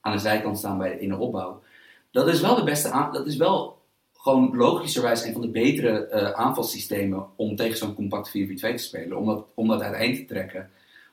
aan 0.00 0.12
de 0.12 0.18
zijkant 0.18 0.58
staan 0.58 0.78
bij, 0.78 0.96
in 0.98 1.08
de 1.08 1.16
opbouw. 1.16 1.62
Dat 2.10 2.28
is 2.28 2.40
wel 2.40 2.54
de 2.54 2.64
beste 2.64 2.90
aan, 2.90 3.12
dat 3.12 3.26
is 3.26 3.36
wel 3.36 3.81
gewoon 4.22 4.56
logischerwijs 4.56 5.24
een 5.24 5.32
van 5.32 5.40
de 5.40 5.50
betere 5.50 6.06
eh, 6.06 6.30
aanvalsystemen 6.30 7.26
om 7.36 7.56
tegen 7.56 7.76
zo'n 7.76 7.94
compact 7.94 8.28
4-4-2 8.28 8.32
te 8.32 8.72
spelen. 8.76 9.18
Om 9.18 9.26
dat, 9.26 9.46
om 9.54 9.68
dat 9.68 9.80
uiteen 9.80 10.14
te 10.14 10.24
trekken. 10.24 10.70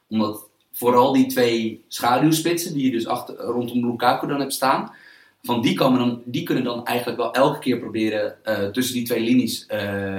Omdat 0.09 0.49
vooral 0.71 1.13
die 1.13 1.25
twee 1.25 1.85
schaduwspitsen 1.87 2.73
die 2.73 2.85
je 2.85 2.91
dus 2.91 3.07
achter, 3.07 3.35
rondom 3.35 3.85
Lukaku 3.85 4.27
dan 4.27 4.39
hebt 4.39 4.53
staan, 4.53 4.93
van 5.41 5.61
die, 5.61 5.73
komen 5.73 5.99
dan, 5.99 6.21
die 6.25 6.43
kunnen 6.43 6.63
dan 6.63 6.85
eigenlijk 6.85 7.17
wel 7.17 7.33
elke 7.33 7.59
keer 7.59 7.79
proberen 7.79 8.45
eh, 8.45 8.67
tussen 8.67 8.95
die 8.95 9.05
twee 9.05 9.23
linies, 9.23 9.65
eh, 9.65 10.17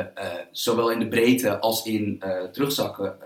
zowel 0.51 0.91
in 0.91 0.99
de 0.99 1.09
breedte 1.09 1.59
als 1.59 1.85
in 1.85 2.23
terugzakken, 2.53 3.17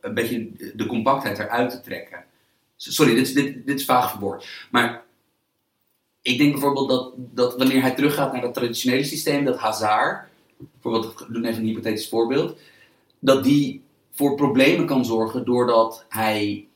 een 0.00 0.14
beetje 0.14 0.50
de 0.74 0.86
compactheid 0.86 1.38
eruit 1.38 1.70
te 1.70 1.80
trekken. 1.80 2.24
Sorry, 2.76 3.14
dit, 3.14 3.34
dit, 3.34 3.66
dit 3.66 3.78
is 3.78 3.84
vaag 3.84 4.10
verwoord. 4.10 4.68
Maar 4.70 5.03
ik 6.24 6.38
denk 6.38 6.52
bijvoorbeeld 6.52 6.88
dat, 6.88 7.12
dat 7.16 7.56
wanneer 7.56 7.80
hij 7.80 7.94
teruggaat 7.94 8.32
naar 8.32 8.40
dat 8.40 8.54
traditionele 8.54 9.04
systeem, 9.04 9.44
dat 9.44 9.58
Hazard, 9.58 10.28
bijvoorbeeld, 10.72 11.20
ik 11.20 11.26
doe 11.28 11.46
even 11.46 11.60
een 11.60 11.68
hypothetisch 11.68 12.08
voorbeeld, 12.08 12.58
dat 13.18 13.44
die 13.44 13.82
voor 14.12 14.34
problemen 14.34 14.86
kan 14.86 15.04
zorgen 15.04 15.44
doordat 15.44 16.04
hij 16.08 16.66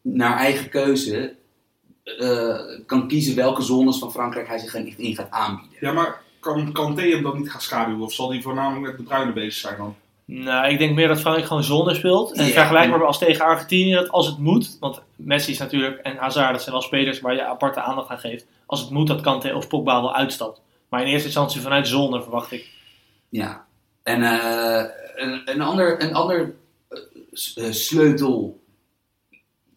naar 0.00 0.36
eigen 0.36 0.68
keuze 0.68 1.34
eh, 2.04 2.58
kan 2.86 3.08
kiezen 3.08 3.36
welke 3.36 3.62
zones 3.62 3.98
van 3.98 4.12
Frankrijk 4.12 4.48
hij 4.48 4.58
zich 4.58 4.74
in 4.74 5.14
gaat 5.14 5.30
aanbieden. 5.30 5.78
Ja, 5.80 5.92
maar 5.92 6.22
kan 6.40 6.72
Kanté 6.72 7.02
hem 7.02 7.22
dan 7.22 7.38
niet 7.38 7.50
gaan 7.50 7.60
schaduwen? 7.60 8.04
Of 8.04 8.12
zal 8.12 8.30
hij 8.30 8.42
voornamelijk 8.42 8.86
met 8.86 8.96
de 8.96 9.02
bruine 9.02 9.32
bezig 9.32 9.52
zijn 9.52 9.76
dan? 9.76 9.96
Nou, 10.24 10.68
ik 10.68 10.78
denk 10.78 10.94
meer 10.94 11.08
dat 11.08 11.20
Frankrijk 11.20 11.48
gewoon 11.48 11.64
zone 11.64 11.94
speelt. 11.94 12.32
En 12.32 12.46
vergelijkbaar 12.46 13.04
als 13.04 13.18
tegen 13.18 13.44
Argentinië, 13.44 13.92
dat 13.92 14.10
als 14.10 14.26
het 14.26 14.38
moet, 14.38 14.76
want 14.80 15.02
Messi 15.16 15.50
is 15.50 15.58
natuurlijk 15.58 16.00
en 16.00 16.16
Hazard, 16.16 16.52
dat 16.52 16.62
zijn 16.62 16.74
wel 16.74 16.84
spelers 16.84 17.20
waar 17.20 17.34
je 17.34 17.44
aparte 17.44 17.80
aandacht 17.80 18.08
aan 18.08 18.18
geeft. 18.18 18.46
Als 18.74 18.82
het 18.82 18.92
moet, 18.92 19.06
dat 19.06 19.20
Kanté 19.20 19.52
of 19.54 19.68
Pogba 19.68 20.00
wel 20.00 20.14
uitstapt. 20.14 20.60
Maar 20.88 21.00
in 21.00 21.06
eerste 21.06 21.26
instantie 21.26 21.60
vanuit 21.60 21.88
zone 21.88 22.22
verwacht 22.22 22.52
ik. 22.52 22.70
Ja, 23.28 23.66
en 24.02 24.22
eh, 24.22 24.84
een, 25.14 25.42
een 25.44 25.60
ander, 25.60 26.02
een 26.02 26.14
ander 26.14 26.54
eh, 26.88 26.98
s- 27.32 27.56
eh, 27.56 27.70
sleutelpunt, 27.70 28.58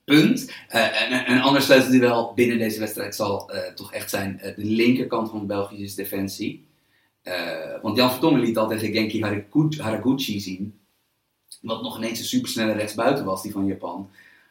eh, 0.06 1.02
en 1.12 1.32
een 1.32 1.42
ander 1.42 1.62
sleutelduel 1.62 2.32
binnen 2.36 2.58
deze 2.58 2.80
wedstrijd 2.80 3.16
zal 3.16 3.50
eh, 3.52 3.74
toch 3.74 3.94
echt 3.94 4.10
zijn 4.10 4.40
de 4.42 4.54
linkerkant 4.58 5.30
van 5.30 5.40
de 5.40 5.46
Belgische 5.46 5.96
defensie. 5.96 6.66
Eh, 7.22 7.82
want 7.82 7.98
Jan 7.98 8.12
Vertongen 8.12 8.40
liet 8.40 8.58
al 8.58 8.68
tegen 8.68 8.92
Genki 8.92 9.22
Haragu- 9.24 9.82
Haraguchi 9.82 10.40
zien, 10.40 10.80
wat 11.62 11.82
nog 11.82 11.98
ineens 11.98 12.20
een 12.20 12.26
supersnelle 12.26 12.72
rechtsbuiten 12.74 13.26
was, 13.26 13.42
die 13.42 13.52
van 13.52 13.66
Japan. 13.66 14.10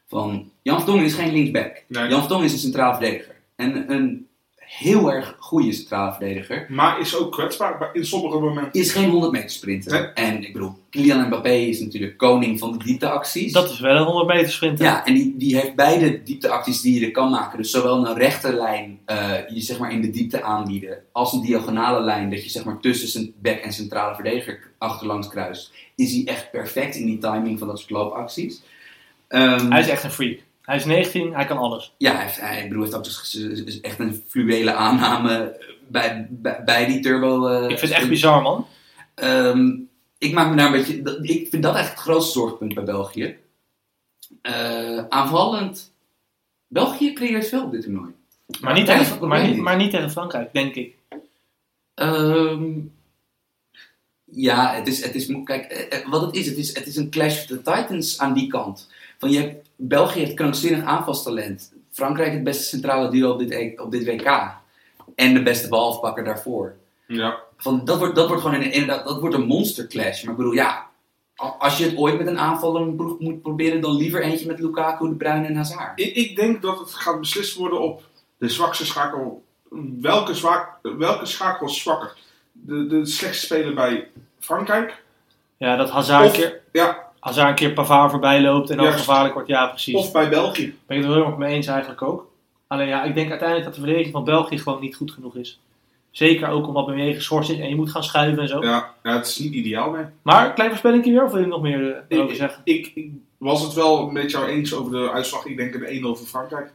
Van, 0.08 0.50
Jan 0.62 0.76
Vertongen 0.76 1.04
is 1.04 1.14
geen 1.14 1.32
linksback. 1.32 1.82
Nee. 1.88 2.08
Jan 2.08 2.20
Vertongen 2.20 2.44
is 2.44 2.52
een 2.52 2.58
centraal 2.58 2.94
verdediger. 2.94 3.34
En 3.56 3.92
een 3.92 4.25
heel 4.66 5.12
erg 5.12 5.36
goede 5.38 5.72
centraal 5.72 6.12
verdediger 6.12 6.66
Maar 6.68 7.00
is 7.00 7.16
ook 7.16 7.32
kwetsbaar 7.32 7.90
in 7.92 8.06
sommige 8.06 8.38
momenten. 8.38 8.80
is 8.80 8.92
geen 8.92 9.10
100 9.10 9.32
meter 9.32 9.50
sprinter. 9.50 9.92
Nee. 9.92 10.26
En 10.26 10.42
ik 10.42 10.52
bedoel, 10.52 10.78
Kylian 10.90 11.26
Mbappé 11.26 11.50
is 11.52 11.80
natuurlijk 11.80 12.16
koning 12.16 12.58
van 12.58 12.78
de 12.78 12.84
diepteacties. 12.84 13.52
Dat 13.52 13.70
is 13.70 13.80
wel 13.80 13.96
een 13.96 14.02
100 14.04 14.26
meter 14.28 14.50
sprint. 14.52 14.78
hè? 14.78 14.84
Ja, 14.84 15.06
en 15.06 15.14
die, 15.14 15.34
die 15.36 15.56
heeft 15.56 15.74
beide 15.74 16.22
diepteacties 16.22 16.80
die 16.80 17.00
je 17.00 17.06
er 17.06 17.12
kan 17.12 17.30
maken. 17.30 17.58
Dus 17.58 17.70
zowel 17.70 18.06
een 18.06 18.14
rechte 18.16 18.52
lijn, 18.52 18.98
eh, 19.04 19.32
je 19.48 19.60
zeg 19.60 19.78
maar 19.78 19.92
in 19.92 20.00
de 20.02 20.10
diepte 20.10 20.42
aanbieden, 20.42 20.98
als 21.12 21.32
een 21.32 21.42
diagonale 21.42 22.00
lijn, 22.00 22.30
dat 22.30 22.44
je 22.44 22.50
zeg 22.50 22.64
maar 22.64 22.80
tussen 22.80 23.08
zijn 23.08 23.32
back 23.42 23.58
en 23.58 23.72
centrale 23.72 24.14
verdediger 24.14 24.70
achterlangs 24.78 25.28
kruist. 25.28 25.72
Is 25.96 26.12
hij 26.12 26.22
echt 26.26 26.50
perfect 26.50 26.94
in 26.94 27.06
die 27.06 27.18
timing 27.18 27.58
van 27.58 27.68
dat 27.68 27.78
soort 27.78 27.90
loopacties. 27.90 28.62
Ehm, 29.28 29.70
Hij 29.70 29.80
is 29.80 29.88
echt 29.88 30.04
een 30.04 30.10
freak. 30.10 30.38
Hij 30.66 30.76
is 30.76 30.84
19, 30.84 31.34
hij 31.34 31.44
kan 31.46 31.58
alles. 31.58 31.94
ja, 31.98 32.12
hij 32.14 32.22
heeft, 32.22 32.40
hij, 32.40 32.62
ik 32.62 32.68
bedoel, 32.68 32.82
hij 32.82 32.92
heeft 32.92 32.96
ook 32.96 33.04
dus- 33.04 33.30
dus- 33.30 33.64
dus 33.64 33.80
echt 33.80 33.98
een 33.98 34.22
fluwele 34.28 34.72
aanname 34.72 35.60
bij, 35.88 36.26
bij, 36.30 36.62
bij 36.64 36.86
die 36.86 37.00
turbo. 37.00 37.46
eh, 37.46 37.62
Ik 37.70 37.78
vind 37.78 37.90
het 37.92 38.00
echt 38.00 38.08
bizar, 38.08 38.42
man. 38.42 38.66
Ehm, 39.14 39.72
ik 40.18 40.32
maak 40.32 40.50
me 40.50 40.56
daar 40.56 40.66
een 40.66 40.72
beetje. 40.72 41.18
Ik 41.22 41.48
vind 41.48 41.62
dat 41.62 41.74
eigenlijk 41.74 41.88
het 41.90 41.98
grootste 41.98 42.38
zorgpunt 42.38 42.74
bij 42.74 42.84
België. 42.84 43.36
Eh, 44.42 45.04
aanvallend. 45.08 45.92
België 46.66 47.12
creëert 47.12 47.48
veel 47.48 47.62
op 47.64 47.70
dit 47.72 47.82
toernooi. 47.82 48.14
Maar 48.60 48.74
niet, 48.74 48.86
tegen, 48.86 49.28
maar, 49.28 49.46
niet, 49.48 49.56
maar 49.56 49.76
niet 49.76 49.90
tegen 49.90 50.10
Frankrijk, 50.10 50.52
denk 50.52 50.74
ik. 50.74 50.94
Ehm, 51.94 52.72
ja, 54.24 54.74
het 54.74 54.86
is, 54.86 55.04
het 55.04 55.14
is. 55.14 55.26
Kijk, 55.44 55.64
eh, 55.64 56.08
wat 56.08 56.20
het 56.20 56.34
is, 56.34 56.46
het 56.46 56.56
is, 56.56 56.74
het 56.74 56.86
is 56.86 56.96
een 56.96 57.10
clash 57.10 57.38
of 57.38 57.46
the 57.46 57.62
titans 57.62 58.18
aan 58.18 58.34
die 58.34 58.46
kant. 58.48 58.90
Van 59.18 59.30
je 59.30 59.38
hebt, 59.38 59.65
België 59.76 60.18
heeft 60.18 60.34
krankzinnig 60.34 60.84
aanvalstalent. 60.84 61.72
Frankrijk 61.90 62.32
het 62.32 62.44
beste 62.44 62.64
centrale 62.64 63.10
duo 63.10 63.32
op 63.32 63.38
dit, 63.38 63.50
E- 63.50 63.74
op 63.76 63.90
dit 63.90 64.04
WK. 64.04 64.54
En 65.14 65.34
de 65.34 65.42
beste 65.42 65.68
balafpakker 65.68 66.24
daarvoor. 66.24 66.74
Ja. 67.06 67.38
Van, 67.56 67.84
dat, 67.84 67.98
wordt, 67.98 68.14
dat 68.14 68.28
wordt 68.28 68.42
gewoon 68.42 68.60
een, 68.60 68.72
inderdaad, 68.72 69.06
dat 69.06 69.20
wordt 69.20 69.34
een 69.34 69.46
monster 69.46 69.86
clash. 69.86 70.22
Maar 70.22 70.32
ik 70.32 70.38
bedoel, 70.38 70.52
ja, 70.52 70.86
als 71.58 71.78
je 71.78 71.84
het 71.84 71.96
ooit 71.96 72.18
met 72.18 72.26
een 72.26 72.38
aanvaller 72.38 72.92
ploeg 72.92 73.18
moet 73.18 73.42
proberen, 73.42 73.80
dan 73.80 73.96
liever 73.96 74.22
eentje 74.22 74.46
met 74.46 74.58
Lukaku, 74.60 75.08
De 75.08 75.14
Bruyne 75.14 75.46
en 75.46 75.56
Hazard. 75.56 76.00
Ik, 76.00 76.14
ik 76.14 76.36
denk 76.36 76.62
dat 76.62 76.78
het 76.78 76.94
gaat 76.94 77.20
beslist 77.20 77.56
worden 77.56 77.80
op 77.80 78.02
de 78.38 78.48
zwakste 78.48 78.86
schakel. 78.86 79.44
Welke, 80.00 80.34
zwak, 80.34 80.78
welke 80.82 81.26
schakel 81.26 81.66
is 81.66 81.80
zwakker? 81.80 82.16
De, 82.52 82.86
de 82.86 83.06
slechtste 83.06 83.46
speler 83.46 83.74
bij 83.74 84.08
Frankrijk? 84.38 85.02
Ja, 85.56 85.76
dat 85.76 85.90
Hazard 85.90 86.26
Of, 86.26 86.32
keer, 86.32 86.60
ja, 87.26 87.32
Hazard 87.32 87.48
een 87.48 87.54
keer 87.54 87.72
Pavard 87.72 88.10
voorbij 88.10 88.40
loopt 88.42 88.70
en 88.70 88.76
dan 88.76 88.84
Juist. 88.84 89.00
gevaarlijk 89.00 89.34
wordt. 89.34 89.48
Ja, 89.48 89.66
precies. 89.66 89.94
of 89.94 90.12
bij 90.12 90.28
België? 90.28 90.74
Ben 90.86 90.96
ik 90.96 91.02
het 91.02 91.12
er 91.12 91.18
heel 91.18 91.26
erg 91.26 91.36
mee 91.36 91.54
eens 91.54 91.66
eigenlijk 91.66 92.02
ook. 92.02 92.30
Alleen 92.66 92.88
ja, 92.88 93.02
ik 93.04 93.14
denk 93.14 93.28
uiteindelijk 93.30 93.66
dat 93.68 93.74
de 93.74 93.80
verdediging 93.80 94.14
van 94.14 94.24
België 94.24 94.58
gewoon 94.58 94.80
niet 94.80 94.96
goed 94.96 95.10
genoeg 95.10 95.36
is. 95.36 95.60
Zeker 96.10 96.48
ook 96.48 96.66
omdat 96.66 96.86
Bemier 96.86 97.14
geschorst 97.14 97.50
is 97.50 97.58
en 97.58 97.68
je 97.68 97.76
moet 97.76 97.90
gaan 97.90 98.04
schuiven 98.04 98.42
en 98.42 98.48
zo. 98.48 98.62
Ja, 98.62 98.94
ja, 99.02 99.16
het 99.16 99.26
is 99.26 99.38
niet 99.38 99.52
ideaal, 99.52 99.90
nee. 99.90 100.04
Maar, 100.22 100.52
klein 100.52 100.68
voorspellingje 100.68 101.12
weer, 101.12 101.24
of 101.24 101.32
wil 101.32 101.40
je 101.40 101.46
nog 101.46 101.62
meer 101.62 101.92
eh, 101.92 102.02
Ik, 102.08 102.22
over 102.22 102.36
zeggen? 102.36 102.60
ik, 102.64 102.90
ik 102.94 103.10
was 103.38 103.62
het 103.62 103.72
wel 103.72 104.10
met 104.10 104.30
jou 104.30 104.46
eens 104.46 104.74
over 104.74 104.92
de 104.92 105.10
uitslag. 105.10 105.46
Ik 105.46 105.56
denk 105.56 105.74
een 105.74 105.98
1-0 105.98 106.02
voor 106.02 106.16
Frankrijk. 106.16 106.72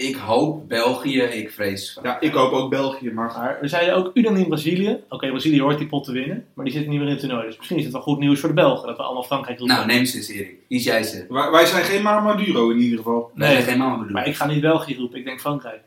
Ik 0.00 0.16
hoop 0.16 0.68
België, 0.68 1.20
ik 1.22 1.50
vrees. 1.50 1.98
Ja, 2.02 2.20
ik 2.20 2.32
hoop 2.32 2.52
ook 2.52 2.70
België, 2.70 3.10
maar 3.12 3.26
Maar 3.36 3.58
we 3.60 3.68
zeiden 3.68 3.94
ook 3.94 4.10
unaniem 4.14 4.46
Brazilië. 4.48 5.04
Oké, 5.08 5.28
Brazilië 5.28 5.60
hoort 5.60 5.78
die 5.78 5.86
pot 5.86 6.04
te 6.04 6.12
winnen, 6.12 6.46
maar 6.54 6.64
die 6.64 6.74
zitten 6.74 6.90
niet 6.90 7.00
meer 7.00 7.08
in 7.08 7.14
het 7.14 7.22
toernooi. 7.24 7.46
Dus 7.46 7.56
misschien 7.56 7.76
is 7.76 7.84
het 7.84 7.92
wel 7.92 8.02
goed 8.02 8.18
nieuws 8.18 8.40
voor 8.40 8.48
de 8.48 8.54
Belgen 8.54 8.86
dat 8.86 8.96
we 8.96 9.02
allemaal 9.02 9.22
Frankrijk 9.24 9.58
roepen. 9.58 9.76
Nou, 9.76 9.86
neem 9.88 10.04
ze 10.04 10.16
eens, 10.16 10.28
Erik. 10.28 10.56
Kies 10.68 10.84
jij 10.84 11.02
ze. 11.02 11.26
wij, 11.28 11.50
wij 11.50 11.66
zijn 11.66 11.84
geen 11.84 12.02
Maduro 12.02 12.70
in 12.70 12.78
ieder 12.78 12.98
geval. 12.98 13.30
Wij 13.34 13.46
Nee. 13.48 13.56
zijn 13.56 13.68
geen 13.70 13.78
mama 13.78 13.92
bedoeld. 13.94 14.10
maar 14.12 14.26
ik 14.26 14.36
ga 14.36 14.46
niet 14.46 14.60
België 14.60 14.96
roepen, 14.96 15.18
ik 15.18 15.24
denk 15.24 15.40
Frankrijk. 15.40 15.82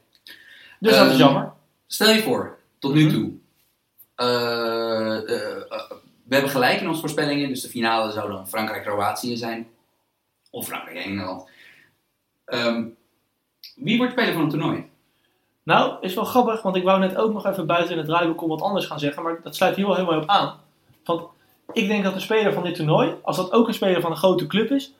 Dus 0.79 0.91
dat 0.91 1.01
Ehm, 1.01 1.11
is 1.11 1.17
jammer. 1.17 1.51
Stel 1.87 2.09
je 2.11 2.21
voor, 2.21 2.57
tot 2.79 2.93
nu 2.93 3.05
Mhm. 3.05 3.13
toe. 3.13 3.31
eh, 4.15 4.25
eh, 5.17 5.55
eh, 5.69 5.91
we 6.27 6.33
hebben 6.33 6.49
gelijk 6.51 6.81
in 6.81 6.87
onze 6.87 6.99
voorspellingen, 6.99 7.49
dus 7.49 7.61
de 7.61 7.69
finale 7.69 8.11
zou 8.11 8.31
dan 8.31 8.47
Frankrijk-Kroatië 8.47 9.37
zijn. 9.37 9.67
Of 10.49 10.65
Frankrijk-Engeland. 10.67 11.49
Ehm, 12.45 12.83
wie 13.75 13.97
wordt 13.97 14.11
speler 14.11 14.33
van 14.33 14.41
het 14.41 14.49
toernooi? 14.49 14.89
Nou, 15.63 15.93
is 16.01 16.13
wel 16.13 16.23
grappig, 16.23 16.61
want 16.61 16.75
ik 16.75 16.83
wou 16.83 16.99
net 16.99 17.15
ook 17.15 17.33
nog 17.33 17.45
even 17.45 17.65
buiten 17.65 17.91
in 17.91 17.97
het 17.97 18.07
draaiboek 18.07 18.41
om 18.41 18.49
wat 18.49 18.61
anders 18.61 18.85
gaan 18.85 18.99
zeggen, 18.99 19.23
maar 19.23 19.39
dat 19.43 19.55
sluit 19.55 19.75
hier 19.75 19.85
wel 19.87 19.95
helemaal 19.95 20.19
op 20.21 20.27
aan. 20.29 20.53
Want 21.05 21.21
ik 21.73 21.87
denk 21.87 22.03
dat 22.03 22.13
de 22.13 22.19
speler 22.19 22.53
van 22.53 22.63
dit 22.63 22.75
toernooi, 22.75 23.13
als 23.21 23.35
dat 23.37 23.51
ook 23.51 23.67
een 23.67 23.73
speler 23.73 24.01
van 24.01 24.11
een 24.11 24.17
grote 24.17 24.47
club 24.47 24.71
is, 24.71 24.93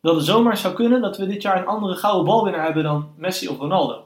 dat 0.00 0.14
het 0.16 0.24
zomaar 0.24 0.56
zou 0.56 0.74
kunnen 0.74 1.00
dat 1.00 1.16
we 1.16 1.26
dit 1.26 1.42
jaar 1.42 1.56
een 1.56 1.66
andere 1.66 1.94
gouden 1.94 2.24
balwinnaar 2.24 2.64
hebben 2.64 2.82
dan 2.82 3.08
Messi 3.16 3.48
of 3.48 3.58
Ronaldo. 3.58 4.04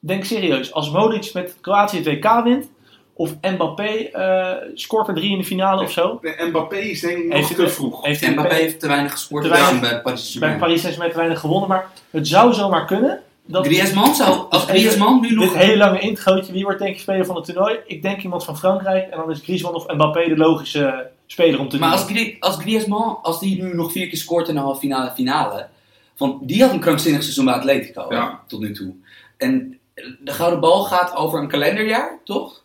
denk 0.00 0.24
serieus, 0.24 0.72
als 0.72 0.90
Modric 0.90 1.30
met 1.34 1.56
Kroatië 1.60 1.96
het 1.96 2.06
WK 2.06 2.42
wint, 2.44 2.70
of 3.14 3.34
Mbappé 3.40 3.82
eh, 3.84 4.56
scoort 4.74 5.08
er 5.08 5.14
drie 5.14 5.30
in 5.30 5.38
de 5.38 5.44
finale 5.44 5.82
of 5.82 5.90
zo, 5.90 6.18
De 6.22 6.46
Mbappé 6.48 6.76
is 6.76 7.00
denk 7.00 7.18
ik 7.18 7.24
nog 7.24 7.34
Heeft 7.34 7.54
te 7.54 7.62
het- 7.62 7.72
vroeg. 7.72 8.04
heeft 8.04 8.20
Mbappé 8.20 8.40
Mbappé 8.40 8.54
heeft 8.54 8.80
te 8.80 8.86
weinig 8.88 9.12
gescoord 9.12 9.42
Te 9.44 9.48
weinig- 9.50 9.80
bij 9.80 10.00
Paris 10.00 10.02
bij 10.04 10.16
Saint-Germain. 10.16 10.58
Paris 10.58 10.80
Saint-Germain 10.80 11.10
te 11.12 11.18
weinig 11.18 11.40
gewonnen, 11.40 11.68
maar 11.68 11.90
het 12.10 12.28
zou 12.28 12.52
zomaar 12.52 12.84
kunnen. 12.86 13.22
Dat 13.50 13.66
Griezmann 13.66 14.14
zou, 14.14 14.46
als 14.50 14.64
Griezmann 14.64 15.20
nu 15.20 15.28
dit 15.28 15.36
nog... 15.36 15.54
hele 15.54 15.76
lange 15.76 15.98
introotje, 16.00 16.52
wie 16.52 16.64
wordt 16.64 16.78
denk 16.78 16.94
je 16.94 17.00
speler 17.00 17.26
van 17.26 17.36
het 17.36 17.44
toernooi? 17.44 17.78
Ik 17.86 18.02
denk 18.02 18.22
iemand 18.22 18.44
van 18.44 18.58
Frankrijk 18.58 19.10
en 19.10 19.18
dan 19.18 19.30
is 19.30 19.40
Griezmann 19.40 19.74
of 19.76 19.92
Mbappé 19.92 20.24
de 20.28 20.36
logische 20.36 21.10
speler 21.26 21.60
om 21.60 21.68
te 21.68 21.78
Maar 21.78 21.90
doen. 21.90 21.98
als, 21.98 22.08
Gri- 22.10 22.36
als 22.40 22.56
Griezmann, 22.56 23.18
als 23.22 23.40
die 23.40 23.62
nu 23.62 23.74
nog 23.74 23.92
vier 23.92 24.08
keer 24.08 24.18
scoort 24.18 24.48
in 24.48 24.54
de 24.54 24.60
halve 24.60 24.80
finale 24.80 25.10
finale, 25.10 25.68
want 26.16 26.48
die 26.48 26.62
had 26.62 26.72
een 26.72 26.80
krankzinnig 26.80 27.22
seizoen 27.22 27.44
bij 27.44 27.54
Atletico 27.54 28.06
Ja. 28.08 28.40
tot 28.46 28.60
nu 28.60 28.72
toe. 28.72 28.94
En 29.36 29.78
de 30.20 30.32
gouden 30.32 30.60
bal 30.60 30.82
gaat 30.84 31.16
over 31.16 31.38
een 31.40 31.48
kalenderjaar, 31.48 32.18
toch? 32.24 32.62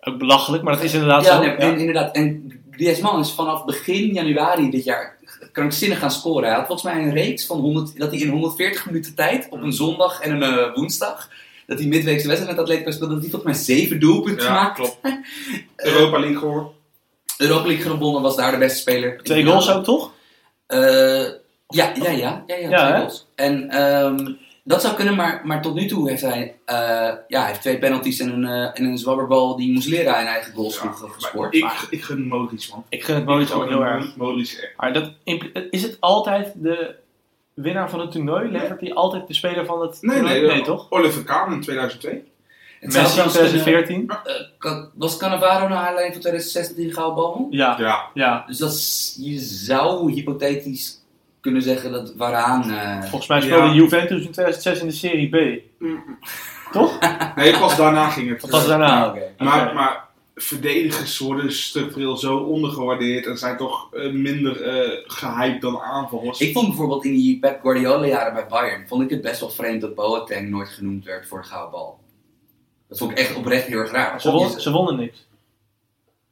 Ook 0.00 0.18
belachelijk, 0.18 0.62
maar 0.62 0.74
dat 0.74 0.82
is 0.82 0.92
inderdaad 0.92 1.24
ja, 1.24 1.34
zo. 1.34 1.40
nee, 1.40 1.50
Ja. 1.50 1.56
En, 1.56 1.78
inderdaad. 1.78 2.14
En 2.14 2.52
Griezmann 2.70 3.20
is 3.20 3.30
vanaf 3.32 3.64
begin 3.64 4.12
januari 4.12 4.70
dit 4.70 4.84
jaar 4.84 5.15
krankzinnig 5.56 5.98
gaan 5.98 6.10
scoren. 6.10 6.48
Hij 6.48 6.56
had 6.56 6.66
volgens 6.66 6.92
mij 6.92 7.02
een 7.02 7.12
reeks 7.12 7.46
van 7.46 7.58
100, 7.60 7.98
dat 7.98 8.10
hij 8.10 8.20
in 8.20 8.28
140 8.28 8.86
minuten 8.86 9.14
tijd 9.14 9.46
op 9.50 9.62
een 9.62 9.72
zondag 9.72 10.20
en 10.20 10.30
een 10.30 10.42
eh, 10.42 10.74
woensdag, 10.74 11.30
dat 11.66 11.78
hij 11.78 11.88
midweekse 11.88 12.26
wedstrijd 12.28 12.56
met 12.56 12.64
Atletico 12.64 12.90
speelde, 12.90 13.12
dat 13.14 13.22
hij 13.22 13.30
volgens 13.30 13.52
mij 13.52 13.76
zeven 13.76 14.00
doelpunten 14.00 14.46
Ja, 14.46 14.54
gemaakt. 14.54 14.74
klopt. 14.74 14.98
Europa 15.76 16.18
League 16.18 16.38
gewonnen. 16.38 16.68
Europa 17.38 17.66
League 17.66 17.90
gewonnen, 17.90 18.22
was 18.22 18.36
daar 18.36 18.50
de 18.52 18.58
beste 18.58 18.78
speler. 18.78 19.22
Twee 19.22 19.44
goals 19.44 19.70
ook, 19.70 19.84
toch? 19.84 20.12
Eh, 20.66 20.78
ja, 21.68 21.92
ja, 21.94 22.10
ja, 22.10 22.10
ja, 22.46 22.56
ja, 22.56 22.68
Ja, 22.68 22.86
twee 22.88 22.98
goals. 23.00 23.26
En 23.34 23.70
ehm, 23.70 24.32
dat 24.68 24.80
zou 24.82 24.94
kunnen, 24.94 25.14
maar, 25.14 25.40
maar 25.44 25.62
tot 25.62 25.74
nu 25.74 25.86
toe 25.86 26.08
heeft 26.08 26.22
hij, 26.22 26.56
eh, 26.64 26.76
ja, 27.28 27.38
hij 27.38 27.46
heeft 27.46 27.60
twee 27.60 27.78
penalties 27.78 28.18
en 28.20 28.32
een, 28.32 28.44
eh, 28.44 28.78
en 28.80 28.84
een 28.84 28.98
zwabberbal 28.98 29.56
die 29.56 29.72
Muslera 29.72 30.20
in 30.20 30.26
eigen 30.26 30.54
goals 30.54 30.76
Ja, 30.76 30.84
maar 30.84 30.94
gescoord. 31.10 31.54
ik, 31.54 31.86
ik 31.90 32.02
gun 32.02 32.26
Modric, 32.28 32.66
man. 32.70 32.84
Ik 32.88 33.04
gun 33.04 33.14
het 33.14 33.24
Modric 33.24 33.52
ook 33.54 33.68
heel 33.68 33.84
erg. 33.84 34.16
Modric 34.16 34.46
echt. 34.48 34.72
Maar 34.76 34.92
dat, 34.92 35.10
is 35.70 35.82
het 35.82 35.96
altijd 36.00 36.52
de 36.56 36.94
winnaar 37.54 37.90
van 37.90 38.00
het 38.00 38.10
toernooi? 38.12 38.50
Levert 38.50 38.80
hij 38.80 38.94
altijd 38.94 39.26
de 39.26 39.34
speler 39.34 39.66
van 39.66 39.80
het 39.80 39.98
Nee, 40.00 40.16
toernooi? 40.16 40.40
nee, 40.40 40.50
nee 40.50 40.62
toch? 40.62 40.86
Oliver 40.90 41.24
Kahn 41.24 41.52
in 41.52 41.60
2002. 41.60 42.12
Het 42.80 42.92
Messi 42.92 42.98
in 43.00 43.06
zelfs 43.14 43.32
kunnen- 43.36 43.62
2014? 43.62 44.10
eh, 44.58 44.84
was 44.94 45.16
Cannavaro 45.16 45.68
naar 45.68 45.78
aanleiding 45.78 46.12
van 46.12 46.20
2016 46.20 46.76
die 46.76 46.92
gouden 46.92 47.14
bal? 47.14 47.46
Ja, 47.50 47.76
Ja. 47.78 48.10
ja. 48.14 48.44
Dus 48.46 48.58
dat 48.58 48.72
is- 48.72 49.16
je 49.20 49.38
zou 49.38 50.12
hypothetisch 50.12 51.04
kunnen 51.46 51.62
zeggen 51.62 51.92
dat 51.92 52.14
waaraan... 52.16 52.70
eh, 52.70 53.00
Volgens 53.00 53.26
mij 53.26 53.40
speelde 53.40 53.66
Ja. 53.66 53.72
Juventus 53.74 54.24
in 54.24 54.32
2006 54.32 54.80
in 54.80 54.86
de 54.86 54.92
Serie 54.92 55.28
B. 55.28 55.60
Toch? 56.72 56.98
Nee, 57.36 57.58
pas 57.58 57.76
daarna 57.76 58.08
ging 58.10 58.28
het. 58.28 58.42
Het 58.42 58.66
daarna? 58.66 59.04
ah, 59.04 59.08
oké. 59.08 59.44
Maar, 59.44 59.74
maar 59.74 60.04
verdedigers 60.34 61.18
worden 61.18 61.52
structureel 61.52 62.16
zo 62.16 62.36
ondergewaardeerd 62.36 63.26
en 63.26 63.36
zijn 63.38 63.56
toch 63.56 63.94
eh, 63.94 64.12
minder 64.12 64.62
eh 64.62 65.02
gehyped 65.06 65.60
dan 65.60 65.80
aanvallers. 65.80 66.40
Ik 66.40 66.52
vond 66.52 66.66
bijvoorbeeld 66.68 67.04
in 67.04 67.12
die 67.12 67.38
Pep 67.38 67.60
Guardiola 67.62 68.06
jaren 68.06 68.34
bij 68.34 68.46
Bayern, 68.46 68.88
vond 68.88 69.02
ik 69.02 69.10
het 69.10 69.22
best 69.22 69.40
wel 69.40 69.50
vreemd 69.50 69.80
dat 69.80 69.94
Boateng 69.94 70.48
nooit 70.48 70.68
genoemd 70.68 71.04
werd 71.04 71.26
voor 71.28 71.40
de 71.40 71.46
gouden 71.46 71.70
bal. 71.70 71.98
Dat 72.88 72.98
vond 72.98 73.10
ik 73.10 73.18
echt 73.18 73.36
oprecht 73.36 73.66
heel 73.66 73.78
erg 73.78 73.90
raar. 73.92 74.20
Ze, 74.20 74.30
won, 74.30 74.50
ze 74.60 74.70
wonnen 74.70 74.96
niks. 74.96 75.25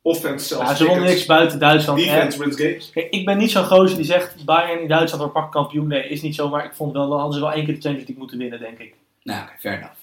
Offense 0.06 0.46
zelfs. 0.46 0.68
Ja, 0.70 0.74
ze 0.74 0.86
wonnen 0.86 1.04
niks 1.04 1.26
buiten 1.26 1.58
Duitsland. 1.58 1.98
Defense 1.98 2.42
En- 2.42 2.44
wins 2.44 2.60
games. 2.60 2.90
Kijk, 2.90 3.10
ik 3.10 3.24
ben 3.24 3.38
niet 3.38 3.50
zo'n 3.50 3.64
gozer 3.64 3.96
die 3.96 4.06
zegt 4.06 4.44
Bayern 4.44 4.80
in 4.80 4.88
Duitsland 4.88 5.22
wordt 5.22 5.38
pak 5.38 5.52
kampioen. 5.52 5.86
Nee, 5.86 6.08
is 6.08 6.22
niet 6.22 6.34
zo. 6.34 6.48
Maar 6.48 6.64
ik 6.64 6.74
vond 6.74 6.92
wel, 6.92 7.08
dan 7.08 7.18
hadden 7.18 7.34
ze 7.38 7.44
wel 7.44 7.52
één 7.52 7.64
keer 7.64 7.74
de 7.74 7.80
Champions 7.80 8.06
League 8.06 8.18
moeten 8.18 8.38
winnen, 8.38 8.58
denk 8.58 8.78
ik. 8.78 8.94
Nou, 9.22 9.42
oké, 9.42 9.52
fair 9.58 9.76
enough. 9.76 9.96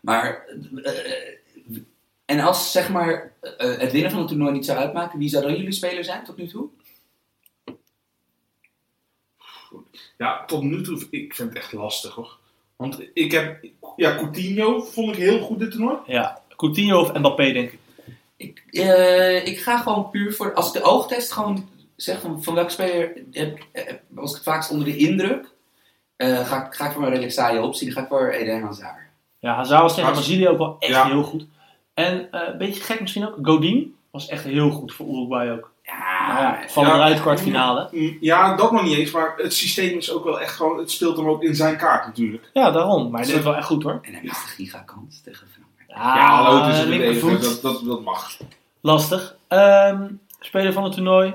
Maar, 0.00 0.44
eh, 0.82 0.92
en 2.24 2.40
als 2.40 2.72
zeg 2.72 2.88
maar 2.88 3.32
eh, 3.40 3.78
het 3.78 3.92
winnen 3.92 4.10
van 4.10 4.20
het 4.20 4.28
toernooi 4.28 4.52
niet 4.52 4.64
zou 4.64 4.78
uitmaken, 4.78 5.18
wie 5.18 5.28
zou 5.28 5.42
dan 5.44 5.56
jullie 5.56 5.72
speler 5.72 6.04
zijn 6.04 6.24
tot 6.24 6.36
nu 6.36 6.46
toe? 6.46 6.68
Ja, 10.18 10.44
tot 10.44 10.62
nu 10.62 10.82
toe, 10.82 11.06
ik 11.10 11.34
vind 11.34 11.48
het 11.48 11.58
echt 11.58 11.72
lastig 11.72 12.14
hoor. 12.14 12.36
Want 12.76 13.00
ik 13.14 13.32
heb, 13.32 13.64
ja, 13.96 14.16
Coutinho 14.16 14.80
vond 14.80 15.16
ik 15.16 15.22
heel 15.22 15.40
goed 15.40 15.58
dit 15.58 15.70
toernooi. 15.70 15.98
Ja, 16.06 16.42
Coutinho 16.56 17.00
of 17.00 17.12
Mbappé, 17.12 17.52
denk 17.52 17.70
ik. 17.72 17.78
Ik, 18.36 18.64
eh, 18.70 19.46
ik 19.46 19.58
ga 19.60 19.78
gewoon 19.78 20.10
puur 20.10 20.32
voor, 20.34 20.54
als 20.54 20.66
ik 20.66 20.72
de 20.72 20.82
oogtest 20.82 21.32
gewoon 21.32 21.68
zeg 21.96 22.20
van, 22.20 22.42
van 22.42 22.54
welke 22.54 22.70
speler 22.70 23.12
heb, 23.32 23.58
heb- 23.72 24.00
was 24.08 24.28
ik 24.30 24.34
het 24.36 24.44
vaakst 24.44 24.70
onder 24.70 24.84
de 24.86 24.96
indruk, 24.96 25.48
eh, 26.16 26.46
ga, 26.48 26.66
ik- 26.66 26.74
ga 26.74 26.84
ik 26.84 26.90
voor 26.90 27.00
mijn 27.00 27.12
redelijk 27.12 27.34
saaie 27.34 27.60
optie, 27.62 27.86
dan 27.86 27.94
ga 27.96 28.02
ik 28.02 28.08
voor 28.08 28.28
Eden 28.28 28.62
Hazard. 28.62 29.04
Ja, 29.38 29.54
Hazard 29.54 29.82
was 29.82 29.94
tegen 29.94 30.12
Brazilië 30.12 30.48
ook 30.48 30.58
wel 30.58 30.76
echt 30.78 30.92
Ja. 30.92 31.06
heel 31.06 31.22
goed. 31.22 31.46
En 31.94 32.32
eh, 32.32 32.40
een 32.52 32.58
beetje 32.58 32.82
gek 32.82 33.00
misschien 33.00 33.26
ook, 33.26 33.36
Godin 33.42 33.94
was 34.10 34.28
echt 34.28 34.44
heel 34.44 34.70
goed 34.70 34.94
voor 34.94 35.06
Uruguay 35.08 35.50
ook. 35.50 35.74
Ja, 35.82 36.26
Nou 36.26 36.40
ja, 36.62 36.68
vallen 36.68 36.90
Ja. 36.90 36.96
eruit 36.96 37.20
kwartfinale. 37.20 37.88
Mm, 37.90 38.16
Ja, 38.20 38.56
dat 38.56 38.72
nog 38.72 38.82
niet 38.82 38.96
eens, 38.98 39.10
maar 39.10 39.34
het 39.36 39.54
systeem 39.54 39.96
is 39.96 40.12
ook 40.12 40.24
wel 40.24 40.40
echt 40.40 40.54
gewoon, 40.54 40.78
het 40.78 40.90
speelt 40.90 41.16
hem 41.16 41.28
ook 41.28 41.42
in 41.42 41.54
zijn 41.54 41.76
kaart 41.76 42.06
natuurlijk. 42.06 42.50
Ja, 42.52 42.70
daarom. 42.70 43.02
Maar 43.10 43.18
hij 43.20 43.26
deed 43.26 43.34
het 43.36 43.44
wel 43.44 43.56
echt 43.56 43.66
goed 43.66 43.82
hoor. 43.82 43.98
En 44.02 44.12
hij 44.12 44.22
mist 44.22 44.42
de 44.42 44.48
gigakans 44.48 45.20
tegen 45.20 45.38
Frankrijk. 45.48 45.65
Ja, 45.96 46.42
hallo, 46.42 46.62
het 46.62 46.74
is 46.74 46.80
een 46.80 47.34
Ah, 47.34 47.40
dat, 47.40 47.58
dat, 47.62 47.84
dat 47.84 48.02
mag. 48.02 48.36
Lastig. 48.80 49.36
Ehm, 49.48 50.08
speler 50.40 50.72
van 50.72 50.84
het 50.84 50.92
toernooi. 50.92 51.34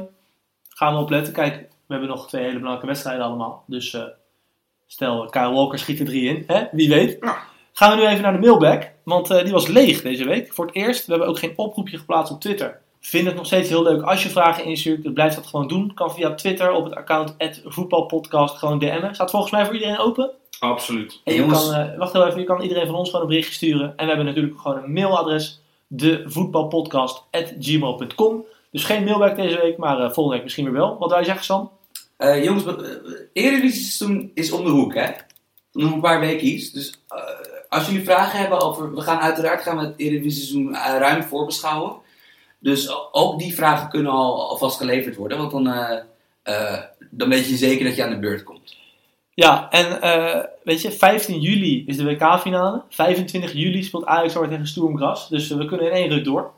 Gaan 0.69 0.93
we 0.93 1.01
opletten. 1.01 1.33
Kijk, 1.33 1.55
we 1.57 1.93
hebben 1.93 2.09
nog 2.09 2.27
twee 2.27 2.41
hele 2.41 2.53
belangrijke 2.53 2.87
wedstrijden 2.87 3.25
allemaal. 3.25 3.63
Dus 3.67 3.93
eh, 3.93 4.03
stel, 4.87 5.25
Kyle 5.25 5.51
Walker 5.51 5.79
schiet 5.79 5.99
er 5.99 6.05
drie 6.05 6.29
in. 6.29 6.43
Hè? 6.47 6.63
Wie 6.71 6.89
weet. 6.89 7.17
Ja. 7.21 7.37
Gaan 7.73 7.95
we 7.95 8.01
nu 8.01 8.07
even 8.07 8.21
naar 8.21 8.33
de 8.33 8.39
mailbag. 8.39 8.85
Want 9.03 9.29
eh, 9.29 9.43
die 9.43 9.53
was 9.53 9.67
leeg 9.67 10.01
deze 10.01 10.25
week. 10.25 10.53
Voor 10.53 10.65
het 10.65 10.75
eerst. 10.75 11.05
We 11.05 11.11
hebben 11.11 11.29
ook 11.29 11.39
geen 11.39 11.53
oproepje 11.55 11.97
geplaatst 11.97 12.33
op 12.33 12.41
Twitter. 12.41 12.81
Vind 13.01 13.25
het 13.27 13.35
nog 13.35 13.45
steeds 13.45 13.69
heel 13.69 13.83
leuk 13.83 14.01
als 14.01 14.23
je 14.23 14.29
vragen 14.29 14.63
instuurt. 14.63 15.03
Dus 15.03 15.13
blijf 15.13 15.35
dat 15.35 15.47
gewoon 15.47 15.67
doen. 15.67 15.93
Kan 15.93 16.11
via 16.13 16.33
Twitter 16.33 16.71
op 16.71 16.83
het 16.83 16.95
account 16.95 17.35
voetbalpodcast 17.65 18.57
gewoon 18.57 18.79
DM'en. 18.79 19.15
Staat 19.15 19.31
volgens 19.31 19.51
mij 19.51 19.65
voor 19.65 19.73
iedereen 19.73 19.97
open. 19.97 20.31
Absoluut. 20.59 21.21
Hey, 21.23 21.33
Je 21.33 21.39
jongens. 21.39 21.69
kan, 21.69 21.73
eh, 21.79 21.97
wacht 21.97 22.13
heel 22.13 22.27
even, 22.27 22.39
je 22.39 22.45
kan 22.45 22.61
iedereen 22.61 22.85
van 22.85 22.95
ons 22.95 23.09
gewoon 23.09 23.21
een 23.21 23.27
berichtje 23.31 23.53
sturen. 23.53 23.87
En 23.87 23.95
we 23.97 24.05
hebben 24.05 24.25
natuurlijk 24.25 24.59
gewoon 24.59 24.83
een 24.83 24.93
mailadres, 24.93 25.61
devoetbalpodcast.gmail.com. 25.87 28.45
Dus 28.71 28.83
geen 28.83 29.03
mailback 29.03 29.35
deze 29.35 29.59
week, 29.61 29.77
maar 29.77 29.97
eh, 29.99 30.05
volgende 30.05 30.33
week 30.33 30.43
misschien 30.43 30.63
weer 30.63 30.73
wel. 30.73 30.97
Wat 30.97 31.11
wij 31.11 31.23
zeggen, 31.23 31.43
Sam? 31.45 31.71
Eh, 32.17 32.43
jongens, 32.43 32.65
uh, 32.65 32.73
Eredivisie 33.33 33.83
seizoen 33.83 34.31
is 34.33 34.51
om 34.51 34.63
de 34.63 34.69
hoek, 34.69 34.93
hè? 34.93 35.09
Nog 35.71 35.91
een 35.91 36.01
paar 36.01 36.19
weekjes. 36.19 36.71
Dus 36.71 36.99
eh, 37.07 37.17
als 37.69 37.85
jullie 37.85 38.03
vragen 38.03 38.39
hebben 38.39 38.61
over... 38.61 38.95
We 38.95 39.01
gaan 39.01 39.19
uiteraard 39.19 39.61
gaan 39.61 39.77
we 39.77 39.83
het 39.83 39.93
Eredivisie 39.97 40.43
seizoen 40.43 40.75
ruim 40.75 41.23
voorbeschouwen. 41.23 41.95
Dus 42.61 43.11
ook 43.11 43.39
die 43.39 43.53
vragen 43.53 43.89
kunnen 43.89 44.11
al 44.11 44.49
alvast 44.49 44.77
geleverd 44.77 45.15
worden. 45.15 45.37
Want 45.37 45.51
dan, 45.51 45.67
eh, 45.67 45.99
eh, 46.43 46.83
dan 47.09 47.29
weet 47.29 47.47
je 47.47 47.55
zeker 47.55 47.85
dat 47.85 47.95
je 47.95 48.03
aan 48.03 48.09
de 48.09 48.19
beurt 48.19 48.43
komt. 48.43 48.79
Ja, 49.33 49.69
en 49.69 50.01
eh, 50.01 50.43
weet 50.63 50.81
je, 50.81 50.91
15 50.91 51.39
juli 51.39 51.83
is 51.87 51.97
de 51.97 52.03
WK-finale. 52.03 52.81
25 52.89 53.53
juli 53.53 53.83
speelt 53.83 54.05
Ajax 54.05 54.33
weer 54.33 54.49
tegen 54.49 54.67
Sturm 54.67 54.97
Graz. 54.97 55.27
Dus 55.27 55.47
we 55.47 55.65
kunnen 55.65 55.87
in 55.87 55.93
één 55.93 56.09
ruk 56.09 56.23
door. 56.23 56.51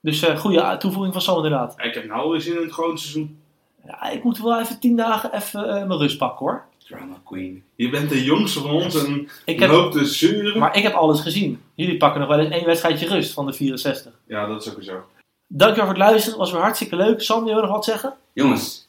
Dus 0.00 0.22
eh 0.22 0.38
goede 0.38 0.76
toevoeging 0.78 1.12
van 1.12 1.22
Sam 1.22 1.36
inderdaad. 1.36 1.74
Ik 1.78 1.94
heb 1.94 2.04
nou 2.04 2.30
weer 2.30 2.40
zin 2.40 2.56
in 2.56 2.62
het 2.62 2.72
gewoon 2.72 2.98
seizoen. 2.98 3.40
Ja, 3.86 4.10
ik 4.10 4.24
moet 4.24 4.38
wel 4.38 4.60
even 4.60 4.80
10 4.80 4.96
dagen 4.96 5.34
even 5.34 5.68
eh, 5.68 5.86
mijn 5.86 5.98
rust 5.98 6.18
pakken 6.18 6.46
hoor. 6.46 6.64
Drama 6.88 7.20
queen. 7.24 7.62
Je 7.76 7.90
bent 7.90 8.08
de 8.08 8.24
jongste 8.24 8.60
van 8.60 8.70
ons 8.70 9.04
en 9.04 9.28
Ik 9.44 9.58
heb, 9.60 9.70
loopt 9.70 9.92
te 9.92 10.04
zeuren. 10.04 10.58
maar 10.58 10.76
ik 10.76 10.82
heb 10.82 10.92
alles 10.94 11.20
gezien. 11.20 11.60
Jullie 11.74 11.96
pakken 11.96 12.20
nog 12.20 12.28
wel 12.28 12.38
eens 12.38 12.54
één 12.54 12.64
wedstrijdje 12.64 13.08
rust 13.08 13.32
van 13.32 13.46
de 13.46 13.52
64. 13.52 14.12
Ja, 14.26 14.46
dat 14.46 14.66
is 14.66 14.74
ook 14.76 14.82
zo. 14.82 15.04
Dankjewel 15.46 15.84
voor 15.86 15.94
het 15.94 16.10
luisteren. 16.10 16.38
Was 16.38 16.52
weer 16.52 16.60
hartstikke 16.60 16.96
leuk. 16.96 17.22
Sam, 17.22 17.44
wil 17.44 17.54
je 17.54 17.60
nog 17.60 17.70
wat 17.70 17.84
zeggen? 17.84 18.14
Jongens, 18.32 18.88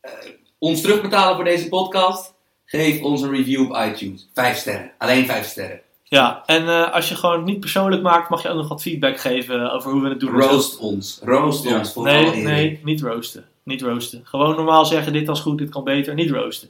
eh, 0.00 0.10
ons 0.58 0.80
terugbetalen 0.80 1.34
voor 1.34 1.44
deze 1.44 1.68
podcast. 1.68 2.34
Geef 2.64 3.02
ons 3.02 3.22
een 3.22 3.30
review 3.30 3.60
op 3.70 3.76
iTunes. 3.90 4.28
Vijf 4.34 4.56
sterren. 4.56 4.90
Alleen 4.98 5.26
vijf 5.26 5.46
sterren. 5.46 5.80
Ja, 6.04 6.42
en 6.46 6.68
eh, 6.68 6.92
als 6.92 7.08
je 7.08 7.14
gewoon 7.14 7.44
niet 7.44 7.60
persoonlijk 7.60 8.02
maakt, 8.02 8.28
mag 8.30 8.42
je 8.42 8.48
ook 8.48 8.56
nog 8.56 8.68
wat 8.68 8.82
feedback 8.82 9.20
geven 9.20 9.72
over 9.72 9.90
hoe 9.90 10.02
we 10.02 10.08
het 10.08 10.20
doen. 10.20 10.40
Roost 10.40 10.78
ons. 10.78 11.20
Roost 11.24 11.64
Ja. 11.64 11.78
ons. 11.78 11.92
voor 11.92 12.04
Nee, 12.04 12.36
nee, 12.42 12.80
niet 12.84 13.00
roosten. 13.00 13.44
Niet 13.62 13.82
roosten. 13.82 14.20
Gewoon 14.24 14.56
normaal 14.56 14.86
zeggen, 14.86 15.12
dit 15.12 15.26
was 15.26 15.40
goed, 15.40 15.58
dit 15.58 15.68
kan 15.70 15.84
beter. 15.84 16.14
Niet 16.14 16.30
roosten. 16.30 16.68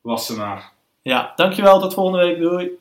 Wassenaar. 0.00 0.72
Ja, 1.02 1.32
dankjewel. 1.36 1.80
Tot 1.80 1.94
volgende 1.94 2.26
week. 2.26 2.38
Doei. 2.38 2.78